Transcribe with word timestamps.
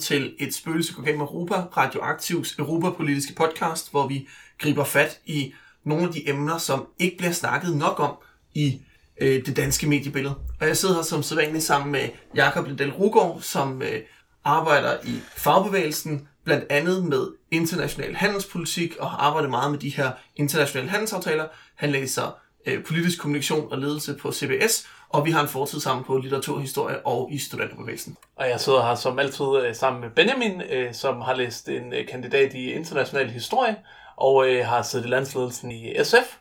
Til 0.00 0.34
et 0.38 0.54
spøgelse 0.54 0.94
går 0.94 1.02
gennem 1.02 1.20
Europa, 1.20 1.54
Radioaktivs 1.54 2.58
europapolitiske 2.58 3.34
podcast, 3.34 3.90
hvor 3.90 4.08
vi 4.08 4.28
griber 4.58 4.84
fat 4.84 5.20
i 5.26 5.54
nogle 5.84 6.06
af 6.06 6.12
de 6.12 6.28
emner, 6.28 6.58
som 6.58 6.86
ikke 6.98 7.16
bliver 7.16 7.32
snakket 7.32 7.76
nok 7.76 8.00
om 8.00 8.16
i 8.54 8.80
øh, 9.20 9.46
det 9.46 9.56
danske 9.56 9.86
mediebillede. 9.88 10.34
Og 10.60 10.66
jeg 10.66 10.76
sidder 10.76 10.94
her 10.94 11.02
som 11.02 11.22
sædvanligt 11.22 11.64
sammen 11.64 11.92
med 11.92 12.08
Jakob 12.34 12.66
Lindell 12.66 12.92
Rugård, 12.92 13.40
som 13.40 13.82
øh, 13.82 14.00
arbejder 14.44 14.96
i 15.04 15.20
fagbevægelsen, 15.36 16.28
blandt 16.44 16.64
andet 16.70 17.04
med 17.04 17.26
international 17.50 18.14
handelspolitik 18.14 18.96
og 18.96 19.10
har 19.10 19.18
arbejdet 19.18 19.50
meget 19.50 19.70
med 19.70 19.78
de 19.78 19.88
her 19.88 20.10
internationale 20.36 20.90
handelsaftaler. 20.90 21.46
Han 21.74 21.90
læser 21.90 22.38
øh, 22.66 22.84
politisk 22.84 23.20
kommunikation 23.20 23.72
og 23.72 23.78
ledelse 23.78 24.14
på 24.14 24.32
CBS, 24.32 24.86
og 25.12 25.26
vi 25.26 25.30
har 25.30 25.42
en 25.42 25.48
fortid 25.48 25.80
sammen 25.80 26.04
på 26.04 26.18
litteraturhistorie 26.18 27.06
og 27.06 27.28
i 27.32 27.38
studenterbevægelsen. 27.38 28.16
Og 28.36 28.48
jeg 28.48 28.60
sidder 28.60 28.82
her 28.82 28.94
som 28.94 29.18
altid 29.18 29.56
øh, 29.62 29.74
sammen 29.74 30.00
med 30.00 30.10
Benjamin, 30.10 30.62
øh, 30.70 30.94
som 30.94 31.20
har 31.20 31.34
læst 31.34 31.68
en 31.68 31.92
øh, 31.92 32.08
kandidat 32.08 32.54
i 32.54 32.72
international 32.72 33.30
historie, 33.30 33.76
og 34.16 34.46
har 34.64 34.82
siddet 34.82 35.06
i 35.06 35.08
landsledelsen 35.08 35.70
i 35.70 35.94
SF, 36.04 36.36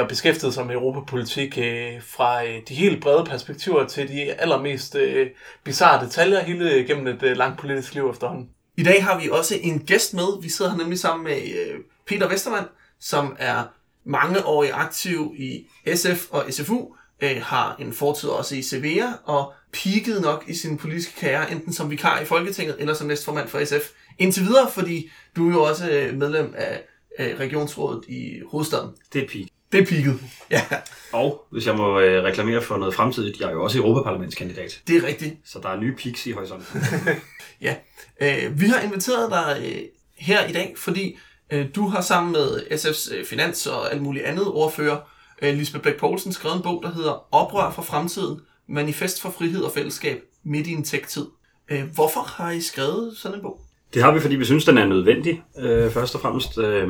og 0.00 0.08
beskæftiget 0.08 0.54
sig 0.54 0.66
med 0.66 0.74
europapolitik 0.74 1.54
fra 2.00 2.44
de 2.68 2.74
helt 2.74 3.02
brede 3.02 3.24
perspektiver 3.24 3.86
til 3.86 4.08
de 4.08 4.32
allermest 4.32 4.96
bizarre 5.64 6.04
detaljer 6.04 6.40
hele 6.40 6.84
gennem 6.84 7.06
et 7.06 7.36
langt 7.36 7.60
politisk 7.60 7.94
liv 7.94 8.10
efterhånden. 8.10 8.50
I 8.76 8.82
dag 8.82 9.04
har 9.04 9.20
vi 9.20 9.30
også 9.30 9.54
en 9.62 9.78
gæst 9.78 10.14
med. 10.14 10.42
Vi 10.42 10.48
sidder 10.48 10.70
her 10.70 10.78
nemlig 10.78 10.98
sammen 10.98 11.24
med 11.24 11.36
Peter 12.06 12.28
Vestermann, 12.28 12.66
som 13.00 13.36
er 13.38 13.62
mangeårig 14.04 14.70
aktiv 14.72 15.34
i 15.38 15.66
SF 15.94 16.30
og 16.30 16.44
SFU, 16.50 16.94
øh, 17.22 17.42
har 17.42 17.76
en 17.78 17.92
fortid 17.92 18.28
også 18.28 18.56
i 18.56 18.62
Sevilla, 18.62 19.12
og 19.24 19.52
peakede 19.72 20.20
nok 20.20 20.44
i 20.48 20.54
sin 20.54 20.78
politiske 20.78 21.20
karriere, 21.20 21.52
enten 21.52 21.72
som 21.72 21.90
vikar 21.90 22.20
i 22.20 22.24
Folketinget, 22.24 22.76
eller 22.78 22.94
som 22.94 23.06
næstformand 23.06 23.48
for 23.48 23.64
SF. 23.64 23.90
Indtil 24.18 24.42
videre, 24.42 24.70
fordi 24.70 25.10
du 25.36 25.48
er 25.48 25.52
jo 25.52 25.62
også 25.62 25.90
øh, 25.90 26.14
medlem 26.14 26.54
af, 26.56 26.82
af 27.18 27.34
regionsrådet 27.40 28.04
i 28.08 28.40
hovedstaden. 28.50 28.90
Det 29.12 29.22
er 29.22 29.28
peak. 29.28 29.46
Det 29.72 29.80
er 29.80 29.84
peaked. 29.84 30.18
Ja. 30.50 30.62
Og 31.12 31.46
hvis 31.50 31.66
jeg 31.66 31.76
må 31.76 32.00
øh, 32.00 32.24
reklamere 32.24 32.62
for 32.62 32.76
noget 32.76 32.94
fremtidigt, 32.94 33.40
jeg 33.40 33.48
er 33.48 33.52
jo 33.52 33.64
også 33.64 33.78
Europaparlamentskandidat. 33.78 34.80
Det 34.86 34.96
er 34.96 35.06
rigtigt. 35.06 35.34
Så 35.44 35.58
der 35.62 35.68
er 35.68 35.80
nye 35.80 35.96
peaks 35.96 36.26
i 36.26 36.32
horisonten. 36.32 36.82
ja. 37.60 37.74
Øh, 38.22 38.60
vi 38.60 38.66
har 38.66 38.80
inviteret 38.80 39.30
dig 39.30 39.62
øh, 39.66 39.82
her 40.16 40.46
i 40.46 40.52
dag, 40.52 40.74
fordi 40.76 41.18
øh, 41.52 41.66
du 41.74 41.86
har 41.86 42.00
sammen 42.00 42.32
med 42.32 42.60
SF's 42.70 43.14
øh, 43.14 43.24
finans 43.24 43.66
og 43.66 43.92
alt 43.92 44.02
muligt 44.02 44.24
andet 44.24 44.46
ordfører 44.46 44.96
øh, 44.96 45.02
Øh, 45.42 45.54
Lisbeth 45.54 45.82
Black 45.82 45.98
Poulsen 45.98 46.32
skrevet 46.32 46.56
en 46.56 46.62
bog, 46.62 46.82
der 46.82 46.92
hedder 46.92 47.34
Oprør 47.34 47.70
for 47.70 47.82
fremtiden, 47.82 48.40
manifest 48.68 49.22
for 49.22 49.30
frihed 49.30 49.62
og 49.62 49.72
fællesskab 49.72 50.22
midt 50.44 50.66
i 50.66 50.72
en 50.72 50.84
tech-tid. 50.84 51.26
Øh, 51.70 51.82
hvorfor 51.94 52.20
har 52.20 52.50
I 52.50 52.60
skrevet 52.60 53.16
sådan 53.16 53.38
en 53.38 53.42
bog? 53.42 53.60
Det 53.94 54.02
har 54.02 54.12
vi, 54.12 54.20
fordi 54.20 54.36
vi 54.36 54.44
synes, 54.44 54.64
den 54.64 54.78
er 54.78 54.86
nødvendig, 54.86 55.42
øh, 55.58 55.90
først 55.90 56.14
og 56.14 56.20
fremmest. 56.20 56.58
Øh, 56.58 56.88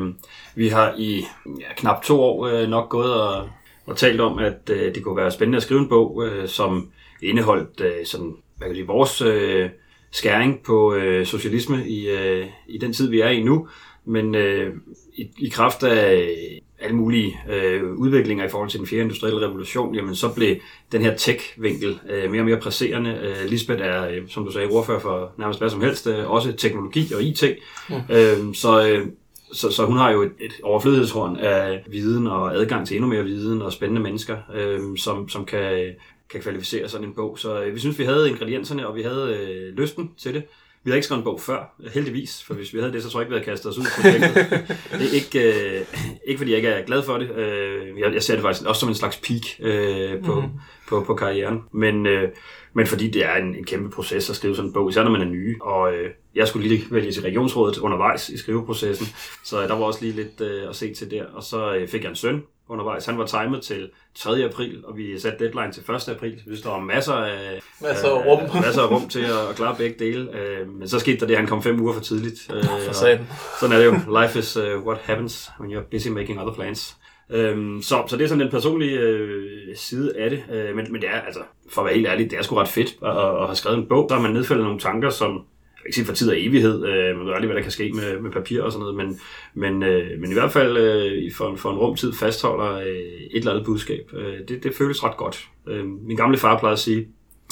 vi 0.55 0.67
har 0.67 0.95
i 0.97 1.25
ja, 1.59 1.73
knap 1.77 2.03
to 2.03 2.21
år 2.21 2.47
øh, 2.47 2.69
nok 2.69 2.89
gået 2.89 3.13
og, 3.13 3.49
og 3.85 3.97
talt 3.97 4.21
om, 4.21 4.39
at 4.39 4.69
øh, 4.69 4.95
det 4.95 5.03
kunne 5.03 5.17
være 5.17 5.31
spændende 5.31 5.57
at 5.57 5.63
skrive 5.63 5.79
en 5.79 5.89
bog, 5.89 6.23
øh, 6.25 6.47
som 6.47 6.91
indeholdt 7.23 7.81
øh, 7.81 8.05
sådan, 8.05 8.35
hvad 8.57 8.67
kan 8.67 8.75
sige, 8.75 8.87
vores 8.87 9.21
øh, 9.21 9.69
skæring 10.11 10.63
på 10.63 10.93
øh, 10.93 11.25
socialisme 11.25 11.87
i, 11.87 12.09
øh, 12.09 12.47
i 12.67 12.77
den 12.77 12.93
tid, 12.93 13.09
vi 13.09 13.21
er 13.21 13.29
i 13.29 13.43
nu, 13.43 13.67
men 14.05 14.35
øh, 14.35 14.73
i, 15.15 15.29
i 15.39 15.49
kraft 15.49 15.83
af 15.83 16.35
alle 16.83 16.95
mulige 16.95 17.39
øh, 17.49 17.93
udviklinger 17.93 18.45
i 18.45 18.49
forhold 18.49 18.69
til 18.69 18.79
den 18.79 18.87
fjerde 18.87 19.03
industrielle 19.03 19.47
revolution, 19.47 19.95
jamen 19.95 20.15
så 20.15 20.33
blev 20.33 20.55
den 20.91 21.01
her 21.01 21.15
tech-vinkel 21.15 21.99
øh, 22.09 22.31
mere 22.31 22.41
og 22.41 22.45
mere 22.45 22.59
presserende. 22.59 23.19
Øh, 23.23 23.49
Lisbeth 23.49 23.81
er, 23.83 24.09
øh, 24.09 24.21
som 24.27 24.45
du 24.45 24.51
sagde, 24.51 24.67
ordfører 24.67 24.99
for 24.99 25.31
nærmest 25.37 25.59
hvad 25.59 25.69
som 25.69 25.81
helst, 25.81 26.07
øh, 26.07 26.31
også 26.31 26.53
teknologi 26.53 27.13
og 27.13 27.23
IT. 27.23 27.43
Mm. 27.89 27.95
Øh, 27.95 28.55
så, 28.55 28.87
øh, 28.87 29.07
så, 29.53 29.71
så 29.71 29.85
hun 29.85 29.97
har 29.97 30.11
jo 30.11 30.21
et, 30.21 30.31
et 30.39 30.53
overflødighedshorn 30.63 31.37
af 31.37 31.83
viden 31.87 32.27
og 32.27 32.55
adgang 32.55 32.87
til 32.87 32.95
endnu 32.95 33.09
mere 33.09 33.23
viden 33.23 33.61
og 33.61 33.73
spændende 33.73 34.01
mennesker, 34.01 34.37
øh, 34.55 34.97
som, 34.97 35.29
som 35.29 35.45
kan, 35.45 35.93
kan 36.29 36.41
kvalificere 36.41 36.89
sådan 36.89 37.07
en 37.07 37.13
bog. 37.13 37.39
Så 37.39 37.63
øh, 37.63 37.75
vi 37.75 37.79
synes, 37.79 37.99
vi 37.99 38.03
havde 38.03 38.29
ingredienserne, 38.29 38.87
og 38.87 38.95
vi 38.95 39.01
havde 39.01 39.37
øh, 39.39 39.77
lysten 39.77 40.11
til 40.17 40.33
det. 40.33 40.43
Vi 40.83 40.91
har 40.91 40.95
ikke 40.95 41.05
skrevet 41.05 41.19
en 41.19 41.23
bog 41.23 41.41
før, 41.41 41.75
heldigvis, 41.93 42.43
for 42.43 42.53
hvis 42.53 42.73
vi 42.73 42.79
havde 42.79 42.93
det, 42.93 43.03
så 43.03 43.09
tror 43.09 43.19
jeg 43.19 43.25
ikke, 43.25 43.29
vi 43.29 43.39
havde 43.39 43.51
kastet 43.51 43.71
os 43.71 43.77
ud 43.77 43.83
på 43.83 44.01
projektet. 44.01 44.35
det 44.99 45.07
er 45.09 45.13
ikke, 45.13 45.79
øh, 45.79 45.85
ikke 46.27 46.37
fordi 46.37 46.51
jeg 46.51 46.57
ikke 46.57 46.69
er 46.69 46.85
glad 46.85 47.03
for 47.03 47.17
det. 47.17 47.31
Øh, 47.31 47.99
jeg, 47.99 48.13
jeg 48.13 48.23
ser 48.23 48.33
det 48.33 48.41
faktisk 48.41 48.67
også 48.67 48.79
som 48.79 48.89
en 48.89 48.95
slags 48.95 49.17
peak 49.17 49.41
øh, 49.59 50.23
på, 50.23 50.35
mm-hmm. 50.35 50.59
på, 50.89 51.03
på 51.07 51.15
karrieren. 51.15 51.61
Men, 51.71 52.05
øh, 52.05 52.29
men 52.73 52.87
fordi 52.87 53.09
det 53.09 53.25
er 53.25 53.35
en, 53.35 53.55
en 53.55 53.63
kæmpe 53.63 53.89
proces 53.89 54.29
at 54.29 54.35
skrive 54.35 54.55
sådan 54.55 54.69
en 54.69 54.73
bog, 54.73 54.89
især 54.89 55.03
når 55.03 55.11
man 55.11 55.21
er 55.21 55.25
ny. 55.25 55.61
Og 55.61 55.93
øh, 55.93 56.09
jeg 56.35 56.47
skulle 56.47 56.67
lige 56.67 56.83
vælge 56.91 57.11
til 57.11 57.23
regionsrådet 57.23 57.77
undervejs 57.77 58.29
i 58.29 58.37
skriveprocessen, 58.37 59.07
så 59.43 59.61
der 59.61 59.77
var 59.77 59.85
også 59.85 60.01
lige 60.01 60.15
lidt 60.15 60.41
øh, 60.41 60.69
at 60.69 60.75
se 60.75 60.93
til 60.93 61.11
der. 61.11 61.25
Og 61.25 61.43
så 61.43 61.75
øh, 61.75 61.87
fik 61.87 62.03
jeg 62.03 62.09
en 62.09 62.15
søn, 62.15 62.43
undervejs. 62.69 63.05
Han 63.05 63.17
var 63.17 63.25
timet 63.25 63.61
til 63.61 63.89
3. 64.15 64.43
april, 64.45 64.83
og 64.85 64.97
vi 64.97 65.19
satte 65.19 65.45
deadline 65.45 65.71
til 65.71 65.83
1. 65.91 66.09
april. 66.09 66.39
Så 66.43 66.49
vi 66.49 66.57
står 66.57 66.79
masser 66.79 67.13
af, 67.13 67.61
masser 67.81 68.07
af 68.07 68.25
rum, 68.25 68.43
øh, 68.43 68.55
masser 68.65 68.81
af 68.81 68.91
rum 68.91 69.09
til 69.09 69.19
at, 69.19 69.55
klare 69.55 69.75
begge 69.75 69.95
dele. 69.99 70.37
Øh, 70.37 70.69
men 70.69 70.87
så 70.87 70.99
skete 70.99 71.19
der 71.19 71.25
det, 71.25 71.37
han 71.37 71.47
kom 71.47 71.63
fem 71.63 71.81
uger 71.81 71.93
for 71.93 72.01
tidligt. 72.01 72.51
Øh, 72.55 72.63
for 72.63 72.93
sådan. 72.93 73.27
sådan 73.59 73.75
er 73.75 73.79
det 73.79 73.85
jo. 73.85 74.21
Life 74.21 74.39
is 74.39 74.57
uh, 74.57 74.85
what 74.85 74.97
happens 75.03 75.51
when 75.59 75.77
you're 75.77 75.89
busy 75.91 76.07
making 76.07 76.39
other 76.41 76.53
plans. 76.53 76.97
Øhm, 77.29 77.81
så, 77.81 78.03
så 78.07 78.17
det 78.17 78.23
er 78.23 78.27
sådan 78.27 78.41
den 78.41 78.51
personlige 78.51 78.99
øh, 78.99 79.75
side 79.75 80.17
af 80.17 80.29
det. 80.29 80.43
Øh, 80.51 80.75
men, 80.75 80.91
men 80.91 81.01
det 81.01 81.09
er, 81.09 81.21
altså, 81.21 81.39
for 81.69 81.81
at 81.81 81.85
være 81.85 81.95
helt 81.95 82.07
ærlig, 82.07 82.31
det 82.31 82.37
er 82.37 82.41
sgu 82.41 82.55
ret 82.55 82.67
fedt 82.67 82.95
at, 83.03 83.09
at 83.09 83.45
have 83.45 83.55
skrevet 83.55 83.77
en 83.77 83.87
bog. 83.89 84.09
Der 84.09 84.15
har 84.15 84.21
man 84.21 84.31
nedfældet 84.31 84.65
nogle 84.65 84.79
tanker, 84.79 85.09
som 85.09 85.41
ikke 85.85 85.95
sige 85.95 86.05
for 86.05 86.13
tid 86.13 86.29
og 86.29 86.41
evighed, 86.41 86.85
øh, 86.85 87.17
man 87.17 87.25
ved 87.25 87.33
aldrig, 87.33 87.47
hvad 87.47 87.55
der 87.55 87.61
kan 87.61 87.71
ske 87.71 87.91
med, 87.93 88.19
med 88.19 88.31
papir 88.31 88.61
og 88.61 88.71
sådan 88.71 88.79
noget, 88.79 88.95
men, 88.95 89.19
men, 89.53 89.83
øh, 89.83 90.19
men 90.19 90.31
i 90.31 90.33
hvert 90.33 90.51
fald 90.51 90.77
øh, 90.77 91.33
for, 91.33 91.55
for 91.55 91.71
en 91.71 91.77
rumtid 91.77 92.13
fastholder 92.13 92.75
øh, 92.75 92.87
et 92.87 93.29
eller 93.33 93.51
andet 93.51 93.65
budskab. 93.65 94.09
Øh, 94.13 94.37
det, 94.47 94.63
det 94.63 94.75
føles 94.75 95.03
ret 95.03 95.17
godt. 95.17 95.47
Øh, 95.67 95.85
min 95.85 96.17
gamle 96.17 96.37
far 96.37 96.59
plejede 96.59 96.73
at 96.73 96.79
sige, 96.79 97.07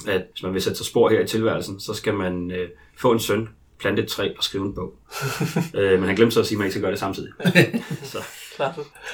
at 0.08 0.22
hvis 0.32 0.44
man 0.44 0.54
vil 0.54 0.62
sætte 0.62 0.78
sig 0.78 0.86
spor 0.86 1.10
her 1.10 1.20
i 1.20 1.28
tilværelsen, 1.28 1.80
så 1.80 1.94
skal 1.94 2.14
man 2.14 2.52
øh, 2.52 2.70
få 2.98 3.12
en 3.12 3.20
søn, 3.20 3.50
plante 3.80 4.02
et 4.04 4.08
træ 4.08 4.30
og 4.38 4.44
skrive 4.44 4.66
en 4.66 4.76
bog. 4.76 4.94
øh, 5.80 6.00
men 6.00 6.04
han 6.04 6.16
glemte 6.16 6.34
så 6.34 6.40
at 6.40 6.46
sige, 6.46 6.56
at 6.56 6.58
man 6.58 6.66
ikke 6.66 6.74
skal 6.74 6.82
gøre 6.82 6.92
det 6.92 7.00
samtidig. 7.00 7.32
så. 8.04 8.18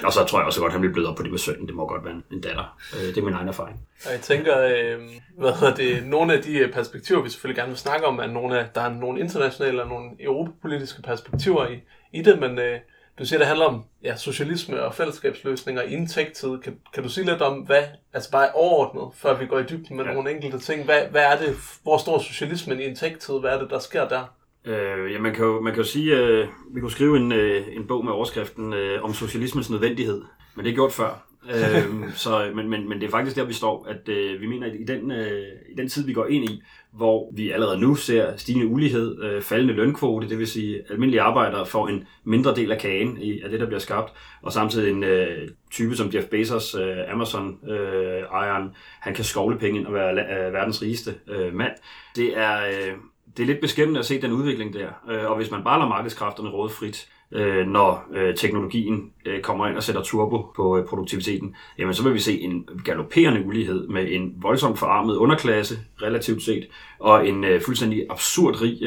Og 0.03 0.13
så 0.13 0.25
tror 0.25 0.39
jeg 0.39 0.45
også 0.45 0.59
godt, 0.59 0.69
at 0.69 0.71
han 0.71 0.81
bliver 0.81 0.93
blevet 0.93 1.09
op 1.09 1.15
på 1.15 1.23
det 1.23 1.31
med 1.31 1.39
sønnen. 1.39 1.67
Det 1.67 1.75
må 1.75 1.87
godt 1.87 2.05
være 2.05 2.21
en 2.31 2.41
datter. 2.41 2.77
Øh, 2.95 3.07
det 3.07 3.17
er 3.17 3.21
min 3.21 3.33
egen 3.33 3.47
erfaring. 3.47 3.79
Og 4.05 4.11
jeg 4.11 4.21
tænker, 4.21 4.59
øh, 4.59 4.99
hvad 5.37 5.53
hedder 5.53 5.75
det, 5.75 6.05
nogle 6.05 6.33
af 6.33 6.41
de 6.41 6.57
øh, 6.57 6.73
perspektiver, 6.73 7.21
vi 7.21 7.29
selvfølgelig 7.29 7.57
gerne 7.57 7.69
vil 7.69 7.77
snakke 7.77 8.05
om, 8.05 8.19
er 8.19 8.27
nogle 8.27 8.59
af, 8.59 8.65
der 8.75 8.81
er 8.81 8.93
nogle 8.93 9.19
internationale 9.19 9.81
og 9.81 9.89
nogle 9.89 10.09
europapolitiske 10.19 11.01
perspektiver 11.01 11.67
i, 11.67 11.81
i 12.13 12.21
det, 12.21 12.39
men 12.39 12.59
øh, 12.59 12.79
du 13.19 13.25
siger, 13.25 13.37
det 13.37 13.47
handler 13.47 13.65
om 13.65 13.83
ja, 14.03 14.15
socialisme 14.15 14.81
og 14.81 14.95
fællesskabsløsninger 14.95 15.81
i 15.81 15.93
en 15.93 16.07
tech-tid. 16.07 16.57
Kan, 16.57 16.79
kan 16.93 17.03
du 17.03 17.09
sige 17.09 17.25
lidt 17.25 17.41
om, 17.41 17.53
hvad, 17.53 17.83
altså 18.13 18.31
bare 18.31 18.51
overordnet, 18.51 19.15
før 19.15 19.33
vi 19.33 19.45
går 19.45 19.59
i 19.59 19.63
dybden 19.63 19.97
med 19.97 20.05
ja. 20.05 20.13
nogle 20.13 20.31
enkelte 20.31 20.59
ting, 20.59 20.85
hvad, 20.85 21.01
hvad 21.11 21.23
er 21.23 21.37
det, 21.37 21.55
hvor 21.83 21.97
står 21.97 22.19
socialismen 22.19 22.79
i 22.79 22.85
en 22.85 22.95
tech-tid, 22.95 23.39
hvad 23.39 23.51
er 23.51 23.59
det, 23.59 23.69
der 23.69 23.79
sker 23.79 24.07
der? 24.07 24.36
Øh, 24.67 25.11
ja, 25.11 25.19
man 25.19 25.33
kan 25.33 25.45
jo, 25.45 25.61
man 25.61 25.73
kan 25.73 25.83
jo 25.83 25.87
sige, 25.89 26.15
at 26.15 26.29
øh, 26.29 26.47
vi 26.73 26.79
kunne 26.79 26.91
skrive 26.91 27.17
en, 27.17 27.31
øh, 27.31 27.63
en 27.71 27.87
bog 27.87 28.05
med 28.05 28.13
overskriften 28.13 28.73
øh, 28.73 29.03
om 29.03 29.13
socialismens 29.13 29.69
nødvendighed, 29.69 30.21
men 30.55 30.65
det 30.65 30.71
er 30.71 30.75
gjort 30.75 30.91
før. 30.91 31.23
øh, 31.49 32.11
så, 32.23 32.51
men, 32.55 32.69
men, 32.69 32.89
men 32.89 32.99
det 33.01 33.07
er 33.07 33.11
faktisk 33.11 33.35
der, 33.35 33.43
vi 33.43 33.53
står, 33.53 33.85
at 33.89 34.09
øh, 34.09 34.41
vi 34.41 34.47
mener, 34.47 34.67
at 34.67 34.73
i 34.79 34.83
den, 34.83 35.11
øh, 35.11 35.43
i 35.69 35.75
den 35.77 35.89
tid, 35.89 36.05
vi 36.05 36.13
går 36.13 36.25
ind 36.25 36.49
i, 36.49 36.63
hvor 36.93 37.31
vi 37.35 37.51
allerede 37.51 37.79
nu 37.79 37.95
ser 37.95 38.37
stigende 38.37 38.67
ulighed, 38.67 39.23
øh, 39.23 39.41
faldende 39.41 39.73
lønkvote, 39.73 40.29
det 40.29 40.39
vil 40.39 40.47
sige, 40.47 40.75
at 40.79 40.91
almindelige 40.91 41.21
arbejdere 41.21 41.65
får 41.65 41.87
en 41.87 42.07
mindre 42.23 42.55
del 42.55 42.71
af 42.71 42.79
kagen 42.79 43.21
i, 43.21 43.41
af 43.41 43.49
det, 43.49 43.59
der 43.59 43.65
bliver 43.65 43.79
skabt, 43.79 44.13
og 44.41 44.53
samtidig 44.53 44.91
en 44.91 45.03
øh, 45.03 45.49
type 45.71 45.95
som 45.95 46.09
Jeff 46.13 46.27
Bezos, 46.27 46.75
øh, 46.75 47.13
Amazon-ejeren, 47.13 48.63
øh, 48.63 48.71
han 48.99 49.13
kan 49.13 49.23
skovle 49.23 49.57
penge 49.59 49.79
ind 49.79 49.87
og 49.87 49.93
være 49.93 50.11
øh, 50.11 50.53
verdens 50.53 50.81
rigeste 50.81 51.15
øh, 51.27 51.53
mand. 51.53 51.73
Det 52.15 52.37
er... 52.37 52.57
Øh, 52.65 52.93
det 53.37 53.43
er 53.43 53.47
lidt 53.47 53.61
beskæmmende 53.61 53.99
at 53.99 54.05
se 54.05 54.21
den 54.21 54.31
udvikling 54.31 54.73
der. 54.73 54.87
Øh, 55.11 55.31
og 55.31 55.37
hvis 55.37 55.51
man 55.51 55.63
bare 55.63 55.79
lader 55.79 55.89
markedskræfterne 55.89 56.49
råde 56.49 56.69
frit, 56.69 57.07
øh, 57.31 57.67
når 57.67 58.05
øh, 58.13 58.35
teknologien 58.35 59.11
kommer 59.43 59.67
ind 59.67 59.77
og 59.77 59.83
sætter 59.83 60.03
turbo 60.03 60.37
på 60.55 60.85
produktiviteten, 60.89 61.55
jamen 61.77 61.93
så 61.93 62.03
vil 62.03 62.13
vi 62.13 62.19
se 62.19 62.41
en 62.41 62.69
galopperende 62.85 63.45
ulighed 63.45 63.87
med 63.87 64.07
en 64.11 64.33
voldsomt 64.37 64.79
forarmet 64.79 65.15
underklasse, 65.15 65.75
relativt 66.01 66.43
set, 66.43 66.67
og 66.99 67.27
en 67.27 67.45
fuldstændig 67.61 68.05
absurd 68.09 68.61
rig 68.61 68.81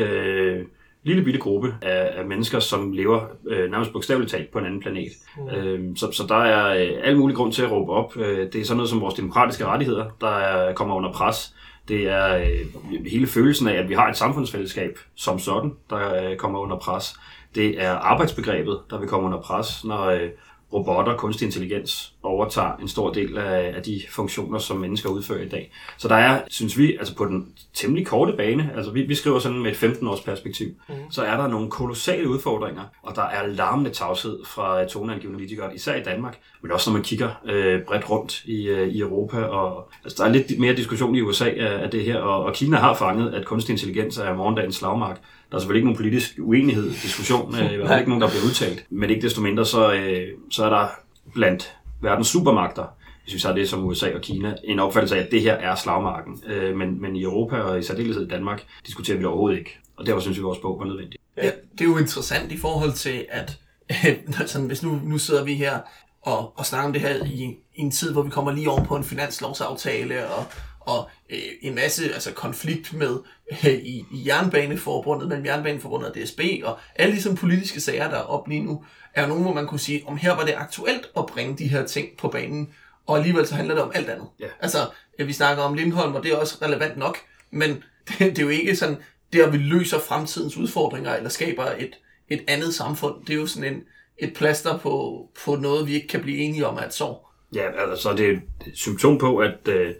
lille 1.03 1.25
bitte 1.25 1.41
gruppe 1.41 1.75
af, 1.82 2.12
af 2.17 2.26
mennesker, 2.26 2.61
som 2.61 2.93
lever 2.93 3.20
øh, 3.49 3.70
nærmest 3.70 3.93
bogstaveligt 3.93 4.31
talt 4.31 4.50
på 4.50 4.58
en 4.58 4.67
anden 4.67 4.81
planet. 4.81 5.12
Mm. 5.37 5.49
Øh, 5.49 5.96
så, 5.96 6.12
så 6.12 6.25
der 6.29 6.37
er 6.37 6.82
øh, 6.82 6.91
al 7.03 7.17
mulig 7.17 7.37
grund 7.37 7.53
til 7.53 7.62
at 7.62 7.70
råbe 7.70 7.93
op. 7.93 8.17
Øh, 8.17 8.53
det 8.53 8.61
er 8.61 8.64
sådan 8.64 8.76
noget 8.76 8.91
som 8.91 9.00
vores 9.00 9.14
demokratiske 9.14 9.67
rettigheder, 9.67 10.05
der 10.20 10.29
er, 10.29 10.75
kommer 10.75 10.94
under 10.94 11.12
pres. 11.12 11.55
Det 11.88 12.09
er 12.09 12.37
øh, 12.37 13.06
hele 13.06 13.27
følelsen 13.27 13.69
af, 13.69 13.75
at 13.75 13.88
vi 13.88 13.94
har 13.94 14.09
et 14.09 14.17
samfundsfællesskab 14.17 14.99
som 15.15 15.38
sådan, 15.38 15.73
der 15.91 16.31
øh, 16.31 16.37
kommer 16.37 16.59
under 16.59 16.77
pres. 16.77 17.15
Det 17.55 17.82
er 17.82 17.93
arbejdsbegrebet, 17.93 18.81
der 18.91 18.99
vil 18.99 19.09
komme 19.09 19.27
under 19.27 19.41
pres, 19.41 19.85
når, 19.85 20.05
øh, 20.05 20.29
robotter, 20.73 21.17
kunstig 21.17 21.47
intelligens, 21.47 22.15
overtager 22.23 22.77
en 22.77 22.88
stor 22.88 23.12
del 23.12 23.38
af, 23.38 23.73
af 23.77 23.82
de 23.82 24.03
funktioner, 24.11 24.59
som 24.59 24.77
mennesker 24.77 25.09
udfører 25.09 25.43
i 25.43 25.49
dag. 25.49 25.73
Så 25.99 26.09
der 26.09 26.15
er, 26.15 26.43
synes 26.49 26.79
vi, 26.79 26.97
altså 26.97 27.17
på 27.17 27.25
den 27.25 27.55
temmelig 27.75 28.06
korte 28.06 28.32
bane, 28.32 28.71
altså 28.77 28.93
vi, 28.93 29.03
vi 29.03 29.15
skriver 29.15 29.38
sådan 29.38 29.59
med 29.59 29.71
et 29.71 29.82
15-års 29.82 30.21
perspektiv, 30.21 30.69
mm. 30.88 30.94
så 31.11 31.23
er 31.23 31.37
der 31.37 31.49
nogle 31.49 31.71
kolossale 31.71 32.29
udfordringer, 32.29 32.82
og 33.03 33.17
der 33.17 33.23
er 33.23 33.47
larmende 33.47 33.91
tavshed 33.91 34.44
fra 34.44 34.85
toneangivende 34.85 35.37
politikere, 35.38 35.75
især 35.75 35.94
i 35.94 36.03
Danmark, 36.03 36.38
men 36.62 36.72
også 36.72 36.90
når 36.90 36.94
man 36.94 37.02
kigger 37.02 37.30
øh, 37.44 37.82
bredt 37.82 38.10
rundt 38.10 38.44
i, 38.44 38.68
øh, 38.68 38.88
i 38.88 39.00
Europa. 39.00 39.42
Og, 39.42 39.90
altså, 40.04 40.22
der 40.22 40.28
er 40.28 40.32
lidt 40.32 40.58
mere 40.58 40.76
diskussion 40.76 41.14
i 41.14 41.20
USA 41.20 41.44
af, 41.44 41.82
af 41.82 41.90
det 41.90 42.04
her, 42.04 42.18
og, 42.18 42.44
og 42.44 42.54
Kina 42.54 42.76
har 42.76 42.94
fanget, 42.94 43.34
at 43.34 43.44
kunstig 43.44 43.72
intelligens 43.72 44.18
er 44.18 44.34
morgendagens 44.34 44.76
slagmark. 44.76 45.20
Der 45.50 45.56
er 45.56 45.60
selvfølgelig 45.60 45.78
ikke 45.78 45.86
nogen 45.86 45.96
politisk 45.96 46.34
uenighed, 46.38 46.90
diskussion, 46.90 47.54
øh, 47.54 47.78
der 47.78 47.88
er 47.88 47.98
ikke 47.98 48.10
nogen, 48.10 48.22
der 48.22 48.28
bliver 48.28 48.44
udtalt. 48.44 48.84
Men 48.90 49.10
ikke 49.10 49.22
desto 49.22 49.40
mindre, 49.40 49.66
så, 49.66 49.92
øh, 49.92 50.28
så 50.50 50.64
er 50.64 50.70
der 50.70 50.86
blandt 51.34 51.76
verdens 52.02 52.28
supermagter, 52.28 52.84
hvis 53.24 53.34
vi 53.34 53.40
tager 53.40 53.54
det 53.54 53.68
som 53.68 53.84
USA 53.84 54.14
og 54.14 54.20
Kina, 54.20 54.54
en 54.64 54.78
opfattelse 54.78 55.16
af, 55.16 55.20
at 55.20 55.30
det 55.30 55.42
her 55.42 55.54
er 55.54 55.74
slagmarken. 55.74 56.42
Øh, 56.46 56.76
men, 56.76 57.02
men 57.02 57.16
i 57.16 57.22
Europa 57.22 57.56
og 57.56 57.78
i 57.78 57.82
særdeleshed 57.82 58.26
i 58.26 58.28
Danmark 58.28 58.62
diskuterer 58.86 59.16
vi 59.16 59.22
det 59.22 59.28
overhovedet 59.28 59.58
ikke. 59.58 59.78
Og 59.96 60.06
derfor 60.06 60.20
synes 60.20 60.36
vi, 60.36 60.40
at 60.40 60.44
vores 60.44 60.58
bog 60.58 60.78
var 60.78 60.86
nødvendig. 60.86 61.18
Ja, 61.36 61.50
det 61.72 61.80
er 61.80 61.84
jo 61.84 61.98
interessant 61.98 62.52
i 62.52 62.56
forhold 62.56 62.92
til, 62.92 63.26
at 63.30 63.58
sådan, 64.46 64.66
hvis 64.66 64.82
nu, 64.82 65.00
nu 65.04 65.18
sidder 65.18 65.44
vi 65.44 65.54
her 65.54 65.78
og, 66.22 66.58
og 66.58 66.67
snakker 66.67 66.87
om 66.87 66.93
det 66.93 67.02
her 67.02 67.25
i, 67.25 67.56
i 67.75 67.81
en 67.81 67.90
tid, 67.90 68.12
hvor 68.12 68.22
vi 68.22 68.31
kommer 68.31 68.52
lige 68.52 68.70
over 68.70 68.84
på 68.84 68.96
en 68.96 69.05
finanslovsaftale, 69.05 70.28
og 70.28 70.44
og 70.81 71.11
øh, 71.31 71.38
en 71.62 71.75
masse 71.75 72.14
altså 72.14 72.32
konflikt 72.32 72.93
med 72.93 73.19
øh, 73.64 73.72
i, 73.72 74.05
i 74.12 74.26
jernbaneforbundet, 74.26 75.28
mellem 75.28 75.46
jernbaneforbundet 75.46 76.11
og 76.11 76.17
DSB, 76.17 76.40
og 76.64 76.78
alle 76.96 77.17
de 77.17 77.22
sådan, 77.22 77.37
politiske 77.37 77.81
sager, 77.81 78.11
der 78.11 78.17
er 78.17 78.22
op 78.22 78.49
lige 78.49 78.62
nu, 78.62 78.84
er 79.14 79.26
nogen, 79.26 79.43
hvor 79.43 79.52
man 79.52 79.67
kunne 79.67 79.81
sige, 79.81 80.02
om 80.06 80.17
her 80.17 80.37
var 80.37 80.44
det 80.44 80.55
aktuelt 80.56 81.11
at 81.17 81.26
bringe 81.26 81.58
de 81.58 81.69
her 81.69 81.87
ting 81.87 82.08
på 82.19 82.28
banen, 82.28 82.75
og 83.06 83.17
alligevel 83.17 83.46
så 83.46 83.55
handler 83.55 83.75
det 83.75 83.84
om 83.84 83.93
alt 83.94 84.08
andet. 84.08 84.26
Ja. 84.40 84.46
Altså, 84.61 84.78
ja, 85.19 85.25
vi 85.25 85.32
snakker 85.32 85.62
om 85.62 85.75
Lindholm, 85.75 86.14
og 86.14 86.22
det 86.22 86.32
er 86.32 86.37
også 86.37 86.58
relevant 86.62 86.96
nok, 86.96 87.19
men 87.50 87.70
det, 88.08 88.19
det 88.19 88.38
er 88.38 88.43
jo 88.43 88.49
ikke 88.49 88.76
sådan, 88.76 88.96
det 89.32 89.40
at 89.40 89.52
vi 89.52 89.58
løser 89.58 89.99
fremtidens 89.99 90.56
udfordringer, 90.56 91.14
eller 91.14 91.31
skaber 91.31 91.64
et, 91.78 91.99
et 92.28 92.44
andet 92.49 92.75
samfund, 92.75 93.14
det 93.26 93.31
er 93.31 93.38
jo 93.38 93.46
sådan 93.46 93.75
en, 93.75 93.82
et 94.20 94.34
plaster 94.34 94.78
på, 94.78 95.26
på 95.44 95.56
noget, 95.56 95.87
vi 95.87 95.94
ikke 95.94 96.08
kan 96.08 96.20
blive 96.20 96.38
enige 96.38 96.67
om 96.67 96.78
at 96.78 96.94
sår. 96.94 97.34
Ja, 97.55 97.90
altså 97.90 98.12
det 98.12 98.26
er 98.26 98.31
et 98.31 98.43
symptom 98.75 99.19
på, 99.19 99.37
at 99.37 99.69
øh, 99.69 99.94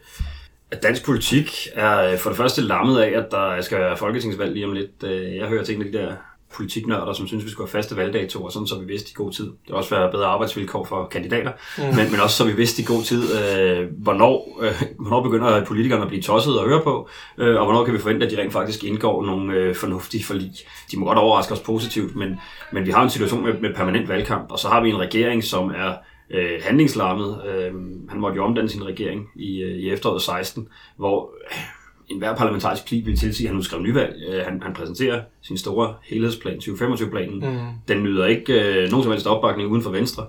at 0.71 0.83
dansk 0.83 1.05
politik 1.05 1.69
er 1.75 1.99
øh, 1.99 2.19
for 2.19 2.31
det 2.31 2.37
første 2.37 2.63
lammet 2.63 3.01
af, 3.01 3.19
at 3.19 3.27
der 3.31 3.61
skal 3.61 3.79
være 3.79 3.97
folketingsvalg 3.97 4.53
lige 4.53 4.67
om 4.67 4.73
lidt. 4.73 5.03
Øh, 5.05 5.37
jeg 5.37 5.47
hører 5.47 5.65
til 5.65 5.75
en 5.75 5.83
af 5.83 5.93
de 5.93 5.99
der 5.99 6.17
politiknørder, 6.55 7.13
som 7.13 7.27
synes, 7.27 7.45
vi 7.45 7.51
skal 7.51 7.63
have 7.63 7.71
faste 7.71 7.97
valgdatoer, 7.97 8.51
sådan 8.51 8.67
så 8.67 8.79
vi 8.79 8.87
vidste 8.87 9.11
i 9.11 9.15
god 9.15 9.33
tid. 9.33 9.45
Det 9.45 9.69
vil 9.69 9.75
også 9.75 9.95
være 9.95 10.11
bedre 10.11 10.27
arbejdsvilkår 10.27 10.85
for 10.85 11.07
kandidater, 11.07 11.53
mm. 11.79 11.85
men, 11.85 12.11
men 12.11 12.21
også 12.21 12.37
så 12.37 12.45
vi 12.45 12.53
vidste 12.53 12.83
i 12.83 12.85
god 12.85 13.03
tid, 13.03 13.23
øh, 13.23 13.89
hvornår, 14.03 14.59
øh, 14.63 14.83
hvornår 14.99 15.23
begynder 15.23 15.65
politikerne 15.65 16.03
at 16.03 16.09
blive 16.09 16.23
tosset 16.23 16.61
og 16.61 16.69
høre 16.69 16.83
på, 16.83 17.09
øh, 17.39 17.57
og 17.57 17.65
hvornår 17.65 17.85
kan 17.85 17.95
vi 17.95 17.99
forvente, 17.99 18.27
at 18.27 18.33
de 18.33 18.39
rent 18.39 18.53
faktisk 18.53 18.85
indgår 18.85 19.27
nogle 19.27 19.55
øh, 19.55 19.75
fornuftige 19.75 20.25
forlig. 20.25 20.53
De 20.91 20.99
må 20.99 21.07
godt 21.07 21.19
overraske 21.19 21.53
os 21.53 21.61
positivt, 21.61 22.17
men, 22.17 22.41
men 22.73 22.87
vi 22.87 22.91
har 22.91 23.03
en 23.03 23.11
situation 23.11 23.45
med, 23.45 23.55
med 23.61 23.75
permanent 23.75 24.09
valgkamp, 24.09 24.53
og 24.53 24.59
så 24.59 24.69
har 24.69 24.83
vi 24.83 24.91
en 24.91 24.99
regering, 24.99 25.45
som 25.45 25.71
er 25.71 25.95
øh, 26.31 26.61
handlingslammet. 26.63 27.43
Øh, 27.47 27.73
han 28.09 28.21
måtte 28.21 28.37
jo 28.37 28.45
omdanne 28.45 28.69
sin 28.69 28.87
regering 28.87 29.29
i, 29.35 29.63
øh, 29.63 29.77
i 29.77 29.91
efteråret 29.91 30.23
16, 30.23 30.69
hvor 30.97 31.31
øh, 31.45 31.80
enhver 32.11 32.37
parlamentarisk 32.37 32.87
pli 32.87 33.01
vil 33.01 33.19
tilsige, 33.19 33.47
at 33.47 33.49
han 33.49 33.57
nu 33.57 33.63
skriver 33.63 33.83
nyvalg. 33.83 34.15
Øh, 34.29 34.45
han, 34.45 34.63
han 34.63 34.75
præsenterer 34.75 35.23
sin 35.43 35.59
store 35.59 35.95
helhedsplan, 36.03 36.59
2025-planen. 36.59 37.39
Mm. 37.39 37.67
Den 37.89 38.03
nyder 38.03 38.27
ikke 38.27 38.53
øh, 38.53 38.91
nogen 38.91 39.03
som 39.03 39.13
helst 39.13 39.27
opbakning 39.27 39.71
uden 39.71 39.83
for 39.83 39.91
Venstre. 39.91 40.27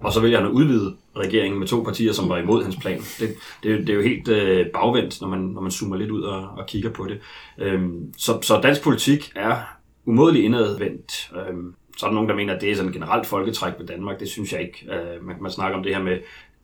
Og 0.00 0.12
så 0.12 0.20
vælger 0.20 0.38
han 0.38 0.46
at 0.46 0.52
udvide 0.52 0.96
regeringen 1.16 1.58
med 1.58 1.68
to 1.68 1.82
partier, 1.82 2.12
som 2.12 2.28
var 2.28 2.38
imod 2.38 2.62
hans 2.62 2.76
plan. 2.76 2.98
Det, 2.98 3.34
det, 3.62 3.78
det 3.78 3.88
er 3.88 3.94
jo 3.94 4.02
helt 4.02 4.28
øh, 4.28 4.66
bagvendt, 4.66 5.20
når 5.20 5.28
man, 5.28 5.38
når 5.38 5.60
man 5.60 5.70
zoomer 5.70 5.96
lidt 5.96 6.10
ud 6.10 6.22
og, 6.22 6.48
og 6.48 6.66
kigger 6.66 6.90
på 6.90 7.06
det. 7.06 7.20
Øhm, 7.58 8.14
så, 8.18 8.38
så 8.42 8.60
dansk 8.62 8.82
politik 8.82 9.32
er 9.36 9.56
umådeligt 10.04 10.44
indadvendt. 10.44 11.30
Øhm, 11.36 11.74
så 11.96 12.06
er 12.06 12.10
der 12.10 12.14
nogen, 12.14 12.28
der 12.28 12.36
mener, 12.36 12.54
at 12.54 12.60
det 12.60 12.70
er 12.70 12.76
sådan 12.76 12.92
generelt 12.92 13.26
folketræk 13.26 13.72
ved 13.78 13.86
Danmark. 13.86 14.20
Det 14.20 14.28
synes 14.28 14.52
jeg 14.52 14.60
ikke. 14.60 14.88
Uh, 14.88 15.26
man, 15.26 15.36
man 15.40 15.50
snakker 15.50 15.78
om 15.78 15.82
det 15.82 15.94
her 15.94 16.02
med 16.02 16.18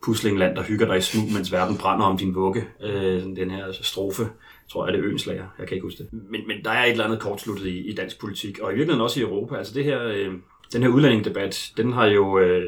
puslingland, 0.05 0.55
der 0.55 0.63
hygger 0.63 0.87
dig 0.87 0.97
i 0.97 1.01
smug, 1.01 1.31
mens 1.35 1.51
verden 1.51 1.77
brænder 1.77 2.05
om 2.05 2.17
din 2.17 2.35
vugge. 2.35 2.63
Uh, 2.83 3.35
den 3.35 3.51
her 3.51 3.65
strofe, 3.71 4.23
tror 4.71 4.85
jeg, 4.85 4.93
er 4.93 4.97
det 4.97 5.05
Øenslager. 5.05 5.45
Jeg 5.59 5.67
kan 5.67 5.75
ikke 5.75 5.85
huske 5.85 6.03
det. 6.03 6.09
Men, 6.11 6.41
men 6.47 6.57
der 6.63 6.71
er 6.71 6.85
et 6.85 6.91
eller 6.91 7.05
andet 7.05 7.19
kortsluttet 7.19 7.65
i, 7.65 7.89
i 7.89 7.95
dansk 7.95 8.19
politik, 8.19 8.59
og 8.59 8.71
i 8.71 8.75
virkeligheden 8.75 9.03
også 9.03 9.19
i 9.19 9.23
Europa. 9.23 9.55
Altså 9.55 9.73
det 9.73 9.83
her... 9.83 10.27
Uh, 10.27 10.33
den 10.73 10.83
her 10.83 10.89
udlændingdebat, 10.89 11.71
den 11.77 11.93
har 11.93 12.05
jo 12.05 12.39
øh, 12.39 12.63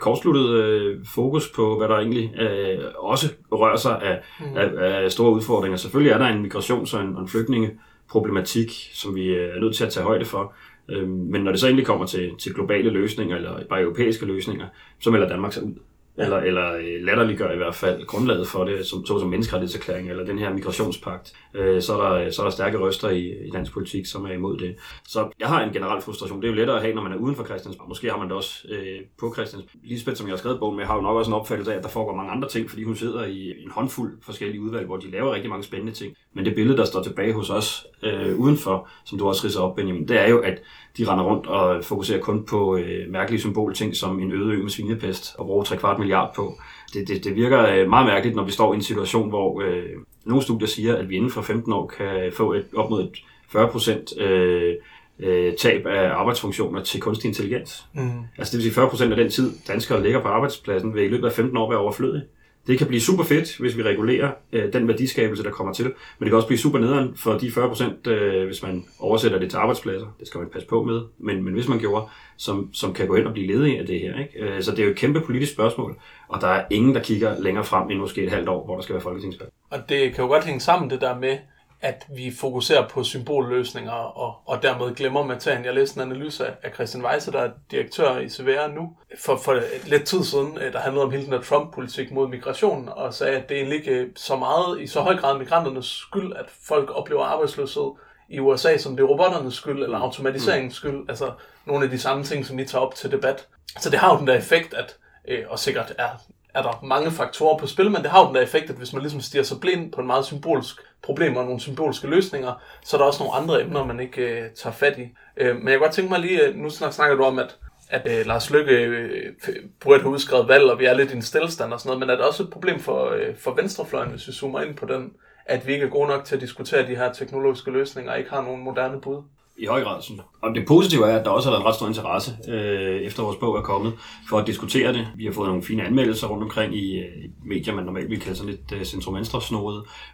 kortsluttet 0.00 0.50
øh, 0.50 1.04
fokus 1.14 1.52
på, 1.56 1.78
hvad 1.78 1.88
der 1.88 1.96
egentlig 1.96 2.40
øh, 2.40 2.84
også 2.98 3.26
rører 3.52 3.76
sig 3.76 4.02
af, 4.02 4.20
mm. 4.40 4.56
af, 4.56 5.02
af 5.04 5.12
store 5.12 5.32
udfordringer. 5.32 5.76
Selvfølgelig 5.76 6.12
er 6.12 6.18
der 6.18 6.26
en 6.26 6.46
migrations- 6.46 6.96
og 6.96 7.04
en, 7.04 7.16
og 7.16 7.22
en 7.22 7.28
flygtningeproblematik, 7.28 8.70
som 8.92 9.14
vi 9.14 9.34
er 9.34 9.60
nødt 9.60 9.76
til 9.76 9.84
at 9.84 9.92
tage 9.92 10.04
højde 10.04 10.24
for. 10.24 10.52
Øhm, 10.88 11.10
men 11.10 11.44
når 11.44 11.50
det 11.50 11.60
så 11.60 11.66
egentlig 11.66 11.86
kommer 11.86 12.06
til, 12.06 12.30
til 12.38 12.54
globale 12.54 12.90
løsninger, 12.90 13.36
eller 13.36 13.64
bare 13.68 13.82
europæiske 13.82 14.26
løsninger, 14.26 14.66
så 15.00 15.10
melder 15.10 15.28
Danmark 15.28 15.52
sig 15.52 15.62
ud. 15.62 15.74
Eller, 16.18 16.36
eller 16.36 16.72
øh, 16.72 17.06
latterliggør 17.06 17.52
i 17.52 17.56
hvert 17.56 17.74
fald 17.74 18.06
grundlaget 18.06 18.48
for 18.48 18.64
det, 18.64 18.86
som, 18.86 19.06
såsom 19.06 19.28
menneskerettighedserklæring, 19.28 20.10
eller 20.10 20.24
den 20.24 20.38
her 20.38 20.52
migrationspagt. 20.52 21.32
Øh, 21.54 21.82
så, 21.82 22.00
er 22.00 22.18
der, 22.18 22.30
så 22.30 22.42
er 22.42 22.46
der 22.46 22.50
stærke 22.50 22.78
røster 22.78 23.08
i, 23.08 23.46
i 23.46 23.50
dansk 23.50 23.72
politik, 23.72 24.06
som 24.06 24.24
er 24.24 24.32
imod 24.32 24.58
det. 24.58 24.76
Så 25.08 25.28
jeg 25.40 25.48
har 25.48 25.64
en 25.64 25.72
generel 25.72 26.02
frustration. 26.02 26.42
Det 26.42 26.48
er 26.48 26.52
jo 26.52 26.56
lettere 26.56 26.76
at 26.76 26.82
have, 26.82 26.94
når 26.94 27.02
man 27.02 27.12
er 27.12 27.16
uden 27.16 27.36
for 27.36 27.44
Christiansborg. 27.44 27.88
Måske 27.88 28.10
har 28.10 28.18
man 28.18 28.28
det 28.28 28.36
også 28.36 28.68
øh, 28.68 29.00
på 29.20 29.32
Christiansborg. 29.34 29.80
Lisbeth, 29.84 30.16
som 30.16 30.26
jeg 30.26 30.32
har 30.32 30.38
skrevet 30.38 30.58
bogen 30.58 30.76
med, 30.76 30.84
har 30.84 30.94
jo 30.94 31.00
nok 31.00 31.16
også 31.16 31.30
en 31.30 31.34
opfattelse 31.34 31.72
af, 31.72 31.76
at 31.76 31.82
der 31.82 31.88
foregår 31.88 32.16
mange 32.16 32.32
andre 32.32 32.48
ting, 32.48 32.70
fordi 32.70 32.84
hun 32.84 32.96
sidder 32.96 33.24
i 33.24 33.62
en 33.64 33.70
håndfuld 33.70 34.18
forskellige 34.22 34.60
udvalg, 34.60 34.86
hvor 34.86 34.96
de 34.96 35.10
laver 35.10 35.34
rigtig 35.34 35.50
mange 35.50 35.64
spændende 35.64 35.92
ting. 35.92 36.16
Men 36.34 36.44
det 36.44 36.54
billede, 36.54 36.78
der 36.78 36.84
står 36.84 37.02
tilbage 37.02 37.32
hos 37.32 37.50
os 37.50 37.86
øh, 38.02 38.38
udenfor, 38.38 38.88
som 39.04 39.18
du 39.18 39.28
også 39.28 39.46
ridser 39.46 39.60
op, 39.60 39.76
Benjamin, 39.76 40.08
det 40.08 40.20
er 40.20 40.28
jo, 40.28 40.38
at 40.38 40.62
de 40.98 41.04
render 41.08 41.24
rundt 41.24 41.46
og 41.46 41.84
fokuserer 41.84 42.20
kun 42.20 42.44
på 42.44 42.76
øh, 42.76 43.10
mærkelige 43.10 43.40
symbolting 43.40 43.96
som 43.96 44.20
en 44.20 44.32
øde 44.32 44.52
ø 44.54 44.62
med 44.62 44.70
svinepest 44.70 45.34
og 45.38 45.46
bruger 45.46 45.64
tre 45.64 45.76
kvart 45.76 45.98
milliard 46.04 46.34
på. 46.34 46.58
Det, 46.94 47.08
det, 47.08 47.24
det 47.24 47.36
virker 47.36 47.66
øh, 47.66 47.88
meget 47.88 48.06
mærkeligt, 48.06 48.36
når 48.36 48.44
vi 48.44 48.52
står 48.52 48.72
i 48.72 48.76
en 48.76 48.82
situation, 48.82 49.28
hvor 49.28 49.62
øh, 49.62 49.84
nogle 50.24 50.42
studier 50.42 50.68
siger, 50.68 50.96
at 50.96 51.08
vi 51.08 51.16
inden 51.16 51.30
for 51.30 51.42
15 51.42 51.72
år 51.72 51.86
kan 51.86 52.32
få 52.36 52.52
et, 52.52 52.66
op 52.76 52.90
mod 52.90 53.02
et 53.02 53.24
40 53.48 53.68
procent 53.68 54.20
øh, 54.20 54.74
øh, 55.18 55.54
tab 55.54 55.86
af 55.86 56.10
arbejdsfunktioner 56.10 56.82
til 56.82 57.00
kunstig 57.00 57.28
intelligens. 57.28 57.84
Mm. 57.94 58.10
Altså 58.38 58.52
det 58.52 58.56
vil 58.56 58.62
sige 58.62 58.74
40 58.74 58.88
procent 58.90 59.10
af 59.10 59.16
den 59.16 59.30
tid, 59.30 59.52
danskere 59.68 60.02
ligger 60.02 60.22
på 60.22 60.28
arbejdspladsen, 60.28 60.94
vil 60.94 61.04
i 61.04 61.08
løbet 61.08 61.28
af 61.28 61.32
15 61.32 61.56
år 61.56 61.70
være 61.70 61.80
overflødig. 61.80 62.22
Det 62.66 62.78
kan 62.78 62.86
blive 62.86 63.00
super 63.00 63.24
fedt, 63.24 63.58
hvis 63.58 63.76
vi 63.76 63.82
regulerer 63.82 64.30
øh, 64.52 64.72
den 64.72 64.88
værdiskabelse, 64.88 65.42
der 65.42 65.50
kommer 65.50 65.72
til. 65.72 65.84
Men 65.84 65.94
det 66.20 66.26
kan 66.26 66.34
også 66.34 66.46
blive 66.46 66.58
super 66.58 66.78
nederen 66.78 67.16
for 67.16 67.32
de 67.32 67.50
40 67.50 67.68
procent, 67.68 68.06
øh, 68.06 68.46
hvis 68.46 68.62
man 68.62 68.84
oversætter 68.98 69.38
det 69.38 69.50
til 69.50 69.56
arbejdspladser. 69.56 70.06
Det 70.20 70.28
skal 70.28 70.38
man 70.38 70.48
passe 70.48 70.68
på 70.68 70.82
med. 70.82 71.00
Men, 71.18 71.44
men 71.44 71.54
hvis 71.54 71.68
man 71.68 71.78
gjorde, 71.78 72.06
som, 72.36 72.70
som 72.72 72.94
kan 72.94 73.06
gå 73.06 73.14
ind 73.14 73.26
og 73.26 73.32
blive 73.32 73.46
ledige 73.46 73.78
af 73.78 73.86
det 73.86 74.00
her. 74.00 74.18
Ikke? 74.18 74.40
Øh, 74.40 74.62
så 74.62 74.70
det 74.70 74.78
er 74.78 74.84
jo 74.84 74.90
et 74.90 74.96
kæmpe 74.96 75.20
politisk 75.20 75.52
spørgsmål. 75.52 75.96
Og 76.28 76.40
der 76.40 76.48
er 76.48 76.64
ingen, 76.70 76.94
der 76.94 77.02
kigger 77.02 77.40
længere 77.40 77.64
frem 77.64 77.90
end 77.90 77.98
måske 77.98 78.22
et 78.22 78.30
halvt 78.30 78.48
år, 78.48 78.64
hvor 78.64 78.74
der 78.74 78.82
skal 78.82 78.92
være 78.92 79.02
folketingsvalg. 79.02 79.50
Og 79.70 79.78
det 79.88 80.14
kan 80.14 80.24
jo 80.24 80.30
godt 80.30 80.44
hænge 80.44 80.60
sammen 80.60 80.90
det 80.90 81.00
der 81.00 81.18
med, 81.18 81.36
at 81.84 82.06
vi 82.08 82.32
fokuserer 82.40 82.88
på 82.88 83.04
symbolløsninger 83.04 83.92
og, 83.92 84.34
og 84.46 84.62
dermed 84.62 84.94
glemmer 84.94 85.24
materien. 85.24 85.64
Jeg 85.64 85.74
læste 85.74 86.00
en 86.00 86.10
analyse 86.10 86.46
af 86.62 86.74
Christian 86.74 87.04
Weisse, 87.04 87.32
der 87.32 87.40
er 87.40 87.50
direktør 87.70 88.18
i 88.18 88.28
CVR 88.28 88.74
nu, 88.74 88.96
for, 89.18 89.36
for 89.36 89.60
lidt 89.86 90.04
tid 90.04 90.24
siden, 90.24 90.58
øh, 90.58 90.72
der 90.72 90.78
handlede 90.78 91.04
om 91.04 91.10
hele 91.10 91.24
den 91.24 91.32
der 91.32 91.42
Trump-politik 91.42 92.12
mod 92.12 92.28
migration, 92.28 92.88
og 92.88 93.14
sagde, 93.14 93.36
at 93.36 93.48
det 93.48 93.54
er 93.54 93.58
egentlig 93.58 93.78
ikke 93.78 94.10
så 94.16 94.36
meget, 94.36 94.80
i 94.80 94.86
så 94.86 95.00
høj 95.00 95.16
grad 95.16 95.38
migranternes 95.38 95.86
skyld, 95.86 96.32
at 96.32 96.46
folk 96.68 96.90
oplever 96.90 97.24
arbejdsløshed 97.24 97.90
i 98.28 98.40
USA, 98.40 98.76
som 98.76 98.96
det 98.96 99.02
er 99.02 99.08
robotternes 99.08 99.54
skyld, 99.54 99.82
eller 99.82 99.98
automatiseringens 99.98 100.74
skyld, 100.74 101.08
altså 101.08 101.32
nogle 101.66 101.84
af 101.84 101.90
de 101.90 101.98
samme 101.98 102.24
ting, 102.24 102.46
som 102.46 102.58
I 102.58 102.64
tager 102.64 102.84
op 102.84 102.94
til 102.94 103.10
debat. 103.10 103.46
Så 103.80 103.90
det 103.90 103.98
har 103.98 104.12
jo 104.12 104.18
den 104.18 104.26
der 104.26 104.34
effekt, 104.34 104.74
at, 104.74 104.96
øh, 105.28 105.44
og 105.48 105.58
sikkert 105.58 105.94
er 105.98 106.08
er 106.54 106.62
der 106.62 106.80
mange 106.82 107.10
faktorer 107.10 107.58
på 107.58 107.66
spil, 107.66 107.90
men 107.90 108.02
det 108.02 108.10
har 108.10 108.20
jo 108.20 108.26
den 108.26 108.34
der 108.34 108.40
effekt, 108.40 108.70
at 108.70 108.76
hvis 108.76 108.92
man 108.92 109.02
ligesom 109.02 109.20
stiger 109.20 109.44
sig 109.44 109.60
blind 109.60 109.92
på 109.92 110.00
en 110.00 110.06
meget 110.06 110.24
symbolsk 110.24 110.76
problem 111.02 111.36
og 111.36 111.44
nogle 111.44 111.60
symbolske 111.60 112.06
løsninger, 112.06 112.62
så 112.84 112.96
er 112.96 113.00
der 113.00 113.06
også 113.06 113.22
nogle 113.22 113.36
andre 113.36 113.62
emner, 113.62 113.84
man 113.84 114.00
ikke 114.00 114.22
øh, 114.22 114.50
tager 114.50 114.74
fat 114.74 114.98
i. 114.98 115.08
Øh, 115.36 115.56
men 115.56 115.64
jeg 115.64 115.72
kan 115.72 115.80
godt 115.80 115.92
tænke 115.92 116.10
mig 116.10 116.20
lige, 116.20 116.42
øh, 116.42 116.56
nu 116.56 116.70
snakker 116.70 117.16
du 117.16 117.22
om, 117.22 117.38
at, 117.38 117.56
at 117.90 118.18
øh, 118.18 118.26
Lars 118.26 118.50
Lykke 118.50 118.72
øh, 118.72 119.32
burde 119.80 120.00
have 120.00 120.12
udskrevet 120.12 120.48
valg, 120.48 120.64
og 120.64 120.78
vi 120.78 120.84
er 120.84 120.94
lidt 120.94 121.10
i 121.10 121.16
en 121.16 121.22
stillestand 121.22 121.72
og 121.72 121.80
sådan 121.80 121.88
noget, 121.88 122.00
men 122.00 122.10
er 122.10 122.16
det 122.16 122.24
også 122.24 122.42
et 122.42 122.50
problem 122.50 122.80
for, 122.80 123.10
øh, 123.10 123.36
for 123.36 123.54
venstrefløjen, 123.54 124.10
hvis 124.10 124.28
vi 124.28 124.32
zoomer 124.32 124.60
ind 124.60 124.76
på 124.76 124.86
den, 124.86 125.12
at 125.46 125.66
vi 125.66 125.72
ikke 125.72 125.86
er 125.86 125.90
gode 125.90 126.08
nok 126.08 126.24
til 126.24 126.34
at 126.34 126.40
diskutere 126.40 126.86
de 126.86 126.96
her 126.96 127.12
teknologiske 127.12 127.70
løsninger 127.70 128.12
og 128.12 128.18
ikke 128.18 128.30
har 128.30 128.42
nogen 128.42 128.64
moderne 128.64 129.00
bud? 129.00 129.22
I 129.58 129.66
høj 129.66 129.82
grad. 129.82 130.02
Sådan. 130.02 130.22
Og 130.42 130.54
det 130.54 130.66
positive 130.66 131.10
er, 131.10 131.18
at 131.18 131.24
der 131.24 131.30
også 131.30 131.48
har 131.48 131.56
været 131.56 131.66
ret 131.66 131.74
stor 131.74 131.88
interesse, 131.88 132.36
øh, 132.48 133.00
efter 133.00 133.22
vores 133.22 133.36
bog 133.36 133.56
er 133.56 133.62
kommet, 133.62 133.92
for 134.28 134.38
at 134.38 134.46
diskutere 134.46 134.92
det. 134.92 135.08
Vi 135.16 135.24
har 135.24 135.32
fået 135.32 135.48
nogle 135.48 135.62
fine 135.62 135.82
anmeldelser 135.86 136.26
rundt 136.26 136.42
omkring 136.42 136.76
i 136.76 136.98
øh, 136.98 137.06
medier, 137.44 137.74
man 137.74 137.84
normalt 137.84 138.10
vil 138.10 138.20
kalde 138.20 138.36
sådan 138.36 138.50
lidt 138.50 138.72
øh, 138.72 138.84
centrum-venstre 138.84 139.40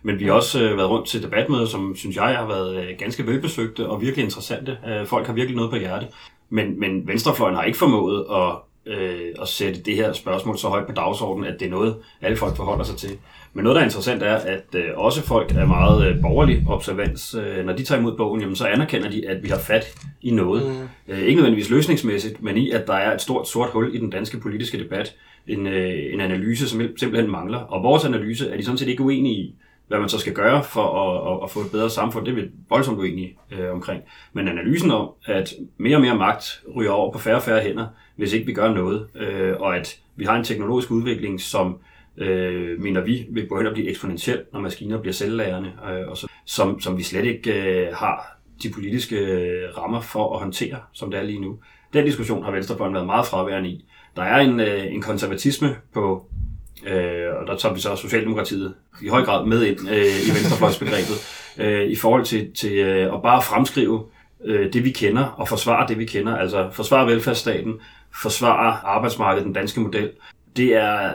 Men 0.03 0.19
vi 0.19 0.25
har 0.25 0.33
også 0.33 0.63
øh, 0.63 0.77
været 0.77 0.91
rundt 0.91 1.07
til 1.07 1.23
debatmøder, 1.23 1.67
som 1.67 1.97
synes 1.97 2.17
jeg 2.17 2.37
har 2.37 2.47
været 2.47 2.77
øh, 2.77 2.99
ganske 2.99 3.27
velbesøgte 3.27 3.89
og 3.89 4.01
virkelig 4.01 4.25
interessante. 4.25 4.79
Øh, 4.89 5.07
folk 5.07 5.27
har 5.27 5.33
virkelig 5.33 5.57
noget 5.57 5.71
på 5.71 5.77
hjerte. 5.77 6.07
Men, 6.49 6.81
men 6.81 7.07
venstrefløjen 7.07 7.57
har 7.57 7.63
ikke 7.63 7.79
formået 7.79 8.27
at 8.31 8.57
øh, 8.87 9.35
at 9.41 9.49
sætte 9.49 9.83
det 9.83 9.97
her 9.97 10.13
spørgsmål 10.13 10.59
så 10.59 10.69
højt 10.69 10.87
på 10.87 10.93
dagsordenen, 10.93 11.53
at 11.53 11.61
det 11.61 11.67
er 11.67 11.71
noget, 11.71 11.97
alle 12.21 12.37
folk 12.37 12.57
forholder 12.57 12.85
sig 12.85 12.97
til. 12.97 13.19
Men 13.53 13.65
noget, 13.65 13.75
der 13.75 13.81
er 13.81 13.85
interessant, 13.85 14.23
er, 14.23 14.35
at 14.35 14.75
øh, 14.75 14.85
også 14.97 15.23
folk 15.23 15.53
er 15.57 15.67
meget 15.67 16.07
øh, 16.07 16.21
borgerlig 16.21 16.65
observans. 16.69 17.35
Øh, 17.35 17.65
når 17.65 17.73
de 17.73 17.85
tager 17.85 17.99
imod 17.99 18.17
bogen, 18.17 18.41
jamen, 18.41 18.57
så 18.57 18.67
anerkender 18.67 19.11
de, 19.11 19.29
at 19.29 19.43
vi 19.43 19.49
har 19.49 19.59
fat 19.59 19.95
i 20.23 20.31
noget. 20.31 20.67
Mm. 20.67 21.13
Øh, 21.15 21.19
ikke 21.19 21.35
nødvendigvis 21.35 21.71
løsningsmæssigt, 21.71 22.43
men 22.43 22.57
i, 22.57 22.71
at 22.71 22.87
der 22.87 22.95
er 22.95 23.15
et 23.15 23.21
stort 23.21 23.49
sort 23.49 23.71
hul 23.71 23.95
i 23.95 23.99
den 23.99 24.11
danske 24.11 24.41
politiske 24.41 24.79
debat. 24.79 25.15
En, 25.47 25.67
øh, 25.67 26.13
en 26.13 26.21
analyse, 26.21 26.69
som 26.69 26.81
simpelthen 26.97 27.31
mangler. 27.31 27.59
Og 27.59 27.83
vores 27.83 28.05
analyse 28.05 28.51
er 28.51 28.57
de 28.57 28.65
sådan 28.65 28.79
set 28.79 28.89
ikke 28.89 29.03
uenige 29.03 29.35
i 29.35 29.55
hvad 29.91 29.99
man 29.99 30.09
så 30.09 30.19
skal 30.19 30.33
gøre 30.33 30.65
for 30.65 30.83
at, 30.83 31.33
at, 31.33 31.45
at 31.45 31.51
få 31.51 31.61
et 31.61 31.71
bedre 31.73 31.91
samfund, 31.91 32.27
det 32.27 32.33
er 32.33 32.43
vi 32.43 32.51
voldsomt 32.69 32.99
uenige 32.99 33.39
øh, 33.51 33.73
omkring. 33.73 34.03
Men 34.33 34.49
analysen 34.49 34.91
om, 34.91 35.11
at 35.25 35.53
mere 35.79 35.97
og 35.97 36.01
mere 36.01 36.17
magt 36.17 36.63
ryger 36.77 36.91
over 36.91 37.13
på 37.13 37.19
færre 37.19 37.37
og 37.37 37.43
færre 37.43 37.61
hænder, 37.61 37.87
hvis 38.17 38.33
ikke 38.33 38.47
vi 38.47 38.53
gør 38.53 38.75
noget, 38.75 39.07
øh, 39.15 39.61
og 39.61 39.77
at 39.77 39.99
vi 40.17 40.25
har 40.25 40.37
en 40.37 40.45
teknologisk 40.45 40.91
udvikling, 40.91 41.41
som 41.41 41.79
øh, 42.21 42.81
mener 42.81 43.01
vi 43.01 43.27
vil 43.31 43.49
gå 43.49 43.57
hen 43.57 43.67
og 43.67 43.73
blive 43.73 43.89
eksponentiel, 43.89 44.43
når 44.53 44.61
maskiner 44.61 45.01
bliver 45.01 45.15
selvlærende, 45.15 45.73
øh, 45.91 46.09
og 46.09 46.17
så, 46.17 46.27
som, 46.47 46.81
som 46.81 46.99
vi 46.99 47.03
slet 47.03 47.25
ikke 47.25 47.53
øh, 47.53 47.95
har 47.95 48.37
de 48.63 48.71
politiske 48.71 49.17
øh, 49.17 49.79
rammer 49.79 50.01
for 50.01 50.35
at 50.35 50.41
håndtere, 50.41 50.77
som 50.93 51.11
det 51.11 51.21
er 51.21 51.25
lige 51.25 51.41
nu. 51.41 51.59
Den 51.93 52.05
diskussion 52.05 52.45
har 52.45 52.51
Venstrefløjen 52.51 52.95
været 52.95 53.07
meget 53.07 53.27
fraværende 53.27 53.69
i. 53.69 53.85
Der 54.17 54.23
er 54.23 54.41
en, 54.41 54.61
øh, 54.61 54.95
en 54.95 55.03
konservatisme 55.03 55.77
på 55.95 56.27
Øh, 56.87 57.37
og 57.41 57.47
der 57.47 57.57
tager 57.57 57.75
vi 57.75 57.81
så 57.81 57.97
Socialdemokratiet 57.97 58.75
i 59.03 59.09
høj 59.09 59.25
grad 59.25 59.47
med 59.47 59.63
ind 59.63 59.89
øh, 59.91 60.27
i 60.27 60.31
venstrefløjsbegrebet, 60.35 61.17
øh, 61.65 61.91
i 61.91 61.97
forhold 61.97 62.25
til, 62.25 62.55
til 62.55 62.73
øh, 62.73 63.15
at 63.15 63.23
bare 63.23 63.43
fremskrive 63.43 64.05
øh, 64.45 64.73
det, 64.73 64.85
vi 64.85 64.91
kender, 64.91 65.25
og 65.25 65.49
forsvare 65.49 65.89
det, 65.89 65.99
vi 65.99 66.05
kender. 66.05 66.37
Altså 66.37 66.71
forsvare 66.73 67.07
velfærdsstaten, 67.07 67.75
forsvare 68.23 68.79
arbejdsmarkedet, 68.85 69.47
den 69.47 69.53
danske 69.53 69.81
model. 69.81 70.11
Det 70.57 70.77
er, 70.77 71.13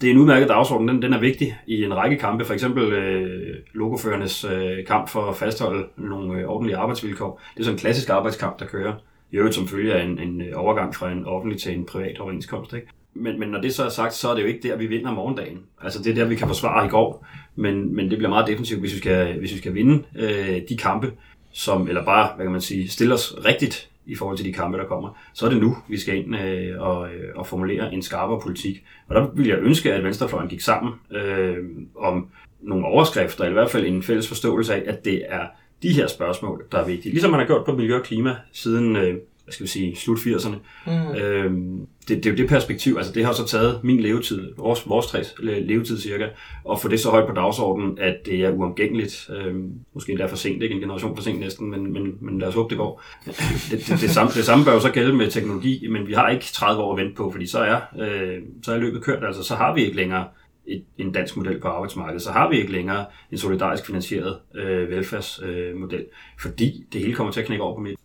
det 0.00 0.06
er 0.06 0.10
en 0.10 0.18
udmærket 0.18 0.48
dagsorden, 0.48 0.88
den, 0.88 1.02
den 1.02 1.12
er 1.12 1.20
vigtig 1.20 1.56
i 1.66 1.84
en 1.84 1.96
række 1.96 2.16
kampe, 2.16 2.44
for 2.44 2.54
eksempel 2.54 2.92
øh, 2.92 3.54
logoførernes 3.74 4.44
øh, 4.44 4.86
kamp 4.86 5.08
for 5.08 5.22
at 5.22 5.36
fastholde 5.36 5.86
nogle 5.96 6.40
øh, 6.40 6.48
ordentlige 6.48 6.76
arbejdsvilkår. 6.76 7.42
Det 7.54 7.60
er 7.60 7.64
sådan 7.64 7.74
en 7.74 7.80
klassisk 7.80 8.08
arbejdskamp, 8.08 8.58
der 8.58 8.66
kører. 8.66 8.94
I 9.32 9.36
øvrigt 9.36 9.54
som 9.54 9.68
følge 9.68 9.94
af 9.94 10.04
en, 10.04 10.18
en 10.18 10.40
øh, 10.40 10.52
overgang 10.54 10.94
fra 10.94 11.12
en 11.12 11.24
offentlig 11.24 11.60
til 11.60 11.74
en 11.74 11.86
privat 11.86 12.18
overenskomst. 12.18 12.72
Ikke? 12.72 12.86
Men, 13.14 13.40
men 13.40 13.48
når 13.48 13.60
det 13.60 13.74
så 13.74 13.84
er 13.84 13.88
sagt, 13.88 14.14
så 14.14 14.30
er 14.30 14.34
det 14.34 14.42
jo 14.42 14.46
ikke 14.46 14.68
der, 14.68 14.76
vi 14.76 14.86
vinder 14.86 15.12
morgendagen. 15.12 15.58
Altså 15.82 16.02
det 16.02 16.10
er 16.10 16.14
der, 16.14 16.24
vi 16.24 16.34
kan 16.34 16.46
forsvare 16.46 16.86
i 16.86 16.88
går, 16.88 17.26
men, 17.56 17.94
men 17.94 18.10
det 18.10 18.18
bliver 18.18 18.30
meget 18.30 18.46
defensivt, 18.46 18.80
hvis 18.80 18.94
vi 18.94 18.98
skal, 18.98 19.38
hvis 19.38 19.52
vi 19.52 19.58
skal 19.58 19.74
vinde 19.74 20.02
øh, 20.18 20.60
de 20.68 20.76
kampe, 20.76 21.12
som, 21.52 21.88
eller 21.88 22.04
bare, 22.04 22.30
hvad 22.36 22.44
kan 22.44 22.52
man 22.52 22.60
sige, 22.60 22.88
stille 22.88 23.14
os 23.14 23.34
rigtigt 23.44 23.90
i 24.08 24.14
forhold 24.14 24.36
til 24.36 24.46
de 24.46 24.52
kampe, 24.52 24.78
der 24.78 24.84
kommer, 24.84 25.18
så 25.32 25.46
er 25.46 25.50
det 25.50 25.60
nu, 25.60 25.76
vi 25.88 25.98
skal 25.98 26.16
ind 26.16 26.36
øh, 26.36 26.80
og, 26.80 27.08
øh, 27.08 27.30
og 27.36 27.46
formulere 27.46 27.94
en 27.94 28.02
skarpere 28.02 28.40
politik. 28.40 28.84
Og 29.08 29.14
der 29.14 29.26
vil 29.34 29.46
jeg 29.46 29.58
ønske, 29.58 29.92
at 29.92 30.04
Venstrefløjen 30.04 30.48
gik 30.48 30.60
sammen 30.60 30.92
øh, 31.10 31.56
om 31.96 32.28
nogle 32.60 32.86
overskrifter, 32.86 33.44
eller 33.44 33.50
i 33.50 33.60
hvert 33.60 33.70
fald 33.70 33.86
en 33.86 34.02
fælles 34.02 34.28
forståelse 34.28 34.74
af, 34.74 34.82
at 34.86 35.04
det 35.04 35.22
er 35.28 35.46
de 35.82 35.92
her 35.92 36.06
spørgsmål, 36.06 36.64
der 36.72 36.78
er 36.78 36.86
vigtige. 36.86 37.12
Ligesom 37.12 37.30
man 37.30 37.40
har 37.40 37.46
gjort 37.46 37.64
på 37.64 37.72
miljø 37.72 37.96
og 37.96 38.02
klima 38.02 38.36
siden 38.52 38.96
øh, 38.96 39.16
hvad 39.48 39.52
skal 39.52 39.64
vi 39.64 39.68
sige, 39.68 39.96
slut 39.96 40.18
80'erne. 40.18 40.56
Mm. 40.86 41.16
Øhm, 41.16 41.86
det, 42.08 42.16
det 42.16 42.26
er 42.26 42.30
jo 42.30 42.36
det 42.36 42.48
perspektiv, 42.48 42.94
altså 42.96 43.12
det 43.12 43.24
har 43.24 43.32
så 43.32 43.46
taget 43.46 43.80
min 43.84 44.00
levetid, 44.00 44.52
vores, 44.56 44.88
vores 44.88 45.06
tre 45.06 45.22
levetid 45.40 45.98
cirka, 45.98 46.26
og 46.64 46.80
få 46.80 46.88
det 46.88 47.00
så 47.00 47.10
højt 47.10 47.26
på 47.28 47.34
dagsordenen, 47.34 47.98
at 47.98 48.16
det 48.26 48.44
er 48.44 48.50
uomgængeligt. 48.50 49.30
Øhm, 49.36 49.72
måske 49.94 50.12
endda 50.12 50.26
for 50.26 50.36
sent, 50.36 50.62
ikke 50.62 50.74
en 50.74 50.80
generation 50.80 51.16
for 51.16 51.22
sent 51.22 51.40
næsten, 51.40 51.70
men, 51.70 51.92
men, 51.92 52.14
men 52.20 52.38
lad 52.38 52.48
os 52.48 52.54
håbe, 52.54 52.70
det 52.70 52.78
går. 52.78 53.02
Det, 53.24 53.34
det, 53.70 54.00
det, 54.00 54.10
samme, 54.10 54.32
det 54.34 54.44
samme 54.44 54.64
bør 54.64 54.72
jo 54.72 54.80
så 54.80 54.90
gælde 54.90 55.12
med 55.12 55.30
teknologi, 55.30 55.88
men 55.90 56.06
vi 56.06 56.12
har 56.12 56.28
ikke 56.28 56.44
30 56.44 56.82
år 56.82 56.92
at 56.92 56.98
vente 57.04 57.16
på, 57.16 57.30
fordi 57.30 57.46
så 57.46 57.58
er, 57.58 57.80
øh, 58.00 58.42
så 58.62 58.72
er 58.72 58.78
løbet 58.78 59.02
kørt, 59.02 59.24
altså 59.24 59.42
så 59.42 59.54
har 59.54 59.74
vi 59.74 59.84
ikke 59.84 59.96
længere 59.96 60.24
et, 60.66 60.84
en 60.98 61.12
dansk 61.12 61.36
model 61.36 61.60
på 61.60 61.68
arbejdsmarkedet, 61.68 62.22
så 62.22 62.32
har 62.32 62.48
vi 62.50 62.56
ikke 62.58 62.72
længere 62.72 63.04
en 63.32 63.38
solidarisk 63.38 63.86
finansieret 63.86 64.38
øh, 64.54 64.90
velfærdsmodel, 64.90 66.00
øh, 66.00 66.06
fordi 66.40 66.86
det 66.92 67.00
hele 67.00 67.14
kommer 67.14 67.32
til 67.32 67.40
at 67.40 67.46
knække 67.46 67.64
over 67.64 67.74
på 67.74 67.80
midt. 67.80 68.00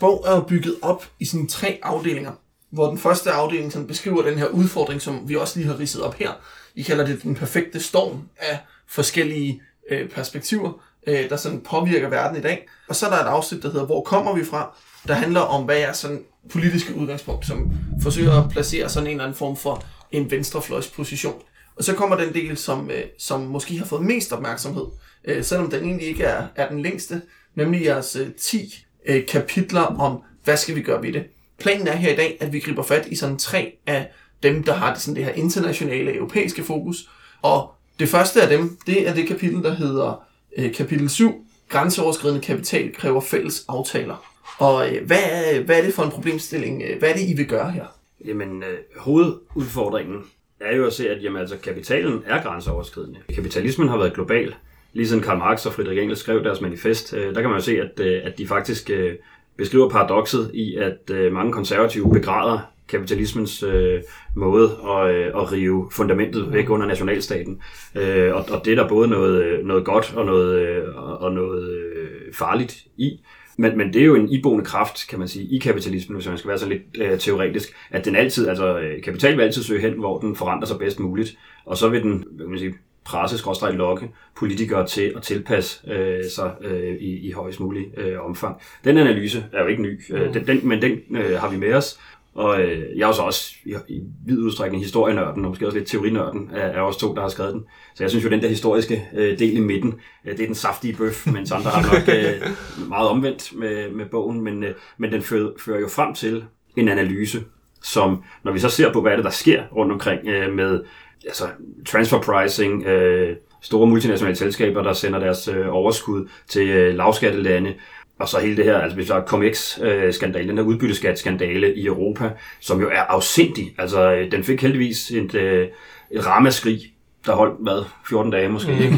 Bog 0.00 0.24
er 0.26 0.40
bygget 0.40 0.76
op 0.82 1.04
i 1.18 1.24
sådan 1.24 1.46
tre 1.46 1.78
afdelinger, 1.82 2.32
hvor 2.70 2.88
den 2.88 2.98
første 2.98 3.30
afdeling 3.30 3.72
sådan 3.72 3.86
beskriver 3.86 4.22
den 4.22 4.38
her 4.38 4.46
udfordring, 4.46 5.02
som 5.02 5.28
vi 5.28 5.36
også 5.36 5.58
lige 5.58 5.68
har 5.68 5.78
ridset 5.78 6.02
op 6.02 6.14
her. 6.14 6.30
I 6.74 6.82
kalder 6.82 7.06
det 7.06 7.22
den 7.22 7.34
perfekte 7.34 7.80
storm 7.80 8.28
af 8.38 8.58
forskellige 8.88 9.62
øh, 9.90 10.08
perspektiver, 10.08 10.72
øh, 11.06 11.30
der 11.30 11.36
sådan 11.36 11.60
påvirker 11.60 12.08
verden 12.08 12.36
i 12.36 12.40
dag. 12.40 12.68
Og 12.88 12.96
så 12.96 13.06
er 13.06 13.10
der 13.10 13.18
et 13.18 13.28
afsnit, 13.28 13.62
der 13.62 13.70
hedder 13.70 13.86
Hvor 13.86 14.02
kommer 14.02 14.34
vi 14.34 14.44
fra? 14.44 14.76
Der 15.08 15.14
handler 15.14 15.40
om, 15.40 15.64
hvad 15.64 15.78
er 15.78 15.92
sådan 15.92 16.24
politiske 16.50 16.94
udgangspunkt, 16.94 17.46
som 17.46 17.72
forsøger 18.02 18.44
at 18.44 18.50
placere 18.50 18.88
sådan 18.88 19.06
en 19.06 19.10
eller 19.10 19.24
anden 19.24 19.36
form 19.36 19.56
for 19.56 19.84
en 20.12 20.30
venstrefløjsposition. 20.30 21.42
Og 21.76 21.84
så 21.84 21.94
kommer 21.94 22.16
den 22.16 22.34
del, 22.34 22.56
som, 22.56 22.90
øh, 22.90 23.02
som 23.18 23.40
måske 23.40 23.78
har 23.78 23.86
fået 23.86 24.02
mest 24.02 24.32
opmærksomhed, 24.32 24.86
øh, 25.24 25.44
selvom 25.44 25.70
den 25.70 25.84
egentlig 25.84 26.08
ikke 26.08 26.24
er, 26.24 26.46
er 26.56 26.68
den 26.68 26.82
længste, 26.82 27.22
nemlig 27.54 27.84
jeres 27.84 28.16
øh, 28.16 28.34
10 28.34 28.86
øh, 29.06 29.26
kapitler 29.26 29.80
om, 29.80 30.22
hvad 30.44 30.56
skal 30.56 30.74
vi 30.74 30.82
gøre 30.82 31.02
ved 31.02 31.12
det. 31.12 31.24
Planen 31.58 31.88
er 31.88 31.96
her 31.96 32.12
i 32.12 32.16
dag, 32.16 32.36
at 32.40 32.52
vi 32.52 32.60
griber 32.60 32.82
fat 32.82 33.06
i 33.06 33.16
sådan 33.16 33.38
tre 33.38 33.72
af 33.86 34.12
dem, 34.42 34.62
der 34.62 34.74
har 34.74 34.92
det, 34.94 35.02
sådan 35.02 35.16
det 35.16 35.24
her 35.24 35.32
internationale 35.32 36.14
europæiske 36.14 36.64
fokus. 36.64 37.10
Og 37.42 37.74
det 37.98 38.08
første 38.08 38.42
af 38.42 38.48
dem, 38.48 38.78
det 38.86 39.08
er 39.08 39.14
det 39.14 39.28
kapitel, 39.28 39.62
der 39.62 39.74
hedder 39.74 40.26
øh, 40.56 40.74
kapitel 40.74 41.10
7, 41.10 41.46
grænseoverskridende 41.68 42.40
kapital 42.40 42.94
kræver 42.94 43.20
fælles 43.20 43.64
aftaler. 43.68 44.16
Og 44.58 44.94
øh, 44.94 45.06
hvad, 45.06 45.22
er, 45.22 45.62
hvad 45.62 45.78
er 45.78 45.82
det 45.82 45.94
for 45.94 46.02
en 46.02 46.10
problemstilling? 46.10 46.82
Øh, 46.82 46.98
hvad 46.98 47.08
er 47.10 47.14
det, 47.14 47.28
I 47.28 47.36
vil 47.36 47.46
gøre 47.46 47.70
her? 47.70 47.84
Jamen, 48.24 48.62
øh, 48.62 48.78
hovedudfordringen 48.96 50.24
er 50.60 50.76
jo 50.76 50.86
at 50.86 50.92
se, 50.92 51.10
at 51.10 51.22
jamen, 51.22 51.40
altså, 51.40 51.56
kapitalen 51.56 52.22
er 52.26 52.42
grænseoverskridende. 52.42 53.18
Kapitalismen 53.34 53.88
har 53.88 53.96
været 53.96 54.14
global 54.14 54.54
ligesom 54.92 55.20
Karl 55.20 55.38
Marx 55.38 55.66
og 55.66 55.72
Friedrich 55.72 56.02
Engels 56.02 56.18
skrev 56.18 56.44
deres 56.44 56.60
manifest, 56.60 57.14
øh, 57.14 57.34
der 57.34 57.40
kan 57.40 57.50
man 57.50 57.58
jo 57.58 57.64
se, 57.64 57.80
at, 57.80 58.00
øh, 58.06 58.20
at 58.24 58.38
de 58.38 58.46
faktisk 58.46 58.90
øh, 58.90 59.14
beskriver 59.56 59.88
paradokset 59.88 60.50
i, 60.54 60.76
at 60.76 61.10
øh, 61.10 61.32
mange 61.32 61.52
konservative 61.52 62.12
begræder 62.12 62.58
kapitalismens 62.90 63.62
øh, 63.62 64.02
måde 64.36 64.70
at, 64.88 65.14
øh, 65.14 65.26
at 65.26 65.52
rive 65.52 65.88
fundamentet 65.92 66.52
væk 66.52 66.70
under 66.70 66.86
nationalstaten. 66.86 67.62
Øh, 67.94 68.34
og, 68.34 68.44
og 68.50 68.64
det 68.64 68.72
er 68.72 68.82
der 68.82 68.88
både 68.88 69.08
noget, 69.08 69.44
øh, 69.44 69.66
noget 69.66 69.84
godt 69.84 70.14
og 70.16 70.26
noget, 70.26 70.58
øh, 70.58 70.96
og 71.22 71.32
noget 71.32 71.70
øh, 71.70 72.34
farligt 72.34 72.84
i. 72.96 73.20
Men, 73.58 73.78
men 73.78 73.92
det 73.92 74.02
er 74.02 74.06
jo 74.06 74.14
en 74.14 74.28
iboende 74.28 74.64
kraft, 74.64 75.08
kan 75.08 75.18
man 75.18 75.28
sige, 75.28 75.48
i 75.48 75.58
kapitalismen, 75.58 76.16
hvis 76.16 76.28
man 76.28 76.38
skal 76.38 76.48
være 76.48 76.58
så 76.58 76.68
lidt 76.68 76.82
øh, 76.98 77.18
teoretisk, 77.18 77.74
at 77.90 78.04
den 78.04 78.16
altid, 78.16 78.48
altså 78.48 78.78
øh, 78.78 79.02
kapital 79.02 79.36
vil 79.36 79.42
altid 79.42 79.62
søge 79.62 79.80
hen, 79.80 79.92
hvor 79.92 80.18
den 80.18 80.36
forandrer 80.36 80.66
sig 80.66 80.78
bedst 80.78 81.00
muligt, 81.00 81.38
og 81.64 81.76
så 81.76 81.88
vil 81.88 82.02
den, 82.02 82.24
hvad 82.30 82.44
kan 82.44 82.50
man 82.50 82.58
sige, 82.58 82.74
presse, 83.04 83.72
lokke 83.72 84.10
politikere 84.36 84.86
til 84.86 85.12
at 85.16 85.22
tilpasse 85.22 85.90
øh, 85.92 86.24
sig 86.34 86.54
øh, 86.60 86.96
i, 86.96 87.28
i 87.28 87.30
højst 87.30 87.60
mulig 87.60 87.98
øh, 87.98 88.24
omfang. 88.24 88.56
Den 88.84 88.98
analyse 88.98 89.44
er 89.52 89.62
jo 89.62 89.66
ikke 89.66 89.82
ny, 89.82 90.00
øh, 90.10 90.26
mm. 90.26 90.32
den, 90.32 90.46
den, 90.46 90.68
men 90.68 90.82
den 90.82 91.16
øh, 91.16 91.40
har 91.40 91.50
vi 91.50 91.56
med 91.56 91.74
os, 91.74 91.98
og 92.34 92.62
øh, 92.62 92.98
jeg 92.98 93.02
er 93.02 93.06
jo 93.06 93.12
så 93.12 93.22
også 93.22 93.54
i, 93.64 93.74
i 93.88 94.02
vid 94.26 94.38
udstrækning 94.38 94.82
historienørden, 94.82 95.44
og 95.44 95.50
måske 95.50 95.66
også 95.66 95.78
lidt 95.78 95.88
teorinørden 95.88 96.50
af, 96.54 96.78
af 96.78 96.80
os 96.80 96.96
to, 96.96 97.14
der 97.14 97.20
har 97.20 97.28
skrevet 97.28 97.54
den. 97.54 97.64
Så 97.94 98.04
jeg 98.04 98.10
synes 98.10 98.24
jo, 98.24 98.30
den 98.30 98.42
der 98.42 98.48
historiske 98.48 99.08
øh, 99.14 99.38
del 99.38 99.56
i 99.56 99.60
midten, 99.60 99.94
øh, 100.24 100.32
det 100.32 100.42
er 100.42 100.46
den 100.46 100.54
saftige 100.54 100.96
bøf, 100.96 101.26
mens 101.34 101.52
andre 101.52 101.70
har 101.70 101.82
nok 101.82 102.08
øh, 102.08 102.88
meget 102.88 103.08
omvendt 103.08 103.58
med, 103.58 103.90
med 103.90 104.06
bogen. 104.06 104.40
Men, 104.40 104.64
øh, 104.64 104.74
men 104.98 105.12
den 105.12 105.22
fører, 105.22 105.50
fører 105.58 105.80
jo 105.80 105.88
frem 105.88 106.14
til 106.14 106.44
en 106.76 106.88
analyse, 106.88 107.44
som 107.82 108.22
når 108.44 108.52
vi 108.52 108.58
så 108.58 108.68
ser 108.68 108.92
på, 108.92 109.00
hvad 109.00 109.12
er 109.12 109.16
det, 109.16 109.24
der 109.24 109.30
sker 109.30 109.62
rundt 109.76 109.92
omkring 109.92 110.28
øh, 110.28 110.52
med 110.52 110.84
altså, 111.26 111.44
transfer 111.86 112.20
pricing, 112.20 112.86
øh, 112.86 113.36
store 113.62 113.86
multinationale 113.86 114.36
selskaber, 114.36 114.82
der 114.82 114.92
sender 114.92 115.18
deres 115.18 115.48
øh, 115.48 115.66
overskud 115.70 116.28
til 116.48 116.68
øh, 116.68 116.94
lavskattelande, 116.94 117.74
og 118.20 118.28
så 118.28 118.38
hele 118.38 118.56
det 118.56 118.64
her, 118.64 118.78
altså 118.78 118.96
hvis 118.96 119.08
vi 119.08 119.12
har 119.12 119.24
Comex-skandale, 119.24 120.48
den 120.48 120.58
her 120.58 120.64
udbytteskat-skandale 120.64 121.74
i 121.74 121.86
Europa, 121.86 122.30
som 122.60 122.80
jo 122.80 122.88
er 122.88 123.00
afsindig. 123.00 123.74
Altså, 123.78 124.12
øh, 124.12 124.32
den 124.32 124.44
fik 124.44 124.62
heldigvis 124.62 125.10
et, 125.10 125.34
øh, 125.34 125.68
et 126.10 126.26
ramaskrig, 126.26 126.80
der 127.26 127.32
holdt, 127.32 127.54
hvad, 127.60 127.84
14 128.08 128.32
dage 128.32 128.48
måske, 128.48 128.72
mm. 128.72 128.78
ikke? 128.78 128.96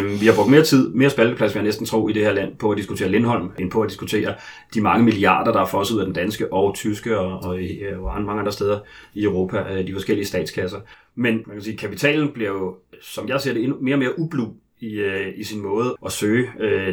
Øh, 0.00 0.20
vi 0.20 0.26
har 0.26 0.34
brugt 0.34 0.50
mere 0.50 0.62
tid, 0.62 0.94
mere 0.94 1.10
spalteplads, 1.10 1.54
vi 1.54 1.58
har 1.58 1.64
næsten 1.64 1.86
tro, 1.86 2.08
i 2.08 2.12
det 2.12 2.24
her 2.24 2.32
land, 2.32 2.56
på 2.56 2.70
at 2.70 2.78
diskutere 2.78 3.08
Lindholm, 3.08 3.50
end 3.58 3.70
på 3.70 3.82
at 3.82 3.90
diskutere 3.90 4.34
de 4.74 4.80
mange 4.80 5.04
milliarder, 5.04 5.52
der 5.52 5.60
er 5.60 5.66
fosset 5.66 5.94
ud 5.94 6.00
af 6.00 6.06
den 6.06 6.14
danske 6.14 6.52
og 6.52 6.74
tyske 6.74 7.18
og, 7.18 7.42
og, 7.42 7.58
og 7.98 8.22
mange 8.22 8.40
andre 8.40 8.52
steder 8.52 8.78
i 9.14 9.24
Europa, 9.24 9.82
de 9.86 9.92
forskellige 9.92 10.26
statskasser. 10.26 10.78
Men 11.18 11.34
man 11.46 11.56
kan 11.56 11.62
sige, 11.62 11.76
kapitalen 11.76 12.32
bliver 12.32 12.50
jo, 12.50 12.76
som 13.02 13.28
jeg 13.28 13.40
ser 13.40 13.52
det, 13.52 13.80
mere 13.80 13.94
og 13.94 13.98
mere 13.98 14.18
ublu 14.18 14.46
i, 14.80 15.02
i 15.36 15.44
sin 15.44 15.62
måde 15.62 15.96
at 16.06 16.12
søge 16.12 16.48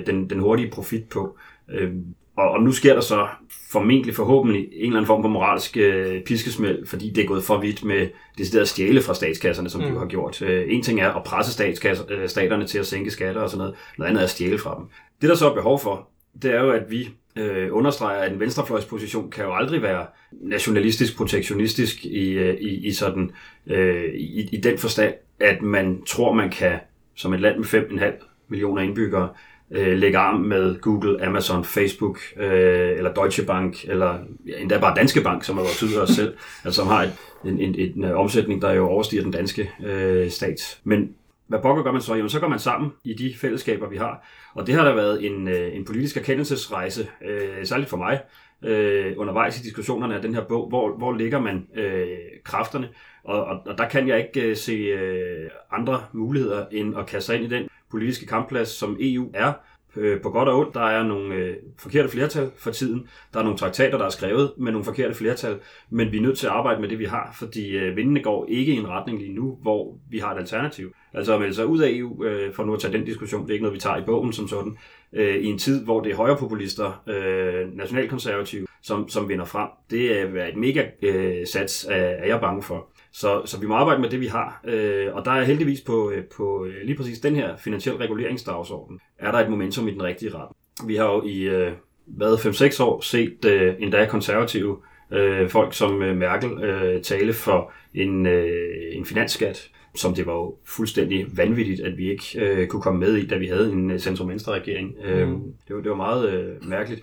den, 0.06 0.30
den 0.30 0.40
hurtige 0.40 0.72
profit 0.72 1.04
på. 1.04 1.38
Øh, 1.70 1.92
og, 2.38 2.50
og 2.50 2.62
nu 2.62 2.72
sker 2.72 2.94
der 2.94 3.02
så 3.02 3.28
formentlig 3.72 4.16
forhåbentlig 4.16 4.62
en 4.62 4.86
eller 4.86 4.96
anden 4.96 5.08
form 5.08 5.24
for 5.24 5.30
moralsk 5.30 5.78
øh, 5.78 6.24
piskesmæld, 6.24 6.86
fordi 6.86 7.10
det 7.10 7.24
er 7.24 7.28
gået 7.28 7.44
for 7.44 7.58
vidt 7.58 7.84
med 7.84 8.08
det 8.38 8.54
der 8.54 8.64
stjæle 8.64 9.02
fra 9.02 9.14
statskasserne, 9.14 9.70
som 9.70 9.82
mm. 9.82 9.88
du 9.88 10.00
har 10.00 10.06
gjort. 10.06 10.42
Øh, 10.42 10.66
en 10.74 10.84
ting 10.84 11.00
er 11.00 11.14
at 11.14 11.24
presse 11.24 11.64
øh, 12.10 12.30
staterne 12.30 12.68
til 12.68 12.80
at 12.80 12.86
sænke 12.86 13.12
skatter 13.12 13.42
og 13.42 13.50
sådan 13.50 13.58
noget, 13.58 13.76
noget 13.98 14.10
andet 14.10 14.22
er 14.22 14.24
at 14.24 14.30
stjæle 14.30 14.58
fra 14.58 14.76
dem. 14.80 14.86
Det 15.22 15.30
der 15.30 15.36
så 15.36 15.50
er 15.50 15.54
behov 15.54 15.80
for, 15.80 16.10
det 16.42 16.54
er 16.54 16.64
jo, 16.64 16.72
at 16.72 16.92
vi 16.92 17.10
øh, 17.36 17.68
understreger, 17.72 18.22
at 18.22 18.32
en 18.32 18.40
venstrefløjsposition 18.40 19.32
kan 19.32 19.46
jo 19.46 19.56
aldrig 19.56 19.82
være 19.82 20.06
nationalistisk, 20.32 21.18
protektionistisk 21.18 22.06
i, 22.06 22.30
øh, 22.30 22.56
i, 22.56 22.88
i, 22.88 22.92
sådan, 22.92 23.32
øh, 23.68 24.14
i, 24.14 24.50
i 24.52 24.58
den 24.58 24.78
forstand, 24.78 25.14
at 25.40 25.62
man 25.62 26.02
tror, 26.08 26.34
man 26.34 26.50
kan, 26.50 26.80
som 27.16 27.34
et 27.34 27.40
land 27.40 27.58
med 27.58 27.66
5,5 27.66 28.46
millioner 28.50 28.82
indbyggere, 28.82 29.30
øh, 29.72 29.98
lægge 29.98 30.18
arm 30.18 30.40
med 30.40 30.82
Google, 30.82 31.26
Amazon, 31.26 31.64
Facebook, 31.64 32.20
øh, 32.38 32.98
eller 32.98 33.14
Deutsche 33.14 33.46
Bank, 33.46 33.86
eller 33.88 34.20
ja, 34.48 34.62
endda 34.62 34.80
bare 34.80 34.96
Danske 34.96 35.22
Bank, 35.22 35.44
som 35.44 35.58
er 35.58 35.62
vores 35.62 35.78
tyder 35.78 36.02
os 36.02 36.10
selv, 36.10 36.34
altså 36.66 36.82
som 36.82 36.88
har 36.88 37.04
et, 37.04 37.14
en, 37.46 37.60
en, 37.60 37.76
en, 37.76 38.04
en 38.04 38.04
omsætning, 38.04 38.62
der 38.62 38.74
jo 38.74 38.88
overstiger 38.88 39.24
den 39.24 39.32
danske 39.32 39.72
øh, 39.86 40.30
stat. 40.30 40.80
Men 40.84 41.16
hvad 41.48 41.60
pokker 41.60 41.84
gør 41.84 41.92
man 41.92 42.02
så? 42.02 42.16
Jamen, 42.16 42.30
så 42.30 42.40
går 42.40 42.48
man 42.48 42.60
sammen 42.60 42.92
i 43.04 43.14
de 43.14 43.36
fællesskaber, 43.36 43.90
vi 43.90 43.98
har. 43.98 44.28
Og 44.54 44.68
det 44.68 44.76
har 44.76 44.84
der 44.84 44.96
været 44.96 45.26
en, 45.26 45.48
øh, 45.48 45.76
en 45.76 45.86
politisk 45.86 46.18
erkendelsesrejse, 46.18 47.08
øh, 47.26 47.66
særligt 47.66 47.90
for 47.90 47.98
mig, 47.98 48.22
øh, 48.64 49.14
undervejs 49.18 49.60
i 49.60 49.64
diskussionerne 49.64 50.16
af 50.16 50.22
den 50.22 50.36
her 50.36 50.44
bog. 50.44 50.70
Hvor, 50.70 50.98
hvor 50.98 51.14
ligger 51.14 51.40
man 51.40 51.68
øh, 51.76 52.08
kræfterne? 52.44 52.90
Og, 53.24 53.46
og, 53.46 53.62
og 53.66 53.78
der 53.78 53.90
kan 53.90 54.08
jeg 54.08 54.18
ikke 54.18 54.50
øh, 54.50 54.56
se 54.56 54.74
øh, 54.74 55.50
andre 55.72 56.04
muligheder 56.14 56.66
end 56.72 56.98
at 56.98 57.08
kaste 57.08 57.26
sig 57.26 57.36
ind 57.36 57.46
i 57.46 57.56
den 57.56 57.70
politiske 57.92 58.26
kampplads, 58.26 58.70
som 58.70 58.98
EU 59.00 59.32
er, 59.34 59.54
øh, 59.96 60.22
på 60.22 60.30
godt 60.30 60.50
og 60.50 60.60
ondt. 60.60 60.74
Der 60.74 60.82
er 60.82 61.04
nogle 61.04 61.36
øh, 61.36 61.56
forkerte 61.78 62.10
flertal 62.10 62.52
for 62.58 62.72
tiden. 62.72 63.08
Der 63.34 63.40
er 63.40 63.44
nogle 63.44 63.58
traktater, 63.58 63.98
der 63.98 64.06
er 64.06 64.10
skrevet 64.10 64.54
med 64.58 64.72
nogle 64.72 64.86
forkerte 64.86 65.14
flertal, 65.14 65.60
men 65.90 66.12
vi 66.12 66.18
er 66.18 66.22
nødt 66.22 66.38
til 66.38 66.48
at 66.48 66.54
arbejde 66.54 66.82
med 66.82 66.90
det, 66.90 67.00
vi 67.00 67.06
har, 67.06 67.36
fordi 67.40 67.78
øh, 67.78 67.96
vindene 67.96 68.24
går 68.24 68.46
ikke 68.50 68.74
i 68.74 68.76
en 68.76 68.88
retning 68.88 69.20
lige 69.20 69.34
nu, 69.34 69.58
hvor 69.62 69.98
vi 70.10 70.20
har 70.20 70.34
et 70.34 70.40
alternativ. 70.40 70.94
Altså 71.16 71.34
at 71.34 71.40
melde 71.40 71.56
sig 71.56 71.66
ud 71.66 71.80
af 71.80 71.90
EU, 71.90 72.24
øh, 72.24 72.54
for 72.54 72.64
nu 72.64 72.74
at 72.74 72.80
tage 72.80 72.94
den 72.94 73.06
diskussion, 73.06 73.42
det 73.44 73.50
er 73.50 73.54
ikke 73.54 73.64
noget, 73.64 73.76
vi 73.76 73.80
tager 73.80 73.98
i 73.98 74.06
bogen 74.06 74.34
som 74.34 74.48
sådan, 74.48 74.78
øh, 75.14 75.36
i 75.36 75.46
en 75.46 75.58
tid, 75.58 75.84
hvor 75.84 76.02
det 76.02 76.12
er 76.12 76.16
højrepopulister, 76.16 77.04
øh, 77.08 77.78
nationalkonservative, 77.78 78.68
som, 78.84 79.10
som 79.10 79.30
vinder 79.30 79.46
frem. 79.46 79.70
Det 79.90 80.20
er 80.20 80.46
et 80.46 80.58
mega 80.58 80.86
øh, 81.02 81.48
sats, 81.48 81.86
er, 81.90 81.96
er 81.96 82.28
jeg 82.28 82.40
bange 82.40 82.64
for. 82.64 82.90
Så, 83.12 83.42
så 83.46 83.60
vi 83.60 83.68
må 83.68 83.76
arbejde 83.76 84.02
med 84.02 84.10
det, 84.10 84.20
vi 84.20 84.28
har. 84.28 84.62
Øh, 84.68 85.16
og 85.16 85.26
der 85.26 85.32
er 85.32 85.44
heldigvis 85.44 85.82
på, 85.82 86.12
øh, 86.12 86.24
på 86.38 86.66
øh, 86.66 86.74
lige 86.84 86.98
præcis 86.98 87.20
den 87.20 87.36
her 87.36 87.58
finansiel 87.58 87.96
reguleringsdagsorden, 87.96 89.00
er 89.20 89.32
der 89.32 89.40
et 89.40 89.50
momentum 89.50 89.88
i 89.88 89.92
den 89.92 90.04
rigtige 90.04 90.32
retning. 90.34 90.56
Vi 90.88 90.96
har 90.96 91.06
jo 91.06 91.24
i 91.26 91.42
øh, 91.42 91.72
hvad, 92.06 92.34
5-6 92.80 92.84
år 92.84 93.02
set 93.02 93.46
øh, 93.46 93.76
endda 93.80 94.06
konservative 94.06 94.78
øh, 95.12 95.50
folk 95.50 95.74
som 95.74 96.02
øh, 96.02 96.18
Merkel 96.18 96.64
øh, 96.64 97.02
tale 97.02 97.34
for 97.34 97.72
en, 97.94 98.26
øh, 98.26 98.96
en 98.96 99.06
finansskat 99.06 99.70
som 99.96 100.14
det 100.14 100.26
var 100.26 100.34
jo 100.34 100.56
fuldstændig 100.66 101.26
vanvittigt, 101.38 101.82
at 101.82 101.98
vi 101.98 102.12
ikke 102.12 102.40
øh, 102.40 102.68
kunne 102.68 102.82
komme 102.82 103.00
med 103.00 103.16
i, 103.16 103.28
da 103.28 103.38
vi 103.38 103.48
havde 103.48 103.72
en 103.72 103.92
øh, 103.92 104.00
centrum-venstre-regering. 104.00 104.96
Mm. 105.04 105.10
Øh, 105.10 105.28
det, 105.68 105.76
var, 105.76 105.82
det 105.82 105.90
var 105.90 105.96
meget 105.96 106.34
øh, 106.34 106.70
mærkeligt. 106.70 107.02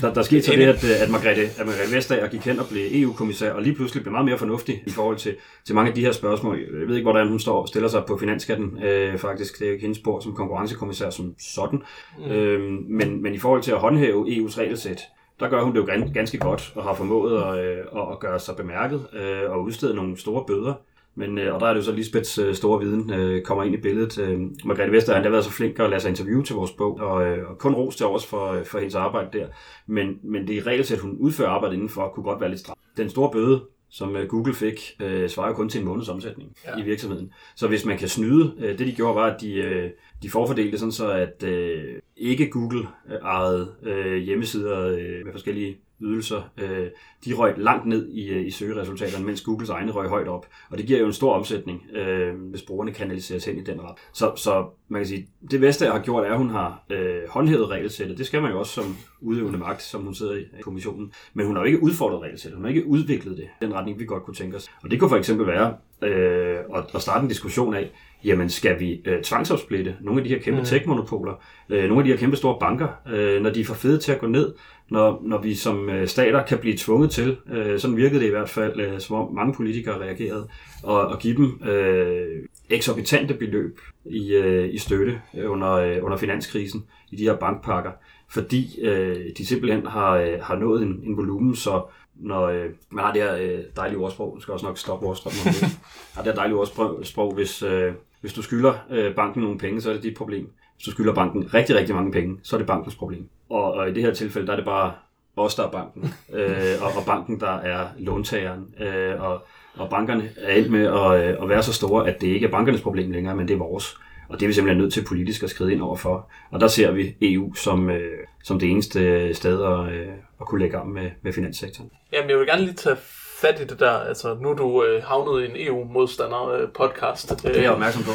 Der, 0.00 0.14
der 0.14 0.22
skete 0.22 0.42
så 0.42 0.52
det, 0.56 0.62
at, 0.62 0.84
øh, 0.84 1.02
at, 1.02 1.10
Margrethe, 1.10 1.42
at 1.42 1.66
Margrethe 1.66 1.96
Vestager 1.96 2.28
gik 2.28 2.40
hen 2.40 2.58
og 2.58 2.66
blev 2.70 2.86
EU-kommissær, 2.92 3.52
og 3.52 3.62
lige 3.62 3.74
pludselig 3.74 4.02
blev 4.02 4.12
meget 4.12 4.24
mere 4.24 4.38
fornuftig 4.38 4.82
i 4.86 4.90
forhold 4.90 5.16
til, 5.16 5.36
til 5.64 5.74
mange 5.74 5.88
af 5.88 5.94
de 5.94 6.00
her 6.00 6.12
spørgsmål. 6.12 6.58
Jeg 6.58 6.88
ved 6.88 6.96
ikke, 6.96 7.10
hvordan 7.10 7.28
hun 7.28 7.40
står 7.40 7.66
stiller 7.66 7.88
sig 7.88 8.04
på 8.06 8.16
finansskatten, 8.18 8.82
øh, 8.84 9.18
faktisk. 9.18 9.58
Det 9.58 9.62
er 9.62 9.66
jo 9.66 9.72
ikke 9.72 9.82
hendes 9.82 9.98
spor 9.98 10.20
som 10.20 10.34
konkurrencekommissær 10.34 11.10
som 11.10 11.34
sådan. 11.38 11.82
Mm. 12.18 12.24
Øh, 12.24 12.72
men, 12.88 13.22
men 13.22 13.34
i 13.34 13.38
forhold 13.38 13.62
til 13.62 13.72
at 13.72 13.78
håndhæve 13.78 14.26
EU's 14.26 14.58
regelsæt, 14.58 15.00
der 15.40 15.48
gør 15.48 15.62
hun 15.62 15.74
det 15.74 15.80
jo 15.80 16.10
ganske 16.14 16.38
godt, 16.38 16.72
og 16.74 16.84
har 16.84 16.94
formået 16.94 17.42
at, 17.42 17.64
øh, 17.64 17.78
at 18.12 18.18
gøre 18.20 18.40
sig 18.40 18.56
bemærket 18.56 19.06
øh, 19.12 19.50
og 19.50 19.62
udstede 19.62 19.94
nogle 19.94 20.16
store 20.16 20.44
bøder 20.46 20.74
men, 21.14 21.38
øh, 21.38 21.54
og 21.54 21.60
der 21.60 21.66
er 21.66 21.72
det 21.72 21.80
jo 21.80 21.84
så 21.84 21.92
Lisbeths 21.92 22.38
øh, 22.38 22.54
store 22.54 22.80
viden 22.80 23.12
øh, 23.12 23.42
kommer 23.42 23.64
ind 23.64 23.74
i 23.74 23.80
billedet. 23.80 24.18
Margrethe 24.64 24.92
Vester 24.92 25.14
har 25.14 25.30
været 25.30 25.44
så 25.44 25.50
flink 25.50 25.80
at 25.80 25.90
lade 25.90 26.00
sig 26.00 26.08
interviewe 26.08 26.44
til 26.44 26.56
vores 26.56 26.72
bog, 26.72 27.00
og, 27.00 27.14
og 27.48 27.58
kun 27.58 27.74
ros 27.74 27.96
til 27.96 28.06
os 28.06 28.26
for, 28.26 28.62
for 28.64 28.78
hendes 28.78 28.94
arbejde 28.94 29.38
der. 29.38 29.46
Men, 29.86 30.18
men 30.22 30.48
det 30.48 30.66
regelsæt, 30.66 30.98
hun 30.98 31.16
udfører 31.20 31.48
arbejde 31.48 31.74
indenfor, 31.74 32.08
kunne 32.14 32.24
godt 32.24 32.40
være 32.40 32.50
lidt 32.50 32.60
stramt. 32.60 32.78
Den 32.96 33.10
store 33.10 33.30
bøde, 33.30 33.62
som 33.90 34.16
Google 34.28 34.54
fik, 34.54 34.96
øh, 35.02 35.28
svarer 35.28 35.48
jo 35.48 35.54
kun 35.54 35.68
til 35.68 35.80
en 35.80 35.86
måneds 35.86 36.08
omsætning 36.08 36.56
ja. 36.66 36.82
i 36.82 36.84
virksomheden. 36.84 37.32
Så 37.56 37.68
hvis 37.68 37.84
man 37.84 37.98
kan 37.98 38.08
snyde, 38.08 38.54
øh, 38.58 38.78
det 38.78 38.86
de 38.86 38.92
gjorde 38.92 39.14
var, 39.14 39.26
at 39.26 39.40
de, 39.40 39.54
øh, 39.54 39.90
de 40.22 40.30
forfordelte 40.30 40.78
sådan 40.78 40.92
så, 40.92 41.10
at 41.10 41.42
øh, 41.42 41.94
ikke 42.16 42.50
Google 42.50 42.88
ejede 43.22 43.74
øh, 43.82 44.16
hjemmesider 44.16 44.88
øh, 44.88 45.24
med 45.24 45.32
forskellige 45.32 45.76
ydelser, 46.04 46.50
øh, 46.58 46.86
de 47.24 47.34
røg 47.34 47.54
langt 47.56 47.86
ned 47.86 48.08
i, 48.08 48.28
øh, 48.28 48.46
i 48.46 48.50
søgeresultaterne, 48.50 49.26
mens 49.26 49.42
Googles 49.42 49.70
egne 49.70 49.92
røg 49.92 50.08
højt 50.08 50.28
op. 50.28 50.46
Og 50.70 50.78
det 50.78 50.86
giver 50.86 50.98
jo 50.98 51.06
en 51.06 51.12
stor 51.12 51.34
omsætning, 51.34 51.82
øh, 51.96 52.34
hvis 52.50 52.62
brugerne 52.62 52.92
kanaliseres 52.92 53.44
hen 53.44 53.58
i 53.58 53.62
den 53.62 53.80
ret. 53.80 53.94
Så, 54.12 54.32
så 54.36 54.66
man 54.88 55.00
kan 55.00 55.06
sige, 55.06 55.28
det 55.50 55.60
Vestager 55.60 55.92
har 55.92 56.02
gjort, 56.02 56.26
er, 56.26 56.30
at 56.30 56.38
hun 56.38 56.50
har 56.50 56.84
øh, 56.90 57.20
håndhævet 57.28 57.70
regelsættet. 57.70 58.18
Det 58.18 58.26
skal 58.26 58.42
man 58.42 58.50
jo 58.50 58.58
også 58.58 58.72
som 58.72 58.96
udøvende 59.20 59.58
magt, 59.58 59.82
som 59.82 60.02
hun 60.02 60.14
sidder 60.14 60.34
i 60.34 60.44
kommissionen. 60.62 61.12
Men 61.34 61.46
hun 61.46 61.56
har 61.56 61.62
jo 61.62 61.66
ikke 61.66 61.82
udfordret 61.82 62.22
regelsættet. 62.22 62.56
Hun 62.56 62.64
har 62.64 62.68
ikke 62.68 62.86
udviklet 62.86 63.36
det 63.36 63.48
den 63.62 63.74
retning, 63.74 63.98
vi 63.98 64.04
godt 64.04 64.24
kunne 64.24 64.34
tænke 64.34 64.56
os. 64.56 64.70
Og 64.82 64.90
det 64.90 65.00
kunne 65.00 65.10
for 65.10 65.16
eksempel 65.16 65.46
være 65.46 65.74
øh, 66.02 66.58
at, 66.76 66.84
at 66.94 67.02
starte 67.02 67.22
en 67.22 67.28
diskussion 67.28 67.74
af, 67.74 67.90
jamen 68.24 68.50
skal 68.50 68.80
vi 68.80 69.02
øh, 69.04 69.22
tvangsopsplitte 69.22 69.96
nogle 70.00 70.20
af 70.20 70.28
de 70.28 70.34
her 70.34 70.42
kæmpe 70.42 70.60
mm. 70.60 70.66
tech-monopoler, 70.66 71.42
øh, 71.68 71.84
nogle 71.84 71.98
af 71.98 72.04
de 72.04 72.10
her 72.10 72.18
kæmpe 72.18 72.36
store 72.36 72.56
banker, 72.60 72.88
øh, 73.08 73.42
når 73.42 73.50
de 73.50 73.60
er 73.60 73.64
for 73.64 73.74
fede 73.74 73.98
til 73.98 74.12
at 74.12 74.18
gå 74.18 74.26
ned, 74.26 74.54
når, 74.94 75.20
når 75.22 75.38
vi 75.38 75.54
som 75.54 75.90
øh, 75.90 76.08
stater 76.08 76.42
kan 76.42 76.58
blive 76.58 76.76
tvunget 76.76 77.10
til, 77.10 77.36
øh, 77.50 77.80
sådan 77.80 77.96
virkede 77.96 78.20
det 78.20 78.26
i 78.26 78.30
hvert 78.30 78.48
fald, 78.48 78.80
øh, 78.80 79.00
som 79.00 79.16
om 79.16 79.34
mange 79.34 79.54
politikere 79.54 79.98
reagerede, 79.98 80.48
og, 80.82 81.06
og 81.06 81.18
give 81.18 81.36
dem 81.36 81.68
øh, 81.68 82.48
eksorbitante 82.70 83.34
beløb 83.34 83.80
i, 84.04 84.34
øh, 84.34 84.74
i 84.74 84.78
støtte 84.78 85.20
under, 85.44 85.72
øh, 85.72 85.98
under 86.02 86.16
finanskrisen 86.16 86.84
i 87.10 87.16
de 87.16 87.22
her 87.22 87.36
bankpakker, 87.36 87.90
fordi 88.28 88.80
øh, 88.80 89.16
de 89.38 89.46
simpelthen 89.46 89.86
har, 89.86 90.16
øh, 90.16 90.40
har 90.42 90.56
nået 90.56 90.82
en, 90.82 91.00
en 91.04 91.16
volumen, 91.16 91.56
så 91.56 91.82
når 92.14 92.42
øh, 92.48 92.70
man 92.90 93.04
har 93.04 93.12
det 93.12 93.22
her 93.22 93.36
øh, 93.36 93.60
dejlige 93.76 93.98
ordsprog, 93.98 94.38
skal 94.40 94.52
også 94.52 94.66
nok 94.66 94.78
stoppe 94.78 95.06
ordstrømmen, 95.06 95.54
har 96.14 96.22
det 96.22 96.32
her 96.32 96.34
dejlige 96.34 96.56
ordsprog, 96.56 97.34
hvis, 97.34 97.62
øh, 97.62 97.92
hvis 98.20 98.32
du 98.32 98.42
skylder 98.42 98.74
øh, 98.90 99.14
banken 99.14 99.42
nogle 99.42 99.58
penge, 99.58 99.80
så 99.80 99.90
er 99.90 99.94
det 99.94 100.02
dit 100.02 100.16
problem. 100.16 100.48
Hvis 100.76 100.84
du 100.84 100.90
skylder 100.90 101.14
banken 101.14 101.54
rigtig, 101.54 101.76
rigtig 101.76 101.94
mange 101.94 102.12
penge, 102.12 102.38
så 102.42 102.56
er 102.56 102.58
det 102.58 102.66
bankens 102.66 102.94
problem. 102.94 103.28
Og, 103.50 103.72
og 103.72 103.90
i 103.90 103.94
det 103.94 104.02
her 104.02 104.14
tilfælde, 104.14 104.46
der 104.46 104.52
er 104.52 104.56
det 104.56 104.64
bare 104.64 104.92
os, 105.36 105.54
der 105.54 105.66
er 105.66 105.70
banken, 105.70 106.14
øh, 106.36 106.82
og, 106.82 106.90
og 106.96 107.04
banken, 107.06 107.40
der 107.40 107.52
er 107.52 107.86
låntageren. 107.98 108.74
Øh, 108.80 109.22
og, 109.22 109.46
og 109.74 109.90
bankerne 109.90 110.30
er 110.36 110.54
endt 110.54 110.70
med 110.70 110.86
at, 110.86 111.28
øh, 111.28 111.42
at 111.42 111.48
være 111.48 111.62
så 111.62 111.72
store, 111.72 112.08
at 112.08 112.20
det 112.20 112.26
ikke 112.26 112.46
er 112.46 112.50
bankernes 112.50 112.82
problem 112.82 113.10
længere, 113.10 113.36
men 113.36 113.48
det 113.48 113.54
er 113.54 113.58
vores. 113.58 113.96
Og 114.28 114.40
det 114.40 114.46
er 114.46 114.48
vi 114.48 114.52
simpelthen 114.52 114.82
nødt 114.82 114.92
til 114.92 115.04
politisk 115.04 115.42
at 115.42 115.50
skride 115.50 115.72
ind 115.72 115.82
over 115.82 115.96
for. 115.96 116.30
Og 116.50 116.60
der 116.60 116.66
ser 116.66 116.90
vi 116.92 117.16
EU 117.22 117.54
som, 117.54 117.90
øh, 117.90 118.18
som 118.42 118.58
det 118.58 118.70
eneste 118.70 119.34
sted 119.34 119.64
at, 119.64 119.92
øh, 119.92 120.08
at 120.40 120.46
kunne 120.46 120.60
lægge 120.60 120.78
om 120.80 120.86
med, 120.86 121.10
med 121.22 121.32
finanssektoren. 121.32 121.90
Jamen, 122.12 122.30
jeg 122.30 122.38
vil 122.38 122.46
gerne 122.46 122.62
lige 122.62 122.74
tage 122.74 122.96
fat 123.46 123.60
i 123.60 123.64
det 123.64 123.80
der. 123.80 123.90
Altså, 123.90 124.36
nu 124.40 124.50
er 124.50 124.54
du 124.54 124.84
øh, 124.84 125.02
havnet 125.02 125.42
i 125.42 125.44
en 125.50 125.68
EU-modstander-podcast. 125.68 127.32
Øh, 127.32 127.38
det 127.42 127.58
er 127.58 127.62
jeg 127.62 127.70
opmærksom 127.70 128.02
på. 128.02 128.10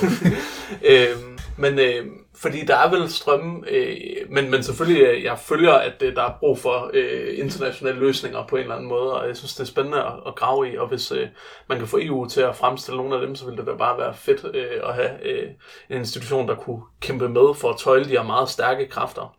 øh, 0.92 1.08
men 1.58 1.80
øh, 1.80 2.06
fordi 2.36 2.66
der 2.66 2.76
er 2.76 2.90
vel 2.90 3.10
strømme, 3.10 3.70
øh, 3.70 3.98
men, 4.30 4.52
men 4.52 4.64
selvfølgelig, 4.64 5.04
øh, 5.04 5.24
jeg 5.24 5.40
følger, 5.40 5.74
at 5.74 5.94
øh, 6.02 6.16
der 6.16 6.24
er 6.24 6.34
brug 6.40 6.60
for 6.60 6.92
øh, 6.94 7.40
internationale 7.40 8.00
løsninger 8.00 8.48
på 8.48 8.56
en 8.56 8.62
eller 8.62 8.76
anden 8.76 8.90
måde, 8.90 9.14
og 9.14 9.28
jeg 9.28 9.38
synes, 9.38 9.54
det 9.54 9.62
er 9.62 9.68
spændende 9.68 9.98
at, 9.98 10.14
at 10.28 10.36
grave 10.36 10.74
i, 10.74 10.78
og 10.78 10.88
hvis 10.88 11.12
øh, 11.12 11.28
man 11.70 11.78
kan 11.78 11.88
få 11.88 12.00
EU 12.02 12.28
til 12.28 12.42
at 12.42 12.56
fremstille 12.56 12.98
nogle 12.98 13.16
af 13.16 13.22
dem, 13.28 13.36
så 13.36 13.46
vil 13.46 13.58
det 13.58 13.68
da 13.68 13.74
bare 13.74 13.98
være 13.98 14.14
fedt 14.14 14.56
øh, 14.56 14.80
at 14.84 14.94
have 14.94 15.28
øh, 15.28 15.50
en 15.90 15.98
institution, 15.98 16.48
der 16.48 16.56
kunne 16.56 16.82
kæmpe 17.02 17.30
med 17.30 17.56
for 17.56 17.70
at 17.70 17.78
tøjle 17.78 18.06
de 18.06 18.10
her 18.10 18.24
meget 18.24 18.50
stærke 18.50 18.88
kræfter. 18.88 19.36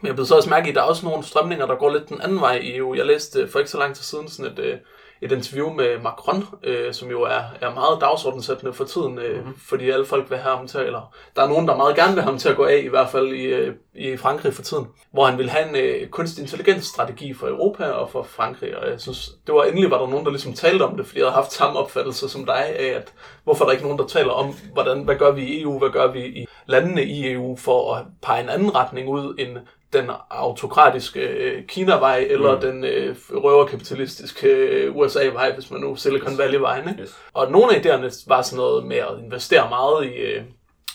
Men 0.00 0.06
jeg 0.06 0.14
blev 0.14 0.26
så 0.26 0.34
også 0.34 0.50
mærke 0.50 0.66
i, 0.66 0.70
at 0.70 0.74
der 0.74 0.82
er 0.82 0.86
også 0.86 1.06
nogle 1.06 1.24
strømninger, 1.24 1.66
der 1.66 1.74
går 1.74 1.90
lidt 1.90 2.08
den 2.08 2.20
anden 2.20 2.40
vej 2.40 2.56
i 2.56 2.76
EU. 2.76 2.94
Jeg 2.94 3.06
læste 3.06 3.48
for 3.48 3.58
ikke 3.58 3.70
så 3.70 3.78
lang 3.78 3.94
tid 3.94 4.04
siden 4.04 4.28
sådan 4.28 4.52
et, 4.52 4.58
øh, 4.58 4.78
et 5.24 5.32
interview 5.32 5.72
med 5.72 5.98
Macron, 6.02 6.44
øh, 6.62 6.94
som 6.94 7.10
jo 7.10 7.22
er, 7.22 7.42
er 7.60 7.74
meget 7.74 8.00
dagsordensættende 8.00 8.72
for 8.72 8.84
tiden, 8.84 9.18
øh, 9.18 9.36
mm-hmm. 9.36 9.54
fordi 9.68 9.90
alle 9.90 10.06
folk 10.06 10.30
vil 10.30 10.38
have 10.38 10.56
ham 10.56 10.66
til, 10.66 10.80
eller 10.80 11.14
der 11.36 11.42
er 11.42 11.48
nogen, 11.48 11.68
der 11.68 11.76
meget 11.76 11.96
gerne 11.96 12.14
vil 12.14 12.22
have 12.22 12.30
ham 12.30 12.38
til 12.38 12.48
at 12.48 12.56
gå 12.56 12.64
af, 12.64 12.80
i 12.84 12.88
hvert 12.88 13.10
fald 13.10 13.32
i, 13.32 13.42
øh, 13.42 13.74
i 13.94 14.16
Frankrig 14.16 14.54
for 14.54 14.62
tiden, 14.62 14.86
hvor 15.12 15.26
han 15.26 15.38
vil 15.38 15.50
have 15.50 15.68
en 15.68 15.76
øh, 15.76 16.08
kunstig 16.08 16.42
intelligens 16.42 16.84
strategi 16.84 17.34
for 17.34 17.48
Europa 17.48 17.84
og 17.84 18.10
for 18.10 18.22
Frankrig, 18.22 18.78
og 18.78 18.90
jeg 18.90 19.00
synes, 19.00 19.30
det 19.46 19.54
var 19.54 19.64
endelig 19.64 19.90
var 19.90 19.98
der 19.98 20.08
nogen, 20.08 20.24
der 20.24 20.30
ligesom 20.30 20.52
talte 20.52 20.82
om 20.82 20.96
det, 20.96 21.06
fordi 21.06 21.18
jeg 21.18 21.26
havde 21.26 21.34
haft 21.34 21.52
samme 21.52 21.78
opfattelse 21.78 22.28
som 22.28 22.46
dig 22.46 22.78
af, 22.78 22.96
at 22.96 23.12
hvorfor 23.44 23.64
er 23.64 23.68
der 23.68 23.72
ikke 23.72 23.84
nogen, 23.84 23.98
der 23.98 24.06
taler 24.06 24.32
om, 24.32 24.54
hvordan, 24.72 25.02
hvad 25.02 25.16
gør 25.16 25.30
vi 25.30 25.42
i 25.42 25.62
EU, 25.62 25.78
hvad 25.78 25.90
gør 25.90 26.12
vi 26.12 26.26
i 26.26 26.46
landene 26.66 27.04
i 27.04 27.32
EU 27.32 27.56
for 27.56 27.94
at 27.94 28.04
pege 28.22 28.42
en 28.42 28.48
anden 28.48 28.74
retning 28.74 29.08
ud 29.08 29.34
end 29.38 29.58
den 29.94 30.10
autokratiske 30.30 31.20
øh, 31.20 31.66
Kina-vej, 31.66 32.26
eller 32.30 32.54
mm. 32.54 32.60
den 32.60 32.84
øh, 32.84 33.16
røverkapitalistiske 33.30 34.48
øh, 34.48 34.96
USA-vej, 34.96 35.54
hvis 35.54 35.70
man 35.70 35.80
nu 35.80 35.96
Silicon 35.96 36.38
Valley-vejen. 36.38 36.88
Yes. 37.00 37.16
Og 37.32 37.50
nogle 37.50 37.74
af 37.74 37.80
idéerne 37.80 38.24
var 38.26 38.42
sådan 38.42 38.56
noget 38.56 38.86
med 38.86 38.96
at 38.96 39.18
investere 39.24 39.68
meget 39.68 40.06
i 40.06 40.08
øh, 40.08 40.42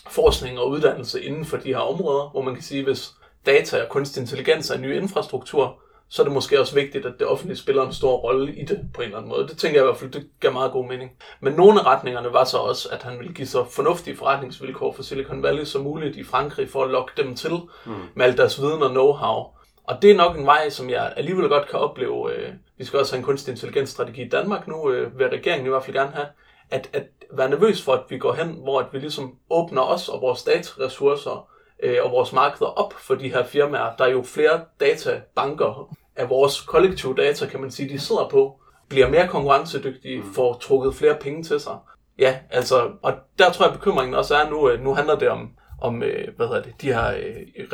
forskning 0.10 0.60
og 0.60 0.70
uddannelse 0.70 1.24
inden 1.24 1.46
for 1.46 1.58
de 1.58 1.68
her 1.68 1.78
områder, 1.78 2.30
hvor 2.30 2.42
man 2.42 2.54
kan 2.54 2.64
sige, 2.64 2.84
hvis 2.84 3.12
data 3.46 3.82
og 3.84 3.90
kunstig 3.90 4.22
intelligens 4.22 4.70
er 4.70 4.76
en 4.76 4.82
ny 4.82 4.96
infrastruktur, 4.96 5.80
så 6.10 6.22
er 6.22 6.24
det 6.24 6.34
måske 6.34 6.60
også 6.60 6.76
vigtigt, 6.76 7.06
at 7.06 7.14
det 7.20 7.28
offentlige 7.28 7.58
spiller 7.58 7.86
en 7.86 7.94
stor 7.94 8.16
rolle 8.16 8.56
i 8.56 8.66
det 8.66 8.80
på 8.94 9.02
en 9.02 9.06
eller 9.06 9.18
anden 9.18 9.30
måde. 9.30 9.48
Det 9.48 9.58
tænker 9.58 9.80
jeg 9.80 9.84
i 9.84 9.88
hvert 9.88 9.98
fald, 9.98 10.12
det 10.12 10.30
gav 10.40 10.54
meget 10.54 10.72
god 10.72 10.88
mening. 10.88 11.12
Men 11.40 11.54
nogle 11.54 11.80
af 11.80 11.86
retningerne 11.86 12.34
var 12.34 12.44
så 12.44 12.58
også, 12.58 12.90
at 12.92 13.04
han 13.04 13.20
ville 13.20 13.34
give 13.34 13.48
så 13.48 13.66
fornuftige 13.66 14.18
forretningsvilkår 14.18 14.94
for 14.94 15.04
Silicon 15.04 15.44
Valley 15.44 15.64
som 15.64 15.82
muligt 15.82 16.16
i 16.16 16.24
Frankrig 16.24 16.70
for 16.70 16.84
at 16.84 16.90
lokke 16.90 17.12
dem 17.18 17.36
til 17.36 17.52
mm. 17.86 17.92
med 18.16 18.26
al 18.26 18.38
deres 18.38 18.62
viden 18.62 18.84
og 18.84 18.92
know-how. 18.92 19.60
Og 19.84 20.02
det 20.02 20.12
er 20.12 20.16
nok 20.16 20.38
en 20.38 20.46
vej, 20.46 20.70
som 20.70 20.90
jeg 20.90 21.14
alligevel 21.18 21.50
godt 21.50 21.70
kan 21.70 21.80
opleve. 21.80 22.34
Øh, 22.34 22.54
vi 22.78 22.86
skal 22.86 23.00
også 23.00 23.14
have 23.14 23.20
en 23.20 23.26
kunstig 23.26 23.52
intelligensstrategi 23.52 24.22
i 24.22 24.30
Danmark 24.30 24.68
nu, 24.68 24.92
øh, 24.92 25.20
vil 25.20 25.28
regeringen 25.28 25.66
i 25.66 25.70
hvert 25.70 25.84
fald 25.84 25.98
gerne 25.98 26.12
have. 26.12 26.28
At, 26.72 26.90
at 26.94 27.04
være 27.34 27.50
nervøs 27.50 27.82
for, 27.82 27.94
at 27.94 28.04
vi 28.10 28.18
går 28.18 28.34
hen, 28.34 28.48
hvor 28.48 28.80
at 28.80 28.86
vi 28.92 29.00
ligesom 29.00 29.36
åbner 29.50 29.82
os 29.82 30.10
og 30.10 30.22
vores 30.22 30.44
dataressourcer 30.44 31.50
øh, 31.84 31.98
og 32.04 32.12
vores 32.12 32.34
markeder 32.34 32.70
op 32.70 32.94
for 32.94 33.16
de 33.16 33.30
her 33.30 33.44
firmaer. 33.44 33.96
Der 33.98 34.06
er 34.06 34.10
jo 34.10 34.24
flere 34.24 34.62
databanker 34.80 35.96
af 36.20 36.30
vores 36.30 36.62
kollektive 36.62 37.16
data, 37.16 37.46
kan 37.46 37.62
man 37.62 37.72
sige, 37.72 37.90
de 37.90 38.00
sidder 38.00 38.28
på, 38.32 38.62
bliver 38.90 39.10
mere 39.10 39.28
konkurrencedygtige, 39.28 40.22
mm. 40.22 40.34
får 40.34 40.58
trukket 40.62 40.96
flere 40.96 41.16
penge 41.16 41.44
til 41.44 41.60
sig. 41.60 41.78
Ja, 42.20 42.38
altså, 42.50 42.92
og 43.02 43.14
der 43.40 43.52
tror 43.52 43.66
jeg 43.66 43.74
bekymringen 43.74 44.16
også 44.16 44.36
er 44.36 44.50
nu, 44.50 44.84
nu 44.84 44.94
handler 44.94 45.16
det 45.16 45.30
om, 45.30 45.50
om 45.82 45.98
hvad 46.36 46.48
hedder 46.48 46.62
det, 46.62 46.74
de 46.82 46.94
her 46.94 47.14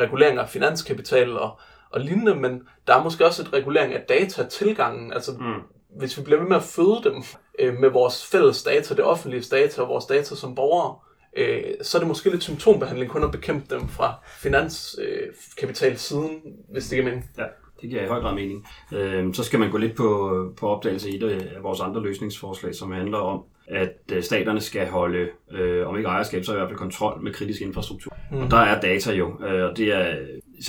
reguleringer 0.00 0.42
af 0.42 0.48
finanskapital 0.48 1.38
og 1.38 1.58
og 1.90 2.00
lignende, 2.00 2.34
men 2.34 2.62
der 2.86 2.94
er 2.94 3.02
måske 3.02 3.26
også 3.26 3.42
et 3.42 3.52
regulering 3.52 3.94
af 3.94 4.00
datatilgangen. 4.08 5.12
Altså, 5.12 5.32
mm. 5.32 5.62
hvis 5.98 6.18
vi 6.18 6.22
bliver 6.22 6.40
ved 6.40 6.48
med 6.48 6.56
at 6.56 6.62
føde 6.62 7.00
dem 7.04 7.22
øh, 7.58 7.74
med 7.80 7.88
vores 7.88 8.26
fælles 8.26 8.62
data, 8.62 8.94
det 8.94 9.04
offentlige 9.04 9.42
data 9.50 9.82
og 9.82 9.88
vores 9.88 10.06
data 10.06 10.34
som 10.34 10.54
borgere, 10.54 10.98
øh, 11.36 11.74
så 11.82 11.98
er 11.98 12.00
det 12.00 12.08
måske 12.08 12.30
lidt 12.30 12.42
symptombehandling 12.42 13.10
kun 13.10 13.24
at 13.24 13.30
bekæmpe 13.30 13.74
dem 13.74 13.88
fra 13.88 14.14
finanskapitalsiden, 14.38 16.30
øh, 16.34 16.52
hvis 16.72 16.84
det 16.84 16.96
giver 16.96 17.04
mening. 17.04 17.30
Ja. 17.38 17.44
Det 17.80 17.90
giver 17.90 18.02
i 18.02 18.08
høj 18.08 18.20
grad 18.20 18.34
mening. 18.34 18.66
Øh, 18.94 19.34
så 19.34 19.44
skal 19.44 19.60
man 19.60 19.70
gå 19.70 19.78
lidt 19.78 19.96
på, 19.96 20.52
på 20.60 20.68
opdagelse 20.68 21.10
i 21.10 21.16
et 21.16 21.22
af 21.22 21.62
vores 21.62 21.80
andre 21.80 22.02
løsningsforslag, 22.02 22.74
som 22.74 22.92
handler 22.92 23.18
om, 23.18 23.44
at 23.68 23.92
øh, 24.12 24.22
staterne 24.22 24.60
skal 24.60 24.88
holde, 24.88 25.28
øh, 25.52 25.88
om 25.88 25.96
ikke 25.96 26.08
ejerskab, 26.08 26.44
så 26.44 26.52
i 26.52 26.56
hvert 26.56 26.68
fald 26.68 26.78
kontrol 26.78 27.22
med 27.22 27.32
kritisk 27.32 27.60
infrastruktur. 27.60 28.16
Mm. 28.32 28.38
Og 28.38 28.50
der 28.50 28.56
er 28.56 28.80
data 28.80 29.12
jo, 29.12 29.44
øh, 29.46 29.70
og 29.70 29.76
det 29.76 29.94
er 29.94 30.16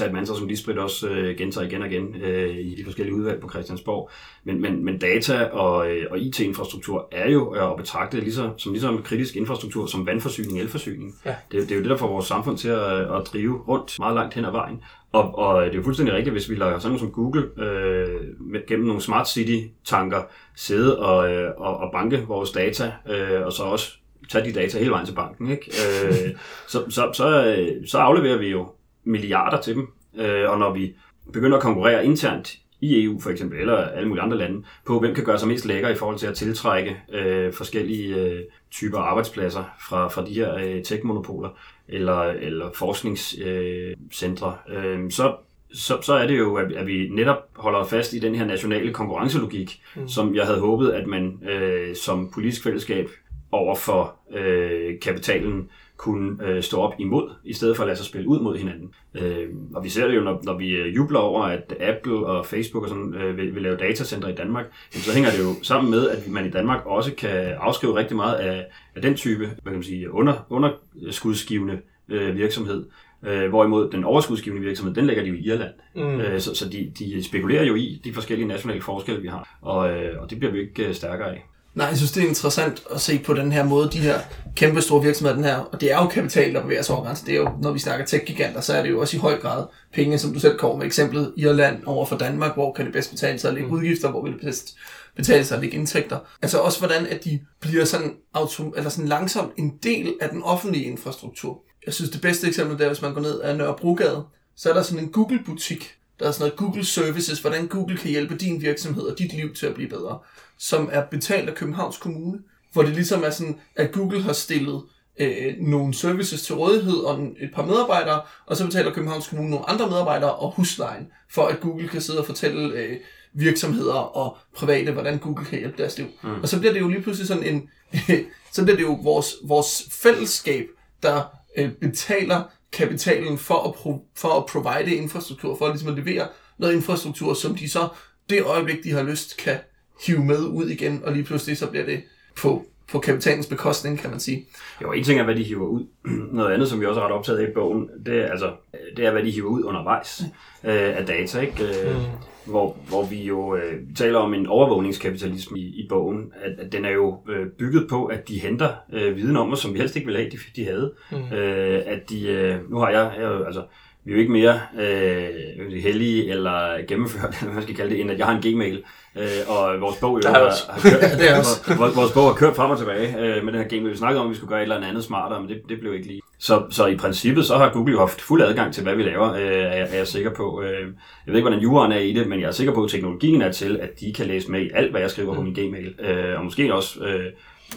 et 0.06 0.14
mantra, 0.14 0.36
som 0.36 0.48
Lisbeth 0.48 0.80
også 0.80 1.10
øh, 1.10 1.38
gentager 1.38 1.68
igen 1.68 1.82
og 1.82 1.88
igen 1.88 2.16
øh, 2.16 2.58
i 2.58 2.76
de 2.76 2.84
forskellige 2.84 3.16
udvalg 3.16 3.42
på 3.42 3.50
Christiansborg. 3.50 4.10
Men, 4.44 4.62
men, 4.62 4.86
men 4.86 4.98
data 4.98 5.46
og, 5.46 5.92
øh, 5.92 6.06
og 6.12 6.20
IT-infrastruktur 6.20 7.08
er 7.12 7.30
jo 7.30 7.50
at 7.50 7.78
betragte 7.78 8.20
ligesom, 8.20 8.60
som 8.60 8.72
ligesom 8.72 9.04
kritisk 9.04 9.36
infrastruktur, 9.36 9.86
som 9.86 10.06
vandforsyning, 10.06 10.60
elforsyning. 10.60 11.16
Ja. 11.26 11.36
Det, 11.52 11.62
det 11.62 11.72
er 11.72 11.76
jo 11.76 11.82
det, 11.82 11.90
der 11.90 11.98
får 11.98 12.08
vores 12.08 12.26
samfund 12.26 12.58
til 12.58 12.70
at, 12.70 13.16
at 13.16 13.30
drive 13.34 13.58
rundt 13.68 14.00
meget 14.00 14.16
langt 14.16 14.34
hen 14.34 14.46
ad 14.46 14.52
vejen. 14.52 14.82
Og, 15.12 15.38
og 15.38 15.66
det 15.66 15.72
er 15.72 15.76
jo 15.76 15.84
fuldstændig 15.84 16.16
rigtigt, 16.16 16.34
hvis 16.34 16.50
vi 16.50 16.56
lader 16.56 16.80
sådan 16.80 16.92
noget 16.92 17.00
som 17.00 17.12
Google 17.12 17.42
øh, 17.58 18.20
med, 18.40 18.68
gennem 18.68 18.88
nogle 18.88 19.02
smart 19.02 19.30
city-tanker 19.30 20.22
sidde 20.56 21.00
og, 21.00 21.32
øh, 21.32 21.52
og, 21.58 21.78
og 21.78 21.92
banke 21.92 22.26
vores 22.28 22.52
data, 22.52 22.92
øh, 23.10 23.46
og 23.46 23.54
så 23.54 23.64
også 23.64 23.98
tage 24.30 24.46
de 24.46 24.54
data 24.54 24.78
hele 24.78 24.92
vejen 24.92 25.06
til 25.06 25.14
banken. 25.14 25.52
Ikke? 25.52 25.72
Øh, 26.06 26.36
så, 26.72 26.84
så, 26.90 27.12
så, 27.14 27.56
så 27.88 27.98
afleverer 27.98 28.38
vi 28.38 28.48
jo 28.48 28.68
milliarder 29.08 29.62
til 29.62 29.76
dem, 29.76 29.88
øh, 30.18 30.50
og 30.50 30.60
når 30.60 30.74
vi 30.74 30.96
begynder 31.34 31.58
at 31.58 31.64
konkurrere 31.64 32.06
internt 32.06 32.58
i 32.82 33.04
EU 33.04 33.20
for 33.20 33.30
eksempel, 33.30 33.60
eller 33.60 33.78
alle 33.78 34.08
mulige 34.08 34.24
andre 34.24 34.38
lande, 34.38 34.64
på 34.86 35.00
hvem 35.00 35.16
kan 35.16 35.24
gøre 35.24 35.40
sig 35.40 35.48
mest 35.48 35.66
lækker 35.66 35.90
i 35.90 35.96
forhold 35.96 36.18
til 36.18 36.28
at 36.28 36.36
tiltrække 36.36 36.98
øh, 37.14 37.54
forskellige 37.54 38.16
øh, 38.16 38.44
typer 38.72 38.98
arbejdspladser 38.98 39.64
fra, 39.90 40.08
fra 40.08 40.26
de 40.26 40.34
her 40.34 40.56
øh, 40.56 40.84
tech-monopoler 40.84 41.50
eller, 41.88 42.22
eller 42.22 42.70
forskningscentre, 42.76 44.56
øh, 44.70 45.04
øh, 45.04 45.12
så, 45.12 45.36
så, 45.74 46.02
så 46.02 46.14
er 46.14 46.28
det 46.28 46.38
jo, 46.38 46.56
at, 46.56 46.72
at 46.72 46.88
vi 46.88 47.10
netop 47.12 47.50
holder 47.56 47.86
fast 47.86 48.14
i 48.14 48.20
den 48.20 48.36
her 48.36 48.46
nationale 48.46 48.94
konkurrencelogik, 48.94 49.82
mm. 49.96 50.08
som 50.08 50.36
jeg 50.36 50.46
havde 50.46 50.60
håbet, 50.60 50.92
at 50.92 51.08
man 51.08 51.40
øh, 51.50 51.96
som 51.96 52.32
politisk 52.34 52.64
fællesskab 52.64 53.10
over 53.52 53.76
for 53.76 54.16
øh, 54.34 55.00
kapitalen 55.00 55.70
kunne 55.98 56.48
øh, 56.48 56.64
stå 56.64 56.78
op 56.78 56.94
imod, 57.00 57.30
i 57.44 57.54
stedet 57.54 57.76
for 57.76 57.84
at 57.84 57.88
lade 57.88 57.98
sig 57.98 58.06
spille 58.06 58.28
ud 58.28 58.40
mod 58.40 58.58
hinanden. 58.58 58.94
Øh, 59.16 59.50
og 59.74 59.84
vi 59.84 59.90
ser 59.90 60.08
det 60.08 60.16
jo, 60.16 60.22
når, 60.22 60.42
når 60.44 60.58
vi 60.58 60.70
øh, 60.70 60.96
jubler 60.96 61.20
over, 61.20 61.44
at 61.44 61.74
Apple 61.80 62.26
og 62.26 62.46
Facebook 62.46 62.84
og 62.84 62.90
sådan, 62.90 63.14
øh, 63.14 63.38
vil, 63.38 63.56
vil 63.56 63.64
lave 63.64 63.78
datacenter 63.78 64.28
i 64.28 64.36
Danmark, 64.36 64.66
så 64.92 65.14
hænger 65.14 65.32
det 65.32 65.40
jo 65.40 65.64
sammen 65.64 65.92
med, 65.92 66.10
at 66.10 66.28
man 66.28 66.46
i 66.46 66.50
Danmark 66.50 66.86
også 66.86 67.16
kan 67.16 67.30
afskrive 67.60 67.96
rigtig 67.96 68.16
meget 68.16 68.36
af, 68.36 68.66
af 68.96 69.02
den 69.02 69.16
type 69.16 69.46
hvad 69.46 69.56
kan 69.64 69.74
man 69.74 69.84
sige, 69.84 70.12
under, 70.12 70.34
underskudsgivende 70.50 71.80
øh, 72.10 72.36
virksomhed, 72.36 72.86
Øh, 73.24 73.50
hvorimod 73.50 73.90
den 73.92 74.04
overskudsgivende 74.04 74.66
virksomhed, 74.66 74.96
den 74.96 75.06
lægger 75.06 75.24
de 75.24 75.30
jo 75.30 75.36
i 75.36 75.46
Irland. 75.46 75.74
Mm. 75.96 76.20
Øh, 76.20 76.40
så 76.40 76.56
så 76.56 76.70
de, 76.70 76.92
de 77.00 77.24
spekulerer 77.24 77.64
jo 77.64 77.76
i 77.76 78.02
de 78.04 78.14
forskellige 78.14 78.48
nationale 78.48 78.82
forskelle, 78.82 79.22
vi 79.22 79.28
har. 79.28 79.58
Og, 79.62 79.92
øh, 79.92 80.22
og 80.22 80.30
det 80.30 80.40
bliver 80.40 80.52
vi 80.52 80.60
ikke 80.60 80.88
øh, 80.88 80.94
stærkere 80.94 81.32
af. 81.32 81.46
Nej, 81.78 81.88
jeg 81.88 81.98
synes, 81.98 82.12
det 82.12 82.24
er 82.24 82.28
interessant 82.28 82.84
at 82.92 83.02
se 83.02 83.20
på 83.20 83.34
den 83.34 83.52
her 83.52 83.64
måde, 83.64 83.90
de 83.92 84.00
her 84.00 84.20
kæmpe 84.56 84.82
store 84.82 85.04
virksomheder, 85.04 85.36
den 85.36 85.46
her, 85.46 85.58
og 85.58 85.82
det 85.82 85.92
er 85.92 85.98
jo 85.98 86.08
kapital, 86.08 86.54
der 86.54 86.62
bevæger 86.62 86.82
sig 86.82 86.96
over 86.96 87.04
grænsen. 87.06 87.28
Det 87.28 87.34
er 87.34 87.38
jo, 87.38 87.50
når 87.62 87.72
vi 87.72 87.80
snakker 87.80 88.06
tech-giganter, 88.06 88.62
så 88.62 88.74
er 88.74 88.84
det 88.84 88.90
jo 88.90 89.00
også 89.00 89.18
i 89.18 89.20
høj 89.20 89.40
grad 89.40 89.66
penge, 89.94 90.18
som 90.18 90.34
du 90.34 90.40
selv 90.40 90.58
kommer 90.58 90.78
med 90.78 90.86
eksemplet 90.86 91.34
Irland 91.38 91.84
over 91.86 92.06
for 92.06 92.18
Danmark, 92.18 92.54
hvor 92.54 92.74
kan 92.74 92.86
det 92.86 92.94
bedst 92.94 93.12
betale 93.12 93.40
sig 93.40 93.48
at 93.48 93.54
lægge 93.54 93.70
mm. 93.70 93.76
udgifter, 93.76 94.12
hvor 94.12 94.24
vil 94.24 94.34
det 94.34 94.42
bedst 94.42 94.78
betale 95.16 95.46
sig 95.46 95.56
at 95.56 95.62
lægge 95.62 95.78
indtægter. 95.78 96.20
Altså 96.42 96.58
også 96.58 96.80
hvordan, 96.80 97.06
at 97.06 97.24
de 97.24 97.40
bliver 97.60 97.86
sådan, 97.86 98.16
autom- 98.38 98.74
eller 98.78 98.90
sådan 98.90 99.08
langsomt 99.08 99.52
en 99.58 99.74
del 99.84 100.14
af 100.22 100.30
den 100.30 100.44
offentlige 100.44 100.86
infrastruktur. 100.86 101.62
Jeg 101.86 101.94
synes, 101.94 102.10
det 102.10 102.22
bedste 102.22 102.48
eksempel, 102.48 102.78
det 102.78 102.84
er, 102.84 102.90
hvis 102.90 103.02
man 103.02 103.14
går 103.14 103.22
ned 103.22 103.42
ad 103.42 103.58
Nørrebrogade, 103.58 104.24
så 104.56 104.70
er 104.70 104.74
der 104.74 104.82
sådan 104.82 105.04
en 105.04 105.12
Google-butik, 105.12 105.97
der 106.20 106.28
er 106.28 106.32
sådan 106.32 106.44
noget 106.44 106.58
Google 106.60 106.86
Services, 106.86 107.40
hvordan 107.40 107.68
Google 107.68 107.98
kan 107.98 108.10
hjælpe 108.12 108.36
din 108.36 108.62
virksomhed 108.62 109.04
og 109.04 109.20
dit 109.20 109.34
liv 109.34 109.54
til 109.54 109.66
at 109.66 109.74
blive 109.74 109.90
bedre, 109.90 110.20
som 110.58 110.90
er 110.92 111.06
betalt 111.06 111.50
af 111.50 111.56
Københavns 111.56 111.98
Kommune, 111.98 112.40
hvor 112.74 112.82
det 112.82 112.94
ligesom 112.94 113.24
er 113.24 113.30
sådan, 113.30 113.60
at 113.76 113.92
Google 113.92 114.22
har 114.22 114.34
stillet 114.34 114.84
øh, 115.20 115.54
nogle 115.60 115.94
services 115.94 116.42
til 116.42 116.56
rådighed 116.56 116.96
og 116.96 117.28
et 117.40 117.50
par 117.54 117.66
medarbejdere, 117.66 118.22
og 118.46 118.58
så 118.58 118.66
betaler 118.66 118.94
Københavns 118.94 119.28
Kommune 119.28 119.50
nogle 119.50 119.70
andre 119.70 119.90
medarbejdere 119.90 120.36
og 120.36 120.52
huslejen, 120.52 121.08
for 121.30 121.48
at 121.48 121.60
Google 121.62 121.88
kan 121.88 122.02
sidde 122.02 122.20
og 122.20 122.26
fortælle 122.26 122.74
øh, 122.74 122.98
virksomheder 123.34 123.94
og 123.94 124.38
private, 124.56 124.92
hvordan 124.92 125.18
Google 125.18 125.46
kan 125.46 125.60
hjælpe 125.60 125.78
deres 125.78 125.98
liv. 125.98 126.08
Mm. 126.24 126.42
Og 126.42 126.48
så 126.48 126.60
bliver 126.60 126.74
det 126.74 126.80
jo 126.80 126.88
lige 126.88 127.02
pludselig 127.02 127.28
sådan 127.28 127.44
en, 127.44 127.70
så 128.54 128.64
bliver 128.64 128.76
det 128.76 128.84
jo 128.84 129.00
vores, 129.04 129.36
vores 129.44 129.88
fællesskab, 129.92 130.66
der 131.04 131.24
øh, 131.58 131.72
betaler 131.72 132.44
kapitalen 132.72 133.38
for 133.38 133.68
at, 133.68 133.74
pro, 133.74 134.06
for 134.16 134.30
at 134.30 134.46
provide 134.46 134.96
infrastruktur, 134.96 135.58
for 135.58 135.66
at, 135.66 135.72
ligesom 135.72 135.90
at 135.90 136.06
levere 136.06 136.28
noget 136.58 136.74
infrastruktur, 136.74 137.34
som 137.34 137.56
de 137.56 137.70
så 137.70 137.88
det 138.30 138.44
øjeblik, 138.44 138.84
de 138.84 138.92
har 138.92 139.04
lyst, 139.04 139.38
kan 139.38 139.58
hive 140.06 140.26
med 140.26 140.40
ud 140.40 140.70
igen, 140.70 141.02
og 141.04 141.14
lige 141.14 141.24
pludselig 141.24 141.58
så 141.58 141.68
bliver 141.68 141.86
det 141.86 142.04
på, 142.36 142.66
på 142.92 143.00
kapitalens 143.00 143.48
bekostning, 143.48 144.00
kan 144.00 144.10
man 144.10 144.20
sige. 144.20 144.46
Jo, 144.82 144.92
en 144.92 145.04
ting 145.04 145.20
er, 145.20 145.24
hvad 145.24 145.36
de 145.36 145.44
hiver 145.44 145.68
ud. 145.68 145.88
Noget 146.34 146.54
andet, 146.54 146.70
som 146.70 146.82
vi 146.82 146.86
også 146.86 147.02
har 147.02 147.08
ret 147.08 147.16
optaget 147.16 147.40
af 147.40 147.50
i 147.50 147.54
bogen, 147.54 147.90
det 148.06 148.22
er, 148.22 148.32
altså, 148.32 148.54
det 148.98 149.06
er 149.06 149.12
hvad 149.12 149.24
de 149.24 149.32
hiver 149.32 149.50
ud 149.50 149.64
undervejs 149.64 150.22
øh, 150.64 150.98
af 150.98 151.06
data. 151.06 151.40
Ikke? 151.40 151.64
Øh, 151.64 151.96
mm 151.96 152.04
hvor, 152.50 152.78
hvor 152.90 153.06
vi 153.06 153.24
jo 153.24 153.56
øh, 153.56 153.74
taler 153.96 154.20
om 154.20 154.34
en 154.34 154.48
overvågningskapitalisme 154.48 155.60
i, 155.60 155.66
i 155.66 155.88
bogen, 155.90 156.32
at, 156.42 156.60
at 156.60 156.72
den 156.72 156.86
er 156.86 156.92
jo 156.92 157.18
øh, 157.30 157.48
bygget 157.48 157.88
på, 157.90 158.06
at 158.06 158.28
de 158.28 158.40
henter 158.40 158.70
øh, 158.94 159.16
viden 159.16 159.38
om 159.38 159.54
os, 159.54 159.60
som 159.60 159.74
vi 159.74 159.80
helst 159.80 159.96
ikke 159.96 160.06
ville 160.06 160.20
have, 160.20 160.32
de, 160.32 160.38
de 160.56 160.66
havde. 160.66 160.94
Mm. 161.12 161.38
Øh, 161.38 161.82
at 161.86 162.10
de, 162.10 162.28
øh, 162.28 162.72
nu 162.72 162.78
har 162.78 162.90
jeg, 162.90 163.14
jeg 163.20 163.46
altså, 163.46 163.64
vi 164.08 164.14
er 164.14 164.16
jo 164.16 164.20
ikke 164.20 164.32
mere 164.32 164.60
øh, 164.80 165.82
heldige 165.82 166.30
eller 166.30 166.86
gennemført, 166.88 167.30
eller 167.40 167.44
hvad 167.44 167.54
man 167.54 167.64
skal 167.64 167.76
kalde 167.76 167.92
det, 167.92 168.02
end 168.02 168.12
at 168.12 168.18
jeg 168.18 168.26
har 168.26 168.36
en 168.36 168.54
gmail, 168.54 168.84
øh, 169.16 169.24
og 169.48 169.82
vores 169.82 169.98
bog, 169.98 170.22
jo, 170.24 170.30
har, 170.30 170.72
har 170.72 170.80
kørt, 170.82 171.02
det 171.20 171.32
er 171.32 171.40
også. 171.40 171.64
vores, 171.82 171.96
vores 171.96 172.12
bog 172.12 172.24
har 172.24 172.34
kørt 172.34 172.56
frem 172.56 172.72
og 172.72 172.78
tilbage 172.78 173.08
øh, 173.20 173.44
med 173.46 173.54
den 173.54 173.62
her 173.62 173.68
gmail. 173.68 173.92
Vi 173.92 173.98
snakkede 173.98 174.22
om, 174.22 174.28
at 174.28 174.32
vi 174.32 174.36
skulle 174.36 174.50
gøre 174.50 174.60
et 174.60 174.64
eller 174.64 174.88
andet 174.88 175.04
smartere, 175.04 175.40
men 175.42 175.50
det, 175.50 175.62
det 175.70 175.80
blev 175.80 175.94
ikke 175.94 176.08
lige. 176.08 176.22
Så, 176.40 176.64
så 176.70 176.86
i 176.86 176.96
princippet, 176.96 177.46
så 177.46 177.58
har 177.58 177.70
Google 177.70 177.92
jo 177.92 178.00
haft 178.00 178.22
fuld 178.22 178.42
adgang 178.42 178.74
til, 178.74 178.84
hvad 178.84 178.96
vi 178.96 179.04
laver, 179.04 179.34
øh, 179.34 179.42
er, 179.42 179.76
jeg, 179.76 179.88
er 179.92 179.98
jeg 179.98 180.08
sikker 180.08 180.34
på. 180.34 180.62
Øh, 180.62 180.80
jeg 180.80 180.88
ved 181.26 181.36
ikke, 181.36 181.50
hvordan 181.50 181.64
juraen 181.64 181.92
er 181.92 182.00
i 182.00 182.14
det, 182.14 182.28
men 182.28 182.40
jeg 182.40 182.48
er 182.48 182.52
sikker 182.52 182.74
på, 182.74 182.84
at 182.84 182.92
teknologien 182.92 183.42
er 183.42 183.52
til, 183.52 183.80
at 183.82 184.00
de 184.00 184.14
kan 184.14 184.26
læse 184.26 184.52
med 184.52 184.62
i 184.62 184.70
alt, 184.74 184.92
hvad 184.92 185.02
jeg 185.02 185.12
skriver 185.12 185.32
mm. 185.32 185.36
på 185.36 185.42
min 185.42 185.54
gmail. 185.54 185.96
Øh, 186.00 186.38
og 186.38 186.44
måske 186.44 186.74
også... 186.74 187.00
Øh, 187.04 187.26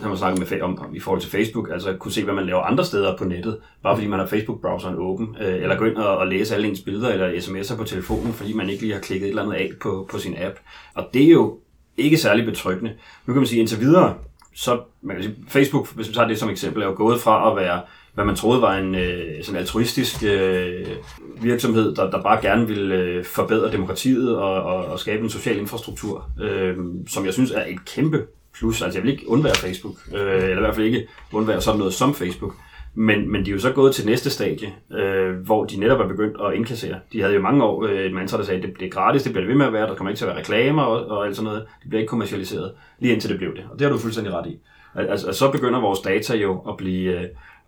når 0.00 0.08
man 0.08 0.16
snakker 0.16 0.38
med 0.38 0.62
om, 0.62 0.78
om 0.78 0.94
i 0.94 1.00
forhold 1.00 1.20
til 1.20 1.30
Facebook, 1.30 1.70
altså 1.72 1.92
kunne 1.92 2.12
se, 2.12 2.24
hvad 2.24 2.34
man 2.34 2.46
laver 2.46 2.60
andre 2.60 2.84
steder 2.84 3.16
på 3.16 3.24
nettet, 3.24 3.58
bare 3.82 3.96
fordi 3.96 4.08
man 4.08 4.18
har 4.18 4.26
Facebook-browseren 4.26 4.96
åben, 4.98 5.36
øh, 5.40 5.54
eller 5.54 5.76
gå 5.76 5.84
ind 5.84 5.96
og, 5.96 6.16
og 6.16 6.26
læse 6.26 6.54
alle 6.54 6.68
ens 6.68 6.80
billeder 6.80 7.08
eller 7.08 7.40
sms'er 7.40 7.76
på 7.76 7.84
telefonen, 7.84 8.32
fordi 8.32 8.52
man 8.52 8.70
ikke 8.70 8.82
lige 8.82 8.94
har 8.94 9.00
klikket 9.00 9.26
et 9.26 9.30
eller 9.30 9.42
andet 9.42 9.54
af 9.54 9.70
på, 9.82 10.08
på 10.10 10.18
sin 10.18 10.34
app. 10.38 10.56
Og 10.94 11.08
det 11.14 11.24
er 11.24 11.30
jo 11.30 11.58
ikke 11.96 12.16
særlig 12.16 12.44
betryggende. 12.44 12.90
Nu 13.26 13.32
kan 13.32 13.40
man 13.40 13.46
sige, 13.46 13.60
indtil 13.60 13.80
videre, 13.80 14.14
så 14.54 14.80
man 15.02 15.16
kan 15.16 15.24
sige, 15.24 15.36
Facebook, 15.48 15.94
hvis 15.94 16.08
vi 16.08 16.14
tager 16.14 16.28
det 16.28 16.38
som 16.38 16.50
eksempel, 16.50 16.82
er 16.82 16.86
jo 16.86 16.94
gået 16.96 17.20
fra 17.20 17.50
at 17.50 17.56
være 17.56 17.80
hvad 18.14 18.24
man 18.24 18.36
troede 18.36 18.62
var 18.62 18.76
en 18.76 18.94
øh, 18.94 19.44
sådan 19.44 19.60
altruistisk 19.60 20.24
øh, 20.24 20.86
virksomhed, 21.42 21.94
der, 21.94 22.10
der 22.10 22.22
bare 22.22 22.42
gerne 22.42 22.66
ville 22.66 22.94
øh, 22.94 23.24
forbedre 23.24 23.72
demokratiet 23.72 24.36
og, 24.36 24.62
og, 24.62 24.84
og 24.84 24.98
skabe 24.98 25.22
en 25.22 25.30
social 25.30 25.58
infrastruktur, 25.58 26.30
øh, 26.40 26.76
som 27.08 27.24
jeg 27.24 27.32
synes 27.32 27.50
er 27.50 27.64
et 27.66 27.84
kæmpe 27.84 28.26
plus. 28.54 28.82
Altså 28.82 28.98
jeg 28.98 29.04
vil 29.04 29.12
ikke 29.12 29.28
undvære 29.28 29.54
Facebook, 29.54 29.94
øh, 30.14 30.42
eller 30.42 30.56
i 30.56 30.60
hvert 30.60 30.74
fald 30.74 30.86
ikke 30.86 31.06
undvære 31.32 31.60
sådan 31.60 31.78
noget 31.78 31.94
som 31.94 32.14
Facebook. 32.14 32.54
Men, 32.94 33.32
men 33.32 33.44
de 33.44 33.50
er 33.50 33.54
jo 33.54 33.60
så 33.60 33.72
gået 33.72 33.94
til 33.94 34.06
næste 34.06 34.30
stadie, 34.30 34.74
øh, 34.92 35.34
hvor 35.34 35.64
de 35.64 35.80
netop 35.80 36.00
er 36.00 36.08
begyndt 36.08 36.36
at 36.46 36.54
indkassere. 36.54 36.98
De 37.12 37.20
havde 37.20 37.34
jo 37.34 37.40
mange 37.40 37.64
år 37.64 37.84
øh, 37.84 38.00
et 38.00 38.12
mantra, 38.12 38.38
der 38.38 38.44
sagde, 38.44 38.62
at 38.62 38.68
det, 38.68 38.80
det 38.80 38.86
er 38.86 38.90
gratis, 38.90 39.22
det 39.22 39.32
bliver 39.32 39.42
det 39.42 39.48
ved 39.48 39.58
med 39.58 39.66
at 39.66 39.72
være, 39.72 39.86
der 39.86 39.94
kommer 39.94 40.10
ikke 40.10 40.18
til 40.18 40.24
at 40.24 40.28
være 40.28 40.38
reklamer 40.38 40.82
og, 40.82 41.06
og 41.06 41.26
alt 41.26 41.36
sådan 41.36 41.44
noget. 41.44 41.66
Det 41.82 41.88
bliver 41.88 42.00
ikke 42.00 42.10
kommercialiseret, 42.10 42.72
lige 42.98 43.12
indtil 43.12 43.30
det 43.30 43.38
blev 43.38 43.56
det. 43.56 43.64
Og 43.70 43.78
det 43.78 43.86
har 43.86 43.92
du 43.92 43.98
fuldstændig 43.98 44.32
ret 44.32 44.46
i. 44.46 44.58
Altså, 44.94 45.10
altså, 45.26 45.32
så 45.32 45.50
begynder 45.50 45.80
vores 45.80 46.00
data 46.00 46.36
jo 46.36 46.58
at 46.68 46.76
blive, 46.76 47.20
øh, 47.20 47.24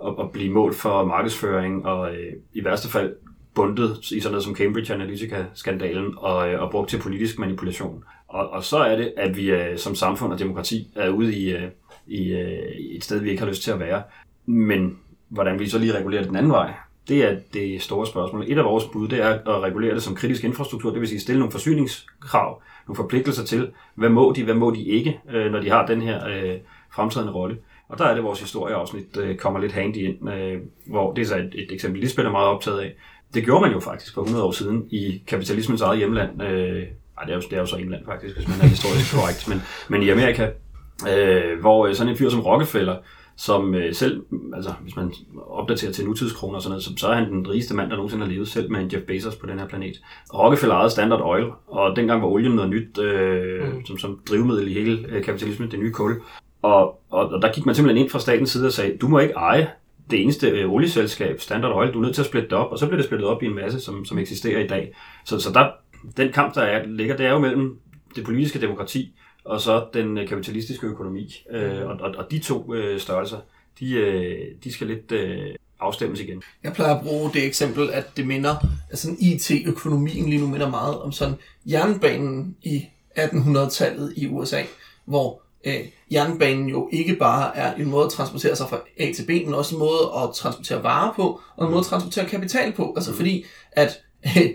at, 0.07 0.15
at 0.21 0.31
blive 0.33 0.53
mål 0.53 0.75
for 0.75 1.05
markedsføring, 1.05 1.87
og 1.87 2.15
øh, 2.15 2.33
i 2.53 2.65
værste 2.65 2.89
fald 2.89 3.13
bundet 3.55 4.11
i 4.11 4.21
sådan 4.21 4.33
noget 4.33 4.45
som 4.45 4.57
Cambridge 4.57 4.95
Analytica-skandalen 4.95 6.15
og, 6.17 6.53
øh, 6.53 6.63
og 6.63 6.71
brugt 6.71 6.91
til 6.91 6.99
politisk 6.99 7.39
manipulation. 7.39 8.05
Og, 8.33 8.51
og 8.51 8.65
så 8.65 8.79
er 8.79 8.97
det, 8.97 9.13
at 9.17 9.37
vi 9.37 9.51
øh, 9.51 9.79
som 9.79 9.95
samfund 9.95 10.33
og 10.33 10.39
demokrati 10.39 10.89
er 10.97 11.09
ude 11.09 11.35
i, 11.35 11.53
øh, 11.53 11.71
i, 12.07 12.33
øh, 12.33 12.97
et 12.97 13.05
sted, 13.05 13.19
vi 13.19 13.31
ikke 13.31 13.43
har 13.43 13.49
lyst 13.49 13.63
til 13.63 13.71
at 13.71 13.81
være. 13.81 14.03
Men 14.47 14.99
hvordan 15.29 15.59
vi 15.59 15.69
så 15.69 15.79
lige 15.79 15.99
regulerer 15.99 16.25
den 16.25 16.37
anden 16.37 16.53
vej, 16.53 16.73
det 17.09 17.25
er 17.25 17.37
det 17.53 17.83
store 17.83 18.07
spørgsmål. 18.07 18.45
Et 18.49 18.59
af 18.59 18.65
vores 18.65 18.85
bud, 18.85 19.09
det 19.09 19.21
er 19.21 19.29
at 19.29 19.63
regulere 19.63 19.95
det 19.95 20.03
som 20.03 20.15
kritisk 20.15 20.45
infrastruktur, 20.45 20.91
det 20.91 21.01
vil 21.01 21.09
sige 21.09 21.21
stille 21.21 21.39
nogle 21.39 21.53
forsyningskrav, 21.53 22.63
nogle 22.89 22.97
forpligtelser 22.97 23.45
til, 23.45 23.71
hvad 23.95 24.09
må 24.09 24.33
de, 24.37 24.45
hvad 24.45 24.55
må 24.55 24.71
de 24.71 24.83
ikke, 24.83 25.21
øh, 25.31 25.53
når 25.53 25.61
de 25.61 25.71
har 25.71 25.87
den 25.87 26.03
her 26.03 26.29
øh, 26.29 26.59
fremtrædende 26.91 27.33
rolle. 27.33 27.59
Og 27.89 27.99
der 27.99 28.05
er 28.05 28.15
det, 28.15 28.25
vores 28.25 28.41
historieafsnit 28.41 29.17
øh, 29.17 29.37
kommer 29.37 29.61
lidt 29.61 29.73
handy 29.73 29.97
ind, 29.97 30.31
øh, 30.31 30.61
hvor 30.87 31.13
det 31.13 31.23
er 31.23 31.27
så 31.27 31.37
et, 31.37 31.55
et 31.55 31.73
eksempel, 31.73 32.01
Lisbeth 32.01 32.27
er 32.27 32.33
meget 32.33 32.49
optaget 32.49 32.81
af. 32.81 32.95
Det 33.35 33.45
gjorde 33.45 33.61
man 33.61 33.73
jo 33.73 33.81
faktisk 33.81 34.15
for 34.15 34.23
100 34.23 34.45
år 34.45 34.53
siden 34.53 34.87
i 34.91 35.23
kapitalismens 35.27 35.81
eget 35.81 35.99
hjemland. 35.99 36.43
Øh, 36.43 36.83
ej, 37.19 37.25
det 37.25 37.33
er, 37.33 37.37
jo, 37.37 37.41
det 37.41 37.53
er 37.53 37.61
jo 37.61 37.67
så 37.67 37.77
England 37.77 38.05
faktisk, 38.05 38.37
hvis 38.37 38.49
man 38.49 38.61
er 38.61 38.67
historisk 38.67 39.13
korrekt, 39.17 39.49
men, 39.49 39.63
men 39.89 40.03
i 40.03 40.09
Amerika, 40.09 40.49
øh, 41.11 41.61
hvor 41.61 41.87
øh, 41.87 41.95
sådan 41.95 42.13
en 42.13 42.19
fyr 42.19 42.31
som 42.31 42.41
Rockefeller, 42.41 42.97
som 43.37 43.75
øh, 43.75 43.95
selv, 43.95 44.23
altså 44.55 44.73
hvis 44.83 44.97
man 44.97 45.13
opdaterer 45.47 45.93
til 45.93 46.05
nutidskroner 46.05 46.57
og 46.57 46.63
sådan 46.63 46.71
noget, 46.71 46.85
så, 46.85 46.93
så 46.97 47.09
er 47.09 47.15
han 47.15 47.33
den 47.33 47.49
rigeste 47.49 47.75
mand, 47.75 47.91
der 47.91 47.97
nogensinde 47.97 48.25
har 48.25 48.33
levet 48.33 48.49
selv 48.49 48.71
med 48.71 48.81
en 48.81 48.91
Jeff 48.93 49.05
Bezos 49.07 49.37
på 49.37 49.47
den 49.47 49.59
her 49.59 49.69
planet. 49.69 50.03
Rockefeller 50.35 50.75
ejede 50.75 50.91
Standard 50.91 51.21
Oil, 51.21 51.51
og 51.67 51.97
dengang 51.97 52.23
var 52.23 52.29
olien 52.29 52.53
noget 52.53 52.71
nyt 52.71 52.99
øh, 52.99 53.75
mm. 53.75 53.87
som, 53.87 53.99
som 53.99 54.21
drivmiddel 54.29 54.69
i 54.69 54.73
hele 54.73 55.07
øh, 55.09 55.25
kapitalismen, 55.25 55.71
det 55.71 55.79
nye 55.79 55.93
kul. 55.93 56.21
Og, 56.63 57.01
og, 57.11 57.29
og 57.29 57.43
der 57.43 57.53
gik 57.53 57.67
man 57.67 57.75
simpelthen 57.75 58.05
ind 58.05 58.11
fra 58.11 58.19
statens 58.19 58.51
side 58.51 58.67
og 58.67 58.73
sagde, 58.73 58.97
du 58.97 59.09
må 59.09 59.19
ikke 59.19 59.35
eje 59.35 59.69
det 60.11 60.23
eneste 60.23 60.49
øh, 60.49 60.73
olieselskab, 60.73 61.41
Standard 61.41 61.73
Oil, 61.73 61.93
du 61.93 61.99
er 61.99 62.03
nødt 62.03 62.15
til 62.15 62.23
at 62.23 62.27
splitte 62.27 62.49
det 62.49 62.59
op, 62.59 62.73
og 62.73 62.79
så 62.79 62.87
bliver 62.87 62.97
det 62.97 63.07
splittet 63.07 63.29
op 63.29 63.43
i 63.43 63.47
en 63.47 63.55
masse, 63.55 63.81
som, 63.81 64.05
som 64.05 64.19
eksisterer 64.19 64.61
i 64.61 64.67
dag. 64.67 64.95
Så, 65.25 65.41
så 65.41 65.53
der, 65.53 65.69
den 66.17 66.33
kamp, 66.33 66.55
der 66.55 66.63
er, 66.63 66.87
ligger, 66.87 67.17
det 67.17 67.27
er 67.27 67.31
jo 67.31 67.39
mellem 67.39 67.79
det 68.17 68.25
politiske 68.25 68.61
demokrati 68.61 69.15
og 69.45 69.61
så 69.61 69.87
den 69.95 70.19
øh, 70.19 70.29
kapitalistiske 70.29 70.87
økonomi. 70.87 71.45
Øh, 71.51 71.87
og, 71.87 71.97
og, 72.01 72.15
og 72.19 72.31
de 72.31 72.39
to 72.39 72.75
øh, 72.75 73.01
størrelser, 73.01 73.39
de, 73.81 73.93
øh, 73.93 74.39
de 74.65 74.73
skal 74.73 74.87
lidt 74.87 75.13
øh, 75.13 75.55
afstemmes 75.81 76.21
igen. 76.21 76.43
Jeg 76.63 76.73
plejer 76.73 76.95
at 76.95 77.03
bruge 77.03 77.31
det 77.33 77.47
eksempel, 77.47 77.91
at 77.91 78.17
det 78.17 78.27
minder, 78.27 78.57
altså 78.91 79.17
IT-økonomien 79.19 80.31
lige 80.31 80.41
nu 80.41 80.47
minder 80.47 80.71
meget 80.71 81.01
om 81.01 81.13
sådan 81.13 81.35
jernbanen 81.67 82.57
i 82.63 82.85
1800-tallet 83.19 84.13
i 84.17 84.27
USA, 84.27 84.63
hvor 85.05 85.43
øh, 85.65 85.81
jernbanen 86.13 86.69
jo 86.69 86.89
ikke 86.93 87.17
bare 87.17 87.57
er 87.57 87.75
en 87.75 87.91
måde 87.91 88.05
at 88.05 88.11
transportere 88.11 88.57
sig 88.57 88.69
fra 88.69 88.81
A 88.99 89.13
til 89.13 89.27
B, 89.27 89.29
men 89.29 89.55
også 89.55 89.75
en 89.75 89.79
måde 89.79 90.13
at 90.23 90.35
transportere 90.35 90.83
varer 90.83 91.13
på, 91.17 91.41
og 91.57 91.67
en 91.67 91.71
måde 91.71 91.81
at 91.81 91.87
transportere 91.87 92.29
kapital 92.29 92.73
på. 92.73 92.93
Altså 92.97 93.15
fordi, 93.15 93.45
at 93.73 94.03
øh, 94.27 94.51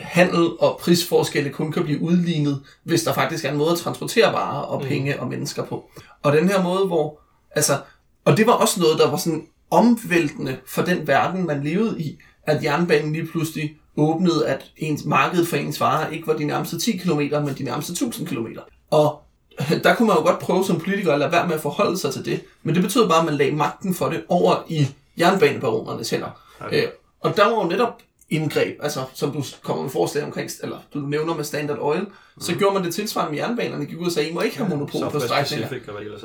handel 0.00 0.48
og 0.58 0.78
prisforskelle 0.80 1.50
kun 1.50 1.72
kan 1.72 1.84
blive 1.84 2.00
udlignet, 2.00 2.62
hvis 2.84 3.02
der 3.02 3.12
faktisk 3.12 3.44
er 3.44 3.50
en 3.50 3.56
måde 3.56 3.70
at 3.70 3.78
transportere 3.78 4.32
varer 4.32 4.62
og 4.62 4.82
mm. 4.82 4.88
penge 4.88 5.14
mm. 5.14 5.20
og 5.20 5.28
mennesker 5.28 5.64
på. 5.64 5.90
Og 6.22 6.32
den 6.32 6.48
her 6.48 6.62
måde, 6.62 6.86
hvor, 6.86 7.20
altså, 7.54 7.78
og 8.24 8.36
det 8.36 8.46
var 8.46 8.52
også 8.52 8.80
noget, 8.80 8.98
der 8.98 9.10
var 9.10 9.16
sådan 9.16 9.46
omvæltende 9.70 10.56
for 10.66 10.82
den 10.82 11.06
verden, 11.06 11.46
man 11.46 11.64
levede 11.64 12.00
i, 12.00 12.18
at 12.42 12.64
jernbanen 12.64 13.12
lige 13.12 13.26
pludselig 13.26 13.76
åbnede, 13.96 14.46
at 14.46 14.64
ens 14.76 15.04
marked 15.04 15.44
for 15.44 15.56
ens 15.56 15.80
varer 15.80 16.10
ikke 16.10 16.26
var 16.26 16.36
de 16.36 16.44
nærmeste 16.44 16.78
10 16.78 16.96
km, 16.96 17.20
men 17.20 17.54
de 17.58 17.64
nærmeste 17.64 17.92
1000 17.92 18.26
km. 18.26 18.46
Og 18.90 19.22
der 19.84 19.94
kunne 19.94 20.08
man 20.08 20.16
jo 20.16 20.22
godt 20.22 20.38
prøve 20.38 20.64
som 20.64 20.80
politiker 20.80 21.12
at 21.12 21.18
lade 21.18 21.32
være 21.32 21.46
med 21.46 21.54
at 21.54 21.60
forholde 21.60 21.98
sig 21.98 22.12
til 22.12 22.24
det, 22.24 22.40
men 22.62 22.74
det 22.74 22.82
betød 22.82 23.08
bare, 23.08 23.18
at 23.18 23.24
man 23.24 23.34
lagde 23.34 23.52
magten 23.52 23.94
for 23.94 24.08
det 24.08 24.24
over 24.28 24.64
i 24.68 24.86
jernbanebaronernes 25.18 26.10
hænder. 26.10 26.30
Okay. 26.60 26.82
Øh, 26.82 26.88
og 27.20 27.36
der 27.36 27.44
var 27.44 27.62
jo 27.62 27.68
netop 27.68 28.02
indgreb, 28.30 28.78
altså 28.82 29.04
som 29.14 29.32
du 29.32 29.44
kommer 29.62 29.82
med 29.82 29.90
forslag 29.90 30.24
omkring, 30.24 30.50
eller 30.62 30.78
du 30.94 30.98
nævner 30.98 31.34
med 31.34 31.44
Standard 31.44 31.78
Oil, 31.80 32.00
mm. 32.00 32.40
så 32.40 32.54
gjorde 32.54 32.74
man 32.74 32.84
det 32.84 32.94
tilsvarende 32.94 33.30
med 33.30 33.38
jernbanerne, 33.38 33.86
gik 33.86 33.98
ud 33.98 34.06
og 34.06 34.12
sagde, 34.12 34.28
I 34.28 34.32
må 34.32 34.40
ikke 34.40 34.56
have 34.56 34.68
monopol 34.68 35.00
ja, 35.00 35.08
på 35.08 35.20
strækninger. 35.20 35.68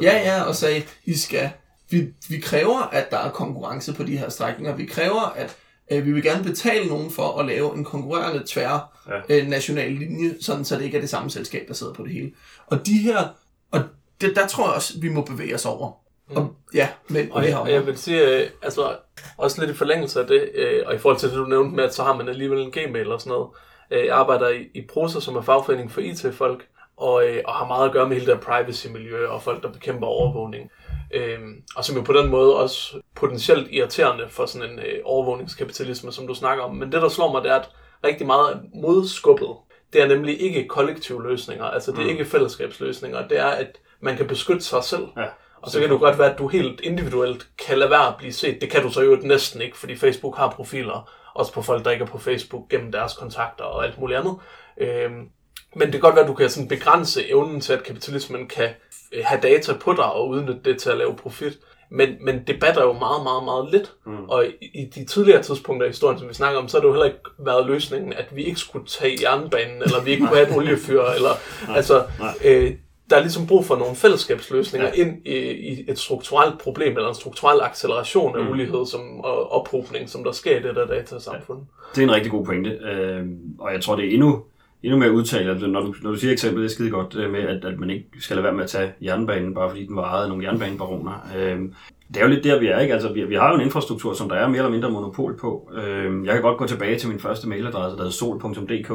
Ja, 0.01 0.17
ja, 0.17 0.43
og 0.43 0.55
sagde, 0.55 0.83
I 1.05 1.13
skal, 1.13 1.49
vi, 1.89 2.07
vi 2.29 2.39
kræver, 2.39 2.81
at 2.81 3.11
der 3.11 3.17
er 3.17 3.29
konkurrence 3.29 3.93
på 3.93 4.03
de 4.03 4.17
her 4.17 4.29
strækninger, 4.29 4.75
vi 4.75 4.85
kræver, 4.85 5.21
at 5.21 5.55
øh, 5.91 6.05
vi 6.05 6.11
vil 6.11 6.23
gerne 6.23 6.43
betale 6.43 6.87
nogen 6.87 7.11
for 7.11 7.39
at 7.39 7.45
lave 7.45 7.75
en 7.75 7.83
konkurrerende 7.83 8.43
tvær 8.47 9.03
ja. 9.29 9.37
øh, 9.37 9.47
national 9.47 9.91
linje, 9.91 10.35
sådan 10.41 10.65
så 10.65 10.75
det 10.75 10.83
ikke 10.83 10.97
er 10.97 11.01
det 11.01 11.09
samme 11.09 11.29
selskab, 11.29 11.65
der 11.67 11.73
sidder 11.73 11.93
på 11.93 12.03
det 12.03 12.11
hele. 12.11 12.31
Og 12.67 12.85
de 12.85 12.97
her, 12.97 13.27
og 13.71 13.81
det, 14.21 14.35
der 14.35 14.47
tror 14.47 14.67
jeg 14.67 14.75
også, 14.75 14.99
vi 14.99 15.09
må 15.09 15.21
bevæge 15.21 15.55
os 15.55 15.65
over. 15.65 16.02
Mm. 16.29 16.37
Og, 16.37 16.55
ja, 16.73 16.89
men 17.07 17.31
og 17.31 17.43
jeg, 17.49 17.65
jeg 17.67 17.85
vil 17.85 17.97
sige, 17.97 18.27
øh, 18.27 18.49
altså 18.61 18.95
også 19.37 19.61
lidt 19.61 19.71
i 19.71 19.77
forlængelse 19.77 20.21
af 20.21 20.27
det, 20.27 20.49
øh, 20.55 20.83
og 20.85 20.95
i 20.95 20.97
forhold 20.97 21.19
til 21.19 21.29
det, 21.29 21.37
du 21.37 21.45
nævnte 21.45 21.75
med, 21.75 21.83
at 21.83 21.93
så 21.93 22.03
har 22.03 22.15
man 22.15 22.29
alligevel 22.29 22.59
en 22.59 22.71
gmail 22.71 23.11
og 23.11 23.21
sådan 23.21 23.31
noget. 23.31 23.49
Øh, 23.91 24.05
jeg 24.05 24.15
arbejder 24.15 24.49
i, 24.49 24.67
i 24.73 24.87
Prosa, 24.93 25.19
som 25.19 25.35
er 25.35 25.41
fagforening 25.41 25.91
for 25.91 26.01
IT-folk, 26.01 26.67
og, 26.97 27.23
og 27.45 27.53
har 27.53 27.67
meget 27.67 27.85
at 27.85 27.93
gøre 27.93 28.09
med 28.09 28.17
hele 28.17 28.31
det 28.31 28.41
privacy-miljø 28.41 29.27
og 29.27 29.41
folk, 29.41 29.63
der 29.63 29.71
bekæmper 29.71 30.07
overvågning. 30.07 30.71
Øh, 31.13 31.39
og 31.75 31.85
som 31.85 31.95
jo 31.95 32.01
på 32.01 32.13
den 32.13 32.29
måde 32.29 32.55
også 32.55 32.97
potentielt 33.15 33.67
irriterende 33.71 34.29
for 34.29 34.45
sådan 34.45 34.69
en 34.69 34.79
øh, 34.79 34.99
overvågningskapitalisme, 35.03 36.11
som 36.11 36.27
du 36.27 36.33
snakker 36.33 36.63
om. 36.63 36.75
Men 36.75 36.91
det, 36.91 37.01
der 37.01 37.09
slår 37.09 37.31
mig, 37.31 37.43
det 37.43 37.51
er, 37.51 37.55
at 37.55 37.69
rigtig 38.03 38.27
meget 38.27 38.61
modskubbet, 38.75 39.49
det 39.93 40.01
er 40.01 40.07
nemlig 40.07 40.41
ikke 40.41 40.67
kollektive 40.67 41.23
løsninger, 41.23 41.65
altså 41.65 41.91
det 41.91 41.99
er 41.99 42.03
mm. 42.03 42.09
ikke 42.09 42.25
fællesskabsløsninger, 42.25 43.27
det 43.27 43.39
er, 43.39 43.47
at 43.47 43.79
man 43.99 44.17
kan 44.17 44.27
beskytte 44.27 44.61
sig 44.61 44.83
selv. 44.83 45.07
Ja. 45.17 45.25
Og 45.63 45.71
så 45.71 45.79
kan 45.79 45.89
det 45.89 45.99
godt 45.99 46.19
være, 46.19 46.31
at 46.31 46.37
du 46.37 46.47
helt 46.47 46.81
individuelt 46.81 47.47
kan 47.67 47.77
lade 47.77 47.89
være 47.89 48.07
at 48.07 48.17
blive 48.17 48.33
set. 48.33 48.61
Det 48.61 48.69
kan 48.69 48.81
du 48.81 48.91
så 48.91 49.01
jo 49.01 49.19
næsten 49.21 49.61
ikke, 49.61 49.77
fordi 49.77 49.95
Facebook 49.95 50.37
har 50.37 50.49
profiler, 50.49 51.09
også 51.33 51.53
på 51.53 51.61
folk, 51.61 51.85
der 51.85 51.91
ikke 51.91 52.03
er 52.03 52.07
på 52.07 52.17
Facebook, 52.17 52.69
gennem 52.69 52.91
deres 52.91 53.13
kontakter 53.13 53.63
og 53.63 53.85
alt 53.85 53.99
muligt 53.99 54.19
andet. 54.19 54.35
Øhm, 54.77 55.29
men 55.75 55.81
det 55.81 55.91
kan 55.91 55.99
godt 55.99 56.15
være, 56.15 56.23
at 56.23 56.29
du 56.29 56.33
kan 56.33 56.49
sådan 56.49 56.67
begrænse 56.67 57.29
evnen 57.29 57.61
til, 57.61 57.73
at 57.73 57.83
kapitalismen 57.83 58.47
kan 58.47 58.69
øh, 59.11 59.23
have 59.25 59.41
data 59.41 59.73
på 59.73 59.93
dig 59.93 60.05
og 60.13 60.29
udnytte 60.29 60.61
det 60.65 60.81
til 60.81 60.89
at 60.89 60.97
lave 60.97 61.15
profit. 61.15 61.53
Men, 61.91 62.09
men 62.21 62.43
det 62.47 62.59
batter 62.59 62.83
jo 62.83 62.93
meget, 62.93 63.23
meget, 63.23 63.43
meget 63.43 63.71
lidt. 63.71 63.93
Mm. 64.05 64.29
Og 64.29 64.45
i, 64.45 64.81
i 64.81 64.85
de 64.95 65.05
tidligere 65.05 65.43
tidspunkter 65.43 65.85
i 65.85 65.89
historien, 65.89 66.19
som 66.19 66.29
vi 66.29 66.33
snakker 66.33 66.59
om, 66.59 66.67
så 66.67 66.77
har 66.77 66.81
det 66.81 66.87
jo 66.87 66.93
heller 66.93 67.05
ikke 67.05 67.19
været 67.39 67.65
løsningen, 67.65 68.13
at 68.13 68.35
vi 68.35 68.43
ikke 68.43 68.59
skulle 68.59 68.87
tage 68.87 69.17
jernbanen, 69.21 69.81
eller 69.81 70.01
vi 70.01 70.11
ikke 70.11 70.27
kunne 70.27 70.37
have 70.37 70.49
et 70.49 70.57
oliefyr, 70.57 71.01
eller 71.01 71.29
nej, 71.67 71.75
altså... 71.75 72.03
Nej. 72.19 72.33
Øh, 72.43 72.73
der 73.09 73.15
er 73.15 73.21
ligesom 73.21 73.47
brug 73.47 73.65
for 73.65 73.75
nogle 73.75 73.95
fællesskabsløsninger 73.95 74.87
ja. 74.87 75.01
ind 75.01 75.27
i, 75.27 75.37
i 75.51 75.85
et 75.87 75.99
strukturelt 75.99 76.59
problem, 76.59 76.95
eller 76.95 77.09
en 77.09 77.15
strukturel 77.15 77.61
acceleration 77.61 78.37
af 78.37 78.43
mm. 78.43 78.51
ulighed 78.51 78.85
som, 78.85 79.19
og 79.19 79.51
ophobning, 79.51 80.09
som 80.09 80.23
der 80.23 80.31
sker 80.31 80.59
i 80.59 80.63
det 80.63 80.75
der 80.75 80.87
datasamfund. 80.87 81.59
Ja. 81.59 81.91
Det 81.95 81.97
er 81.97 82.07
en 82.07 82.15
rigtig 82.15 82.31
god 82.31 82.45
pointe, 82.45 82.69
øh, 82.69 83.25
og 83.59 83.73
jeg 83.73 83.81
tror, 83.81 83.95
det 83.95 84.05
er 84.05 84.11
endnu, 84.11 84.43
endnu 84.83 84.99
mere 84.99 85.11
udtalt, 85.11 85.69
når 85.69 85.81
du, 85.81 85.93
når 86.01 86.11
du 86.11 86.17
siger 86.17 86.31
eksemplet, 86.31 86.63
det 86.63 86.69
er 86.69 86.73
skide 86.73 86.89
godt 86.89 87.15
øh, 87.15 87.31
med, 87.31 87.39
at, 87.39 87.65
at 87.65 87.79
man 87.79 87.89
ikke 87.89 88.05
skal 88.19 88.35
lade 88.35 88.43
være 88.43 88.53
med 88.53 88.63
at 88.63 88.69
tage 88.69 88.93
jernbanen, 89.01 89.53
bare 89.53 89.69
fordi 89.69 89.85
den 89.85 89.95
var 89.95 90.03
ejet 90.03 90.23
af 90.23 90.29
nogle 90.29 90.43
jernbanebaroner. 90.43 91.27
Øh, 91.37 91.59
det 92.07 92.17
er 92.17 92.21
jo 92.21 92.27
lidt 92.27 92.43
der, 92.43 92.59
vi 92.59 92.67
er, 92.67 92.79
ikke? 92.79 92.93
Altså, 92.93 93.13
vi, 93.13 93.23
vi 93.23 93.35
har 93.35 93.49
jo 93.49 93.55
en 93.55 93.61
infrastruktur, 93.61 94.13
som 94.13 94.29
der 94.29 94.35
er 94.35 94.47
mere 94.47 94.57
eller 94.57 94.69
mindre 94.69 94.89
monopol 94.91 95.37
på. 95.37 95.71
Øh, 95.75 96.25
jeg 96.25 96.33
kan 96.33 96.41
godt 96.41 96.57
gå 96.57 96.67
tilbage 96.67 96.99
til 96.99 97.09
min 97.09 97.19
første 97.19 97.47
mailadresse, 97.49 97.97
der 97.97 98.03
hedder 98.03 98.11
sol.dk, 98.11 98.89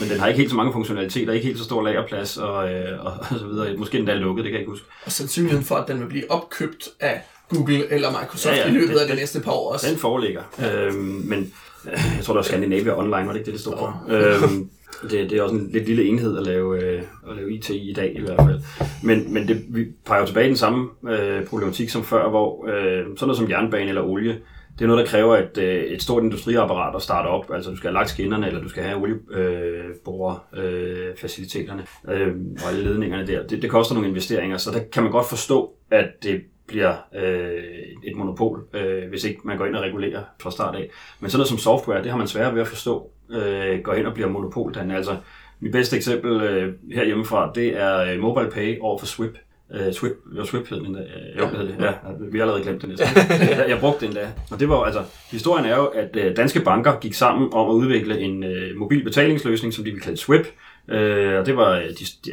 men 0.00 0.08
den 0.10 0.20
har 0.20 0.26
ikke 0.26 0.38
helt 0.38 0.50
så 0.50 0.56
mange 0.56 0.72
funktionaliteter, 0.72 1.32
ikke 1.32 1.46
helt 1.46 1.58
så 1.58 1.64
stor 1.64 1.82
lagerplads 1.82 2.36
og, 2.36 2.72
øh, 2.72 3.04
og, 3.06 3.12
og 3.30 3.38
så 3.38 3.46
videre. 3.46 3.76
Måske 3.76 3.98
endda 3.98 4.14
lukket, 4.14 4.44
det 4.44 4.50
kan 4.50 4.54
jeg 4.54 4.60
ikke 4.60 4.70
huske. 4.70 4.86
Og 5.06 5.12
sandsynligheden 5.12 5.64
for, 5.64 5.74
at 5.74 5.88
den 5.88 6.00
vil 6.00 6.06
blive 6.06 6.30
opkøbt 6.30 6.88
af 7.00 7.20
Google 7.48 7.92
eller 7.92 8.10
Microsoft 8.10 8.56
ja, 8.56 8.60
ja, 8.60 8.68
i 8.68 8.72
løbet 8.72 8.88
den, 8.88 8.98
af 8.98 9.06
de 9.06 9.14
næste 9.14 9.40
par 9.40 9.52
år 9.52 9.72
også. 9.72 9.90
Den 9.90 9.98
foreligger. 9.98 10.42
Ja. 10.58 10.84
Øh, 10.84 10.94
men 10.94 11.52
jeg 11.86 12.24
tror, 12.24 12.34
der 12.34 12.40
er 12.40 12.44
Scandinavia 12.44 12.98
Online, 12.98 13.12
var 13.12 13.32
det 13.32 13.34
ikke 13.34 13.46
det, 13.46 13.52
det 13.52 13.60
stod 13.60 13.74
for? 13.78 14.04
Øhm, 14.08 14.68
det, 15.10 15.30
det 15.30 15.38
er 15.38 15.42
også 15.42 15.54
en 15.54 15.70
lidt 15.72 15.86
lille 15.86 16.04
enhed 16.04 16.38
at 16.38 16.46
lave, 16.46 16.82
øh, 16.82 17.02
at 17.30 17.36
lave 17.36 17.54
IT 17.54 17.70
i 17.70 17.90
i 17.90 17.92
dag 17.92 18.12
i 18.16 18.20
hvert 18.20 18.40
fald. 18.46 18.60
Men, 19.02 19.34
men 19.34 19.48
det, 19.48 19.64
vi 19.68 19.86
peger 20.06 20.20
jo 20.20 20.26
tilbage 20.26 20.46
i 20.46 20.48
den 20.48 20.56
samme 20.56 20.88
øh, 21.08 21.46
problematik 21.46 21.88
som 21.88 22.04
før, 22.04 22.28
hvor 22.28 22.68
øh, 22.68 23.04
sådan 23.04 23.16
noget 23.20 23.36
som 23.36 23.50
jernbane 23.50 23.88
eller 23.88 24.02
olie, 24.02 24.38
det 24.78 24.84
er 24.84 24.86
noget, 24.86 25.04
der 25.04 25.10
kræver 25.10 25.36
et, 25.36 25.58
øh, 25.58 25.84
et 25.84 26.02
stort 26.02 26.22
industriapparat 26.22 26.96
at 26.96 27.02
starte 27.02 27.26
op. 27.26 27.50
Altså 27.54 27.70
du 27.70 27.76
skal 27.76 27.88
have 27.88 27.94
lagt 27.94 28.10
skinnerne, 28.10 28.46
eller 28.46 28.62
du 28.62 28.68
skal 28.68 28.82
have 28.82 28.96
olieborerfaciliteterne 28.96 31.82
øh, 32.08 32.20
øh, 32.20 32.34
og 32.64 32.70
alle 32.70 32.84
ledningerne 32.84 33.26
der. 33.26 33.46
Det, 33.46 33.62
det 33.62 33.70
koster 33.70 33.94
nogle 33.94 34.08
investeringer, 34.08 34.56
så 34.56 34.70
der 34.70 34.80
kan 34.92 35.02
man 35.02 35.12
godt 35.12 35.28
forstå, 35.28 35.72
at 35.90 36.06
det 36.22 36.40
bliver 36.66 36.94
øh, 37.14 37.62
et 38.04 38.16
monopol, 38.16 38.64
øh, 38.74 39.08
hvis 39.08 39.24
ikke 39.24 39.40
man 39.44 39.58
går 39.58 39.66
ind 39.66 39.76
og 39.76 39.82
regulerer 39.82 40.22
fra 40.40 40.50
start 40.50 40.74
af. 40.74 40.90
Men 41.20 41.30
sådan 41.30 41.38
noget 41.38 41.48
som 41.48 41.58
software, 41.58 42.02
det 42.02 42.10
har 42.10 42.18
man 42.18 42.28
svært 42.28 42.54
ved 42.54 42.60
at 42.60 42.68
forstå, 42.68 43.10
øh, 43.30 43.80
går 43.80 43.92
ind 43.92 44.06
og 44.06 44.14
bliver 44.14 44.28
monopol. 44.28 44.74
Den. 44.74 44.90
Altså, 44.90 45.16
mit 45.60 45.72
bedste 45.72 45.96
eksempel 45.96 46.40
øh, 46.42 46.74
herhjemmefra, 46.92 47.52
det 47.54 47.80
er 47.80 47.98
øh, 47.98 48.20
MobilePay 48.20 48.78
over 48.80 48.98
for 48.98 49.06
Swip. 49.06 49.38
Uh, 49.70 49.92
Swip, 49.92 50.12
var 50.24 50.44
Swip 50.44 50.70
hed 50.70 50.80
den 50.80 50.94
der. 50.94 51.02
Jo, 51.38 51.46
hed 51.46 51.68
det. 51.68 51.76
Ja, 51.80 51.92
vi 52.30 52.38
har 52.38 52.44
allerede 52.44 52.62
glemt 52.62 52.82
det 52.82 52.88
næsten. 52.88 53.08
jeg, 53.58 53.66
jeg 53.68 53.78
brugte 53.80 54.06
den 54.06 54.14
der. 54.14 54.28
Og 54.50 54.60
det 54.60 54.68
var 54.68 54.84
altså, 54.84 55.02
historien 55.30 55.66
er 55.66 55.76
jo, 55.76 55.84
at 55.84 56.16
uh, 56.16 56.36
danske 56.36 56.60
banker 56.60 56.98
gik 57.00 57.14
sammen 57.14 57.52
om 57.52 57.70
at 57.70 57.72
udvikle 57.72 58.20
en 58.20 58.44
uh, 58.44 58.78
mobil 58.78 59.04
betalingsløsning, 59.04 59.74
som 59.74 59.84
de 59.84 59.90
ville 59.90 60.02
kalde 60.02 60.16
Swip. 60.16 60.46
Uh, 60.88 61.38
og 61.38 61.46
det 61.46 61.56
var 61.56 61.74
de, 61.74 62.04
de, 62.24 62.32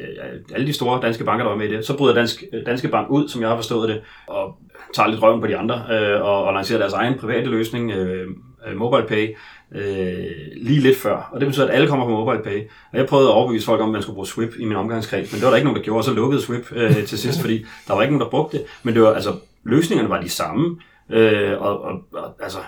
alle 0.53 0.67
de 0.67 0.73
store 0.73 1.01
danske 1.01 1.23
banker, 1.23 1.43
der 1.43 1.51
var 1.51 1.57
med 1.57 1.69
i 1.69 1.75
det. 1.75 1.85
Så 1.85 1.97
bryder 1.97 2.13
Dansk, 2.13 2.43
Danske 2.65 2.87
Bank 2.87 3.09
ud, 3.09 3.27
som 3.27 3.41
jeg 3.41 3.49
har 3.49 3.55
forstået 3.55 3.89
det, 3.89 4.01
og 4.27 4.57
tager 4.93 5.09
lidt 5.09 5.21
røven 5.21 5.41
på 5.41 5.47
de 5.47 5.57
andre, 5.57 5.75
uh, 5.75 6.25
og, 6.25 6.43
og 6.43 6.53
lancerer 6.53 6.79
deres 6.79 6.93
egen 6.93 7.17
private 7.19 7.49
løsning, 7.49 7.93
uh, 7.93 8.77
MobilePay, 8.77 9.35
øh, 9.75 10.25
lige 10.55 10.79
lidt 10.79 10.97
før. 10.97 11.29
Og 11.31 11.39
det 11.39 11.47
betyder, 11.47 11.67
at 11.67 11.73
alle 11.73 11.87
kommer 11.87 12.05
på 12.05 12.11
MobilePay. 12.11 12.67
Og 12.91 12.97
jeg 12.97 13.05
prøvede 13.05 13.29
at 13.29 13.33
overbevise 13.33 13.65
folk 13.65 13.81
om, 13.81 13.89
at 13.89 13.93
man 13.93 14.01
skulle 14.01 14.13
bruge 14.13 14.27
Swip 14.27 14.53
i 14.59 14.65
min 14.65 14.77
omgangskreds, 14.77 15.31
men 15.31 15.39
det 15.39 15.43
var 15.43 15.49
der 15.49 15.57
ikke 15.57 15.65
nogen, 15.65 15.77
der 15.77 15.83
gjorde, 15.83 15.99
og 15.99 16.03
så 16.03 16.13
lukkede 16.13 16.41
Swip 16.41 16.71
øh, 16.71 16.95
til 17.09 17.17
sidst, 17.17 17.41
fordi 17.41 17.65
der 17.87 17.93
var 17.93 18.01
ikke 18.01 18.13
nogen, 18.13 18.23
der 18.25 18.29
brugte 18.29 18.57
det. 18.57 18.65
Men 18.83 18.93
det 18.93 19.01
var, 19.01 19.13
altså, 19.13 19.35
løsningerne 19.63 20.09
var 20.09 20.21
de 20.21 20.29
samme, 20.29 20.77
øh, 21.09 21.61
og, 21.61 21.81
og, 21.81 21.91
og 22.13 22.35
altså, 22.39 22.59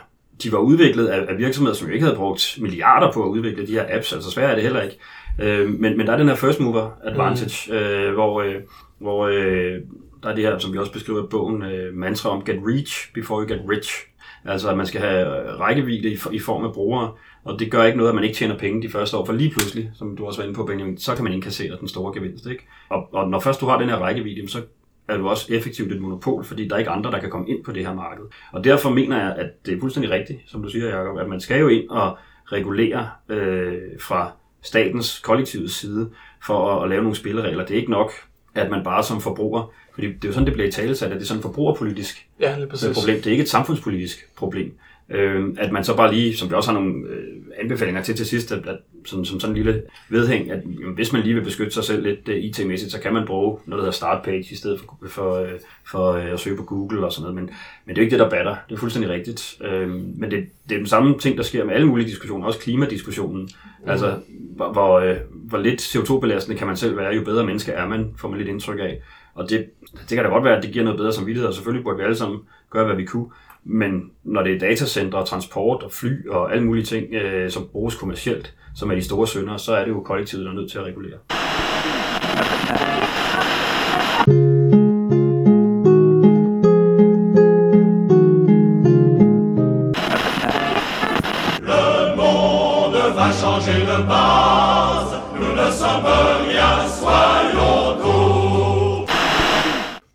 de 0.43 0.51
var 0.51 0.57
udviklet 0.57 1.07
af, 1.07 1.25
af 1.29 1.37
virksomheder, 1.37 1.75
som 1.75 1.87
jo 1.87 1.93
ikke 1.93 2.05
havde 2.05 2.17
brugt 2.17 2.57
milliarder 2.61 3.11
på 3.11 3.23
at 3.23 3.27
udvikle 3.27 3.67
de 3.67 3.71
her 3.71 3.85
apps, 3.89 4.13
altså 4.13 4.31
svært 4.31 4.49
er 4.49 4.55
det 4.55 4.63
heller 4.63 4.81
ikke. 4.81 4.99
Øh, 5.39 5.69
men, 5.69 5.97
men 5.97 6.07
der 6.07 6.13
er 6.13 6.17
den 6.17 6.27
her 6.27 6.35
first 6.35 6.59
mover 6.59 6.91
advantage, 7.03 7.71
mm. 7.71 7.77
øh, 7.77 8.13
hvor, 8.13 8.41
øh, 8.41 8.55
hvor 8.99 9.27
øh, 9.27 9.81
der 10.23 10.29
er 10.29 10.35
det 10.35 10.43
her, 10.43 10.57
som 10.57 10.73
vi 10.73 10.77
også 10.77 10.91
beskriver 10.91 11.23
i 11.23 11.27
bogen, 11.27 11.63
øh, 11.63 11.93
mantra 11.93 12.29
om 12.29 12.43
get 12.43 12.59
reach 12.67 13.13
before 13.13 13.43
you 13.43 13.53
get 13.53 13.61
rich. 13.69 14.07
Altså 14.45 14.69
at 14.69 14.77
man 14.77 14.85
skal 14.85 15.01
have 15.01 15.25
rækkevidde 15.59 16.09
i, 16.09 16.17
i 16.31 16.39
form 16.39 16.65
af 16.65 16.73
brugere, 16.73 17.11
og 17.43 17.59
det 17.59 17.71
gør 17.71 17.83
ikke 17.83 17.97
noget, 17.97 18.09
at 18.09 18.15
man 18.15 18.23
ikke 18.23 18.35
tjener 18.35 18.57
penge 18.57 18.81
de 18.81 18.89
første 18.89 19.17
år, 19.17 19.25
for 19.25 19.33
lige 19.33 19.51
pludselig, 19.51 19.91
som 19.93 20.17
du 20.17 20.25
også 20.25 20.39
var 20.39 20.43
inde 20.43 20.55
på, 20.55 20.65
Benjamin, 20.65 20.97
så 20.97 21.15
kan 21.15 21.23
man 21.23 21.33
indkassere 21.33 21.77
den 21.79 21.87
store 21.87 22.13
gevinst. 22.13 22.47
Ikke? 22.47 22.67
Og, 22.89 23.13
og 23.13 23.29
når 23.29 23.39
først 23.39 23.61
du 23.61 23.65
har 23.65 23.79
den 23.79 23.89
her 23.89 23.97
rækkevidde, 23.97 24.49
så 24.49 24.61
er 25.07 25.17
du 25.17 25.27
også 25.27 25.53
effektivt 25.53 25.91
et 25.91 26.01
monopol, 26.01 26.43
fordi 26.43 26.67
der 26.67 26.75
er 26.75 26.79
ikke 26.79 26.91
andre, 26.91 27.11
der 27.11 27.19
kan 27.19 27.29
komme 27.29 27.49
ind 27.49 27.63
på 27.63 27.71
det 27.71 27.85
her 27.85 27.93
marked. 27.93 28.23
Og 28.51 28.63
derfor 28.63 28.89
mener 28.89 29.23
jeg, 29.23 29.35
at 29.35 29.65
det 29.65 29.73
er 29.73 29.79
fuldstændig 29.79 30.11
rigtigt, 30.11 30.39
som 30.45 30.63
du 30.63 30.69
siger, 30.69 30.97
Jacob, 30.97 31.17
at 31.17 31.29
man 31.29 31.39
skal 31.39 31.59
jo 31.59 31.67
ind 31.67 31.89
og 31.89 32.17
regulere 32.45 33.09
øh, 33.29 33.81
fra 33.99 34.31
statens 34.63 35.19
kollektive 35.19 35.69
side 35.69 36.10
for 36.43 36.76
at, 36.76 36.84
at 36.84 36.89
lave 36.89 37.02
nogle 37.02 37.15
spilleregler. 37.15 37.65
Det 37.65 37.73
er 37.73 37.80
ikke 37.80 37.91
nok, 37.91 38.12
at 38.56 38.71
man 38.71 38.84
bare 38.84 39.04
som 39.04 39.21
forbruger 39.21 39.71
fordi 39.93 40.08
det 40.08 40.23
er 40.23 40.28
jo 40.28 40.34
sådan, 40.34 40.45
det 40.45 40.54
bliver 40.54 40.67
i 40.67 40.71
talesat, 40.71 41.12
at 41.12 41.15
det 41.15 41.21
er 41.21 41.28
sådan 41.28 41.39
et 41.39 41.43
forbrugerpolitisk 41.43 42.28
ja, 42.39 42.56
problem. 42.93 43.15
Det 43.15 43.28
er 43.28 43.32
ikke 43.32 43.41
et 43.41 43.49
samfundspolitisk 43.49 44.30
problem. 44.36 44.78
Øh, 45.13 45.49
at 45.58 45.71
man 45.71 45.84
så 45.84 45.95
bare 45.95 46.13
lige, 46.13 46.38
som 46.38 46.49
vi 46.49 46.56
også 46.56 46.71
har 46.71 46.80
nogle 46.80 46.93
øh, 47.10 47.23
anbefalinger 47.62 48.02
til 48.02 48.15
til 48.15 48.26
sidst, 48.26 48.52
at, 48.52 48.67
at 48.67 48.78
som, 49.06 49.26
som 49.26 49.39
sådan 49.39 49.56
en 49.56 49.63
lille 49.63 49.84
vedhæng, 50.10 50.52
at 50.52 50.63
jamen, 50.80 50.95
hvis 50.95 51.13
man 51.13 51.21
lige 51.21 51.36
vil 51.36 51.43
beskytte 51.43 51.73
sig 51.73 51.84
selv 51.84 52.04
lidt 52.04 52.30
uh, 52.30 52.36
IT-mæssigt, 52.36 52.91
så 52.91 52.99
kan 52.99 53.13
man 53.13 53.26
bruge 53.26 53.58
noget, 53.65 53.80
der 53.80 53.84
hedder 53.84 53.91
startpage 53.91 54.45
i 54.52 54.56
stedet 54.56 54.80
for, 54.80 55.08
for, 55.10 55.41
uh, 55.41 55.47
for 55.91 56.12
uh, 56.12 56.26
at 56.26 56.39
søge 56.39 56.58
på 56.58 56.63
Google 56.63 57.06
og 57.06 57.12
sådan 57.12 57.21
noget. 57.21 57.36
Men, 57.36 57.49
men 57.86 57.95
det 57.95 58.02
er 58.02 58.04
ikke 58.06 58.12
det, 58.12 58.19
der 58.19 58.30
batter. 58.30 58.56
Det 58.69 58.76
er 58.76 58.80
fuldstændig 58.80 59.12
rigtigt. 59.12 59.58
Øh, 59.63 59.89
men 59.89 60.32
det, 60.32 60.45
det 60.69 60.76
er 60.76 60.80
den 60.80 60.88
samme 60.88 61.19
ting, 61.19 61.38
der 61.38 61.43
sker 61.43 61.65
med 61.65 61.73
alle 61.73 61.88
mulige 61.88 62.08
diskussioner, 62.08 62.45
også 62.45 62.60
klimadiskussionen. 62.60 63.41
Mm. 63.41 63.89
Altså, 63.89 64.15
hvor, 64.56 64.71
hvor, 64.71 65.15
hvor 65.34 65.58
lidt 65.58 65.82
CO2-belastende 65.82 66.58
kan 66.58 66.67
man 66.67 66.78
selv 66.78 66.97
være, 66.97 67.13
jo 67.15 67.23
bedre 67.23 67.45
menneske 67.45 67.71
er 67.71 67.88
man, 67.88 68.13
får 68.17 68.30
man 68.30 68.38
lidt 68.38 68.49
indtryk 68.49 68.80
af. 68.80 69.02
Og 69.36 69.49
det, 69.49 69.65
det 70.10 70.15
kan 70.15 70.23
da 70.23 70.30
godt 70.30 70.43
være, 70.43 70.58
at 70.58 70.63
det 70.63 70.71
giver 70.71 70.86
noget 70.86 70.99
bedre 70.99 71.13
samvittighed, 71.13 71.47
og 71.47 71.54
selvfølgelig 71.54 71.84
burde 71.84 71.97
vi 71.97 72.04
alle 72.04 72.15
sammen 72.15 72.39
gøre, 72.69 72.86
hvad 72.86 72.95
vi 72.95 73.06
kunne. 73.06 73.26
Men 73.63 74.12
når 74.23 74.43
det 74.43 74.56
er 74.56 74.60
datacentre, 74.60 75.26
transport 75.26 75.84
og 75.84 75.91
fly 75.91 76.28
og 76.30 76.54
alle 76.54 76.65
mulige 76.65 76.86
ting, 76.86 77.13
øh, 77.13 77.52
som 77.52 77.67
bruges 77.71 77.95
kommercielt, 77.95 78.54
som 78.76 78.91
er 78.91 78.95
de 78.95 79.04
store 79.04 79.28
sønder, 79.28 79.58
så 79.58 79.76
er 79.76 79.86
det 79.86 79.91
jo 79.91 80.02
kollektivet, 80.02 80.45
der 80.45 80.52
er 80.52 80.56
nødt 80.56 80.71
til 80.71 80.78
at 80.78 80.86
regulere. 80.86 81.19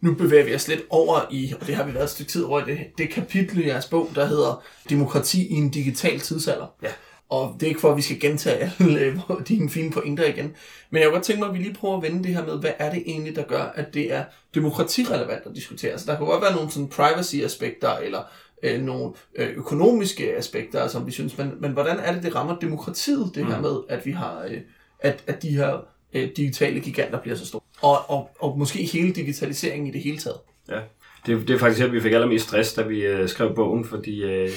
Nu 0.09 0.15
bevæger 0.15 0.45
vi 0.45 0.55
os 0.55 0.69
lidt 0.69 0.83
over 0.91 1.21
i, 1.31 1.55
og 1.61 1.67
det 1.67 1.75
har 1.75 1.85
vi 1.85 1.95
været 1.95 2.05
et 2.05 2.11
stykke 2.11 2.33
tid 2.33 2.43
over 2.43 2.61
i 2.61 2.65
det, 2.65 2.79
det 2.99 3.11
kapitel 3.11 3.59
i 3.59 3.67
jeres 3.67 3.87
bog, 3.87 4.11
der 4.15 4.27
hedder 4.27 4.63
Demokrati 4.91 5.47
i 5.47 5.55
en 5.55 5.71
digital 5.71 6.21
tidsalder. 6.21 6.67
Ja. 6.83 6.89
Og 7.29 7.57
det 7.61 7.63
er 7.63 7.69
ikke 7.69 7.81
for, 7.81 7.91
at 7.91 7.97
vi 7.97 8.03
skal 8.03 8.21
gentage 8.21 8.73
alle 8.81 9.23
dine 9.49 9.71
fine 9.71 9.91
pointer 9.91 10.25
igen. 10.25 10.55
Men 10.91 11.01
jeg 11.01 11.07
kunne 11.07 11.15
godt 11.15 11.25
tænke 11.25 11.41
mig, 11.41 11.49
at 11.49 11.55
vi 11.55 11.59
lige 11.59 11.75
prøver 11.75 11.97
at 11.97 12.03
vende 12.03 12.25
det 12.25 12.35
her 12.35 12.47
med, 12.47 12.59
hvad 12.59 12.71
er 12.79 12.91
det 12.91 13.03
egentlig, 13.07 13.37
der 13.37 13.43
gør, 13.43 13.63
at 13.63 13.95
det 13.95 14.13
er 14.13 14.25
demokratirelevant 14.55 15.47
at 15.47 15.55
diskutere. 15.55 15.99
Så 15.99 16.05
der 16.07 16.17
kan 16.17 16.27
godt 16.27 16.43
være 16.43 16.55
nogle 16.55 16.71
sådan 16.71 16.89
privacy-aspekter, 16.89 17.97
eller 17.97 18.23
øh, 18.63 18.83
nogle 18.83 19.13
øh, 19.35 19.49
økonomiske 19.57 20.37
aspekter, 20.37 20.89
som 20.89 21.07
vi 21.07 21.13
synes, 21.13 21.39
men, 21.39 21.53
men 21.61 21.73
hvordan 21.73 21.99
er 21.99 22.13
det, 22.13 22.23
det 22.23 22.35
rammer 22.35 22.59
demokratiet, 22.59 23.31
det 23.35 23.47
her 23.47 23.57
mm. 23.57 23.63
med, 23.63 23.77
at 23.89 24.07
vi 24.07 24.13
har, 24.13 24.45
øh, 24.49 24.61
at, 25.01 25.25
at 25.27 25.43
de 25.43 25.49
her 25.49 25.87
øh, 26.15 26.29
digitale 26.37 26.81
giganter 26.81 27.21
bliver 27.21 27.37
så 27.37 27.47
store. 27.47 27.61
Og, 27.81 28.11
og, 28.11 28.31
og 28.39 28.59
måske 28.59 28.83
hele 28.93 29.13
digitaliseringen 29.13 29.87
i 29.89 29.91
det 29.91 30.01
hele 30.01 30.19
taget. 30.19 30.39
Ja, 30.69 30.81
det, 31.27 31.49
det 31.49 31.55
er 31.55 31.59
faktisk 31.59 31.81
her, 31.81 31.91
vi 31.91 32.01
fik 32.01 32.13
allermest 32.13 32.49
stress, 32.49 32.75
da 32.75 32.83
vi 32.83 33.07
øh, 33.07 33.29
skrev 33.29 33.55
bogen, 33.55 33.85
fordi 33.85 34.23
øh, 34.23 34.49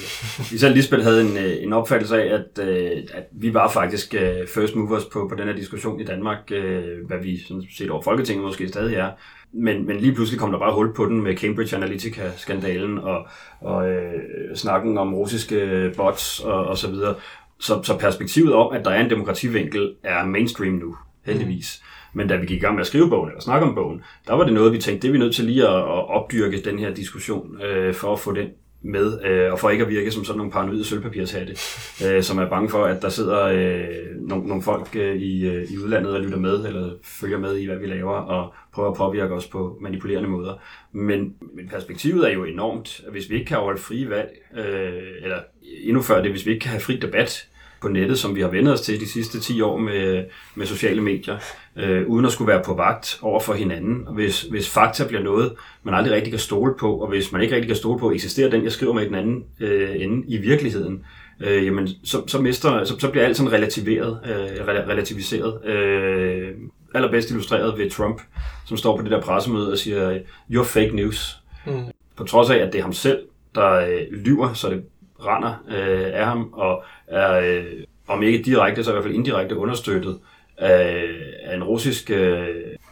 selv 0.57 0.75
Lisbeth 0.75 1.03
havde 1.03 1.21
en, 1.21 1.37
øh, 1.37 1.63
en 1.63 1.73
opfattelse 1.73 2.23
af, 2.23 2.33
at, 2.33 2.67
øh, 2.67 3.03
at 3.13 3.23
vi 3.31 3.53
var 3.53 3.69
faktisk 3.69 4.15
øh, 4.15 4.47
first 4.47 4.75
movers 4.75 5.05
på, 5.05 5.27
på 5.29 5.35
den 5.35 5.47
her 5.47 5.55
diskussion 5.55 5.99
i 5.99 6.03
Danmark, 6.03 6.51
øh, 6.51 7.07
hvad 7.07 7.17
vi 7.23 7.39
sådan 7.47 7.63
set 7.77 7.89
over 7.89 8.01
Folketinget 8.01 8.45
måske 8.45 8.67
stadig 8.67 8.95
er. 8.95 9.09
Men, 9.53 9.87
men 9.87 9.97
lige 9.97 10.13
pludselig 10.13 10.39
kom 10.39 10.51
der 10.51 10.59
bare 10.59 10.73
hul 10.73 10.93
på 10.93 11.05
den 11.05 11.23
med 11.23 11.37
Cambridge 11.37 11.75
Analytica-skandalen 11.75 12.97
og, 12.97 13.27
og 13.61 13.89
øh, 13.89 14.55
snakken 14.55 14.97
om 14.97 15.13
russiske 15.13 15.91
bots 15.97 16.39
og, 16.39 16.65
og 16.65 16.77
så 16.77 16.89
videre. 16.89 17.15
Så, 17.59 17.83
så 17.83 17.97
perspektivet 17.97 18.53
om, 18.53 18.73
at 18.73 18.85
der 18.85 18.91
er 18.91 19.03
en 19.03 19.09
demokrativinkel, 19.09 19.93
er 20.03 20.25
mainstream 20.25 20.73
nu 20.73 20.95
heldigvis. 21.25 21.83
Men 22.13 22.27
da 22.27 22.35
vi 22.35 22.45
gik 22.45 22.57
i 22.57 22.59
gang 22.61 22.75
med 22.75 22.81
at 22.81 22.87
skrive 22.87 23.09
bogen, 23.09 23.29
eller 23.29 23.41
snakke 23.41 23.67
om 23.67 23.75
bogen, 23.75 24.01
der 24.27 24.33
var 24.33 24.43
det 24.43 24.53
noget, 24.53 24.73
vi 24.73 24.77
tænkte, 24.77 25.01
det 25.01 25.07
er 25.07 25.11
vi 25.11 25.19
nødt 25.19 25.35
til 25.35 25.45
lige 25.45 25.67
at, 25.67 25.75
at 25.75 26.09
opdyrke 26.09 26.61
den 26.61 26.79
her 26.79 26.93
diskussion, 26.93 27.61
øh, 27.61 27.93
for 27.93 28.13
at 28.13 28.19
få 28.19 28.33
den 28.33 28.47
med, 28.83 29.25
øh, 29.25 29.51
og 29.51 29.59
for 29.59 29.69
ikke 29.69 29.83
at 29.83 29.89
virke 29.89 30.11
som 30.11 30.25
sådan 30.25 30.37
nogle 30.37 30.51
paranoide 30.51 30.85
sølvpapirshatte, 30.85 31.55
øh, 32.05 32.23
som 32.23 32.37
er 32.37 32.49
bange 32.49 32.69
for, 32.69 32.85
at 32.85 33.01
der 33.01 33.09
sidder 33.09 33.43
øh, 33.43 34.27
nogle, 34.27 34.47
nogle 34.47 34.63
folk 34.63 34.95
øh, 34.95 35.15
i, 35.15 35.47
øh, 35.47 35.71
i 35.71 35.77
udlandet 35.77 36.13
og 36.13 36.21
lytter 36.21 36.37
med, 36.37 36.65
eller 36.65 36.93
følger 37.03 37.39
med 37.39 37.57
i, 37.57 37.65
hvad 37.65 37.77
vi 37.77 37.85
laver, 37.85 38.13
og 38.13 38.53
prøver 38.73 38.89
at 38.89 38.97
påvirke 38.97 39.33
os 39.33 39.47
på 39.47 39.77
manipulerende 39.81 40.29
måder. 40.29 40.53
Men, 40.91 41.35
men 41.55 41.67
perspektivet 41.69 42.29
er 42.29 42.33
jo 42.33 42.43
enormt, 42.43 43.01
at 43.05 43.11
hvis 43.11 43.29
vi 43.29 43.35
ikke 43.35 43.47
kan 43.47 43.57
holde 43.57 43.81
frie 43.81 44.09
valg, 44.09 44.29
øh, 44.57 45.23
eller 45.23 45.39
endnu 45.83 46.01
før 46.01 46.21
det, 46.21 46.31
hvis 46.31 46.45
vi 46.45 46.51
ikke 46.51 46.63
kan 46.63 46.71
have 46.71 46.81
fri 46.81 46.97
debat, 46.97 47.47
på 47.81 47.87
nettet, 47.87 48.19
som 48.19 48.35
vi 48.35 48.41
har 48.41 48.47
vendt 48.47 48.69
os 48.69 48.81
til 48.81 48.99
de 48.99 49.09
sidste 49.09 49.39
10 49.39 49.61
år 49.61 49.77
med, 49.77 50.25
med 50.55 50.65
sociale 50.65 51.01
medier, 51.01 51.37
øh, 51.75 52.07
uden 52.07 52.25
at 52.25 52.31
skulle 52.31 52.51
være 52.51 52.63
på 52.65 52.73
vagt 52.73 53.19
over 53.21 53.39
for 53.39 53.53
hinanden. 53.53 54.07
Og 54.07 54.13
hvis, 54.13 54.41
hvis 54.41 54.69
fakta 54.69 55.07
bliver 55.07 55.23
noget, 55.23 55.53
man 55.83 55.93
aldrig 55.93 56.13
rigtig 56.13 56.31
kan 56.31 56.39
stole 56.39 56.73
på, 56.79 56.95
og 56.95 57.07
hvis 57.07 57.31
man 57.31 57.41
ikke 57.41 57.55
rigtig 57.55 57.69
kan 57.69 57.77
stole 57.77 57.99
på, 57.99 58.11
eksisterer 58.11 58.49
den, 58.49 58.63
jeg 58.63 58.71
skriver 58.71 58.93
med 58.93 59.03
i 59.03 59.07
den 59.07 59.15
anden 59.15 59.43
øh, 59.59 60.01
ende 60.01 60.27
i 60.27 60.37
virkeligheden, 60.37 61.05
øh, 61.39 61.65
jamen, 61.65 61.87
så, 62.03 62.27
så, 62.27 62.41
mister, 62.41 62.83
så, 62.83 62.99
så 62.99 63.11
bliver 63.11 63.25
alt 63.25 63.37
sådan 63.37 63.51
relativeret, 63.51 64.19
øh, 64.25 64.67
relativiseret. 64.67 65.65
Øh, 65.65 66.47
allerbedst 66.93 67.29
illustreret 67.29 67.77
ved 67.77 67.89
Trump, 67.89 68.21
som 68.65 68.77
står 68.77 68.97
på 68.97 69.03
det 69.03 69.11
der 69.11 69.21
pressemøde 69.21 69.71
og 69.71 69.77
siger, 69.77 70.19
you're 70.51 70.63
fake 70.63 70.95
news. 70.95 71.37
Mm. 71.65 71.83
På 72.15 72.23
trods 72.23 72.49
af, 72.49 72.57
at 72.57 72.73
det 72.73 72.79
er 72.79 72.83
ham 72.83 72.93
selv, 72.93 73.19
der 73.55 73.71
øh, 73.71 74.11
lyver, 74.11 74.53
så 74.53 74.69
det 74.69 74.83
render 75.25 75.63
øh, 75.69 76.09
af 76.13 76.25
ham, 76.25 76.49
og 76.53 76.83
er, 77.07 77.39
øh, 77.39 77.63
om 78.07 78.23
ikke 78.23 78.43
direkte, 78.43 78.83
så 78.83 78.91
i 78.91 78.93
hvert 78.93 79.03
fald 79.03 79.15
indirekte 79.15 79.57
understøttet 79.57 80.19
af, 80.57 81.03
af 81.43 81.55
en 81.55 81.63
russisk 81.63 82.11
øh, 82.11 82.47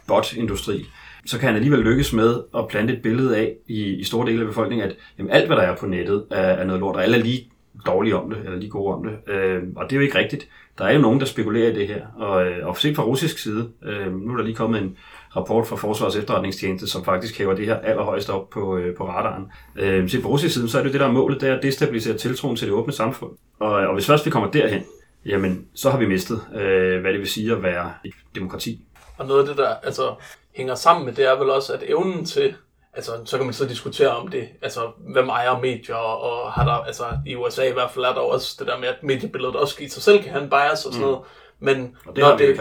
bot-industri, 0.08 0.86
så 1.26 1.38
kan 1.38 1.46
han 1.46 1.56
alligevel 1.56 1.80
lykkes 1.80 2.12
med 2.12 2.42
at 2.56 2.68
plante 2.68 2.94
et 2.94 3.02
billede 3.02 3.36
af 3.36 3.54
i, 3.68 3.84
i 3.84 4.04
store 4.04 4.26
dele 4.26 4.40
af 4.40 4.46
befolkningen, 4.46 4.88
at 4.88 4.96
jamen, 5.18 5.32
alt, 5.32 5.46
hvad 5.46 5.56
der 5.56 5.62
er 5.62 5.76
på 5.76 5.86
nettet, 5.86 6.24
er, 6.30 6.40
er 6.40 6.64
noget 6.64 6.80
lort, 6.80 6.96
og 6.96 7.02
alle 7.02 7.18
er 7.18 7.22
lige 7.22 7.50
dårlige 7.86 8.16
om 8.16 8.30
det, 8.30 8.38
eller 8.44 8.58
lige 8.58 8.70
gode 8.70 8.94
om 8.94 9.04
det. 9.04 9.34
Øh, 9.34 9.62
og 9.76 9.84
det 9.84 9.92
er 9.92 9.96
jo 9.96 10.02
ikke 10.02 10.18
rigtigt. 10.18 10.48
Der 10.78 10.84
er 10.84 10.92
jo 10.92 11.00
nogen, 11.00 11.20
der 11.20 11.26
spekulerer 11.26 11.70
i 11.70 11.74
det 11.74 11.88
her. 11.88 12.06
Og, 12.16 12.46
øh, 12.46 12.66
og 12.66 12.76
set 12.76 12.96
fra 12.96 13.02
russisk 13.02 13.38
side, 13.38 13.68
øh, 13.84 14.16
nu 14.16 14.32
er 14.32 14.36
der 14.36 14.44
lige 14.44 14.56
kommet 14.56 14.82
en, 14.82 14.96
rapport 15.36 15.66
fra 15.66 15.76
Forsvars 15.76 16.16
efterretningstjeneste, 16.16 16.88
som 16.88 17.04
faktisk 17.04 17.38
hæver 17.38 17.54
det 17.54 17.66
her 17.66 17.78
allerhøjst 17.78 18.30
op 18.30 18.50
på, 18.50 18.76
øh, 18.76 18.96
på 18.96 19.08
radaren. 19.08 19.52
Øh, 19.76 20.22
på 20.22 20.28
russisk 20.28 20.54
side, 20.54 20.68
så 20.68 20.78
er 20.78 20.82
det 20.82 20.92
det, 20.92 21.00
der 21.00 21.06
er 21.06 21.12
målet, 21.12 21.40
det 21.40 21.48
er 21.48 21.56
at 21.56 21.62
destabilisere 21.62 22.16
tiltroen 22.16 22.56
til 22.56 22.66
det 22.66 22.74
åbne 22.74 22.92
samfund. 22.92 23.30
Og, 23.60 23.72
og 23.72 23.94
hvis 23.94 24.06
først 24.06 24.26
vi 24.26 24.30
kommer 24.30 24.50
derhen, 24.50 24.82
jamen, 25.26 25.66
så 25.74 25.90
har 25.90 25.98
vi 25.98 26.06
mistet, 26.06 26.40
øh, 26.54 27.00
hvad 27.00 27.12
det 27.12 27.20
vil 27.20 27.28
sige 27.28 27.52
at 27.52 27.62
være 27.62 27.92
et 28.04 28.14
demokrati. 28.34 28.80
Og 29.18 29.26
noget 29.26 29.40
af 29.40 29.46
det, 29.46 29.56
der 29.56 29.68
altså, 29.82 30.14
hænger 30.56 30.74
sammen 30.74 31.06
med, 31.06 31.12
det 31.12 31.24
er 31.24 31.38
vel 31.38 31.50
også, 31.50 31.72
at 31.72 31.82
evnen 31.88 32.24
til 32.24 32.54
Altså, 32.94 33.12
så 33.24 33.36
kan 33.36 33.46
man 33.46 33.54
så 33.54 33.66
diskutere 33.66 34.08
om 34.08 34.28
det, 34.28 34.48
altså, 34.62 34.80
hvem 35.12 35.28
ejer 35.28 35.58
medier, 35.58 35.94
og 35.94 36.52
har 36.52 36.64
der, 36.64 36.72
altså, 36.72 37.04
i 37.26 37.36
USA 37.36 37.68
i 37.68 37.72
hvert 37.72 37.90
fald 37.90 38.04
er 38.04 38.12
der 38.12 38.20
også 38.20 38.56
det 38.58 38.66
der 38.66 38.78
med, 38.78 38.88
at 38.88 39.02
mediebilledet 39.02 39.56
også 39.56 39.76
i 39.80 39.88
sig 39.88 40.02
selv 40.02 40.22
kan 40.22 40.32
have 40.32 40.44
en 40.44 40.50
bias 40.50 40.86
og 40.86 40.92
sådan 40.92 41.06
mm. 41.06 41.10
noget. 41.10 41.26
Men 41.60 41.96
og 42.06 42.16
det 42.16 42.24
når 42.24 42.36
det, 42.36 42.60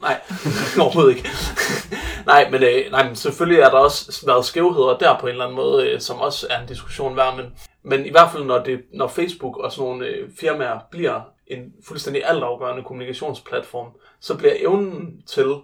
Nej, 0.00 0.20
overhovedet 0.82 1.16
ikke. 1.16 1.28
Nej, 2.26 2.50
men, 2.50 2.62
øh, 2.62 2.90
nej, 2.90 3.06
men 3.06 3.16
selvfølgelig 3.16 3.60
er 3.60 3.70
der 3.70 3.78
også 3.78 4.26
været 4.26 4.44
skævheder 4.44 4.98
der 4.98 5.18
på 5.18 5.26
en 5.26 5.32
eller 5.32 5.44
anden 5.44 5.56
måde, 5.56 5.88
øh, 5.88 6.00
som 6.00 6.18
også 6.18 6.46
er 6.50 6.60
en 6.60 6.68
diskussion 6.68 7.16
værd, 7.16 7.36
men, 7.36 7.46
men 7.82 8.06
i 8.06 8.10
hvert 8.10 8.32
fald 8.32 8.44
når, 8.44 8.58
det, 8.58 8.80
når 8.92 9.08
Facebook 9.08 9.56
og 9.56 9.72
sådan 9.72 9.88
nogle 9.88 10.06
øh, 10.06 10.30
firmaer 10.40 10.78
bliver 10.90 11.20
en 11.46 11.72
fuldstændig 11.86 12.22
altafgørende 12.24 12.82
kommunikationsplatform, 12.82 13.86
så 14.20 14.36
bliver 14.36 14.52
evnen 14.56 15.22
til 15.26 15.54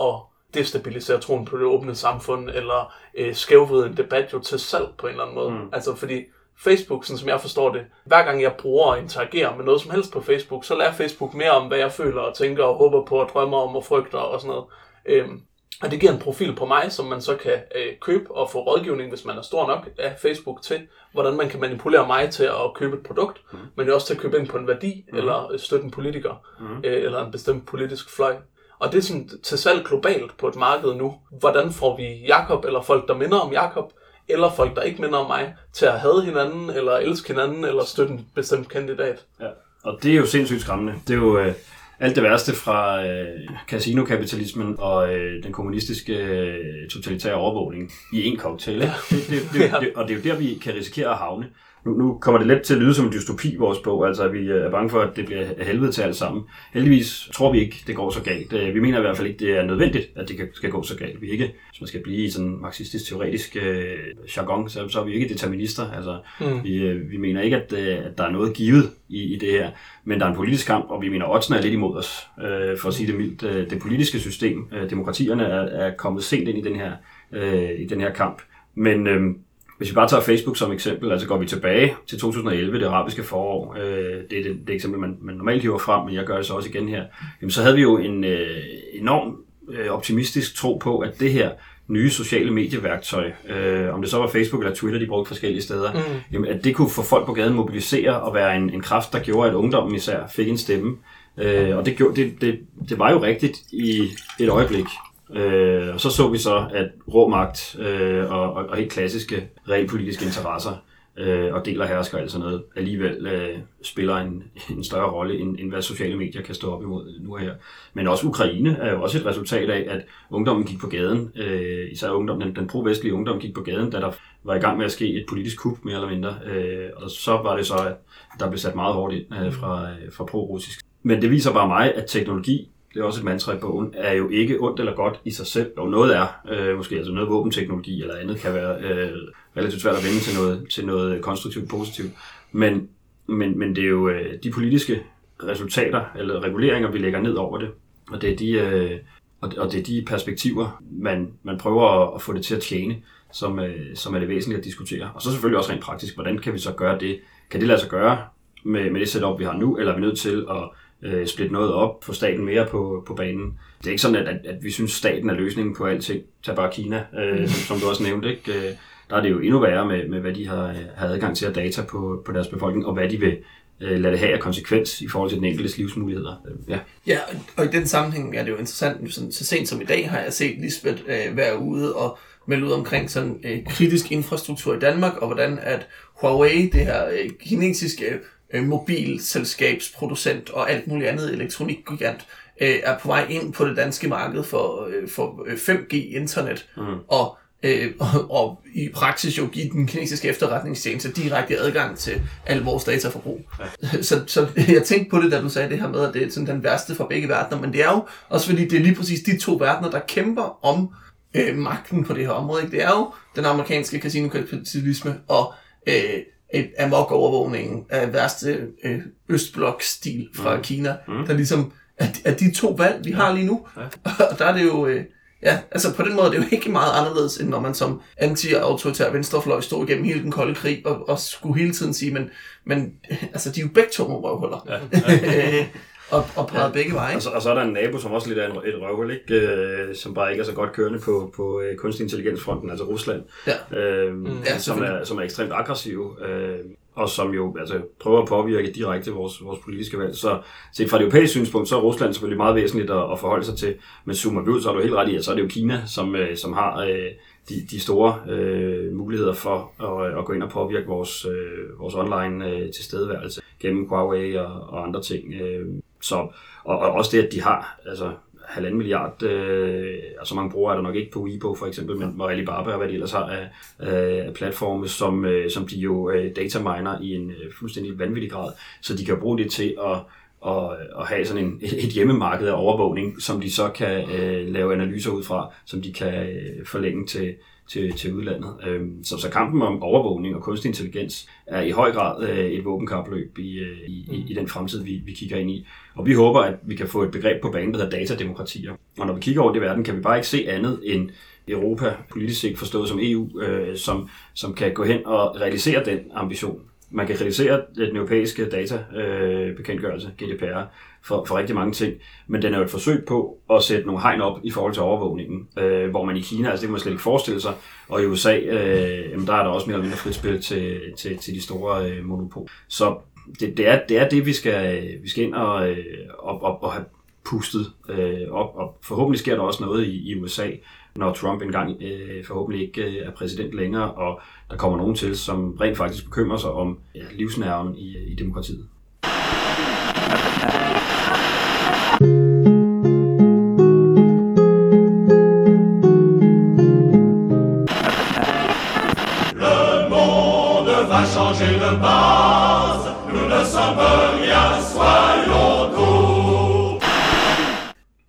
at 0.00 0.14
destabilisere 0.54 1.20
troen 1.20 1.44
på 1.44 1.56
det 1.56 1.64
åbne 1.64 1.94
samfund, 1.94 2.50
eller 2.50 2.94
øh, 3.14 3.34
skævvride 3.34 3.86
en 3.86 3.96
debat 3.96 4.32
jo 4.32 4.38
til 4.38 4.58
salg 4.58 4.88
på 4.98 5.06
en 5.06 5.10
eller 5.10 5.24
anden 5.24 5.36
måde. 5.36 5.50
Mm. 5.50 5.68
Altså 5.72 5.94
fordi 5.94 6.24
Facebook, 6.58 7.04
sådan 7.04 7.18
som 7.18 7.28
jeg 7.28 7.40
forstår 7.40 7.72
det, 7.72 7.82
hver 8.04 8.24
gang 8.24 8.42
jeg 8.42 8.52
bruger 8.58 8.86
og 8.86 8.98
interagerer 8.98 9.56
med 9.56 9.64
noget 9.64 9.80
som 9.80 9.90
helst 9.90 10.12
på 10.12 10.20
Facebook, 10.20 10.64
så 10.64 10.74
lærer 10.74 10.92
Facebook 10.92 11.34
mere 11.34 11.50
om, 11.50 11.68
hvad 11.68 11.78
jeg 11.78 11.92
føler 11.92 12.20
og 12.20 12.34
tænker 12.34 12.64
og 12.64 12.76
håber 12.76 13.04
på 13.04 13.16
og 13.16 13.28
drømmer 13.28 13.58
om 13.58 13.76
og 13.76 13.84
frygter 13.84 14.18
og 14.18 14.40
sådan 14.40 14.50
noget. 14.50 14.64
Øhm, 15.06 15.42
og 15.82 15.90
det 15.90 16.00
giver 16.00 16.12
en 16.12 16.18
profil 16.18 16.56
på 16.56 16.66
mig, 16.66 16.92
som 16.92 17.06
man 17.06 17.20
så 17.20 17.36
kan 17.36 17.52
øh, 17.52 17.92
købe 18.00 18.30
og 18.30 18.50
få 18.50 18.58
rådgivning, 18.58 19.08
hvis 19.08 19.24
man 19.24 19.38
er 19.38 19.42
stor 19.42 19.66
nok 19.66 19.88
af 19.98 20.14
Facebook 20.18 20.62
til, 20.62 20.80
hvordan 21.12 21.36
man 21.36 21.48
kan 21.48 21.60
manipulere 21.60 22.06
mig 22.06 22.30
til 22.30 22.44
at 22.44 22.74
købe 22.74 22.96
et 22.96 23.02
produkt, 23.02 23.42
mm. 23.52 23.58
men 23.76 23.90
også 23.90 24.06
til 24.06 24.14
at 24.14 24.20
købe 24.20 24.38
ind 24.38 24.48
på 24.48 24.58
en 24.58 24.68
værdi, 24.68 25.04
mm. 25.12 25.18
eller 25.18 25.56
støtte 25.56 25.84
en 25.84 25.90
politiker, 25.90 26.34
mm. 26.60 26.80
øh, 26.84 27.02
eller 27.02 27.24
en 27.24 27.32
bestemt 27.32 27.66
politisk 27.66 28.16
fløj. 28.16 28.36
Og 28.78 28.92
det 28.92 28.98
er 28.98 29.02
sådan 29.02 29.30
til 29.42 29.58
salg 29.58 29.84
globalt 29.86 30.36
på 30.36 30.48
et 30.48 30.56
marked 30.56 30.94
nu. 30.94 31.14
Hvordan 31.40 31.72
får 31.72 31.96
vi 31.96 32.26
Jakob 32.26 32.64
eller 32.64 32.82
folk, 32.82 33.08
der 33.08 33.14
minder 33.14 33.38
om 33.38 33.52
Jakob, 33.52 33.92
eller 34.28 34.52
folk, 34.56 34.76
der 34.76 34.82
ikke 34.82 35.02
minder 35.02 35.18
om 35.18 35.26
mig, 35.26 35.54
til 35.72 35.86
at 35.86 36.00
have 36.00 36.24
hinanden, 36.24 36.70
eller 36.70 36.92
elske 36.92 37.28
hinanden, 37.28 37.64
eller 37.64 37.84
støtte 37.84 38.12
en 38.14 38.26
bestemt 38.34 38.68
kandidat. 38.68 39.24
Ja. 39.40 39.48
Og 39.82 39.98
det 40.02 40.12
er 40.12 40.16
jo 40.16 40.26
sindssygt 40.26 40.60
skræmmende. 40.60 40.94
Det 41.08 41.14
er 41.14 41.18
jo 41.18 41.38
øh, 41.38 41.54
alt 42.00 42.16
det 42.16 42.22
værste 42.22 42.52
fra 42.52 43.06
øh, 43.06 43.40
casinokapitalismen 43.68 44.74
og 44.78 45.14
øh, 45.14 45.42
den 45.42 45.52
kommunistiske 45.52 46.16
øh, 46.16 46.88
totalitære 46.88 47.34
overvågning 47.34 47.92
i 48.12 48.24
en 48.24 48.38
cocktail. 48.38 48.82
Ikke? 48.82 48.94
Det, 49.10 49.18
det, 49.28 49.48
det, 49.52 49.62
det, 49.72 49.80
det, 49.80 49.92
og 49.94 50.08
det 50.08 50.14
er 50.14 50.18
jo 50.18 50.22
der, 50.22 50.38
vi 50.38 50.54
kan 50.62 50.74
risikere 50.74 51.10
at 51.10 51.16
havne 51.16 51.46
nu, 51.84 51.92
nu 51.92 52.18
kommer 52.20 52.38
det 52.38 52.46
let 52.46 52.62
til 52.62 52.74
at 52.74 52.80
lyde 52.80 52.94
som 52.94 53.06
en 53.06 53.12
dystopi, 53.12 53.56
vores 53.56 53.78
bog, 53.78 54.06
altså 54.06 54.22
at 54.22 54.32
vi 54.32 54.38
øh, 54.38 54.64
er 54.66 54.70
bange 54.70 54.90
for, 54.90 55.00
at 55.00 55.16
det 55.16 55.26
bliver 55.26 55.44
helvede 55.64 55.92
til 55.92 56.02
alt 56.02 56.16
sammen. 56.16 56.42
Heldigvis 56.72 57.28
tror 57.32 57.52
vi 57.52 57.60
ikke, 57.60 57.84
det 57.86 57.96
går 57.96 58.10
så 58.10 58.22
galt. 58.22 58.52
Øh, 58.52 58.74
vi 58.74 58.80
mener 58.80 58.98
i 58.98 59.00
hvert 59.00 59.16
fald 59.16 59.28
ikke, 59.28 59.46
det 59.46 59.58
er 59.58 59.62
nødvendigt, 59.62 60.10
at 60.16 60.28
det 60.28 60.36
skal 60.54 60.70
gå 60.70 60.82
så 60.82 60.96
galt. 60.96 61.22
Vi 61.22 61.30
ikke, 61.30 61.54
hvis 61.70 61.80
man 61.80 61.88
skal 61.88 62.02
blive 62.02 62.24
i 62.24 62.30
sådan 62.30 62.58
marxistisk-teoretisk 62.60 63.56
øh, 63.56 63.96
jargon, 64.36 64.68
så, 64.68 64.88
så 64.88 65.00
er 65.00 65.04
vi 65.04 65.12
ikke 65.12 65.28
determinister. 65.28 65.90
Altså, 65.90 66.18
mm. 66.40 66.64
vi, 66.64 66.76
øh, 66.76 67.10
vi 67.10 67.16
mener 67.16 67.40
ikke, 67.40 67.56
at, 67.56 67.72
at 67.72 68.18
der 68.18 68.24
er 68.24 68.30
noget 68.30 68.54
givet 68.54 68.90
i, 69.08 69.34
i 69.34 69.38
det 69.38 69.50
her, 69.50 69.70
men 70.04 70.20
der 70.20 70.26
er 70.26 70.30
en 70.30 70.36
politisk 70.36 70.66
kamp, 70.66 70.86
og 70.88 71.02
vi 71.02 71.08
mener, 71.08 71.26
at 71.26 71.50
er 71.50 71.62
lidt 71.62 71.74
imod 71.74 71.96
os, 71.96 72.26
øh, 72.38 72.78
for 72.78 72.88
at 72.88 72.94
sige 72.94 73.06
det 73.06 73.18
mildt. 73.18 73.70
Det 73.70 73.78
politiske 73.82 74.20
system, 74.20 74.68
øh, 74.72 74.90
demokratierne 74.90 75.44
er, 75.44 75.60
er 75.60 75.96
kommet 75.96 76.24
sent 76.24 76.48
ind 76.48 76.58
i 76.58 76.60
den 76.60 76.76
her, 76.76 76.92
øh, 77.32 77.70
i 77.78 77.86
den 77.86 78.00
her 78.00 78.12
kamp. 78.12 78.42
Men 78.74 79.06
øh, 79.06 79.34
hvis 79.78 79.90
vi 79.90 79.94
bare 79.94 80.08
tager 80.08 80.22
Facebook 80.22 80.56
som 80.56 80.72
eksempel, 80.72 81.12
altså 81.12 81.26
går 81.26 81.38
vi 81.38 81.46
tilbage 81.46 81.94
til 82.06 82.18
2011, 82.18 82.78
det 82.78 82.86
arabiske 82.86 83.24
forår, 83.24 83.76
øh, 83.78 84.22
det 84.30 84.38
er 84.38 84.42
det, 84.42 84.58
det 84.66 84.74
eksempel, 84.74 85.00
man, 85.00 85.16
man 85.20 85.34
normalt 85.34 85.62
hiver 85.62 85.78
frem, 85.78 86.06
men 86.06 86.14
jeg 86.14 86.24
gør 86.24 86.36
det 86.36 86.46
så 86.46 86.54
også 86.54 86.68
igen 86.68 86.88
her, 86.88 87.04
jamen, 87.40 87.50
så 87.50 87.62
havde 87.62 87.74
vi 87.74 87.82
jo 87.82 87.98
en 87.98 88.24
øh, 88.24 88.60
enorm 88.92 89.36
øh, 89.70 89.90
optimistisk 89.90 90.56
tro 90.56 90.78
på, 90.78 90.98
at 90.98 91.20
det 91.20 91.32
her 91.32 91.50
nye 91.88 92.10
sociale 92.10 92.50
medieværktøj, 92.50 93.32
øh, 93.48 93.94
om 93.94 94.00
det 94.00 94.10
så 94.10 94.18
var 94.18 94.26
Facebook 94.26 94.62
eller 94.62 94.74
Twitter, 94.74 95.00
de 95.00 95.06
brugte 95.06 95.28
forskellige 95.28 95.62
steder, 95.62 95.92
mm. 95.92 96.00
jamen, 96.32 96.50
at 96.50 96.64
det 96.64 96.74
kunne 96.74 96.90
få 96.90 97.02
folk 97.02 97.26
på 97.26 97.32
gaden 97.32 97.54
mobilisere 97.54 98.20
og 98.20 98.34
være 98.34 98.56
en, 98.56 98.70
en 98.70 98.80
kraft, 98.80 99.12
der 99.12 99.18
gjorde, 99.18 99.48
at 99.48 99.54
ungdommen 99.54 99.94
især 99.94 100.26
fik 100.26 100.48
en 100.48 100.58
stemme. 100.58 100.96
Øh, 101.38 101.76
og 101.76 101.86
det, 101.86 101.96
gjorde, 101.96 102.16
det, 102.16 102.40
det, 102.40 102.60
det 102.88 102.98
var 102.98 103.10
jo 103.10 103.22
rigtigt 103.22 103.58
i 103.72 104.08
et 104.40 104.48
øjeblik. 104.48 104.86
Øh, 105.30 105.94
og 105.94 106.00
så 106.00 106.10
så 106.10 106.28
vi 106.28 106.38
så, 106.38 106.68
at 106.74 106.90
rå 107.14 107.28
magt 107.28 107.76
øh, 107.78 108.30
og, 108.30 108.52
og, 108.52 108.66
og 108.66 108.76
helt 108.76 108.92
klassiske 108.92 109.48
realpolitiske 109.68 110.24
interesser 110.24 110.76
øh, 111.16 111.54
og 111.54 111.64
deler 111.66 111.86
hersker 111.86 112.18
altså 112.18 112.38
noget, 112.38 112.62
alligevel 112.76 113.26
øh, 113.26 113.58
spiller 113.82 114.16
en, 114.16 114.42
en 114.76 114.84
større 114.84 115.10
rolle, 115.10 115.38
end, 115.38 115.58
end 115.58 115.70
hvad 115.70 115.82
sociale 115.82 116.16
medier 116.16 116.42
kan 116.42 116.54
stå 116.54 116.74
op 116.74 116.82
imod 116.82 117.20
nu 117.20 117.34
her. 117.34 117.54
Men 117.94 118.08
også 118.08 118.26
Ukraine 118.26 118.76
er 118.76 118.92
jo 118.92 119.02
også 119.02 119.18
et 119.18 119.26
resultat 119.26 119.70
af, 119.70 119.86
at 119.94 120.04
ungdommen 120.30 120.66
gik 120.66 120.78
på 120.78 120.86
gaden, 120.86 121.32
øh, 121.36 121.92
især 121.92 122.10
ungdommen, 122.10 122.46
den, 122.46 122.56
den 122.56 122.66
pro-vestlige 122.66 123.14
ungdom 123.14 123.40
gik 123.40 123.54
på 123.54 123.62
gaden, 123.62 123.90
da 123.90 124.00
der 124.00 124.12
var 124.44 124.54
i 124.54 124.58
gang 124.58 124.78
med 124.78 124.84
at 124.84 124.92
ske 124.92 125.08
et 125.08 125.24
politisk 125.28 125.58
kup, 125.58 125.76
mere 125.84 125.94
eller 125.94 126.10
mindre. 126.10 126.34
Øh, 126.46 126.90
og 126.96 127.10
så 127.10 127.32
var 127.32 127.56
det 127.56 127.66
så, 127.66 127.74
at 127.74 128.40
der 128.40 128.48
blev 128.48 128.58
sat 128.58 128.74
meget 128.74 128.94
hårdt 128.94 129.14
ind 129.14 129.24
øh, 129.44 129.52
fra, 129.52 129.90
øh, 129.90 130.12
fra 130.12 130.24
pro-russisk. 130.24 130.80
Men 131.02 131.22
det 131.22 131.30
viser 131.30 131.52
bare 131.52 131.68
mig, 131.68 131.94
at 131.94 132.04
teknologi 132.08 132.68
det 132.94 133.00
er 133.00 133.04
også 133.04 133.20
et 133.20 133.24
mantra 133.24 133.54
i 133.54 133.58
bogen, 133.58 133.94
er 133.96 134.12
jo 134.12 134.28
ikke 134.28 134.60
ondt 134.60 134.80
eller 134.80 134.94
godt 134.94 135.20
i 135.24 135.30
sig 135.30 135.46
selv. 135.46 135.72
Og 135.76 135.90
noget 135.90 136.16
er, 136.16 136.26
øh, 136.50 136.76
måske 136.76 136.96
altså 136.96 137.12
noget 137.12 137.30
våbenteknologi 137.30 138.02
eller 138.02 138.16
andet, 138.16 138.38
kan 138.38 138.54
være 138.54 138.76
øh, 138.80 139.12
relativt 139.56 139.82
svært 139.82 139.96
at 139.96 140.04
vende 140.04 140.20
til 140.20 140.38
noget, 140.38 140.66
til 140.70 140.86
noget 140.86 141.22
konstruktivt 141.22 141.68
positivt. 141.68 142.10
Men, 142.52 142.88
men, 143.26 143.58
men 143.58 143.76
det 143.76 143.84
er 143.84 143.88
jo 143.88 144.08
øh, 144.08 144.38
de 144.42 144.50
politiske 144.50 145.02
resultater 145.42 146.04
eller 146.18 146.40
reguleringer, 146.40 146.90
vi 146.90 146.98
lægger 146.98 147.20
ned 147.20 147.34
over 147.34 147.58
det. 147.58 147.70
Og 148.10 148.22
det 148.22 148.32
er 148.32 148.36
de, 148.36 148.50
øh, 148.50 148.98
og 149.40 149.50
det, 149.50 149.58
og 149.58 149.72
det 149.72 149.80
er 149.80 149.84
de 149.84 150.04
perspektiver, 150.06 150.82
man, 150.90 151.32
man 151.42 151.58
prøver 151.58 151.88
at, 151.88 152.14
at 152.14 152.22
få 152.22 152.32
det 152.32 152.44
til 152.44 152.54
at 152.54 152.62
tjene, 152.62 152.96
som, 153.32 153.58
øh, 153.58 153.96
som 153.96 154.14
er 154.14 154.18
det 154.18 154.28
væsentlige 154.28 154.58
at 154.58 154.64
diskutere. 154.64 155.10
Og 155.14 155.22
så 155.22 155.30
selvfølgelig 155.30 155.58
også 155.58 155.72
rent 155.72 155.82
praktisk, 155.82 156.14
hvordan 156.14 156.38
kan 156.38 156.52
vi 156.52 156.58
så 156.58 156.72
gøre 156.72 156.98
det? 156.98 157.20
Kan 157.50 157.60
det 157.60 157.68
lade 157.68 157.80
sig 157.80 157.90
gøre 157.90 158.18
med, 158.64 158.90
med 158.90 159.00
det 159.00 159.08
setup, 159.08 159.38
vi 159.38 159.44
har 159.44 159.56
nu, 159.56 159.76
eller 159.76 159.92
er 159.92 159.96
vi 159.96 160.02
nødt 160.02 160.18
til 160.18 160.46
at 160.50 160.68
øh, 161.04 161.26
splitte 161.26 161.52
noget 161.52 161.72
op, 161.72 162.04
få 162.04 162.12
staten 162.12 162.44
mere 162.44 162.66
på, 162.70 163.04
på 163.06 163.14
banen. 163.14 163.58
Det 163.78 163.86
er 163.86 163.90
ikke 163.90 164.02
sådan, 164.02 164.16
at, 164.16 164.28
at, 164.28 164.46
at 164.46 164.64
vi 164.64 164.70
synes, 164.70 164.92
staten 164.92 165.30
er 165.30 165.34
løsningen 165.34 165.74
på 165.74 165.84
alting. 165.84 166.22
Tag 166.42 166.56
bare 166.56 166.72
Kina, 166.72 167.04
øh, 167.18 167.40
mm. 167.40 167.46
som, 167.46 167.60
som 167.60 167.78
du 167.78 167.88
også 167.88 168.02
nævnte. 168.02 168.30
Ikke? 168.30 168.52
Øh, 168.52 168.74
der 169.10 169.16
er 169.16 169.22
det 169.22 169.30
jo 169.30 169.38
endnu 169.38 169.60
værre 169.60 169.86
med, 169.86 170.08
med 170.08 170.20
hvad 170.20 170.34
de 170.34 170.48
har, 170.48 170.74
har 170.96 171.06
adgang 171.06 171.36
til 171.36 171.46
at 171.46 171.54
data 171.54 171.82
på, 171.82 172.22
på 172.26 172.32
deres 172.32 172.48
befolkning, 172.48 172.86
og 172.86 172.94
hvad 172.94 173.08
de 173.08 173.20
vil 173.20 173.36
øh, 173.80 174.00
lade 174.00 174.12
det 174.12 174.20
have 174.20 174.32
af 174.32 174.40
konsekvens 174.40 175.00
i 175.00 175.08
forhold 175.08 175.30
til 175.30 175.38
den 175.38 175.44
enkeltes 175.44 175.78
livsmuligheder. 175.78 176.42
Øh, 176.48 176.70
ja, 176.70 176.78
ja 177.06 177.18
og 177.56 177.64
i 177.64 177.68
den 177.68 177.86
sammenhæng 177.86 178.36
er 178.36 178.42
det 178.42 178.50
jo 178.50 178.56
interessant. 178.56 179.14
Sådan, 179.14 179.32
så 179.32 179.44
sent 179.44 179.68
som 179.68 179.80
i 179.80 179.84
dag 179.84 180.10
har 180.10 180.18
jeg 180.18 180.32
set 180.32 180.60
Lisbeth 180.60 181.02
øh, 181.06 181.36
være 181.36 181.58
ude 181.58 181.94
og 181.96 182.18
melde 182.46 182.66
ud 182.66 182.72
omkring 182.72 183.10
sådan 183.10 183.40
øh, 183.44 183.58
kritisk 183.68 184.12
infrastruktur 184.12 184.74
i 184.74 184.78
Danmark, 184.78 185.16
og 185.16 185.26
hvordan 185.26 185.58
at 185.62 185.86
Huawei, 186.20 186.70
det 186.72 186.80
her 186.80 187.08
øh, 187.08 187.30
kinesiske 187.40 188.04
øh, 188.52 188.64
mobilselskabsproducent 188.64 190.50
og 190.50 190.70
alt 190.70 190.86
muligt 190.86 191.08
andet 191.08 191.32
elektronikgigant, 191.32 192.26
øh, 192.60 192.76
er 192.82 192.98
på 192.98 193.08
vej 193.08 193.26
ind 193.28 193.52
på 193.52 193.64
det 193.64 193.76
danske 193.76 194.08
marked 194.08 194.44
for, 194.44 194.88
øh, 194.88 195.08
for 195.08 195.46
5G 195.48 195.94
øh, 195.94 196.22
internet, 196.22 196.66
mm. 196.76 196.82
og, 197.08 197.36
øh, 197.62 197.92
og, 198.14 198.30
og 198.30 198.60
i 198.74 198.88
praksis 198.88 199.38
jo 199.38 199.46
give 199.46 199.68
den 199.68 199.86
kinesiske 199.86 200.28
efterretningstjeneste 200.28 201.12
direkte 201.12 201.58
adgang 201.58 201.98
til 201.98 202.22
al 202.46 202.62
vores 202.62 202.84
dataforbrug. 202.84 203.40
Ja. 203.82 204.02
Så, 204.02 204.24
så 204.26 204.48
jeg 204.68 204.82
tænkte 204.82 205.10
på 205.10 205.20
det, 205.20 205.32
da 205.32 205.40
du 205.40 205.48
sagde 205.48 205.68
det 205.68 205.80
her 205.80 205.88
med, 205.88 206.00
at 206.00 206.14
det 206.14 206.22
er 206.22 206.30
sådan 206.30 206.46
den 206.46 206.62
værste 206.62 206.94
fra 206.94 207.06
begge 207.06 207.28
verdener, 207.28 207.60
men 207.60 207.72
det 207.72 207.84
er 207.84 207.90
jo 207.90 208.06
også 208.28 208.48
fordi, 208.48 208.68
det 208.68 208.78
er 208.78 208.82
lige 208.82 208.94
præcis 208.94 209.20
de 209.20 209.38
to 209.38 209.52
verdener, 209.52 209.90
der 209.90 210.00
kæmper 210.08 210.64
om 210.64 210.88
øh, 211.34 211.56
magten 211.56 212.04
på 212.04 212.14
det 212.14 212.26
her 212.26 212.32
område. 212.32 212.62
Ikke? 212.62 212.76
Det 212.76 212.84
er 212.84 212.90
jo 212.90 213.12
den 213.36 213.44
amerikanske 213.44 214.00
kasinokapitalisme 214.00 215.14
og 215.28 215.52
øh, 215.86 216.20
et 216.54 216.70
amok-overvågning 216.78 217.86
af 217.90 218.12
værste 218.12 218.66
øh, 218.84 219.00
østblok-stil 219.28 220.28
fra 220.34 220.56
mm. 220.56 220.62
Kina, 220.62 220.96
mm. 221.08 221.26
der 221.26 221.34
ligesom 221.34 221.72
er, 221.98 222.06
er 222.24 222.34
de 222.34 222.54
to 222.54 222.68
valg, 222.68 223.04
vi 223.04 223.10
har 223.10 223.34
lige 223.34 223.46
nu. 223.46 223.66
Ja. 223.76 223.82
Og 224.30 224.38
der 224.38 224.44
er 224.44 224.56
det 224.56 224.64
jo... 224.64 224.86
Øh, 224.86 225.04
ja, 225.42 225.58
altså 225.70 225.94
på 225.94 226.02
den 226.02 226.16
måde 226.16 226.26
er 226.26 226.30
det 226.30 226.38
jo 226.38 226.44
ikke 226.50 226.70
meget 226.70 226.92
anderledes, 227.00 227.36
end 227.36 227.48
når 227.48 227.60
man 227.60 227.74
som 227.74 228.00
anti-autoritær 228.16 229.10
venstrefløj 229.10 229.60
stod 229.60 229.88
igennem 229.88 230.04
hele 230.04 230.22
den 230.22 230.30
kolde 230.30 230.54
krig 230.54 230.86
og, 230.86 231.08
og 231.08 231.18
skulle 231.18 231.60
hele 231.60 231.72
tiden 231.72 231.94
sige, 231.94 232.10
men, 232.10 232.30
men 232.66 232.92
altså 233.34 233.50
de 233.50 233.60
er 233.60 233.64
jo 233.64 233.70
begge 233.74 233.90
to 233.90 234.04
røvhuller. 234.04 234.66
Ja. 234.68 235.00
Ja. 235.10 235.66
og, 236.14 236.24
og 236.36 236.48
peget 236.48 236.68
ja. 236.68 236.72
begge 236.72 236.94
veje. 236.94 237.16
Og 237.16 237.22
så, 237.22 237.30
og 237.30 237.42
så 237.42 237.50
er 237.50 237.54
der 237.54 237.62
en 237.62 237.72
nabo, 237.72 237.98
som 237.98 238.12
også 238.12 238.28
lidt 238.28 238.38
er 238.38 238.50
en, 238.50 238.56
et 238.56 238.80
røvhul, 238.82 239.10
ikke? 239.10 239.34
Øh, 239.34 239.94
som 239.94 240.14
bare 240.14 240.30
ikke 240.30 240.40
er 240.40 240.46
så 240.46 240.52
godt 240.52 240.72
kørende 240.72 240.98
på, 240.98 241.32
på 241.36 241.60
øh, 241.60 241.76
kunstig 241.76 242.04
intelligensfronten, 242.04 242.70
altså 242.70 242.84
Rusland, 242.84 243.22
ja. 243.46 243.78
Øh, 243.78 244.14
mm. 244.14 244.42
ja, 244.46 244.58
som, 244.58 244.82
er, 244.82 245.04
som 245.04 245.18
er 245.18 245.22
ekstremt 245.22 245.52
aggressiv. 245.52 246.18
Øh, 246.28 246.58
og 246.94 247.08
som 247.08 247.34
jo 247.34 247.56
altså, 247.60 247.80
prøver 248.00 248.22
at 248.22 248.28
påvirke 248.28 248.72
direkte 248.72 249.10
vores, 249.10 249.44
vores 249.44 249.58
politiske 249.64 249.98
valg. 249.98 250.16
Så 250.16 250.40
set 250.72 250.90
fra 250.90 250.98
det 250.98 251.04
europæiske 251.04 251.30
synspunkt, 251.30 251.68
så 251.68 251.76
er 251.76 251.80
Rusland 251.80 252.12
selvfølgelig 252.12 252.36
meget 252.36 252.54
væsentligt 252.54 252.90
at, 252.90 253.12
at 253.12 253.18
forholde 253.18 253.44
sig 253.44 253.56
til. 253.56 253.74
Men 254.04 254.16
zoomer 254.16 254.42
vi 254.42 254.50
ud, 254.50 254.62
så 254.62 254.70
er 254.70 254.74
du 254.74 254.80
helt 254.80 254.94
ret 254.94 255.08
i, 255.08 255.16
at 255.16 255.24
så 255.24 255.30
er 255.30 255.34
det 255.34 255.42
jo 255.42 255.48
Kina, 255.48 255.82
som, 255.86 256.16
øh, 256.16 256.36
som 256.36 256.52
har 256.52 256.80
øh, 256.80 257.10
de, 257.48 257.54
de 257.70 257.80
store 257.80 258.20
øh, 258.28 258.92
muligheder 258.92 259.34
for 259.34 259.72
at, 259.80 260.10
øh, 260.10 260.18
at 260.18 260.24
gå 260.24 260.32
ind 260.32 260.42
og 260.42 260.50
påvirke 260.50 260.86
vores, 260.86 261.24
øh, 261.24 261.80
vores 261.80 261.94
online 261.94 262.48
øh, 262.50 262.72
tilstedeværelse 262.72 263.42
gennem 263.60 263.88
Huawei 263.88 264.34
og, 264.34 264.46
og 264.46 264.86
andre 264.86 265.02
ting. 265.02 265.34
Øh, 265.34 265.66
så, 266.00 266.16
og, 266.64 266.78
og 266.78 266.92
også 266.92 267.16
det, 267.16 267.22
at 267.22 267.32
de 267.32 267.42
har 267.42 267.80
altså, 267.86 268.12
halvanden 268.46 268.78
milliard, 268.78 269.22
øh, 269.22 269.98
altså 270.18 270.34
mange 270.34 270.50
brugere 270.50 270.72
er 270.72 270.76
der 270.76 270.82
nok 270.82 270.96
ikke 270.96 271.10
på 271.10 271.22
Weibo 271.22 271.54
for 271.54 271.66
eksempel, 271.66 271.96
men 271.96 272.08
hvor 272.08 272.28
Alibaba 272.28 272.70
og 272.70 272.78
hvad 272.78 272.88
de 272.88 272.94
ellers 272.94 273.12
har 273.12 273.24
af, 273.24 273.48
af 273.78 274.34
platforme, 274.34 274.88
som, 274.88 275.24
øh, 275.24 275.50
som 275.50 275.66
de 275.66 275.76
jo 275.76 276.10
øh, 276.10 276.36
dataminer 276.36 277.00
i 277.00 277.14
en 277.14 277.30
øh, 277.30 277.52
fuldstændig 277.58 277.98
vanvittig 277.98 278.30
grad, 278.30 278.52
så 278.82 278.96
de 278.96 279.04
kan 279.04 279.20
bruge 279.20 279.38
det 279.38 279.50
til 279.50 279.74
at 279.84 279.98
at, 280.46 280.76
at 281.00 281.06
have 281.06 281.26
sådan 281.26 281.44
en, 281.44 281.60
et 281.62 281.90
hjemmemarked 281.90 282.48
af 282.48 282.52
overvågning, 282.62 283.22
som 283.22 283.40
de 283.40 283.50
så 283.50 283.68
kan 283.68 284.10
øh, 284.10 284.48
lave 284.48 284.74
analyser 284.74 285.10
ud 285.10 285.22
fra, 285.22 285.52
som 285.64 285.82
de 285.82 285.92
kan 285.92 286.14
øh, 286.14 286.66
forlænge 286.66 287.06
til, 287.06 287.34
til, 287.68 287.92
til 287.92 288.14
udlandet. 288.14 288.54
Øh, 288.66 288.80
så, 289.02 289.18
så 289.18 289.30
kampen 289.30 289.62
om 289.62 289.82
overvågning 289.82 290.36
og 290.36 290.42
kunstig 290.42 290.68
intelligens 290.68 291.28
er 291.46 291.62
i 291.62 291.70
høj 291.70 291.92
grad 291.92 292.28
øh, 292.28 292.38
et 292.38 292.64
våbenkapløb 292.64 293.38
i, 293.38 293.58
øh, 293.58 293.78
i, 293.88 294.06
i, 294.12 294.24
i 294.28 294.34
den 294.34 294.48
fremtid, 294.48 294.82
vi, 294.82 295.02
vi 295.04 295.12
kigger 295.12 295.36
ind 295.36 295.50
i. 295.50 295.66
Og 295.94 296.06
vi 296.06 296.12
håber, 296.14 296.40
at 296.40 296.54
vi 296.62 296.76
kan 296.76 296.88
få 296.88 297.02
et 297.02 297.10
begreb 297.10 297.42
på 297.42 297.50
banen, 297.50 297.74
der 297.74 297.84
hedder 297.84 297.98
datademokratier. 297.98 298.72
Og 298.98 299.06
når 299.06 299.14
vi 299.14 299.20
kigger 299.20 299.42
over 299.42 299.52
det 299.52 299.62
verden, 299.62 299.84
kan 299.84 299.96
vi 299.96 300.00
bare 300.00 300.16
ikke 300.16 300.28
se 300.28 300.48
andet 300.48 300.80
end 300.84 301.10
Europa, 301.48 301.96
politisk 302.10 302.40
set 302.40 302.58
forstået 302.58 302.88
som 302.88 302.98
EU, 303.02 303.40
øh, 303.40 303.76
som, 303.76 304.08
som 304.34 304.54
kan 304.54 304.74
gå 304.74 304.84
hen 304.84 305.06
og 305.06 305.40
realisere 305.40 305.84
den 305.84 305.98
ambition. 306.14 306.60
Man 306.90 307.06
kan 307.06 307.16
kritisere 307.16 307.62
den 307.76 307.96
europæiske 307.96 308.48
databekendtgørelse, 308.48 310.10
øh, 310.20 310.28
GDPR, 310.28 310.62
for, 311.04 311.24
for 311.24 311.38
rigtig 311.38 311.54
mange 311.54 311.72
ting, 311.72 311.94
men 312.26 312.42
den 312.42 312.54
er 312.54 312.58
jo 312.58 312.64
et 312.64 312.70
forsøg 312.70 313.04
på 313.04 313.38
at 313.50 313.62
sætte 313.62 313.86
nogle 313.86 314.02
hegn 314.02 314.20
op 314.20 314.38
i 314.44 314.50
forhold 314.50 314.72
til 314.72 314.82
overvågningen, 314.82 315.48
øh, 315.58 315.90
hvor 315.90 316.04
man 316.04 316.16
i 316.16 316.20
Kina, 316.20 316.50
altså 316.50 316.60
det 316.60 316.66
kan 316.66 316.72
man 316.72 316.80
slet 316.80 316.92
ikke 316.92 317.02
forestille 317.02 317.40
sig, 317.40 317.52
og 317.88 318.02
i 318.02 318.06
USA, 318.06 318.36
øh, 318.38 319.10
jamen 319.10 319.26
der 319.26 319.32
er 319.34 319.42
der 319.42 319.50
også 319.50 319.66
mere 319.66 319.74
eller 319.74 319.84
mindre 319.84 319.98
frit 319.98 320.14
spil 320.14 320.42
til, 320.42 320.80
til, 320.96 321.18
til 321.18 321.34
de 321.34 321.42
store 321.42 321.90
øh, 321.90 322.04
monopol. 322.04 322.48
Så 322.68 322.96
det, 323.40 323.56
det, 323.56 323.68
er, 323.68 323.80
det 323.88 323.98
er 323.98 324.08
det, 324.08 324.26
vi 324.26 324.32
skal, 324.32 324.88
vi 325.02 325.08
skal 325.08 325.24
ind 325.24 325.34
og, 325.34 325.70
øh, 325.70 325.84
op, 326.18 326.42
op, 326.42 326.62
og 326.62 326.72
have 326.72 326.84
pustet 327.24 327.72
øh, 327.88 328.30
op, 328.30 328.56
og 328.56 328.78
forhåbentlig 328.82 329.20
sker 329.20 329.34
der 329.34 329.42
også 329.42 329.64
noget 329.64 329.86
i, 329.86 330.10
i 330.10 330.14
USA, 330.14 330.50
når 330.96 331.12
Trump 331.12 331.42
engang 331.42 331.82
øh, 331.82 332.24
forhåbentlig 332.24 332.66
ikke 332.66 332.82
øh, 332.82 333.06
er 333.06 333.10
præsident 333.10 333.54
længere, 333.54 333.92
og 333.92 334.20
der 334.50 334.56
kommer 334.56 334.78
nogen 334.78 334.94
til, 334.94 335.16
som 335.16 335.56
rent 335.60 335.76
faktisk 335.76 336.04
bekymrer 336.04 336.36
sig 336.36 336.50
om 336.50 336.78
ja, 336.94 337.04
livsnerven 337.12 337.76
i, 337.76 337.96
øh, 337.96 338.02
i 338.12 338.14
demokratiet. 338.14 338.68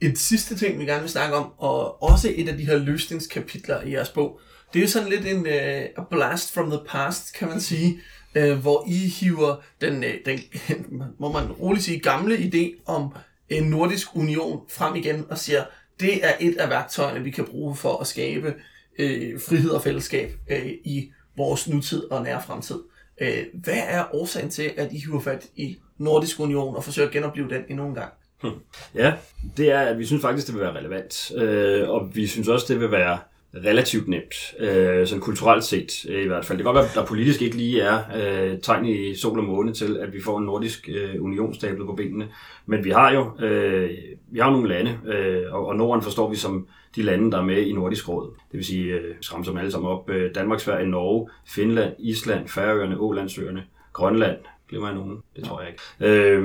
Et 0.01 0.17
sidste 0.17 0.57
ting, 0.57 0.79
vi 0.79 0.85
gerne 0.85 1.01
vil 1.01 1.09
snakke 1.09 1.35
om, 1.35 1.51
og 1.57 2.03
også 2.03 2.33
et 2.35 2.49
af 2.49 2.57
de 2.57 2.65
her 2.65 2.77
løsningskapitler 2.77 3.81
i 3.81 3.91
jeres 3.91 4.09
bog, 4.09 4.39
det 4.73 4.83
er 4.83 4.87
sådan 4.87 5.09
lidt 5.09 5.25
en 5.25 5.39
uh, 5.39 6.03
a 6.03 6.03
blast 6.09 6.53
from 6.53 6.69
the 6.69 6.79
past, 6.87 7.33
kan 7.33 7.47
man 7.47 7.61
sige, 7.61 7.99
uh, 8.35 8.51
hvor 8.61 8.83
I 8.87 8.93
hiver 8.93 9.55
den, 9.81 9.97
uh, 9.97 10.09
den, 10.25 10.39
må 11.19 11.31
man 11.31 11.51
roligt 11.51 11.85
sige, 11.85 11.99
gamle 11.99 12.35
idé 12.35 12.83
om 12.85 13.15
en 13.49 13.63
nordisk 13.63 14.15
union 14.15 14.61
frem 14.69 14.95
igen 14.95 15.25
og 15.29 15.37
siger, 15.37 15.63
det 15.99 16.25
er 16.25 16.33
et 16.39 16.57
af 16.57 16.69
værktøjerne, 16.69 17.23
vi 17.23 17.31
kan 17.31 17.45
bruge 17.45 17.75
for 17.75 17.97
at 17.97 18.07
skabe 18.07 18.47
uh, 18.99 19.41
frihed 19.47 19.69
og 19.69 19.83
fællesskab 19.83 20.31
uh, 20.51 20.67
i 20.67 21.11
vores 21.37 21.67
nutid 21.67 22.11
og 22.11 22.23
nære 22.23 22.41
fremtid. 22.41 22.79
Uh, 23.21 23.61
hvad 23.63 23.81
er 23.87 24.15
årsagen 24.15 24.49
til, 24.49 24.71
at 24.77 24.93
I 24.93 24.97
hiver 24.97 25.21
fat 25.21 25.45
i 25.55 25.77
nordisk 25.97 26.39
union 26.39 26.75
og 26.75 26.83
forsøger 26.83 27.07
at 27.07 27.13
genopleve 27.13 27.49
den 27.49 27.61
endnu 27.69 27.87
en 27.87 27.95
gang? 27.95 28.13
Ja, 28.95 29.13
det 29.57 29.71
er, 29.71 29.79
at 29.79 29.99
vi 29.99 30.05
synes 30.05 30.21
faktisk, 30.21 30.47
det 30.47 30.55
vil 30.55 30.63
være 30.63 30.77
relevant. 30.77 31.31
Øh, 31.37 31.89
og 31.89 32.09
vi 32.13 32.27
synes 32.27 32.47
også, 32.47 32.73
det 32.73 32.81
vil 32.81 32.91
være 32.91 33.17
relativt 33.65 34.07
nemt, 34.07 34.55
øh, 34.59 35.07
sådan 35.07 35.21
kulturelt 35.21 35.63
set 35.63 36.05
øh, 36.09 36.23
i 36.23 36.27
hvert 36.27 36.45
fald. 36.45 36.57
Det 36.57 36.65
kan 36.65 36.73
godt 36.73 36.83
være, 36.83 36.89
at 36.89 36.95
der 36.95 37.05
politisk 37.05 37.41
ikke 37.41 37.57
lige 37.57 37.81
er 37.81 37.99
øh, 38.15 38.59
tegn 38.61 38.85
i 38.85 39.15
sol 39.15 39.39
og 39.39 39.45
måne 39.45 39.73
til, 39.73 39.97
at 39.97 40.13
vi 40.13 40.21
får 40.21 40.37
en 40.37 40.45
nordisk 40.45 40.89
øh, 40.93 41.23
union 41.23 41.53
stablet 41.53 41.87
på 41.87 41.93
benene. 41.93 42.27
Men 42.65 42.83
vi 42.83 42.89
har 42.89 43.13
jo 43.13 43.45
øh, 43.45 43.89
vi 44.31 44.39
har 44.39 44.45
jo 44.45 44.51
nogle 44.51 44.69
lande, 44.69 44.99
øh, 45.05 45.53
og, 45.53 45.67
og 45.67 45.75
Norden 45.75 46.01
forstår 46.01 46.29
vi 46.29 46.35
som 46.35 46.67
de 46.95 47.01
lande, 47.01 47.31
der 47.31 47.37
er 47.37 47.43
med 47.43 47.57
i 47.57 47.73
Nordisk 47.73 48.09
Råd. 48.09 48.29
Det 48.51 48.57
vil 48.57 48.65
sige, 48.65 48.93
øh, 48.93 49.15
skræmmer 49.21 49.45
dem 49.45 49.57
alle 49.57 49.71
sammen 49.71 49.91
op. 49.91 50.09
Øh, 50.09 50.35
Danmark, 50.35 50.59
Sverige, 50.59 50.89
Norge, 50.89 51.29
Finland, 51.47 51.93
Island, 51.99 52.47
Færøerne, 52.47 52.99
Ålandsøerne, 52.99 53.63
Grønland, 53.93 54.37
glemmer 54.69 54.87
jeg 54.87 54.97
nogen? 54.97 55.17
Det 55.35 55.43
tror 55.43 55.61
jeg 55.61 55.69
ikke. 55.69 55.81
Øh, 55.99 56.43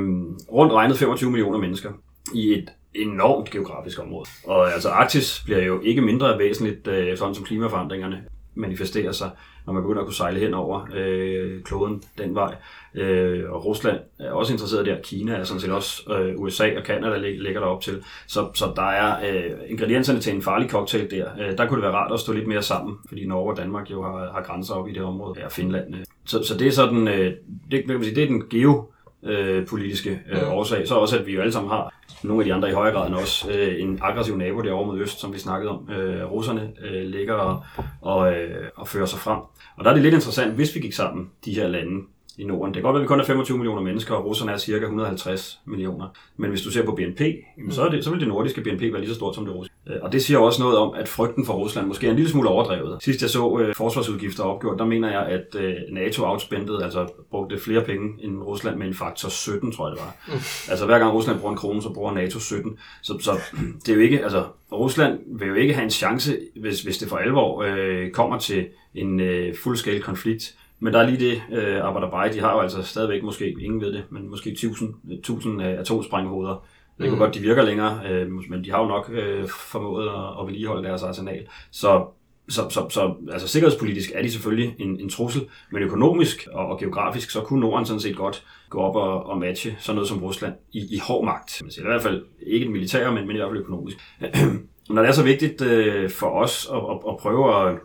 rundt 0.52 0.72
regnet 0.72 0.98
25 0.98 1.30
millioner 1.30 1.58
mennesker 1.58 1.92
i 2.34 2.52
et 2.52 2.68
enormt 2.94 3.50
geografisk 3.50 3.98
område. 4.00 4.28
Og 4.46 4.72
altså 4.72 4.88
Arktis 4.88 5.42
bliver 5.44 5.62
jo 5.62 5.80
ikke 5.80 6.00
mindre 6.00 6.38
væsentligt, 6.38 6.86
øh, 6.86 7.18
sådan 7.18 7.34
som 7.34 7.44
klimaforandringerne 7.44 8.24
manifesterer 8.54 9.12
sig, 9.12 9.30
når 9.70 9.74
man 9.74 9.82
begynder 9.82 10.00
at 10.00 10.06
kunne 10.06 10.14
sejle 10.14 10.40
hen 10.40 10.54
over 10.54 10.86
øh, 10.94 11.62
kloden 11.62 12.02
den 12.18 12.34
vej. 12.34 12.54
Øh, 12.94 13.50
og 13.50 13.64
Rusland 13.66 13.98
er 14.18 14.32
også 14.32 14.52
interesseret 14.52 14.86
der. 14.86 14.96
Kina 15.02 15.32
er 15.32 15.44
sådan 15.44 15.60
set 15.60 15.72
også 15.72 16.12
øh, 16.12 16.34
USA 16.36 16.76
og 16.76 16.84
Kanada 16.84 17.16
ligger 17.16 17.60
der 17.60 17.66
op 17.66 17.82
til. 17.82 18.02
Så, 18.26 18.48
så 18.54 18.72
der 18.76 18.82
er 18.82 19.30
øh, 19.30 19.50
ingredienserne 19.66 20.20
til 20.20 20.34
en 20.34 20.42
farlig 20.42 20.70
cocktail 20.70 21.10
der. 21.10 21.26
Øh, 21.40 21.58
der 21.58 21.66
kunne 21.66 21.76
det 21.76 21.82
være 21.82 21.96
rart 21.96 22.12
at 22.12 22.20
stå 22.20 22.32
lidt 22.32 22.46
mere 22.46 22.62
sammen, 22.62 22.96
fordi 23.08 23.26
Norge 23.26 23.52
og 23.52 23.56
Danmark 23.56 23.90
jo 23.90 24.02
har, 24.02 24.32
har 24.32 24.42
grænser 24.42 24.74
op 24.74 24.88
i 24.88 24.92
det 24.92 25.02
område. 25.02 25.40
Ja, 25.40 25.48
Finland. 25.48 25.94
Øh. 25.94 26.04
Så, 26.26 26.42
så 26.42 26.58
det 26.58 26.66
er 26.66 26.72
sådan, 26.72 27.08
øh, 27.08 27.32
det, 27.70 27.84
kan 27.84 27.94
man 27.94 28.04
sige, 28.04 28.14
det 28.14 28.22
er 28.22 28.28
den 28.28 28.42
geo 28.50 28.90
øh, 29.22 29.66
politiske 29.66 30.20
øh, 30.30 30.52
årsag. 30.52 30.88
Så 30.88 30.94
også, 30.94 31.18
at 31.18 31.26
vi 31.26 31.32
jo 31.32 31.40
alle 31.40 31.52
sammen 31.52 31.70
har 31.70 31.94
nogle 32.22 32.42
af 32.42 32.44
de 32.44 32.54
andre 32.54 32.70
i 32.70 32.72
højere 32.72 32.94
grad 32.94 33.06
end 33.06 33.14
os, 33.14 33.46
øh, 33.50 33.82
en 33.82 33.98
aggressiv 34.02 34.36
nabo 34.36 34.60
derovre 34.60 34.86
mod 34.86 35.00
øst, 35.00 35.20
som 35.20 35.32
vi 35.32 35.38
snakkede 35.38 35.70
om. 35.70 35.90
Øh, 35.90 36.32
russerne 36.32 36.72
øh, 36.84 37.02
ligger 37.02 37.34
og, 37.34 37.64
og, 38.00 38.32
øh, 38.32 38.68
og 38.76 38.88
fører 38.88 39.06
sig 39.06 39.18
frem. 39.18 39.38
Og 39.76 39.84
der 39.84 39.90
er 39.90 39.94
det 39.94 40.02
lidt 40.02 40.14
interessant, 40.14 40.54
hvis 40.54 40.74
vi 40.74 40.80
gik 40.80 40.92
sammen, 40.92 41.30
de 41.44 41.54
her 41.54 41.68
lande 41.68 42.06
i 42.40 42.44
Norden. 42.44 42.74
Det 42.74 42.82
kan 42.82 42.82
godt 42.82 42.94
være, 42.94 43.00
at 43.00 43.02
vi 43.02 43.06
kun 43.06 43.20
er 43.20 43.24
25 43.24 43.58
millioner 43.58 43.82
mennesker, 43.82 44.14
og 44.14 44.24
russerne 44.24 44.52
er 44.52 44.56
cirka 44.56 44.84
150 44.84 45.60
millioner. 45.66 46.08
Men 46.36 46.50
hvis 46.50 46.62
du 46.62 46.70
ser 46.70 46.84
på 46.84 46.92
BNP, 46.92 47.20
jamen, 47.58 47.72
så, 47.72 47.82
er 47.82 47.88
det, 47.90 48.04
så 48.04 48.10
vil 48.10 48.20
det 48.20 48.28
nordiske 48.28 48.60
BNP 48.60 48.82
være 48.82 49.00
lige 49.00 49.08
så 49.08 49.14
stort 49.14 49.34
som 49.34 49.44
det 49.44 49.54
russiske. 49.54 49.76
Øh, 49.86 49.96
og 50.02 50.12
det 50.12 50.22
siger 50.22 50.38
også 50.38 50.62
noget 50.62 50.78
om, 50.78 50.94
at 50.94 51.08
frygten 51.08 51.46
for 51.46 51.52
Rusland 51.52 51.86
måske 51.86 52.06
er 52.06 52.10
en 52.10 52.16
lille 52.16 52.30
smule 52.30 52.48
overdrevet. 52.48 53.02
Sidst 53.02 53.22
jeg 53.22 53.30
så 53.30 53.58
øh, 53.58 53.74
forsvarsudgifter 53.74 54.44
opgjort, 54.44 54.78
der 54.78 54.84
mener 54.84 55.10
jeg, 55.10 55.26
at 55.26 55.60
øh, 55.60 55.74
NATO 55.90 56.24
outspendede, 56.24 56.84
altså 56.84 57.06
brugte 57.30 57.58
flere 57.58 57.84
penge 57.84 58.24
end 58.24 58.42
Rusland 58.42 58.76
med 58.76 58.86
en 58.86 58.94
faktor 58.94 59.28
17, 59.28 59.72
tror 59.72 59.88
jeg 59.88 59.96
det 59.96 60.02
var. 60.04 60.16
Mm. 60.28 60.40
Altså 60.70 60.86
hver 60.86 60.98
gang 60.98 61.12
Rusland 61.14 61.38
bruger 61.38 61.52
en 61.52 61.58
krone, 61.58 61.82
så 61.82 61.92
bruger 61.92 62.12
NATO 62.12 62.38
17. 62.38 62.78
Så, 63.02 63.18
så 63.20 63.30
det 63.86 63.88
er 63.88 63.94
jo 63.94 64.00
ikke, 64.00 64.22
altså 64.22 64.44
Rusland 64.72 65.18
vil 65.38 65.48
jo 65.48 65.54
ikke 65.54 65.74
have 65.74 65.84
en 65.84 65.90
chance, 65.90 66.38
hvis, 66.60 66.82
hvis 66.82 66.98
det 66.98 67.08
for 67.08 67.16
alvor 67.16 67.62
øh, 67.62 68.10
kommer 68.10 68.38
til 68.38 68.66
en 68.94 69.20
øh, 69.20 69.54
full-scale 69.54 70.00
konflikt 70.00 70.54
men 70.80 70.92
der 70.92 70.98
er 71.00 71.06
lige 71.10 71.30
det, 71.30 71.42
øh, 71.52 71.88
Abadabaj, 71.88 72.28
de 72.28 72.40
har 72.40 72.52
jo 72.54 72.60
altså 72.60 72.82
stadigvæk 72.82 73.22
måske, 73.22 73.54
ingen 73.60 73.80
ved 73.80 73.92
det, 73.92 74.04
men 74.10 74.30
måske 74.30 74.50
1000, 74.50 74.94
1000 75.10 75.62
øh, 75.62 75.78
atomsprænghoveder. 75.78 76.64
Det 76.98 77.04
kan 77.04 77.12
mm. 77.12 77.18
godt, 77.18 77.34
de 77.34 77.40
virker 77.40 77.62
længere, 77.62 78.00
øh, 78.10 78.32
men 78.50 78.64
de 78.64 78.70
har 78.70 78.82
jo 78.82 78.88
nok 78.88 79.10
øh, 79.12 79.48
formået 79.48 80.08
at, 80.08 80.40
at 80.40 80.46
vedligeholde 80.46 80.88
deres 80.88 81.02
arsenal. 81.02 81.46
Så, 81.70 82.06
så, 82.48 82.68
så, 82.70 82.86
så 82.90 83.14
altså, 83.32 83.48
sikkerhedspolitisk 83.48 84.10
er 84.14 84.22
de 84.22 84.30
selvfølgelig 84.30 84.74
en, 84.78 85.00
en 85.00 85.08
trussel, 85.08 85.42
men 85.72 85.82
økonomisk 85.82 86.48
og, 86.52 86.66
og 86.66 86.78
geografisk, 86.78 87.30
så 87.30 87.40
kunne 87.40 87.60
Norden 87.60 87.86
sådan 87.86 88.00
set 88.00 88.16
godt 88.16 88.44
gå 88.70 88.78
op 88.78 88.96
og, 88.96 89.26
og 89.26 89.38
matche 89.38 89.76
sådan 89.80 89.94
noget 89.94 90.08
som 90.08 90.22
Rusland 90.22 90.54
i, 90.72 90.78
i 90.78 90.98
hård 90.98 91.24
magt. 91.24 91.62
Man 91.62 91.70
siger, 91.70 91.84
I 91.84 91.90
hvert 91.90 92.02
fald 92.02 92.24
ikke 92.46 92.64
den 92.64 92.72
militære, 92.72 93.12
men, 93.12 93.26
men 93.26 93.36
i 93.36 93.38
hvert 93.38 93.50
fald 93.50 93.60
økonomisk. 93.60 93.96
Når 94.90 95.02
det 95.02 95.08
er 95.08 95.12
så 95.12 95.24
vigtigt 95.24 95.62
øh, 95.62 96.10
for 96.10 96.26
os 96.26 96.68
at, 96.72 96.78
at, 96.78 96.98
at 97.08 97.16
prøve 97.16 97.68
at 97.68 97.78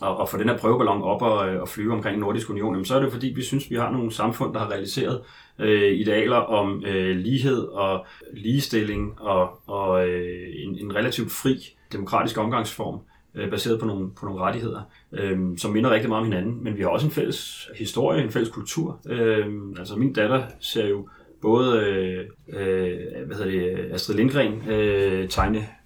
og, 0.00 0.16
og 0.16 0.28
få 0.28 0.38
den 0.38 0.48
her 0.48 0.58
prøveballon 0.58 1.02
op 1.02 1.22
og, 1.22 1.48
øh, 1.48 1.60
og 1.60 1.68
flyve 1.68 1.92
omkring 1.92 2.18
Nordisk 2.18 2.50
Union, 2.50 2.72
jamen, 2.74 2.84
så 2.84 2.96
er 2.96 3.00
det 3.00 3.12
fordi, 3.12 3.32
vi 3.36 3.42
synes, 3.42 3.70
vi 3.70 3.76
har 3.76 3.90
nogle 3.90 4.12
samfund, 4.12 4.54
der 4.54 4.60
har 4.60 4.70
realiseret 4.70 5.20
øh, 5.58 5.92
idealer 5.92 6.36
om 6.36 6.84
øh, 6.86 7.16
lighed 7.16 7.58
og 7.58 8.06
ligestilling 8.32 9.20
og, 9.20 9.60
og 9.66 10.08
øh, 10.08 10.48
en, 10.54 10.78
en 10.78 10.94
relativt 10.94 11.32
fri 11.32 11.76
demokratisk 11.92 12.38
omgangsform, 12.38 12.98
øh, 13.34 13.50
baseret 13.50 13.80
på 13.80 13.86
nogle, 13.86 14.10
på 14.20 14.26
nogle 14.26 14.40
rettigheder, 14.40 14.80
øh, 15.12 15.38
som 15.58 15.72
minder 15.72 15.90
rigtig 15.90 16.08
meget 16.08 16.20
om 16.20 16.32
hinanden. 16.32 16.64
Men 16.64 16.76
vi 16.76 16.82
har 16.82 16.88
også 16.88 17.06
en 17.06 17.12
fælles 17.12 17.70
historie, 17.76 18.22
en 18.22 18.30
fælles 18.30 18.50
kultur. 18.50 19.00
Øh, 19.08 19.46
altså 19.78 19.96
min 19.96 20.12
datter 20.12 20.42
ser 20.60 20.88
jo 20.88 21.08
både 21.42 21.80
øh, 21.80 22.26
øh, 22.48 23.26
hvad 23.26 23.36
hedder 23.36 23.50
det, 23.50 23.92
Astrid 23.92 24.16
Lindgren 24.16 24.70
øh, 24.70 25.28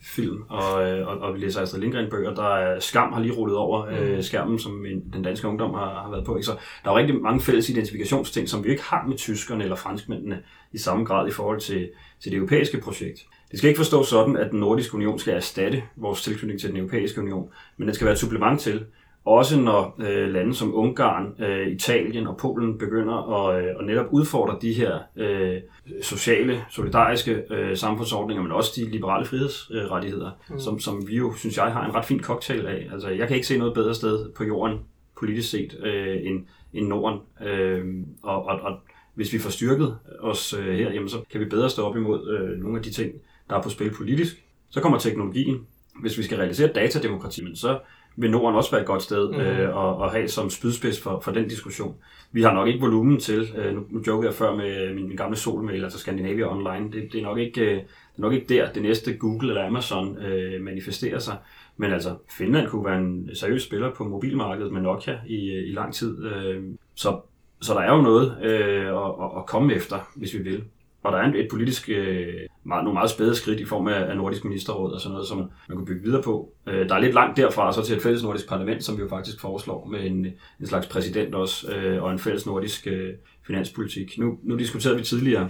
tegnefilm, 0.04 0.42
og, 0.48 0.90
øh, 0.90 1.08
og, 1.08 1.18
og 1.18 1.34
vi 1.34 1.38
læser 1.38 1.62
Astrid 1.62 1.80
Lindgren 1.80 2.10
bøger. 2.10 2.34
Der 2.34 2.56
er 2.56 2.80
Skam 2.80 3.12
har 3.12 3.20
lige 3.20 3.32
rullet 3.32 3.56
over 3.56 3.86
øh, 3.86 4.16
mm. 4.16 4.22
skærmen, 4.22 4.58
som 4.58 4.86
en, 4.86 5.12
den 5.12 5.22
danske 5.22 5.48
ungdom 5.48 5.74
har, 5.74 6.02
har 6.02 6.10
været 6.10 6.24
på. 6.26 6.36
Ikke? 6.36 6.46
Så 6.46 6.56
der 6.84 6.90
er 6.90 6.96
rigtig 6.96 7.20
mange 7.20 7.40
fælles 7.40 7.68
identifikationsting, 7.68 8.48
som 8.48 8.64
vi 8.64 8.70
ikke 8.70 8.82
har 8.82 9.04
med 9.08 9.16
tyskerne 9.16 9.64
eller 9.64 9.76
franskmændene 9.76 10.42
i 10.72 10.78
samme 10.78 11.04
grad 11.04 11.28
i 11.28 11.30
forhold 11.30 11.60
til, 11.60 11.90
til 12.22 12.32
det 12.32 12.36
europæiske 12.36 12.80
projekt. 12.80 13.26
Det 13.50 13.58
skal 13.58 13.68
ikke 13.68 13.78
forstås 13.78 14.08
sådan, 14.08 14.36
at 14.36 14.50
den 14.50 14.60
nordiske 14.60 14.94
union 14.94 15.18
skal 15.18 15.34
erstatte 15.34 15.82
vores 15.96 16.22
tilknytning 16.22 16.60
til 16.60 16.68
den 16.68 16.76
europæiske 16.76 17.20
union, 17.20 17.48
men 17.76 17.86
den 17.86 17.94
skal 17.94 18.04
være 18.04 18.12
et 18.12 18.18
supplement 18.18 18.60
til, 18.60 18.84
også 19.24 19.60
når 19.60 19.96
øh, 19.98 20.28
lande 20.28 20.54
som 20.54 20.74
Ungarn, 20.74 21.42
øh, 21.42 21.68
Italien 21.68 22.26
og 22.26 22.36
Polen 22.36 22.78
begynder 22.78 23.46
at, 23.48 23.64
øh, 23.64 23.70
at 23.80 23.86
netop 23.86 24.06
udfordre 24.10 24.58
de 24.62 24.72
her 24.72 24.98
øh, 25.16 25.60
sociale, 26.02 26.64
solidariske 26.70 27.42
øh, 27.50 27.76
samfundsordninger, 27.76 28.42
men 28.42 28.52
også 28.52 28.72
de 28.76 28.90
liberale 28.90 29.26
frihedsrettigheder, 29.26 30.30
øh, 30.50 30.54
mm. 30.54 30.60
som, 30.60 30.80
som 30.80 31.08
vi 31.08 31.16
jo, 31.16 31.34
synes 31.34 31.56
jeg, 31.56 31.72
har 31.72 31.86
en 31.86 31.94
ret 31.94 32.04
fin 32.04 32.20
cocktail 32.20 32.66
af. 32.66 32.88
Altså, 32.92 33.08
jeg 33.08 33.28
kan 33.28 33.36
ikke 33.36 33.46
se 33.46 33.58
noget 33.58 33.74
bedre 33.74 33.94
sted 33.94 34.32
på 34.32 34.44
jorden, 34.44 34.78
politisk 35.18 35.50
set, 35.50 35.78
øh, 35.82 36.16
end, 36.22 36.46
end 36.72 36.86
Norden. 36.88 37.20
Øh, 37.46 37.84
og, 38.22 38.44
og, 38.46 38.60
og 38.60 38.78
hvis 39.14 39.32
vi 39.32 39.38
får 39.38 39.50
styrket 39.50 39.98
os 40.20 40.54
øh, 40.54 40.74
her, 40.74 40.92
jamen, 40.92 41.08
så 41.08 41.16
kan 41.30 41.40
vi 41.40 41.44
bedre 41.44 41.70
stå 41.70 41.82
op 41.82 41.96
imod 41.96 42.30
øh, 42.30 42.58
nogle 42.62 42.76
af 42.78 42.82
de 42.82 42.90
ting, 42.90 43.12
der 43.50 43.56
er 43.56 43.62
på 43.62 43.70
spil 43.70 43.94
politisk. 43.94 44.44
Så 44.70 44.80
kommer 44.80 44.98
teknologien. 44.98 45.66
Hvis 46.00 46.18
vi 46.18 46.22
skal 46.22 46.36
realisere 46.38 46.72
datademokrati, 46.72 47.44
men 47.44 47.56
så 47.56 47.78
vil 48.16 48.30
Norden 48.30 48.56
også 48.56 48.70
være 48.70 48.80
et 48.80 48.86
godt 48.86 49.02
sted 49.02 49.28
mm. 49.28 49.40
øh, 49.40 49.84
at, 49.84 50.04
at 50.04 50.10
have 50.10 50.28
som 50.28 50.50
spydspids 50.50 51.00
for, 51.00 51.20
for 51.20 51.32
den 51.32 51.48
diskussion. 51.48 51.94
Vi 52.32 52.42
har 52.42 52.54
nok 52.54 52.68
ikke 52.68 52.80
volumen 52.80 53.20
til, 53.20 53.54
øh, 53.56 53.74
nu, 53.74 54.02
jokede 54.06 54.28
jeg 54.28 54.34
før 54.34 54.54
med 54.56 54.94
min, 54.94 55.08
min 55.08 55.16
gamle 55.16 55.36
solmail, 55.36 55.84
altså 55.84 55.98
Scandinavia 55.98 56.52
Online, 56.52 56.92
det, 56.92 57.12
det, 57.12 57.18
er 57.20 57.22
nok 57.22 57.38
ikke, 57.38 57.60
øh, 57.60 57.76
det 57.76 58.18
er 58.18 58.22
nok 58.22 58.32
ikke 58.32 58.54
der, 58.54 58.72
det 58.72 58.82
næste 58.82 59.16
Google 59.16 59.48
eller 59.48 59.66
Amazon 59.66 60.18
øh, 60.18 60.62
manifesterer 60.62 61.18
sig. 61.18 61.36
Men 61.76 61.92
altså, 61.92 62.16
Finland 62.38 62.68
kunne 62.68 62.84
være 62.84 62.98
en 62.98 63.30
seriøs 63.34 63.62
spiller 63.62 63.94
på 63.94 64.04
mobilmarkedet 64.04 64.72
med 64.72 64.80
Nokia 64.80 65.18
i, 65.26 65.52
i 65.52 65.72
lang 65.72 65.94
tid. 65.94 66.24
Øh, 66.24 66.62
så, 66.94 67.20
så 67.60 67.74
der 67.74 67.80
er 67.80 67.96
jo 67.96 68.02
noget 68.02 68.36
øh, 68.42 68.86
at, 68.86 69.38
at 69.38 69.46
komme 69.46 69.74
efter, 69.74 70.10
hvis 70.16 70.34
vi 70.34 70.38
vil. 70.38 70.64
Og 71.04 71.12
der 71.12 71.18
er 71.18 71.32
et 71.34 71.48
politisk, 71.50 71.88
øh, 71.88 72.34
meget, 72.64 72.84
nogle 72.84 72.94
meget 72.94 73.10
spæde 73.10 73.34
skridt 73.34 73.60
i 73.60 73.64
form 73.64 73.88
af, 73.88 74.10
af 74.10 74.16
nordisk 74.16 74.44
ministerråd 74.44 74.92
og 74.92 75.00
sådan 75.00 75.12
noget, 75.12 75.28
som 75.28 75.38
man 75.38 75.76
kunne 75.76 75.86
bygge 75.86 76.02
videre 76.02 76.22
på. 76.22 76.52
Øh, 76.66 76.88
der 76.88 76.94
er 76.94 76.98
lidt 76.98 77.14
langt 77.14 77.36
derfra 77.36 77.72
så 77.72 77.82
til 77.82 77.96
et 77.96 78.02
fælles 78.02 78.22
nordisk 78.22 78.48
parlament, 78.48 78.84
som 78.84 78.96
vi 78.96 79.02
jo 79.02 79.08
faktisk 79.08 79.40
foreslår 79.40 79.88
med 79.90 80.00
en, 80.06 80.26
en 80.60 80.66
slags 80.66 80.86
præsident 80.86 81.34
også, 81.34 81.72
øh, 81.72 82.02
og 82.02 82.12
en 82.12 82.18
fælles 82.18 82.46
nordisk 82.46 82.86
øh, 82.86 83.14
finanspolitik. 83.46 84.18
Nu, 84.18 84.38
nu 84.42 84.56
diskuterede 84.56 84.98
vi 84.98 85.04
tidligere, 85.04 85.48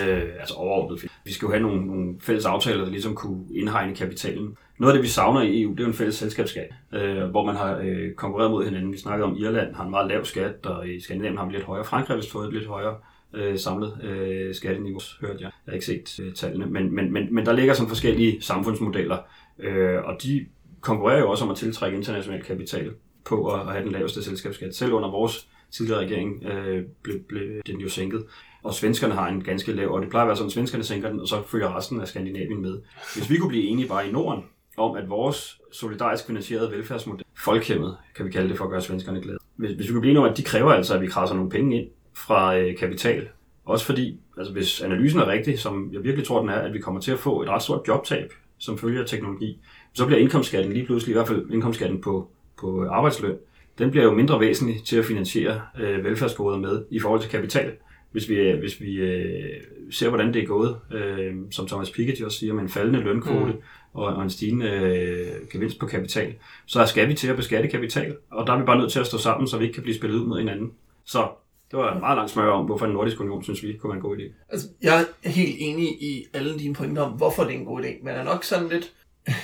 øh, 0.00 0.22
altså 0.40 0.54
overordnet, 0.54 1.10
vi 1.24 1.32
skal 1.32 1.46
jo 1.46 1.52
have 1.52 1.62
nogle, 1.62 1.86
nogle 1.86 2.14
fælles 2.20 2.46
aftaler, 2.46 2.84
der 2.84 2.90
ligesom 2.90 3.14
kunne 3.14 3.44
indhegne 3.54 3.96
kapitalen. 3.96 4.56
Noget 4.78 4.92
af 4.92 4.96
det, 4.96 5.02
vi 5.02 5.08
savner 5.08 5.42
i 5.42 5.62
EU, 5.62 5.70
det 5.70 5.80
er 5.80 5.84
jo 5.84 5.88
en 5.88 5.94
fælles 5.94 6.14
selskabsskat, 6.14 6.68
øh, 6.94 7.24
hvor 7.24 7.46
man 7.46 7.56
har 7.56 7.80
øh, 7.84 8.14
konkurreret 8.14 8.50
mod 8.50 8.64
hinanden. 8.64 8.92
Vi 8.92 8.98
snakkede 8.98 9.26
om, 9.26 9.36
Irland 9.36 9.74
har 9.74 9.84
en 9.84 9.90
meget 9.90 10.08
lav 10.08 10.24
skat, 10.24 10.66
og 10.66 10.88
i 10.88 11.00
Skandinavien 11.00 11.38
har 11.38 11.46
vi 11.46 11.52
lidt 11.52 11.64
højere. 11.64 11.84
Frankrig 11.84 12.14
har 12.14 12.16
vist 12.16 12.32
fået 12.32 12.46
et 12.46 12.54
lidt 12.54 12.66
højere 12.66 12.96
øh, 13.34 13.58
samlet 13.58 13.98
øh, 14.02 14.54
skatteniveau, 14.54 15.00
hørte 15.20 15.38
jeg. 15.40 15.50
Jeg 15.66 15.72
har 15.72 15.72
ikke 15.72 15.86
set 15.86 16.20
øh, 16.22 16.32
tallene, 16.32 16.66
men, 16.66 16.94
men, 16.94 17.12
men, 17.12 17.34
men 17.34 17.46
der 17.46 17.52
ligger 17.52 17.74
sådan 17.74 17.88
forskellige 17.88 18.42
samfundsmodeller, 18.42 19.18
øh, 19.58 19.98
og 20.04 20.22
de 20.22 20.46
konkurrerer 20.80 21.18
jo 21.18 21.30
også 21.30 21.44
om 21.44 21.50
at 21.50 21.56
tiltrække 21.56 21.96
international 21.96 22.42
kapital 22.42 22.90
på 23.24 23.46
at, 23.46 23.60
at 23.60 23.66
have 23.66 23.84
den 23.84 23.92
laveste 23.92 24.22
selskabsskat. 24.22 24.74
Selv 24.74 24.92
under 24.92 25.10
vores 25.10 25.48
tidligere 25.70 26.00
regering 26.00 26.44
øh, 26.44 26.84
blev, 27.02 27.18
blev 27.28 27.60
den 27.66 27.80
jo 27.80 27.88
sænket. 27.88 28.24
Og 28.62 28.74
svenskerne 28.74 29.14
har 29.14 29.28
en 29.28 29.44
ganske 29.44 29.72
lav, 29.72 29.94
og 29.94 30.02
det 30.02 30.10
plejer 30.10 30.24
at 30.24 30.28
være 30.28 30.36
sådan, 30.36 30.46
at 30.46 30.52
svenskerne 30.52 30.84
sænker 30.84 31.10
den, 31.10 31.20
og 31.20 31.28
så 31.28 31.42
følger 31.46 31.76
resten 31.76 32.00
af 32.00 32.08
Skandinavien 32.08 32.62
med. 32.62 32.80
Hvis 33.14 33.30
vi 33.30 33.36
kunne 33.36 33.48
blive 33.48 33.64
enige 33.64 33.88
bare 33.88 34.08
i 34.08 34.12
Norden 34.12 34.44
om, 34.76 34.96
at 34.96 35.10
vores 35.10 35.60
solidarisk 35.72 36.26
finansierede 36.26 36.70
velfærdsmodel, 36.70 37.24
folkhemmet, 37.38 37.96
kan 38.16 38.26
vi 38.26 38.30
kalde 38.30 38.48
det 38.48 38.56
for 38.56 38.64
at 38.64 38.70
gøre 38.70 38.82
svenskerne 38.82 39.20
glade. 39.20 39.38
Hvis, 39.56 39.72
hvis 39.72 39.88
vi 39.88 39.92
kunne 39.92 40.00
blive 40.00 40.10
enige 40.10 40.24
om, 40.24 40.30
at 40.30 40.36
de 40.36 40.42
kræver 40.42 40.72
altså, 40.72 40.94
at 40.94 41.00
vi 41.00 41.06
krasser 41.06 41.36
nogle 41.36 41.50
penge 41.50 41.80
ind 41.80 41.88
fra 42.14 42.58
øh, 42.58 42.76
kapital. 42.76 43.28
Også 43.64 43.86
fordi, 43.86 44.20
altså 44.36 44.52
hvis 44.52 44.80
analysen 44.80 45.20
er 45.20 45.26
rigtig, 45.26 45.58
som 45.58 45.90
jeg 45.92 46.04
virkelig 46.04 46.26
tror, 46.26 46.40
den 46.40 46.48
er, 46.48 46.54
at 46.54 46.74
vi 46.74 46.78
kommer 46.78 47.00
til 47.00 47.12
at 47.12 47.18
få 47.18 47.42
et 47.42 47.48
ret 47.48 47.62
stort 47.62 47.88
jobtab, 47.88 48.32
som 48.58 48.78
følger 48.78 49.04
teknologi, 49.04 49.58
så 49.94 50.06
bliver 50.06 50.20
indkomstskatten 50.20 50.72
lige 50.72 50.86
pludselig, 50.86 51.12
i 51.12 51.14
hvert 51.14 51.28
fald 51.28 51.50
indkomstskatten 51.50 52.00
på, 52.00 52.30
på 52.60 52.86
arbejdsløn, 52.86 53.36
den 53.78 53.90
bliver 53.90 54.04
jo 54.04 54.14
mindre 54.14 54.40
væsentlig 54.40 54.84
til 54.84 54.98
at 54.98 55.04
finansiere 55.04 55.60
øh, 55.80 56.04
velfærdsgoder 56.04 56.58
med 56.58 56.84
i 56.90 57.00
forhold 57.00 57.20
til 57.20 57.30
kapital. 57.30 57.72
Hvis 58.12 58.28
vi, 58.28 58.34
øh, 58.34 58.58
hvis 58.58 58.80
vi 58.80 58.94
øh, 58.94 59.60
ser, 59.90 60.08
hvordan 60.08 60.34
det 60.34 60.42
er 60.42 60.46
gået, 60.46 60.76
øh, 60.92 61.34
som 61.50 61.66
Thomas 61.66 61.90
Piketty 61.90 62.22
også 62.22 62.38
siger, 62.38 62.54
med 62.54 62.62
en 62.62 62.68
faldende 62.68 63.00
lønkvote 63.00 63.52
mm. 63.52 63.60
og, 63.92 64.06
og 64.06 64.22
en 64.22 64.30
stigende 64.30 64.66
øh, 64.66 65.48
gevinst 65.52 65.78
på 65.78 65.86
kapital, 65.86 66.34
så 66.66 66.86
skal 66.86 67.08
vi 67.08 67.14
til 67.14 67.28
at 67.28 67.36
beskatte 67.36 67.68
kapital, 67.68 68.16
og 68.30 68.46
der 68.46 68.52
er 68.52 68.58
vi 68.58 68.64
bare 68.64 68.78
nødt 68.78 68.92
til 68.92 69.00
at 69.00 69.06
stå 69.06 69.18
sammen, 69.18 69.48
så 69.48 69.58
vi 69.58 69.64
ikke 69.64 69.74
kan 69.74 69.82
blive 69.82 69.96
spillet 69.96 70.18
ud 70.18 70.26
mod 70.26 70.38
hinanden. 70.38 70.72
Så 71.04 71.28
det 71.70 71.78
var 71.78 71.94
en 71.94 72.00
meget 72.00 72.16
lang 72.16 72.30
smør 72.30 72.50
om, 72.50 72.64
hvorfor 72.64 72.86
en 72.86 72.92
nordisk 72.92 73.20
union, 73.20 73.42
synes 73.42 73.62
vi, 73.62 73.76
kunne 73.76 73.90
være 73.90 73.96
en 73.96 74.02
god 74.02 74.16
idé. 74.16 74.44
Altså, 74.48 74.68
jeg 74.82 75.04
er 75.24 75.28
helt 75.28 75.56
enig 75.58 75.86
i 75.86 76.26
alle 76.34 76.58
dine 76.58 76.74
pointer 76.74 77.02
om, 77.02 77.12
hvorfor 77.12 77.44
det 77.44 77.54
er 77.54 77.58
en 77.58 77.64
god 77.64 77.80
idé, 77.80 78.04
men 78.04 78.14
er 78.14 78.24
nok 78.24 78.44
sådan 78.44 78.68
lidt 78.68 78.92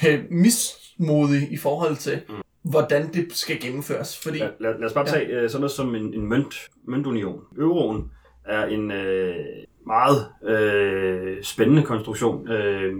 øh, 0.09 0.25
mismodig 0.31 1.53
i 1.53 1.57
forhold 1.57 1.97
til, 1.97 2.21
mm. 2.29 2.35
hvordan 2.71 3.13
det 3.13 3.33
skal 3.33 3.61
gennemføres. 3.61 4.19
Fordi, 4.19 4.39
lad, 4.39 4.51
lad, 4.61 4.79
lad 4.79 4.87
os 4.87 4.93
bare 4.93 5.07
tage 5.07 5.41
ja. 5.41 5.49
sådan 5.49 5.61
noget 5.61 5.73
som 5.73 5.95
en, 5.95 6.15
en 6.15 6.27
mønt, 6.27 6.69
møntunion. 6.85 7.41
Euroen 7.59 8.11
er 8.45 8.67
en 8.67 8.91
øh, 8.91 9.37
meget 9.87 10.27
øh, 10.45 11.43
spændende 11.43 11.83
konstruktion. 11.83 12.49
Øh, 12.49 12.95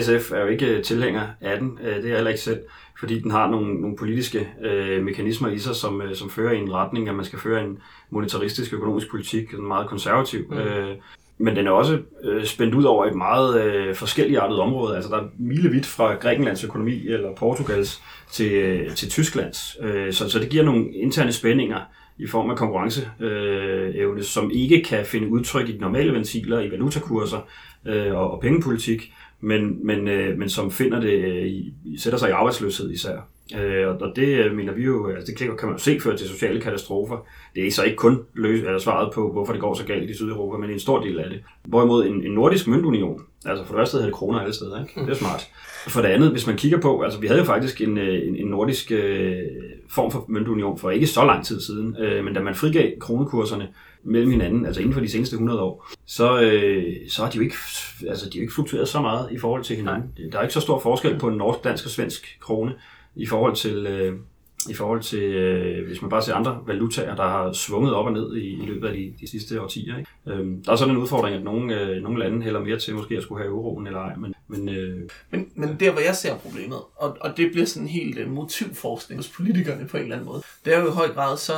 SF 0.00 0.32
er 0.32 0.40
jo 0.40 0.46
ikke 0.46 0.82
tilhænger 0.82 1.28
af 1.40 1.58
den, 1.58 1.78
øh, 1.82 1.96
det 1.96 2.04
er 2.04 2.08
jeg 2.08 2.16
heller 2.16 2.30
ikke 2.30 2.42
selv 2.42 2.60
fordi 3.00 3.20
den 3.20 3.30
har 3.30 3.50
nogle, 3.50 3.74
nogle 3.74 3.96
politiske 3.96 4.48
øh, 4.64 5.04
mekanismer 5.04 5.48
i 5.48 5.58
sig, 5.58 5.76
som, 5.76 6.02
øh, 6.02 6.14
som 6.14 6.30
fører 6.30 6.52
i 6.52 6.58
en 6.58 6.72
retning, 6.72 7.08
at 7.08 7.14
man 7.14 7.24
skal 7.24 7.38
føre 7.38 7.64
en 7.64 7.78
monetaristisk 8.10 8.72
økonomisk 8.72 9.10
politik, 9.10 9.50
en 9.50 9.68
meget 9.68 9.88
konservativ. 9.88 10.46
Mm. 10.50 10.56
Øh, 10.56 10.96
men 11.38 11.56
den 11.56 11.66
er 11.66 11.70
også 11.70 11.98
øh, 12.24 12.44
spændt 12.44 12.74
ud 12.74 12.84
over 12.84 13.06
et 13.06 13.14
meget 13.14 13.62
øh, 13.62 13.94
forskelligartet 13.94 14.58
område. 14.58 14.96
Altså 14.96 15.10
der 15.10 15.16
er 15.16 15.28
milevidt 15.38 15.86
fra 15.86 16.14
Grækenlands 16.14 16.64
økonomi 16.64 17.06
eller 17.06 17.34
Portugals 17.34 18.02
til, 18.30 18.52
øh, 18.52 18.94
til 18.94 19.10
Tysklands. 19.10 19.76
Øh, 19.82 20.12
så, 20.12 20.30
så 20.30 20.38
det 20.38 20.48
giver 20.48 20.64
nogle 20.64 20.92
interne 20.92 21.32
spændinger 21.32 21.80
i 22.18 22.26
form 22.26 22.50
af 22.50 22.56
konkurrenceevne, 22.56 24.18
øh, 24.18 24.22
som 24.22 24.50
ikke 24.54 24.82
kan 24.82 25.06
finde 25.06 25.28
udtryk 25.28 25.68
i 25.68 25.72
de 25.72 25.80
normale 25.80 26.12
ventiler, 26.12 26.60
i 26.60 26.70
valutakurser 26.70 27.38
øh, 27.86 28.14
og, 28.14 28.30
og 28.30 28.40
pengepolitik, 28.40 29.12
men, 29.40 29.86
men, 29.86 30.08
øh, 30.08 30.38
men 30.38 30.48
som 30.48 30.70
finder 30.70 31.00
det, 31.00 31.12
øh, 31.12 31.50
sætter 31.98 32.18
sig 32.18 32.28
i 32.28 32.32
arbejdsløshed 32.32 32.90
især. 32.90 33.16
Øh, 33.58 33.88
og 33.88 34.16
det 34.16 34.28
øh, 34.28 34.56
mener 34.56 34.72
vi 34.72 34.84
jo, 34.84 35.08
altså 35.08 35.26
det 35.26 35.38
kan 35.38 35.68
man 35.68 35.72
jo 35.72 35.78
se 35.78 36.00
før 36.00 36.16
til 36.16 36.28
sociale 36.28 36.60
katastrofer. 36.60 37.26
Det 37.54 37.66
er 37.66 37.70
så 37.70 37.82
ikke 37.82 37.96
kun 37.96 38.22
løs, 38.34 38.60
eller 38.60 38.78
svaret 38.78 39.12
på, 39.14 39.32
hvorfor 39.32 39.52
det 39.52 39.60
går 39.60 39.74
så 39.74 39.84
galt 39.84 40.10
i 40.10 40.14
Sydeuropa, 40.14 40.58
men 40.58 40.70
en 40.70 40.80
stor 40.80 41.00
del 41.00 41.18
af 41.18 41.30
det. 41.30 41.40
Hvorimod 41.64 42.06
en, 42.06 42.26
en 42.26 42.32
nordisk 42.32 42.66
møntunion, 42.66 43.20
altså 43.46 43.64
for 43.64 43.74
det 43.74 43.80
første 43.80 43.94
havde 43.96 44.06
det 44.06 44.14
kroner 44.14 44.40
alle 44.40 44.54
steder, 44.54 44.80
ikke? 44.80 45.00
det 45.00 45.10
er 45.10 45.14
smart. 45.14 45.48
For 45.88 46.00
det 46.00 46.08
andet, 46.08 46.30
hvis 46.30 46.46
man 46.46 46.56
kigger 46.56 46.80
på, 46.80 47.00
altså 47.00 47.20
vi 47.20 47.26
havde 47.26 47.40
jo 47.40 47.46
faktisk 47.46 47.80
en, 47.80 47.98
øh, 47.98 48.28
en, 48.28 48.36
en 48.36 48.46
nordisk 48.46 48.92
øh, 48.92 49.36
form 49.88 50.10
for 50.10 50.24
møntunion 50.28 50.78
for 50.78 50.90
ikke 50.90 51.06
så 51.06 51.24
lang 51.24 51.44
tid 51.44 51.60
siden, 51.60 51.96
øh, 51.96 52.24
men 52.24 52.34
da 52.34 52.40
man 52.40 52.54
frigav 52.54 52.90
kronekurserne, 53.00 53.68
mellem 54.02 54.30
hinanden, 54.30 54.66
altså 54.66 54.80
inden 54.80 54.94
for 54.94 55.00
de 55.00 55.08
seneste 55.08 55.34
100 55.34 55.60
år, 55.60 55.88
så, 56.06 56.40
øh, 56.40 56.96
så 57.08 57.22
har 57.22 57.30
de 57.30 57.36
jo 57.36 57.42
ikke, 57.42 57.56
altså, 58.08 58.30
de 58.30 58.38
har 58.38 58.42
ikke 58.42 58.54
fluktueret 58.54 58.88
så 58.88 59.00
meget 59.00 59.32
i 59.32 59.38
forhold 59.38 59.64
til 59.64 59.76
hinanden. 59.76 60.10
Nej. 60.18 60.28
Der 60.32 60.38
er 60.38 60.42
ikke 60.42 60.54
så 60.54 60.60
stor 60.60 60.78
forskel 60.78 61.18
på 61.18 61.28
en 61.28 61.36
norsk, 61.36 61.64
dansk 61.64 61.84
og 61.84 61.90
svensk 61.90 62.38
krone 62.40 62.74
i 63.16 63.26
forhold 63.26 63.56
til, 63.56 63.86
øh, 63.86 64.16
i 64.68 64.74
forhold 64.74 65.02
til 65.02 65.22
øh, 65.22 65.86
hvis 65.86 66.02
man 66.02 66.10
bare 66.10 66.22
ser 66.22 66.34
andre 66.34 66.60
valutaer, 66.66 67.16
der 67.16 67.22
har 67.22 67.52
svunget 67.52 67.94
op 67.94 68.06
og 68.06 68.12
ned 68.12 68.36
i, 68.36 68.62
i 68.62 68.66
løbet 68.66 68.88
af 68.88 68.94
de, 68.94 69.14
de 69.20 69.30
sidste 69.30 69.62
årtier. 69.62 69.98
Ikke? 69.98 70.10
Øhm, 70.26 70.64
der 70.64 70.72
er 70.72 70.76
sådan 70.76 70.94
en 70.94 71.00
udfordring, 71.00 71.36
at 71.36 71.42
nogle, 71.42 71.80
øh, 71.80 72.02
nogle 72.02 72.18
lande 72.18 72.42
hælder 72.42 72.60
mere 72.60 72.78
til 72.78 72.94
måske 72.94 73.16
at 73.16 73.22
skulle 73.22 73.42
have 73.42 73.50
euroen 73.50 73.86
eller 73.86 74.00
ej. 74.00 74.16
Men, 74.16 74.34
men, 74.48 74.68
øh, 74.68 75.08
men, 75.30 75.48
men 75.54 75.76
der, 75.80 75.90
hvor 75.90 76.00
jeg 76.00 76.16
ser 76.16 76.36
problemet, 76.36 76.78
og, 76.96 77.16
og 77.20 77.36
det 77.36 77.50
bliver 77.52 77.66
sådan 77.66 77.88
helt 77.88 78.18
en 78.18 78.30
motivforskning 78.30 79.18
hos 79.18 79.28
politikerne 79.28 79.86
på 79.86 79.96
en 79.96 80.02
eller 80.02 80.16
anden 80.16 80.28
måde, 80.28 80.42
det 80.64 80.74
er 80.74 80.80
jo 80.80 80.88
i 80.88 80.92
høj 80.92 81.08
grad, 81.08 81.36
så 81.36 81.52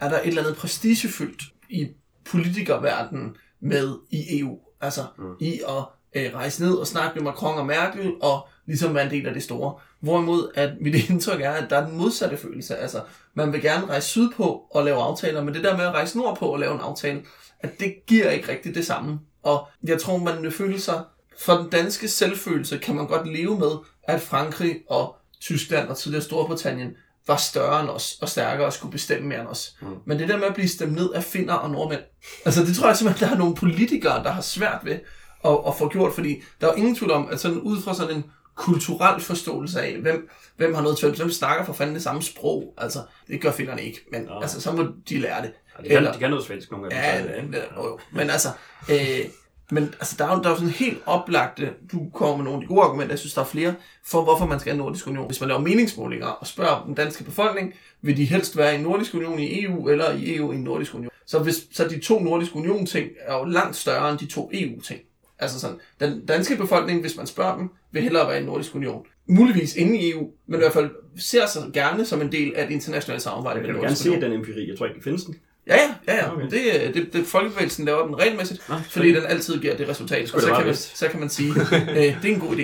er 0.00 0.08
der 0.08 0.20
et 0.20 0.26
eller 0.26 0.42
andet 0.42 0.56
prestigefyldt 0.56 1.42
i 1.68 1.88
politikerverdenen 2.30 3.36
med 3.60 3.98
i 4.10 4.40
EU. 4.40 4.58
Altså 4.80 5.00
mm. 5.18 5.34
i 5.40 5.60
at 5.68 5.84
øh, 6.14 6.34
rejse 6.34 6.62
ned 6.62 6.74
og 6.74 6.86
snakke 6.86 7.14
med 7.14 7.24
Macron 7.24 7.58
og 7.58 7.66
Merkel 7.66 8.12
og 8.20 8.48
ligesom 8.66 8.94
være 8.94 9.04
en 9.04 9.10
del 9.10 9.26
af 9.26 9.34
det 9.34 9.42
store. 9.42 9.74
Hvorimod 10.00 10.50
at 10.54 10.70
mit 10.80 10.94
indtryk 11.10 11.40
er, 11.40 11.50
at 11.50 11.70
der 11.70 11.76
er 11.76 11.86
den 11.86 11.98
modsatte 11.98 12.36
følelse. 12.36 12.76
Altså 12.76 13.02
man 13.34 13.52
vil 13.52 13.62
gerne 13.62 13.86
rejse 13.86 14.08
sydpå 14.08 14.62
og 14.70 14.84
lave 14.84 14.96
aftaler, 14.96 15.44
men 15.44 15.54
det 15.54 15.64
der 15.64 15.76
med 15.76 15.84
at 15.84 15.92
rejse 15.92 16.18
nordpå 16.18 16.46
og 16.46 16.58
lave 16.58 16.74
en 16.74 16.80
aftale, 16.80 17.22
at 17.60 17.80
det 17.80 18.06
giver 18.06 18.30
ikke 18.30 18.48
rigtig 18.48 18.74
det 18.74 18.86
samme. 18.86 19.20
Og 19.42 19.68
jeg 19.84 20.00
tror, 20.00 20.18
man 20.18 20.42
vil 20.42 20.50
føle 20.50 20.80
sig, 20.80 21.04
for 21.38 21.52
den 21.52 21.70
danske 21.70 22.08
selvfølelse 22.08 22.78
kan 22.78 22.94
man 22.94 23.06
godt 23.06 23.28
leve 23.28 23.58
med, 23.58 23.70
at 24.02 24.20
Frankrig 24.20 24.76
og 24.88 25.16
Tyskland 25.40 25.88
og 25.88 25.96
tidligere 25.96 26.24
Storbritannien 26.24 26.96
var 27.28 27.36
større 27.36 27.80
end 27.80 27.88
os, 27.88 28.18
og 28.22 28.28
stærkere 28.28 28.66
og 28.66 28.72
skulle 28.72 28.92
bestemme 28.92 29.28
mere 29.28 29.40
end 29.40 29.48
os. 29.48 29.76
Mm. 29.80 29.88
Men 30.06 30.18
det 30.18 30.28
der 30.28 30.36
med 30.36 30.46
at 30.46 30.54
blive 30.54 30.68
stemt 30.68 30.92
ned 30.92 31.12
af 31.12 31.24
finner 31.24 31.54
og 31.54 31.70
nordmænd, 31.70 32.00
altså 32.44 32.64
det 32.64 32.76
tror 32.76 32.86
jeg 32.86 32.96
simpelthen, 32.96 33.28
der 33.28 33.34
er 33.34 33.38
nogle 33.38 33.54
politikere, 33.54 34.22
der 34.24 34.30
har 34.30 34.40
svært 34.40 34.80
ved 34.84 34.98
at, 35.44 35.58
at 35.66 35.74
få 35.78 35.88
gjort, 35.88 36.14
fordi 36.14 36.42
der 36.60 36.66
er 36.66 36.70
jo 36.72 36.76
ingen 36.76 36.96
tvivl 36.96 37.10
om, 37.10 37.28
at 37.32 37.40
sådan 37.40 37.58
ud 37.58 37.82
fra 37.82 37.94
sådan 37.94 38.16
en 38.16 38.24
kulturel 38.54 39.20
forståelse 39.20 39.82
af, 39.82 39.96
hvem, 39.96 40.28
hvem 40.56 40.74
har 40.74 40.82
noget 40.82 40.98
til, 40.98 41.16
hvem 41.16 41.30
snakker 41.30 41.64
for 41.64 41.72
fanden 41.72 41.94
det 41.94 42.02
samme 42.02 42.22
sprog. 42.22 42.74
Altså, 42.78 42.98
det 43.28 43.40
gør 43.40 43.52
finderne 43.52 43.82
ikke, 43.82 44.00
men 44.12 44.24
ja. 44.24 44.40
altså, 44.42 44.60
så 44.60 44.72
må 44.72 44.86
de 45.08 45.18
lære 45.18 45.42
det. 45.42 45.52
Ja, 45.78 45.82
de, 45.82 45.88
kan, 45.88 45.96
Eller, 45.96 46.12
de 46.12 46.18
kan 46.18 46.30
noget 46.30 46.44
svensk, 46.44 46.70
nogle 46.70 46.94
af 46.94 47.22
dem. 47.22 47.30
Ja, 47.30 47.58
det, 47.58 47.64
jo, 47.76 47.86
jo. 47.86 47.98
Men 48.12 48.30
altså, 48.30 48.48
øh, 48.90 49.24
men 49.70 49.84
altså, 49.84 50.14
der 50.18 50.24
er 50.24 50.36
jo, 50.36 50.42
der 50.42 50.50
er 50.50 50.54
sådan 50.54 50.70
helt 50.70 50.98
oplagte, 51.06 51.70
du 51.92 52.10
kommer 52.14 52.36
med 52.36 52.44
nogle 52.44 52.56
af 52.56 52.60
de 52.60 52.66
gode 52.66 52.82
argumenter, 52.82 53.12
jeg 53.12 53.18
synes, 53.18 53.34
der 53.34 53.40
er 53.40 53.46
flere, 53.46 53.74
for 54.04 54.24
hvorfor 54.24 54.46
man 54.46 54.60
skal 54.60 54.70
have 54.70 54.80
en 54.80 54.84
nordisk 54.84 55.06
union. 55.06 55.26
Hvis 55.26 55.40
man 55.40 55.48
laver 55.48 55.60
meningsmålinger 55.60 56.26
og 56.26 56.46
spørger 56.46 56.84
den 56.86 56.94
danske 56.94 57.24
befolkning, 57.24 57.74
vil 58.02 58.16
de 58.16 58.24
helst 58.24 58.56
være 58.56 58.72
i 58.72 58.76
en 58.76 58.82
nordisk 58.82 59.14
union 59.14 59.38
i 59.38 59.64
EU, 59.64 59.88
eller 59.88 60.12
i 60.12 60.36
EU 60.36 60.52
i 60.52 60.54
en 60.54 60.62
nordisk 60.62 60.94
union. 60.94 61.10
Så, 61.26 61.38
hvis, 61.38 61.66
så 61.72 61.88
de 61.88 62.00
to 62.00 62.20
nordisk 62.20 62.56
union 62.56 62.86
ting 62.86 63.10
er 63.20 63.38
jo 63.38 63.44
langt 63.44 63.76
større 63.76 64.10
end 64.10 64.18
de 64.18 64.26
to 64.26 64.50
EU 64.54 64.80
ting. 64.80 65.00
Altså 65.38 65.60
sådan, 65.60 65.76
den 66.00 66.26
danske 66.26 66.56
befolkning, 66.56 67.00
hvis 67.00 67.16
man 67.16 67.26
spørger 67.26 67.56
dem, 67.56 67.70
vil 67.92 68.02
hellere 68.02 68.28
være 68.28 68.36
i 68.36 68.40
en 68.40 68.46
nordisk 68.46 68.74
union. 68.74 69.06
Muligvis 69.26 69.76
inde 69.76 69.98
i 69.98 70.10
EU, 70.10 70.30
men 70.46 70.54
i 70.54 70.62
hvert 70.62 70.72
fald 70.72 70.90
ser 71.18 71.46
sig 71.46 71.62
gerne 71.72 72.04
som 72.04 72.20
en 72.20 72.32
del 72.32 72.54
af 72.56 72.64
et 72.64 72.70
internationalt 72.70 73.22
samarbejde. 73.22 73.60
Jeg 73.60 73.68
vil 73.68 73.82
gerne 73.82 73.96
se 73.96 74.20
den 74.20 74.32
empiri. 74.32 74.68
Jeg 74.68 74.78
tror 74.78 74.86
ikke, 74.86 74.96
det 74.96 75.04
findes 75.04 75.24
den. 75.24 75.34
Ja, 75.68 75.76
ja, 75.76 75.94
ja, 76.08 76.16
ja. 76.16 76.32
Okay. 76.32 76.50
Det, 76.50 76.94
det, 76.94 77.12
det, 77.12 77.26
folkebevægelsen 77.26 77.84
laver 77.84 78.06
den 78.06 78.18
regelmæssigt, 78.18 78.68
Nå, 78.68 78.74
fordi 78.90 79.14
den 79.14 79.24
altid 79.26 79.60
giver 79.60 79.76
det 79.76 79.88
resultat. 79.88 80.34
Og 80.34 80.40
så 80.40 80.46
kan, 80.56 80.66
man, 80.66 80.74
så 80.74 81.08
kan 81.08 81.20
man 81.20 81.28
sige, 81.28 81.52
øh, 81.96 81.96
det 82.22 82.30
er 82.30 82.34
en 82.34 82.40
god 82.40 82.56
idé. 82.56 82.62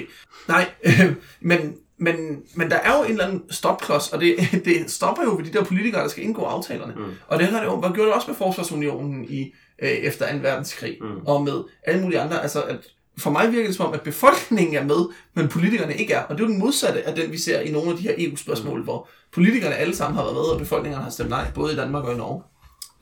Nej, 0.49 0.67
øh, 0.85 1.13
men, 1.41 1.75
men, 1.99 2.15
men 2.55 2.71
der 2.71 2.77
er 2.77 2.99
jo 2.99 3.05
en 3.05 3.11
eller 3.11 3.25
anden 3.27 3.43
stopklods, 3.51 4.09
og 4.09 4.21
det, 4.21 4.37
det 4.65 4.91
stopper 4.91 5.23
jo 5.23 5.37
ved 5.37 5.45
de 5.45 5.53
der 5.53 5.65
politikere, 5.65 6.03
der 6.03 6.09
skal 6.09 6.25
indgå 6.25 6.43
aftalerne. 6.43 6.93
Mm. 6.97 7.05
Og 7.29 7.39
det 7.39 7.47
har 7.47 7.59
det 7.61 7.67
jo, 7.67 7.81
gjorde 7.81 7.97
det 8.09 8.13
også 8.13 8.29
med 8.29 8.37
Forsvarsunionen 8.37 9.25
i, 9.25 9.53
øh, 9.83 9.89
efter 9.89 10.33
2. 10.33 10.39
verdenskrig, 10.43 10.99
Mm. 11.01 11.27
og 11.27 11.43
med 11.45 11.63
alle 11.87 12.03
mulige 12.03 12.21
andre. 12.21 12.43
Altså, 12.43 12.63
at 12.63 12.77
for 13.19 13.31
mig 13.31 13.53
virker 13.53 13.67
det 13.67 13.77
som 13.77 13.87
om, 13.87 13.93
at 13.95 14.01
befolkningen 14.01 14.77
er 14.77 14.85
med, 14.85 15.05
men 15.35 15.49
politikerne 15.49 15.95
ikke 15.97 16.13
er. 16.13 16.23
Og 16.23 16.35
det 16.39 16.45
er 16.45 16.47
jo 16.49 16.53
den 16.53 16.61
modsatte 16.61 17.03
af 17.09 17.15
den, 17.15 17.33
vi 17.33 17.39
ser 17.39 17.61
i 17.61 17.71
nogle 17.71 17.91
af 17.91 17.97
de 17.97 18.03
her 18.03 18.15
EU-spørgsmål, 18.19 18.79
Mm. 18.79 18.85
hvor 18.85 19.09
politikerne 19.33 19.75
alle 19.75 19.97
sammen 19.97 20.17
har 20.17 20.23
været 20.25 20.35
med, 20.35 20.43
og 20.43 20.59
befolkningen 20.59 21.01
har 21.03 21.11
stemt 21.11 21.31
nej, 21.31 21.47
både 21.55 21.73
i 21.73 21.77
Danmark 21.77 22.05
og 22.05 22.15
i 22.15 22.17
Norge. 22.17 22.43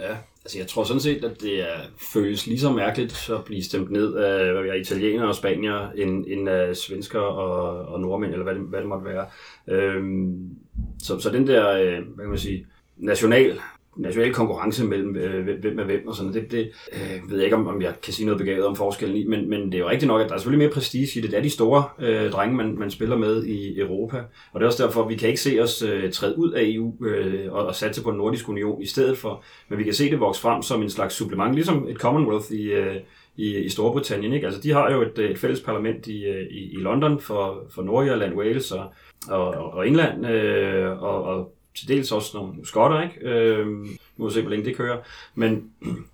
Ja, 0.00 0.16
altså 0.44 0.58
jeg 0.58 0.68
tror 0.68 0.84
sådan 0.84 1.00
set, 1.00 1.24
at 1.24 1.40
det 1.40 1.60
er, 1.60 1.76
føles 2.12 2.46
lige 2.46 2.60
så 2.60 2.72
mærkeligt 2.72 3.30
at 3.30 3.44
blive 3.44 3.62
stemt 3.62 3.90
ned 3.90 4.14
af 4.14 4.52
hvad 4.52 4.62
ved 4.62 4.80
italienere 4.80 5.28
og 5.28 5.34
spanier, 5.34 5.90
end, 5.90 6.26
end 6.28 6.48
af 6.48 6.76
svensker 6.76 7.20
og, 7.20 7.86
og 7.86 8.00
nordmænd, 8.00 8.32
eller 8.32 8.44
hvad 8.44 8.54
det, 8.54 8.62
hvad 8.62 8.80
det 8.80 8.88
måtte 8.88 9.04
være. 9.04 9.26
Øhm, 9.68 10.50
så, 10.98 11.20
så 11.20 11.30
den 11.30 11.46
der, 11.46 11.70
øh, 11.70 11.92
hvad 12.14 12.24
kan 12.24 12.28
man 12.28 12.38
sige, 12.38 12.66
national, 12.96 13.60
national 13.96 14.34
konkurrence 14.34 14.84
mellem 14.84 15.16
øh, 15.16 15.58
hvem- 15.60 15.78
er 15.78 15.84
hvem 15.84 16.08
og 16.08 16.16
sådan, 16.16 16.32
det, 16.32 16.50
det 16.52 16.70
øh, 16.92 17.30
ved 17.30 17.36
jeg 17.36 17.44
ikke, 17.44 17.56
om, 17.56 17.66
om 17.66 17.82
jeg 17.82 17.94
kan 18.02 18.12
sige 18.12 18.26
noget 18.26 18.38
begavet 18.38 18.66
om 18.66 18.76
forskellen 18.76 19.16
i, 19.16 19.24
men, 19.26 19.50
men 19.50 19.66
det 19.66 19.74
er 19.74 19.78
jo 19.78 19.88
rigtigt 19.88 20.08
nok, 20.08 20.20
at 20.20 20.28
der 20.28 20.34
er 20.34 20.38
selvfølgelig 20.38 20.66
mere 20.66 20.74
prestige 20.74 21.18
i 21.18 21.22
det. 21.22 21.30
Det 21.30 21.38
er 21.38 21.42
de 21.42 21.50
store 21.50 21.84
øh, 21.98 22.30
drenge, 22.30 22.56
man, 22.56 22.78
man 22.78 22.90
spiller 22.90 23.16
med 23.16 23.44
i 23.44 23.80
Europa, 23.80 24.16
og 24.52 24.60
det 24.60 24.62
er 24.62 24.66
også 24.66 24.86
derfor, 24.86 25.02
at 25.02 25.08
vi 25.08 25.14
kan 25.16 25.28
ikke 25.28 25.40
se 25.40 25.60
os 25.60 25.82
øh, 25.82 26.12
træde 26.12 26.38
ud 26.38 26.50
af 26.52 26.62
EU 26.64 27.06
øh, 27.06 27.52
og, 27.52 27.66
og 27.66 27.74
satse 27.74 28.02
på 28.02 28.10
en 28.10 28.16
nordisk 28.16 28.48
union 28.48 28.82
i 28.82 28.86
stedet 28.86 29.18
for, 29.18 29.42
men 29.68 29.78
vi 29.78 29.84
kan 29.84 29.94
se 29.94 30.10
det 30.10 30.20
vokse 30.20 30.40
frem 30.42 30.62
som 30.62 30.82
en 30.82 30.90
slags 30.90 31.14
supplement, 31.14 31.54
ligesom 31.54 31.86
et 31.88 31.96
Commonwealth 31.96 32.52
i, 32.52 32.62
øh, 32.62 32.96
i, 33.36 33.56
i 33.58 33.68
Storbritannien. 33.68 34.32
Ikke? 34.32 34.46
Altså, 34.46 34.60
de 34.60 34.70
har 34.72 34.92
jo 34.92 35.02
et, 35.02 35.18
et 35.18 35.38
fælles 35.38 35.60
parlament 35.60 36.06
i, 36.06 36.24
øh, 36.24 36.46
i, 36.50 36.72
i 36.72 36.76
London 36.76 37.20
for, 37.20 37.66
for 37.74 37.82
Nordirland, 37.82 38.34
Wales 38.34 38.72
og, 38.72 38.84
og, 39.28 39.48
og 39.48 39.88
England, 39.88 40.26
øh, 40.26 41.02
og, 41.02 41.22
og 41.22 41.52
til 41.74 41.88
dels 41.88 42.12
også 42.12 42.30
nogle 42.36 42.52
skotter, 42.64 43.02
ikke? 43.02 43.28
Øh, 43.28 43.66
nu 43.66 43.86
må 44.16 44.28
vi 44.28 44.34
se, 44.34 44.40
hvor 44.40 44.50
længe 44.50 44.64
det 44.64 44.76
kører. 44.76 44.98
Men, 45.34 45.70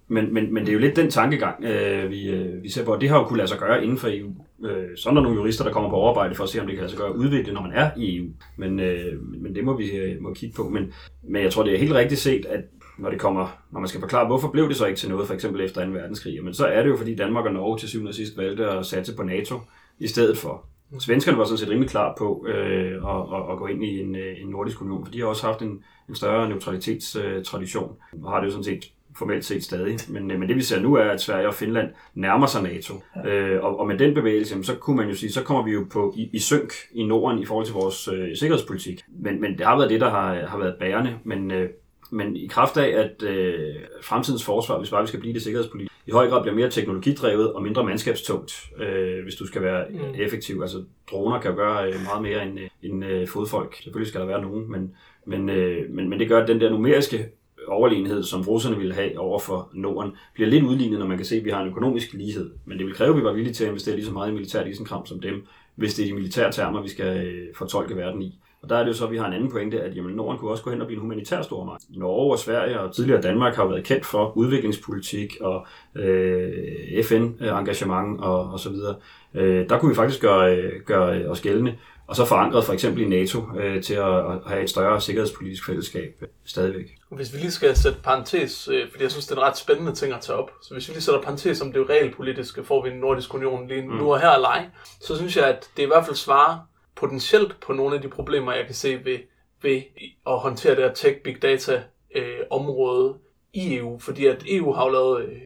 men, 0.08 0.34
men, 0.34 0.54
men 0.54 0.62
det 0.62 0.68
er 0.68 0.72
jo 0.72 0.78
lidt 0.78 0.96
den 0.96 1.10
tankegang, 1.10 1.64
øh, 1.64 2.10
vi, 2.10 2.28
øh, 2.28 2.62
vi 2.62 2.70
ser 2.70 2.84
på, 2.84 2.92
og 2.92 3.00
det 3.00 3.08
har 3.08 3.18
jo 3.18 3.24
kunnet 3.24 3.38
lade 3.38 3.48
sig 3.48 3.58
gøre 3.58 3.82
inden 3.84 3.98
for 3.98 4.08
EU. 4.10 4.32
Øh, 4.68 4.96
så 4.96 5.08
er 5.08 5.14
der 5.14 5.20
nogle 5.20 5.38
jurister, 5.38 5.64
der 5.64 5.72
kommer 5.72 5.90
på 5.90 5.96
overarbejde 5.96 6.34
for 6.34 6.44
at 6.44 6.50
se, 6.50 6.60
om 6.60 6.66
det 6.66 6.74
kan 6.74 6.82
lade 6.82 6.90
sig 6.90 6.98
gøre 6.98 7.08
at 7.08 7.16
udvikle, 7.16 7.52
når 7.52 7.62
man 7.62 7.72
er 7.72 7.90
i 7.96 8.16
EU. 8.16 8.26
Men, 8.56 8.80
øh, 8.80 9.22
men 9.42 9.54
det 9.54 9.64
må 9.64 9.76
vi 9.76 9.90
øh, 9.90 10.22
må 10.22 10.34
kigge 10.34 10.56
på. 10.56 10.68
Men, 10.68 10.92
men 11.22 11.42
jeg 11.42 11.52
tror, 11.52 11.62
det 11.62 11.74
er 11.74 11.78
helt 11.78 11.92
rigtigt 11.92 12.20
set, 12.20 12.46
at 12.46 12.60
når 12.98 13.10
det 13.10 13.20
kommer, 13.20 13.62
når 13.70 13.80
man 13.80 13.88
skal 13.88 14.00
forklare, 14.00 14.26
hvorfor 14.26 14.48
blev 14.48 14.68
det 14.68 14.76
så 14.76 14.86
ikke 14.86 14.98
til 14.98 15.08
noget, 15.08 15.26
for 15.26 15.34
eksempel 15.34 15.60
efter 15.64 15.86
2. 15.86 15.90
verdenskrig, 15.90 16.44
men 16.44 16.54
så 16.54 16.66
er 16.66 16.82
det 16.82 16.90
jo, 16.90 16.96
fordi 16.96 17.14
Danmark 17.14 17.46
og 17.46 17.52
Norge 17.52 17.78
til 17.78 17.88
syvende 17.88 18.08
og 18.08 18.14
sidst 18.14 18.36
valgte 18.36 18.66
at 18.66 18.86
satse 18.86 19.16
på 19.16 19.22
NATO 19.22 19.60
i 19.98 20.06
stedet 20.06 20.38
for. 20.38 20.64
Svenskerne 20.98 21.38
var 21.38 21.44
sådan 21.44 21.58
set 21.58 21.68
rimelig 21.68 21.90
klar 21.90 22.14
på 22.18 22.46
øh, 22.48 22.92
at, 22.92 23.20
at, 23.36 23.52
at 23.52 23.58
gå 23.58 23.66
ind 23.66 23.84
i 23.84 24.00
en, 24.00 24.16
øh, 24.16 24.40
en 24.40 24.48
nordisk 24.48 24.82
union, 24.82 25.04
for 25.04 25.12
de 25.12 25.18
har 25.18 25.26
også 25.26 25.46
haft 25.46 25.62
en, 25.62 25.82
en 26.08 26.14
større 26.14 26.48
neutralitetstradition, 26.48 27.96
og 28.22 28.30
har 28.30 28.40
det 28.40 28.46
jo 28.46 28.50
sådan 28.50 28.64
set 28.64 28.92
formelt 29.16 29.44
set 29.44 29.64
stadig. 29.64 29.98
Men, 30.08 30.30
øh, 30.30 30.38
men 30.38 30.48
det 30.48 30.56
vi 30.56 30.62
ser 30.62 30.80
nu 30.80 30.94
er, 30.94 31.04
at 31.04 31.20
Sverige 31.20 31.48
og 31.48 31.54
Finland 31.54 31.88
nærmer 32.14 32.46
sig 32.46 32.62
NATO. 32.62 32.94
Øh, 33.26 33.64
og, 33.64 33.80
og 33.80 33.86
med 33.86 33.98
den 33.98 34.14
bevægelse, 34.14 34.52
jamen, 34.52 34.64
så 34.64 34.74
kunne 34.74 34.96
man 34.96 35.08
jo 35.08 35.14
sige, 35.14 35.32
så 35.32 35.42
kommer 35.42 35.64
vi 35.64 35.72
jo 35.72 35.86
på 35.90 36.14
i, 36.16 36.30
i 36.32 36.38
synk 36.38 36.72
i 36.92 37.04
Norden 37.04 37.38
i 37.38 37.44
forhold 37.44 37.66
til 37.66 37.74
vores 37.74 38.08
øh, 38.08 38.36
sikkerhedspolitik. 38.36 39.04
Men, 39.08 39.40
men 39.40 39.58
det 39.58 39.66
har 39.66 39.76
været 39.76 39.90
det, 39.90 40.00
der 40.00 40.10
har, 40.10 40.46
har 40.46 40.58
været 40.58 40.76
bærende. 40.80 41.18
Men, 41.24 41.50
øh, 41.50 41.70
men 42.10 42.36
i 42.36 42.46
kraft 42.46 42.76
af, 42.76 42.88
at 42.88 43.22
øh, 43.22 43.74
fremtidens 44.02 44.44
forsvar, 44.44 44.78
hvis 44.78 44.90
bare 44.90 45.02
vi 45.02 45.08
skal 45.08 45.20
blive 45.20 45.34
det 45.34 45.42
sikkerhedspolitik, 45.42 45.90
i 46.06 46.10
høj 46.10 46.28
grad 46.28 46.42
bliver 46.42 46.54
mere 46.54 46.70
teknologidrevet 46.70 47.52
og 47.52 47.62
mindre 47.62 47.84
mandskabstungt, 47.84 48.52
øh, 48.78 49.22
hvis 49.22 49.34
du 49.34 49.46
skal 49.46 49.62
være 49.62 49.84
Mm. 49.90 49.98
effektiv. 50.18 50.62
Altså 50.62 50.82
droner 51.10 51.40
kan 51.40 51.54
gøre 51.56 51.86
øh, 51.88 51.94
meget 52.04 52.22
mere 52.22 52.46
end, 52.46 52.60
øh, 52.60 52.68
end 52.82 53.04
øh, 53.04 53.28
fodfolk. 53.28 53.76
Selvfølgelig 53.82 54.08
skal 54.08 54.20
der 54.20 54.26
være 54.26 54.42
nogen, 54.42 54.70
men, 54.70 54.94
men, 55.26 55.48
øh, 55.48 55.90
men, 55.90 56.08
men 56.08 56.18
det 56.20 56.28
gør, 56.28 56.42
at 56.42 56.48
den 56.48 56.60
der 56.60 56.70
numeriske 56.70 57.28
overlegenhed, 57.66 58.22
som 58.22 58.42
russerne 58.42 58.76
ville 58.76 58.94
have 58.94 59.18
over 59.18 59.38
for 59.38 59.70
Norden, 59.74 60.12
bliver 60.34 60.48
lidt 60.50 60.64
udlignet, 60.64 60.98
når 60.98 61.06
man 61.06 61.16
kan 61.16 61.26
se, 61.26 61.36
at 61.36 61.44
vi 61.44 61.50
har 61.50 61.62
en 61.62 61.68
økonomisk 61.68 62.12
lighed. 62.12 62.50
Men 62.64 62.78
det 62.78 62.86
vil 62.86 62.94
kræve, 62.94 63.10
at 63.10 63.16
vi 63.16 63.24
var 63.24 63.32
villige 63.32 63.54
til 63.54 63.64
at 63.64 63.68
investere 63.68 63.94
lige 63.94 64.06
så 64.06 64.12
meget 64.12 64.30
i 64.30 64.34
militært 64.34 64.66
isenkram 64.66 65.06
som 65.06 65.20
dem, 65.20 65.46
hvis 65.74 65.94
det 65.94 66.02
er 66.02 66.06
de 66.08 66.14
militære 66.14 66.52
termer, 66.52 66.82
vi 66.82 66.88
skal 66.88 67.26
øh, 67.26 67.54
fortolke 67.56 67.96
verden 67.96 68.22
i. 68.22 68.38
Og 68.62 68.68
der 68.68 68.76
er 68.76 68.80
det 68.82 68.88
jo 68.88 68.94
så, 68.94 69.04
at 69.04 69.10
vi 69.10 69.16
har 69.16 69.26
en 69.26 69.32
anden 69.32 69.50
pointe, 69.50 69.80
at 69.80 69.96
jamen, 69.96 70.14
Norden 70.16 70.38
kunne 70.38 70.50
også 70.50 70.64
gå 70.64 70.70
hen 70.70 70.80
og 70.80 70.86
blive 70.86 70.96
en 70.96 71.02
humanitær 71.02 71.42
stormagt. 71.42 71.84
Norge 71.90 72.32
og 72.32 72.38
Sverige 72.38 72.80
og 72.80 72.94
tidligere 72.94 73.22
Danmark 73.22 73.54
har 73.54 73.62
jo 73.62 73.68
været 73.68 73.84
kendt 73.84 74.06
for 74.06 74.36
udviklingspolitik 74.36 75.36
og 75.40 75.66
øh, 75.96 77.04
FN-engagement 77.04 78.20
og, 78.20 78.50
og 78.50 78.60
så 78.60 78.70
videre. 78.70 78.94
Øh, 79.34 79.68
der 79.68 79.78
kunne 79.78 79.88
vi 79.88 79.94
faktisk 79.94 80.20
gøre, 80.20 80.56
øh, 80.56 80.82
gøre 80.86 81.28
os 81.28 81.40
gældende, 81.40 81.74
og 82.06 82.16
så 82.16 82.24
forankret 82.24 82.64
for 82.64 82.72
eksempel 82.72 83.02
i 83.02 83.08
NATO 83.08 83.42
øh, 83.58 83.82
til 83.82 83.94
at, 83.94 84.16
at 84.16 84.38
have 84.46 84.62
et 84.62 84.70
større 84.70 85.00
sikkerhedspolitisk 85.00 85.66
fællesskab 85.66 86.14
øh, 86.22 86.28
stadigvæk. 86.44 86.96
Hvis 87.10 87.34
vi 87.34 87.38
lige 87.38 87.50
skal 87.50 87.76
sætte 87.76 87.98
parentes, 88.02 88.68
øh, 88.72 88.90
fordi 88.90 89.02
jeg 89.02 89.10
synes, 89.10 89.26
det 89.26 89.32
er 89.34 89.40
en 89.40 89.46
ret 89.46 89.56
spændende 89.56 89.92
ting 89.92 90.12
at 90.12 90.20
tage 90.20 90.38
op. 90.38 90.50
Så 90.62 90.74
hvis 90.74 90.88
vi 90.88 90.92
lige 90.92 91.02
sætter 91.02 91.20
parentes 91.20 91.60
om 91.60 91.72
det 91.72 91.90
realpolitiske, 91.90 92.64
får 92.64 92.84
vi 92.84 92.90
en 92.90 92.96
nordisk 92.96 93.34
union 93.34 93.68
lige 93.68 93.86
nu 93.86 94.12
og 94.12 94.20
her 94.20 94.30
eller 94.30 94.48
ej, 94.48 94.66
så 95.00 95.16
synes 95.16 95.36
jeg, 95.36 95.46
at 95.46 95.70
det 95.76 95.82
i 95.82 95.86
hvert 95.86 96.04
fald 96.04 96.16
svarer 96.16 96.58
potentielt 96.98 97.60
på 97.60 97.72
nogle 97.72 97.96
af 97.96 98.02
de 98.02 98.08
problemer, 98.08 98.52
jeg 98.52 98.66
kan 98.66 98.74
se 98.74 99.04
ved, 99.04 99.18
ved 99.62 99.82
at 100.26 100.38
håndtere 100.38 100.76
det 100.76 100.84
her 100.84 100.94
tech 100.94 101.18
big 101.24 101.42
data 101.42 101.82
øh, 102.14 102.38
område 102.50 103.18
i 103.52 103.76
EU. 103.76 103.98
Fordi 103.98 104.26
at 104.26 104.44
EU 104.48 104.72
har 104.72 104.84
jo 104.84 104.90
lavet 104.90 105.24
øh, 105.24 105.40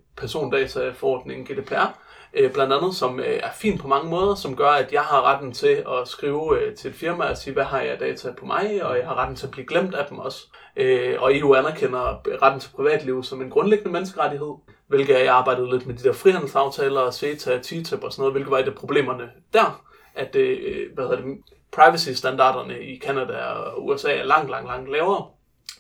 GDPR, 1.45 1.99
øh, 2.35 2.53
blandt 2.53 2.73
andet, 2.73 2.95
som 2.95 3.21
øh, 3.21 3.41
er 3.43 3.53
fin 3.55 3.79
på 3.79 3.89
mange 3.89 4.11
måder, 4.11 4.35
som 4.35 4.57
gør, 4.57 4.69
at 4.69 4.93
jeg 4.93 5.03
har 5.03 5.23
retten 5.23 5.53
til 5.53 5.85
at 5.89 6.09
skrive 6.09 6.61
øh, 6.61 6.75
til 6.75 6.91
et 6.91 6.97
firma 6.97 7.25
og 7.25 7.37
sige, 7.37 7.55
hvad 7.55 7.65
har 7.65 7.81
jeg 7.81 8.01
data 8.01 8.33
på 8.33 8.47
mig, 8.47 8.85
og 8.85 8.99
jeg 8.99 9.07
har 9.07 9.15
retten 9.15 9.37
til 9.37 9.47
at 9.47 9.51
blive 9.51 9.67
glemt 9.67 9.95
af 9.95 10.07
dem 10.07 10.19
også. 10.19 10.47
Øh, 10.77 11.17
og 11.19 11.37
EU 11.37 11.55
anerkender 11.55 12.23
retten 12.43 12.61
til 12.61 12.71
privatliv 12.71 13.25
som 13.25 13.43
en 13.43 13.51
grundlæggende 13.51 13.93
menneskerettighed, 13.93 14.55
hvilket 14.87 15.15
jeg 15.15 15.29
arbejdede 15.29 15.71
lidt 15.71 15.87
med 15.87 15.95
de 15.95 16.03
der 16.03 16.13
frihandelsaftaler, 16.13 17.11
CETA, 17.11 17.59
TTIP 17.59 18.05
og 18.05 18.13
sådan 18.13 18.23
noget, 18.23 18.35
hvilket 18.35 18.51
var 18.51 18.59
et 18.59 18.69
af 18.69 18.75
problemerne 18.75 19.31
der, 19.53 19.83
at 20.15 20.37
øh, 20.37 20.95
hvad 20.95 21.05
hedder 21.05 21.23
det, 21.23 21.39
privacy-standarderne 21.73 22.83
i 22.83 22.99
Canada 22.99 23.37
og 23.37 23.87
USA 23.87 24.17
er 24.17 24.25
langt, 24.25 24.51
langt, 24.51 24.69
langt 24.69 24.91
lavere. 24.91 25.27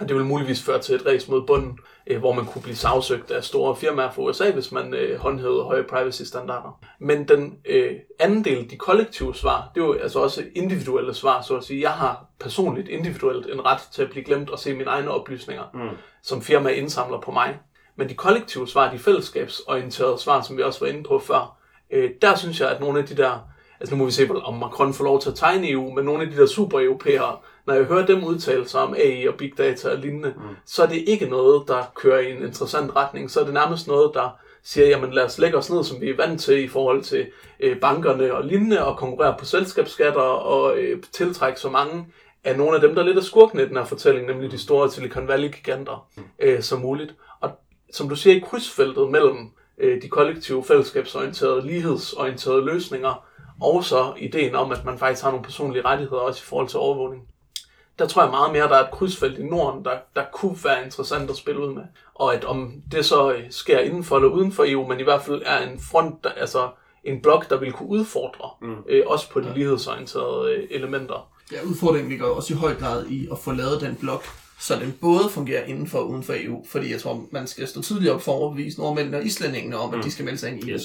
Og 0.00 0.08
det 0.08 0.16
vil 0.16 0.24
muligvis 0.24 0.62
føre 0.62 0.78
til 0.78 0.94
et 0.94 1.06
race 1.06 1.30
mod 1.30 1.46
bunden, 1.46 1.78
øh, 2.06 2.18
hvor 2.18 2.32
man 2.32 2.46
kunne 2.46 2.62
blive 2.62 2.76
sagsøgt 2.76 3.30
af 3.30 3.44
store 3.44 3.76
firmaer 3.76 4.10
fra 4.10 4.22
USA, 4.22 4.50
hvis 4.50 4.72
man 4.72 4.94
øh, 4.94 5.18
håndhævede 5.18 5.64
høje 5.64 5.84
privacy-standarder. 5.84 6.84
Men 6.98 7.28
den 7.28 7.58
øh, 7.64 7.92
anden 8.18 8.44
del, 8.44 8.70
de 8.70 8.76
kollektive 8.76 9.34
svar, 9.34 9.70
det 9.74 9.80
er 9.80 9.84
jo 9.84 9.92
altså 9.92 10.18
også 10.18 10.44
individuelle 10.54 11.14
svar, 11.14 11.42
så 11.42 11.56
at 11.56 11.64
sige. 11.64 11.80
Jeg 11.80 11.90
har 11.90 12.24
personligt, 12.40 12.88
individuelt 12.88 13.46
en 13.46 13.64
ret 13.64 13.80
til 13.92 14.02
at 14.02 14.10
blive 14.10 14.24
glemt 14.24 14.50
og 14.50 14.58
se 14.58 14.74
mine 14.74 14.90
egne 14.90 15.10
oplysninger, 15.10 15.64
mm. 15.74 15.96
som 16.22 16.42
firma 16.42 16.70
indsamler 16.70 17.20
på 17.20 17.30
mig. 17.30 17.58
Men 17.96 18.08
de 18.08 18.14
kollektive 18.14 18.68
svar, 18.68 18.90
de 18.90 18.98
fællesskabsorienterede 18.98 20.18
svar, 20.18 20.40
som 20.40 20.56
vi 20.56 20.62
også 20.62 20.80
var 20.84 20.92
inde 20.92 21.02
på 21.02 21.18
før, 21.18 21.56
øh, 21.90 22.10
der 22.22 22.34
synes 22.34 22.60
jeg, 22.60 22.70
at 22.70 22.80
nogle 22.80 22.98
af 22.98 23.06
de 23.06 23.16
der 23.16 23.38
altså 23.82 23.94
nu 23.94 23.98
må 23.98 24.04
vi 24.04 24.10
se, 24.10 24.28
om 24.44 24.54
Macron 24.54 24.94
får 24.94 25.04
lov 25.04 25.20
til 25.20 25.30
at 25.30 25.36
tegne 25.36 25.70
EU, 25.70 25.94
men 25.94 26.04
nogle 26.04 26.22
af 26.22 26.30
de 26.30 26.36
der 26.36 26.46
super-europæere, 26.46 27.36
når 27.66 27.74
jeg 27.74 27.84
hører 27.84 28.06
dem 28.06 28.24
udtale 28.24 28.68
sig 28.68 28.80
om 28.80 28.94
AI 28.94 29.26
og 29.28 29.34
big 29.34 29.52
data 29.58 29.90
og 29.90 29.98
lignende, 29.98 30.34
mm. 30.36 30.56
så 30.66 30.82
er 30.82 30.86
det 30.86 31.04
ikke 31.06 31.26
noget, 31.26 31.68
der 31.68 31.92
kører 31.94 32.20
i 32.20 32.32
en 32.32 32.42
interessant 32.42 32.96
retning. 32.96 33.30
Så 33.30 33.40
er 33.40 33.44
det 33.44 33.54
nærmest 33.54 33.88
noget, 33.88 34.10
der 34.14 34.38
siger, 34.62 34.86
jamen 34.86 35.12
lad 35.12 35.24
os 35.24 35.38
lægge 35.38 35.58
os 35.58 35.70
ned, 35.70 35.84
som 35.84 36.00
vi 36.00 36.10
er 36.10 36.16
vant 36.16 36.40
til 36.40 36.64
i 36.64 36.68
forhold 36.68 37.02
til 37.02 37.26
øh, 37.60 37.80
bankerne 37.80 38.34
og 38.34 38.44
lignende, 38.44 38.84
og 38.84 38.96
konkurrere 38.96 39.34
på 39.38 39.44
selskabsskatter 39.44 40.20
og 40.20 40.78
øh, 40.78 41.02
tiltrække 41.12 41.60
så 41.60 41.70
mange 41.70 42.06
af 42.44 42.56
nogle 42.56 42.74
af 42.74 42.80
dem, 42.80 42.94
der 42.94 43.02
er 43.02 43.06
lidt 43.06 43.18
af 43.18 43.24
skurken 43.24 43.60
i 43.60 43.64
den 43.66 43.76
her 43.76 43.84
fortælling, 43.84 44.26
nemlig 44.26 44.50
de 44.50 44.58
store 44.58 44.90
Silicon 44.90 45.28
Valley-giganter, 45.28 46.08
øh, 46.38 46.62
som 46.62 46.80
muligt. 46.80 47.14
Og 47.40 47.50
som 47.92 48.08
du 48.08 48.16
siger, 48.16 48.36
i 48.36 48.44
krydsfeltet 48.46 49.10
mellem 49.10 49.50
øh, 49.78 50.02
de 50.02 50.08
kollektive, 50.08 50.64
fællesskabsorienterede, 50.64 51.66
lighedsorienterede 51.66 52.64
løsninger, 52.64 53.24
og 53.60 53.84
så 53.84 54.12
ideen 54.18 54.54
om, 54.54 54.72
at 54.72 54.84
man 54.84 54.98
faktisk 54.98 55.22
har 55.22 55.30
nogle 55.30 55.44
personlige 55.44 55.84
rettigheder 55.84 56.20
også 56.20 56.40
i 56.40 56.46
forhold 56.46 56.68
til 56.68 56.78
overvågning. 56.78 57.22
Der 57.98 58.06
tror 58.06 58.22
jeg 58.22 58.30
meget 58.30 58.52
mere, 58.52 58.68
der 58.68 58.76
er 58.76 58.84
et 58.84 58.90
krydsfelt 58.90 59.38
i 59.38 59.42
Norden, 59.42 59.84
der, 59.84 59.98
der 60.16 60.24
kunne 60.32 60.56
være 60.64 60.84
interessant 60.84 61.30
at 61.30 61.36
spille 61.36 61.60
ud 61.60 61.74
med. 61.74 61.82
Og 62.14 62.34
at 62.34 62.44
om 62.44 62.72
det 62.92 63.04
så 63.04 63.32
øh, 63.32 63.44
sker 63.50 63.78
inden 63.78 64.04
for 64.04 64.16
eller 64.16 64.28
uden 64.28 64.52
for 64.52 64.64
EU, 64.66 64.86
men 64.88 65.00
i 65.00 65.02
hvert 65.02 65.22
fald 65.22 65.42
er 65.46 65.58
en 65.58 65.80
front, 65.80 66.24
der, 66.24 66.30
altså 66.30 66.68
en 67.04 67.22
blok, 67.22 67.50
der 67.50 67.56
vil 67.56 67.72
kunne 67.72 67.88
udfordre, 67.88 68.50
mm. 68.60 68.76
øh, 68.88 69.02
også 69.06 69.30
på 69.30 69.40
de 69.40 69.54
lighedsorienterede 69.54 70.52
øh, 70.52 70.68
elementer. 70.70 71.28
Ja, 71.52 71.62
udfordringen 71.62 72.10
ligger 72.10 72.26
også 72.26 72.54
i 72.54 72.56
høj 72.56 72.74
grad 72.74 73.06
i 73.06 73.28
at 73.32 73.38
få 73.38 73.52
lavet 73.52 73.80
den 73.80 73.96
blok, 73.96 74.24
så 74.62 74.74
den 74.80 74.94
både 75.00 75.30
fungerer 75.30 75.64
inden 75.64 75.86
for 75.86 75.98
og 75.98 76.10
uden 76.10 76.22
for 76.22 76.34
EU. 76.36 76.64
Fordi 76.68 76.92
jeg 76.92 77.00
tror, 77.00 77.28
man 77.30 77.46
skal 77.46 77.66
stå 77.66 77.82
tidligt 77.82 78.10
op 78.12 78.22
for 78.22 78.32
at 78.32 78.36
overbevise 78.36 78.78
nordmændene 78.78 79.16
og 79.16 79.26
islændingene 79.26 79.76
om, 79.76 79.94
at 79.94 80.04
de 80.04 80.10
skal 80.10 80.24
melde 80.24 80.38
sig 80.38 80.50
ind 80.50 80.64
i 80.64 80.70
EU. 80.70 80.74
Yes. 80.74 80.82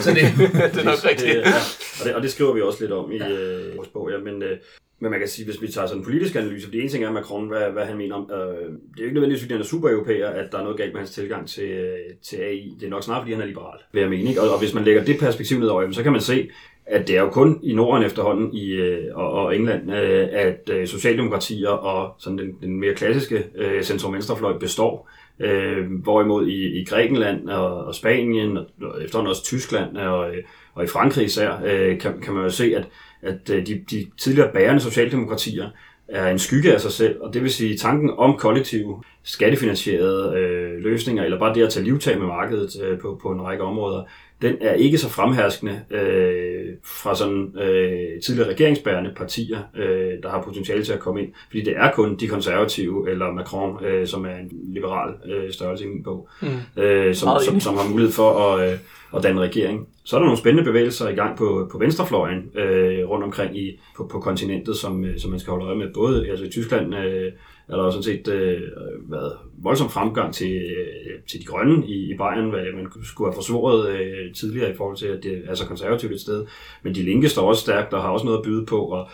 Så 0.00 0.10
det, 0.10 0.22
det 0.74 0.80
er 0.80 0.84
nok 0.84 1.04
rigtigt. 1.04 1.34
Det, 1.34 1.34
ja. 1.34 1.54
og, 2.00 2.04
det, 2.04 2.14
og 2.14 2.22
det 2.22 2.30
skriver 2.30 2.54
vi 2.54 2.60
også 2.60 2.80
lidt 2.80 2.92
om 2.92 3.12
i 3.12 3.16
øh, 3.16 3.76
vores 3.76 3.88
bog. 3.88 4.10
Ja. 4.10 4.18
Men, 4.18 4.42
øh, 4.42 4.58
Men 5.00 5.10
man 5.10 5.20
kan 5.20 5.28
sige, 5.28 5.44
hvis 5.44 5.62
vi 5.62 5.68
tager 5.68 5.86
sådan 5.86 6.00
en 6.00 6.04
politisk 6.04 6.34
analyse, 6.34 6.66
for 6.66 6.72
det 6.72 6.80
ene 6.80 6.90
ting 6.90 7.04
er 7.04 7.12
Macron, 7.12 7.48
hvad, 7.48 7.70
hvad 7.70 7.84
han 7.84 7.96
mener 7.96 8.14
om, 8.14 8.30
øh, 8.30 8.36
det 8.36 8.42
er 8.42 8.98
jo 8.98 9.04
ikke 9.04 9.14
nødvendigvis, 9.14 9.42
fordi 9.42 9.54
han 9.54 9.62
er 9.62 9.66
super 9.66 9.90
europæer, 9.90 10.28
at 10.28 10.52
der 10.52 10.58
er 10.58 10.62
noget 10.62 10.78
galt 10.78 10.92
med 10.92 11.00
hans 11.00 11.10
tilgang 11.10 11.48
til, 11.48 11.70
øh, 11.70 11.98
til 12.22 12.36
AI. 12.36 12.76
Det 12.80 12.86
er 12.86 12.90
nok 12.90 13.02
snart, 13.02 13.22
fordi 13.22 13.32
han 13.32 13.42
er 13.42 13.46
liberal, 13.46 13.78
vil 13.92 14.00
jeg 14.00 14.10
mene. 14.10 14.28
Ikke? 14.28 14.42
Og, 14.42 14.50
og 14.50 14.58
hvis 14.58 14.74
man 14.74 14.84
lægger 14.84 15.04
det 15.04 15.18
perspektiv 15.18 15.58
ned 15.58 15.68
over, 15.68 15.92
så 15.92 16.02
kan 16.02 16.12
man 16.12 16.20
se, 16.20 16.50
at 16.86 17.08
det 17.08 17.16
er 17.16 17.20
jo 17.20 17.30
kun 17.30 17.60
i 17.62 17.74
Norden 17.74 18.02
efterhånden 18.02 18.54
i, 18.54 18.70
øh, 18.70 19.16
og, 19.16 19.32
og 19.32 19.56
England, 19.56 19.92
øh, 19.92 20.28
at 20.32 20.70
øh, 20.72 20.86
socialdemokratier 20.86 21.68
og 21.68 22.14
sådan 22.18 22.38
den, 22.38 22.56
den 22.62 22.80
mere 22.80 22.94
klassiske 22.94 23.44
øh, 23.54 23.82
centrum-venstrefløj 23.82 24.58
består. 24.58 25.10
Øh, 25.40 25.92
hvorimod 26.02 26.46
i, 26.46 26.80
i 26.80 26.84
Grækenland 26.84 27.48
og, 27.48 27.84
og 27.84 27.94
Spanien, 27.94 28.56
og 28.56 29.04
efterhånden 29.04 29.30
også 29.30 29.44
Tyskland 29.44 29.96
og, 29.96 30.36
øh, 30.36 30.42
og 30.74 30.84
i 30.84 30.86
Frankrig 30.86 31.24
især, 31.24 31.60
øh, 31.64 31.98
kan, 31.98 32.20
kan 32.20 32.34
man 32.34 32.42
jo 32.42 32.50
se, 32.50 32.76
at, 32.76 32.88
at 33.22 33.50
øh, 33.50 33.66
de, 33.66 33.84
de 33.90 34.06
tidligere 34.18 34.52
bærende 34.52 34.80
socialdemokratier 34.80 35.68
er 36.08 36.30
en 36.30 36.38
skygge 36.38 36.74
af 36.74 36.80
sig 36.80 36.92
selv, 36.92 37.20
og 37.20 37.34
det 37.34 37.42
vil 37.42 37.52
sige 37.52 37.76
tanken 37.76 38.10
om 38.16 38.36
kollektiv 38.36 39.04
skattefinansierede 39.26 40.38
øh, 40.38 40.84
løsninger, 40.84 41.24
eller 41.24 41.38
bare 41.38 41.54
det 41.54 41.62
at 41.62 41.72
tage 41.72 41.84
livtag 41.84 42.18
med 42.18 42.26
markedet 42.26 42.82
øh, 42.82 42.98
på, 42.98 43.18
på 43.22 43.30
en 43.30 43.42
række 43.42 43.64
områder, 43.64 44.02
den 44.42 44.56
er 44.60 44.72
ikke 44.72 44.98
så 44.98 45.08
fremherskende 45.08 45.80
øh, 45.90 46.74
fra 46.84 47.14
sådan 47.14 47.52
øh, 47.58 48.22
tidligere 48.22 48.50
regeringsbærende 48.50 49.12
partier, 49.16 49.58
øh, 49.76 50.22
der 50.22 50.28
har 50.28 50.42
potentiale 50.42 50.84
til 50.84 50.92
at 50.92 51.00
komme 51.00 51.22
ind. 51.22 51.32
Fordi 51.48 51.64
det 51.64 51.76
er 51.76 51.90
kun 51.92 52.16
de 52.16 52.28
konservative 52.28 53.10
eller 53.10 53.32
Macron, 53.32 53.84
øh, 53.84 54.06
som 54.06 54.24
er 54.24 54.36
en 54.36 54.50
liberal 54.68 55.14
øh, 55.26 55.52
størrelse 55.52 55.84
i 55.84 55.88
min 55.88 56.02
bog, 56.02 56.28
mm. 56.42 56.82
øh, 56.82 57.14
som, 57.14 57.28
som, 57.44 57.60
som 57.60 57.76
har 57.76 57.90
mulighed 57.90 58.12
for 58.12 58.30
at, 58.30 58.72
øh, 58.72 58.78
at 59.16 59.22
danne 59.22 59.40
regering. 59.40 59.88
Så 60.04 60.16
er 60.16 60.20
der 60.20 60.26
nogle 60.26 60.38
spændende 60.38 60.64
bevægelser 60.64 61.08
i 61.08 61.14
gang 61.14 61.36
på, 61.36 61.68
på 61.72 61.78
venstrefløjen 61.78 62.50
øh, 62.54 63.08
rundt 63.08 63.24
omkring 63.24 63.58
i, 63.58 63.80
på, 63.96 64.06
på 64.06 64.20
kontinentet, 64.20 64.76
som, 64.76 65.04
øh, 65.04 65.18
som 65.18 65.30
man 65.30 65.40
skal 65.40 65.50
holde 65.50 65.66
øje 65.66 65.76
med. 65.76 65.94
Både 65.94 66.30
altså 66.30 66.44
i 66.44 66.50
Tyskland 66.50 66.94
øh, 66.94 67.32
er 67.68 67.76
der 67.76 67.90
sådan 67.90 68.02
set 68.02 68.28
øh, 68.28 68.62
været 69.10 69.32
voldsom 69.62 69.90
fremgang 69.90 70.34
til, 70.34 70.56
øh, 70.56 71.22
til 71.26 71.40
de 71.40 71.46
grønne 71.46 71.86
i, 71.86 72.12
i 72.12 72.16
Bayern, 72.16 72.50
hvad 72.50 72.62
man 72.74 72.86
skulle 73.02 73.30
have 73.30 73.36
forsvoret 73.36 73.88
øh, 73.88 74.34
tidligere 74.34 74.70
i 74.70 74.76
forhold 74.76 74.96
til, 74.96 75.06
at 75.06 75.22
det 75.22 75.42
er 75.46 75.54
så 75.54 75.66
konservativt 75.66 76.12
et 76.12 76.20
sted. 76.20 76.46
Men 76.82 76.94
de 76.94 77.02
linke 77.02 77.28
står 77.28 77.48
også 77.48 77.62
stærkt 77.62 77.94
og 77.94 78.02
har 78.02 78.10
også 78.10 78.26
noget 78.26 78.38
at 78.38 78.44
byde 78.44 78.66
på. 78.66 78.80
Og, 78.80 79.08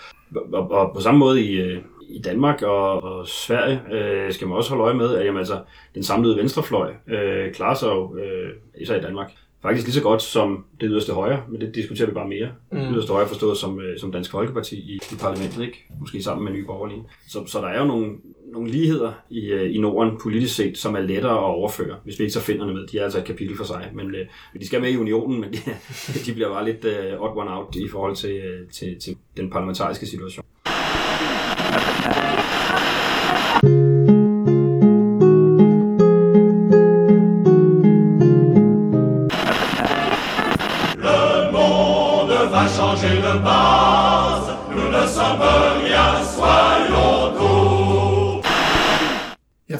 og, 0.53 0.70
og 0.70 0.94
på 0.94 1.00
samme 1.00 1.18
måde 1.18 1.44
i, 1.44 1.61
øh, 1.61 1.78
i 2.09 2.20
Danmark 2.22 2.62
og, 2.62 3.03
og 3.03 3.28
Sverige 3.28 3.80
øh, 3.92 4.32
skal 4.32 4.48
man 4.48 4.57
også 4.57 4.70
holde 4.70 4.84
øje 4.84 4.94
med, 4.94 5.16
at 5.16 5.26
jamen, 5.26 5.38
altså, 5.38 5.61
den 5.94 6.03
samlede 6.03 6.36
venstrefløj 6.36 6.92
øh, 7.09 7.55
klarer 7.55 7.74
sig 7.74 7.88
jo, 7.88 8.16
øh, 8.16 8.50
især 8.80 8.96
i 8.96 9.00
Danmark, 9.00 9.30
faktisk 9.62 9.86
lige 9.86 9.94
så 9.94 10.02
godt 10.02 10.22
som 10.22 10.64
det 10.80 10.88
yderste 10.92 11.12
højre, 11.12 11.42
men 11.48 11.60
det 11.60 11.74
diskuterer 11.74 12.08
vi 12.08 12.14
bare 12.14 12.28
mere. 12.28 12.48
Mm. 12.72 12.78
Det 12.78 12.88
yderste 12.92 13.12
højre 13.12 13.28
forstået 13.28 13.58
som, 13.58 13.80
øh, 13.80 13.98
som 13.98 14.12
Dansk 14.12 14.30
Folkeparti 14.30 14.76
i, 14.76 14.94
i 15.12 15.14
parlamentet, 15.20 15.62
ikke? 15.62 15.86
Måske 16.00 16.22
sammen 16.22 16.44
med 16.44 16.52
Nye 16.52 16.64
Borgerlige. 16.64 17.02
Så, 17.28 17.46
så 17.46 17.60
der 17.60 17.66
er 17.66 17.80
jo 17.80 17.86
nogle, 17.86 18.16
nogle 18.52 18.70
ligheder 18.70 19.12
i, 19.30 19.46
øh, 19.46 19.74
i 19.74 19.78
Norden 19.78 20.18
politisk 20.22 20.54
set, 20.56 20.78
som 20.78 20.94
er 20.94 21.00
lettere 21.00 21.32
at 21.32 21.44
overføre, 21.44 21.96
hvis 22.04 22.18
vi 22.18 22.24
ikke 22.24 22.34
så 22.34 22.40
finder 22.40 22.66
dem 22.66 22.74
med. 22.74 22.86
De 22.86 22.98
er 22.98 23.04
altså 23.04 23.18
et 23.18 23.24
kapitel 23.24 23.56
for 23.56 23.64
sig, 23.64 23.90
men 23.94 24.14
øh, 24.14 24.26
de 24.60 24.66
skal 24.66 24.80
med 24.80 24.90
i 24.90 24.96
unionen, 24.96 25.40
men 25.40 25.52
de, 25.52 25.58
de 26.26 26.32
bliver 26.32 26.48
bare 26.48 26.64
lidt 26.64 26.84
uh, 26.84 27.22
odd 27.22 27.36
one 27.36 27.50
out 27.50 27.76
i 27.76 27.88
forhold 27.88 28.16
til, 28.16 28.42
til, 28.72 29.00
til 29.00 29.16
den 29.36 29.50
parlamentariske 29.50 30.06
situation. 30.06 30.44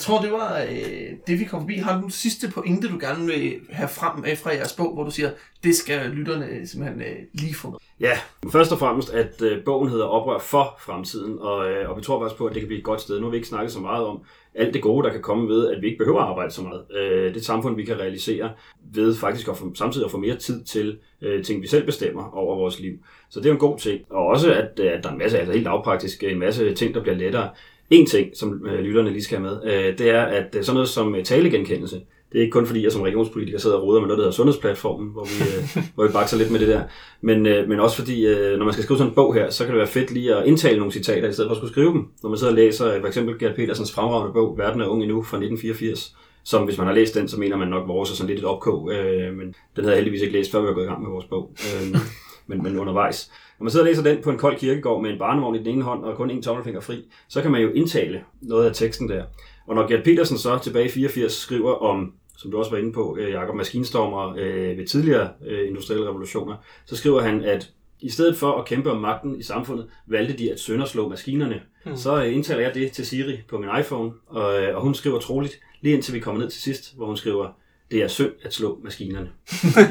Tror, 0.03 0.21
det 0.21 0.33
var 0.33 0.61
øh, 0.71 1.11
det, 1.27 1.41
vi 1.41 1.45
kom 1.45 1.61
forbi. 1.61 1.75
Har 1.75 2.01
du 2.01 2.09
sidste 2.09 2.51
pointe, 2.51 2.89
du 2.89 2.99
gerne 3.01 3.27
vil 3.27 3.61
have 3.71 3.89
frem 3.89 4.25
af 4.25 4.39
fra 4.39 4.51
jeres 4.51 4.73
bog, 4.73 4.95
hvor 4.95 5.05
du 5.05 5.11
siger, 5.11 5.31
det 5.65 5.77
skal 5.77 6.11
lytterne 6.11 6.67
simpelthen 6.67 7.01
øh, 7.01 7.17
lige 7.35 7.55
få 7.55 7.71
med? 7.71 7.79
Ja, 8.01 8.19
først 8.53 8.73
og 8.73 8.79
fremmest, 8.79 9.11
at 9.11 9.43
øh, 9.43 9.65
bogen 9.65 9.89
hedder 9.89 10.05
Oprør 10.05 10.39
for 10.39 10.77
fremtiden, 10.81 11.39
og, 11.39 11.71
øh, 11.71 11.91
og 11.91 11.97
vi 11.97 12.03
tror 12.03 12.21
faktisk 12.21 12.39
på, 12.39 12.47
at 12.47 12.55
det 12.55 12.61
kan 12.61 12.67
blive 12.67 12.79
et 12.79 12.85
godt 12.85 13.01
sted. 13.01 13.19
Nu 13.21 13.27
har 13.27 13.31
vi 13.31 13.37
ikke 13.37 13.49
snakket 13.49 13.73
så 13.73 13.81
meget 13.81 14.05
om 14.07 14.21
alt 14.55 14.75
det 14.75 14.83
gode, 14.83 15.07
der 15.07 15.13
kan 15.13 15.23
komme 15.23 15.49
ved, 15.49 15.69
at 15.69 15.83
vi 15.83 15.87
ikke 15.87 15.99
behøver 15.99 16.21
at 16.21 16.29
arbejde 16.29 16.51
så 16.51 16.63
meget. 16.63 16.83
Øh, 16.97 17.35
det 17.35 17.45
samfund, 17.45 17.77
vi 17.77 17.85
kan 17.85 17.99
realisere 17.99 18.51
ved 18.95 19.17
faktisk 19.17 19.49
at 19.49 19.57
få, 19.57 19.75
samtidig 19.75 20.05
at 20.05 20.11
få 20.11 20.19
mere 20.19 20.37
tid 20.37 20.65
til 20.65 20.99
øh, 21.23 21.45
ting, 21.45 21.63
vi 21.63 21.67
selv 21.67 21.87
bestemmer 21.87 22.31
over 22.37 22.57
vores 22.57 22.81
liv. 22.81 22.93
Så 23.31 23.41
det 23.41 23.47
er 23.47 23.53
en 23.53 23.59
god 23.59 23.79
ting. 23.79 24.01
Og 24.11 24.27
også, 24.27 24.53
at, 24.53 24.81
at 24.81 25.03
der 25.03 25.09
er 25.09 25.13
en 25.13 25.19
masse, 25.19 25.39
altså 25.39 25.53
helt 25.53 25.65
lavpraktisk, 25.65 26.23
en 26.23 26.39
masse 26.39 26.75
ting, 26.75 26.95
der 26.95 27.03
bliver 27.03 27.17
lettere. 27.17 27.51
En 27.93 28.07
ting, 28.07 28.37
som 28.37 28.67
øh, 28.67 28.81
lytterne 28.81 29.11
lige 29.11 29.23
skal 29.23 29.39
have 29.39 29.49
med, 29.49 29.73
øh, 29.73 29.99
det 29.99 30.11
er, 30.11 30.23
at 30.23 30.57
øh, 30.57 30.65
sådan 30.65 30.75
noget 30.75 30.89
som 30.89 31.15
øh, 31.15 31.25
talegenkendelse, 31.25 32.01
det 32.33 32.39
er 32.39 32.43
ikke 32.43 32.53
kun 32.53 32.67
fordi, 32.67 32.85
jeg 32.85 32.93
som 32.93 33.03
regionspolitiker 33.03 33.59
sidder 33.59 33.77
og 33.77 33.83
roder 33.83 34.01
med 34.01 34.07
noget, 34.09 34.19
der 34.19 34.25
hedder 34.25 34.37
Sundhedsplatformen, 34.37 35.11
hvor 35.13 35.25
vi, 35.25 35.37
øh, 35.43 35.85
hvor 35.95 36.07
vi 36.07 36.13
bakser 36.13 36.39
lidt 36.39 36.51
med 36.51 36.61
det 36.61 36.69
der. 36.69 36.83
Men, 37.21 37.47
øh, 37.47 37.69
men 37.69 37.81
også 37.81 37.97
fordi, 37.97 38.27
øh, 38.27 38.59
når 38.59 38.65
man 38.65 38.73
skal 38.73 38.85
skrive 38.85 38.99
sådan 38.99 39.11
en 39.11 39.15
bog 39.15 39.35
her, 39.35 39.51
så 39.51 39.65
kan 39.65 39.73
det 39.73 39.79
være 39.79 39.89
fedt 39.89 40.11
lige 40.11 40.35
at 40.35 40.47
indtale 40.47 40.79
nogle 40.79 40.93
citater, 40.93 41.29
i 41.29 41.33
stedet 41.33 41.49
for 41.49 41.55
at 41.55 41.57
skulle 41.57 41.73
skrive 41.73 41.93
dem. 41.93 42.07
Når 42.23 42.31
man 42.31 42.39
sidder 42.39 42.53
og 42.53 42.57
læser 42.57 43.01
for 43.01 43.07
eksempel 43.07 43.39
Gert 43.39 43.55
Petersens 43.55 43.93
fremragende 43.93 44.33
bog, 44.33 44.59
Verden 44.59 44.81
er 44.81 44.87
ung 44.87 45.03
endnu, 45.03 45.23
fra 45.23 45.37
1984, 45.37 46.17
som 46.45 46.65
hvis 46.65 46.79
man 46.79 46.87
har 46.87 46.95
læst 46.95 47.15
den, 47.15 47.29
så 47.29 47.41
mener 47.41 47.57
man 47.57 47.69
nok 47.69 47.89
vores 47.89 48.11
er 48.11 48.15
sådan 48.15 48.29
lidt 48.29 48.39
et 48.39 48.45
opkog, 48.45 48.93
øh, 48.93 49.35
men 49.35 49.55
den 49.77 49.85
havde 49.85 49.91
jeg 49.91 49.97
heldigvis 49.97 50.23
ikke 50.23 50.39
læst, 50.39 50.51
før 50.51 50.61
vi 50.61 50.67
var 50.67 50.75
gået 50.75 50.85
i 50.85 50.89
gang 50.89 51.03
med 51.03 51.11
vores 51.11 51.27
bog, 51.27 51.53
øh, 51.67 51.99
men, 52.47 52.63
men 52.63 52.79
undervejs. 52.79 53.31
Når 53.59 53.65
man 53.65 53.71
sidder 53.71 53.85
og 53.85 53.89
læser 53.89 54.03
den 54.03 54.23
på 54.23 54.31
en 54.31 54.39
kold 54.39 54.59
kirkegård 54.59 55.03
med 55.03 55.11
en 55.11 55.19
barnevogn 55.19 55.55
i 55.55 55.59
den 55.59 55.67
ene 55.67 55.83
hånd 55.83 56.05
og 56.05 56.17
kun 56.17 56.31
en 56.31 56.43
tommelfinger 56.43 56.81
fri, 56.81 57.05
så 57.29 57.43
kan 57.43 57.51
man 57.51 57.63
jo 57.63 57.71
indtale 57.71 58.21
noget 58.41 58.67
af 58.67 58.75
teksten 58.75 59.09
der. 59.09 59.25
Og 59.67 59.75
når 59.75 59.89
Gert 59.89 60.05
Petersen 60.05 60.39
så 60.39 60.59
tilbage 60.59 60.87
i 60.87 60.89
84 60.89 61.33
skriver 61.33 61.75
om 61.75 62.13
som 62.37 62.51
du 62.51 62.59
også 62.59 62.71
var 62.71 62.79
inde 62.79 62.93
på, 62.93 63.17
øh, 63.21 63.31
Jakob 63.31 63.55
Maskinstormer 63.55 64.35
øh, 64.39 64.79
ved 64.79 64.87
tidligere 64.87 65.29
øh, 65.47 65.69
industrielle 65.69 66.09
revolutioner, 66.09 66.57
så 66.87 66.97
skriver 66.97 67.21
han, 67.21 67.45
at 67.45 67.71
i 68.01 68.11
stedet 68.11 68.37
for 68.37 68.53
at 68.53 68.65
kæmpe 68.65 68.91
om 68.91 69.01
magten 69.01 69.39
i 69.39 69.43
samfundet, 69.43 69.87
valgte 70.07 70.39
de 70.39 70.53
at 70.53 70.61
sønderslå 70.61 71.09
maskinerne. 71.09 71.61
Mm. 71.87 71.97
Så 71.97 72.25
øh, 72.25 72.35
indtaler 72.35 72.61
jeg 72.61 72.75
det 72.75 72.93
til 72.93 73.07
Siri 73.07 73.41
på 73.49 73.59
min 73.59 73.69
iPhone, 73.81 74.13
og, 74.27 74.63
øh, 74.63 74.77
og 74.77 74.83
hun 74.83 74.95
skriver 74.95 75.21
troligt, 75.21 75.61
lige 75.81 75.95
indtil 75.95 76.15
vi 76.15 76.21
kommer 76.21 76.41
ned 76.41 76.51
til 76.51 76.63
sidst, 76.63 76.97
hvor 76.97 77.07
hun 77.07 77.17
skriver, 77.17 77.49
det 77.93 78.03
er 78.03 78.09
synd 78.09 78.33
at 78.45 78.55
slå 78.55 78.81
maskinerne. 78.85 79.29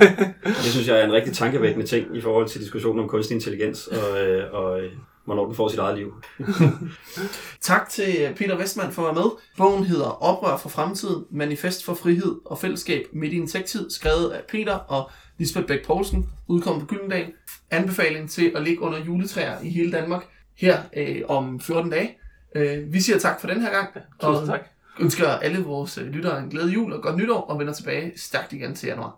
det 0.64 0.72
synes 0.72 0.88
jeg 0.88 1.00
er 1.00 1.06
en 1.06 1.14
rigtig 1.14 1.34
tankevækkende 1.34 1.88
ting 1.88 2.18
i 2.18 2.22
forhold 2.22 2.50
til 2.50 2.62
diskussionen 2.62 3.00
om 3.00 3.10
kunstig 3.10 3.36
intelligens 3.36 3.88
og, 3.88 4.28
øh, 4.28 4.54
og 4.54 4.82
øh, 4.82 4.92
hvornår 5.26 5.46
den 5.46 5.56
får 5.56 5.68
sit 5.68 5.80
eget 5.80 5.98
liv. 5.98 6.14
tak 7.62 7.90
til 7.90 8.34
Peter 8.36 8.58
Westman 8.58 8.92
for 8.92 9.02
at 9.02 9.16
være 9.16 9.24
med. 9.24 9.32
Bogen 9.58 9.84
hedder 9.84 10.24
Oprør 10.24 10.58
for 10.58 10.70
fremtiden, 10.70 11.26
Manifest 11.32 11.86
for 11.86 11.94
frihed 11.94 12.36
og 12.46 12.58
fællesskab 12.58 13.06
midt 13.14 13.34
i 13.34 13.38
en 13.38 13.48
tech-tid, 13.48 13.90
skrevet 13.90 14.30
af 14.30 14.42
Peter 14.50 14.74
og 14.74 15.12
Lisbeth 15.38 15.68
Bæk 15.68 15.86
Poulsen, 15.86 16.30
udkommet 16.48 16.88
på 16.88 16.96
Gyldendal. 16.96 17.34
Anbefaling 17.72 18.30
til 18.30 18.52
at 18.56 18.64
ligge 18.64 18.82
under 18.82 19.06
juletræer 19.06 19.62
i 19.64 19.70
hele 19.70 19.92
Danmark 19.92 20.26
her 20.58 20.82
øh, 20.98 21.22
om 21.28 21.60
14 21.60 21.92
dage. 21.92 22.18
Øh, 22.56 22.94
vi 22.94 23.02
siger 23.02 23.20
tak 23.20 23.42
for 23.42 23.48
den 23.48 23.62
her 23.62 23.72
gang. 23.72 23.90
Ja, 23.96 24.28
tusind 24.28 24.48
tak 24.48 24.62
ønsker 25.02 25.28
alle 25.28 25.60
vores 25.60 25.98
øh, 25.98 26.08
lyttere 26.08 26.40
en 26.40 26.50
glædelig 26.50 26.76
jul 26.76 26.94
og 26.94 27.02
godt 27.02 27.18
nytår, 27.18 27.42
og 27.42 27.60
vender 27.60 27.74
tilbage 27.74 28.12
stærkt 28.16 28.54
igen 28.54 28.76
til 28.76 28.88
januar. 28.88 29.18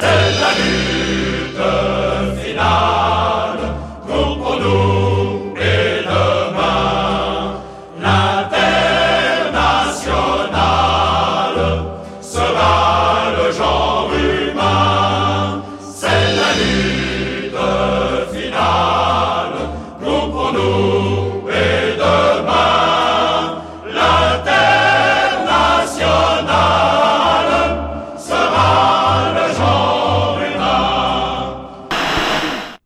C'est 0.00 0.95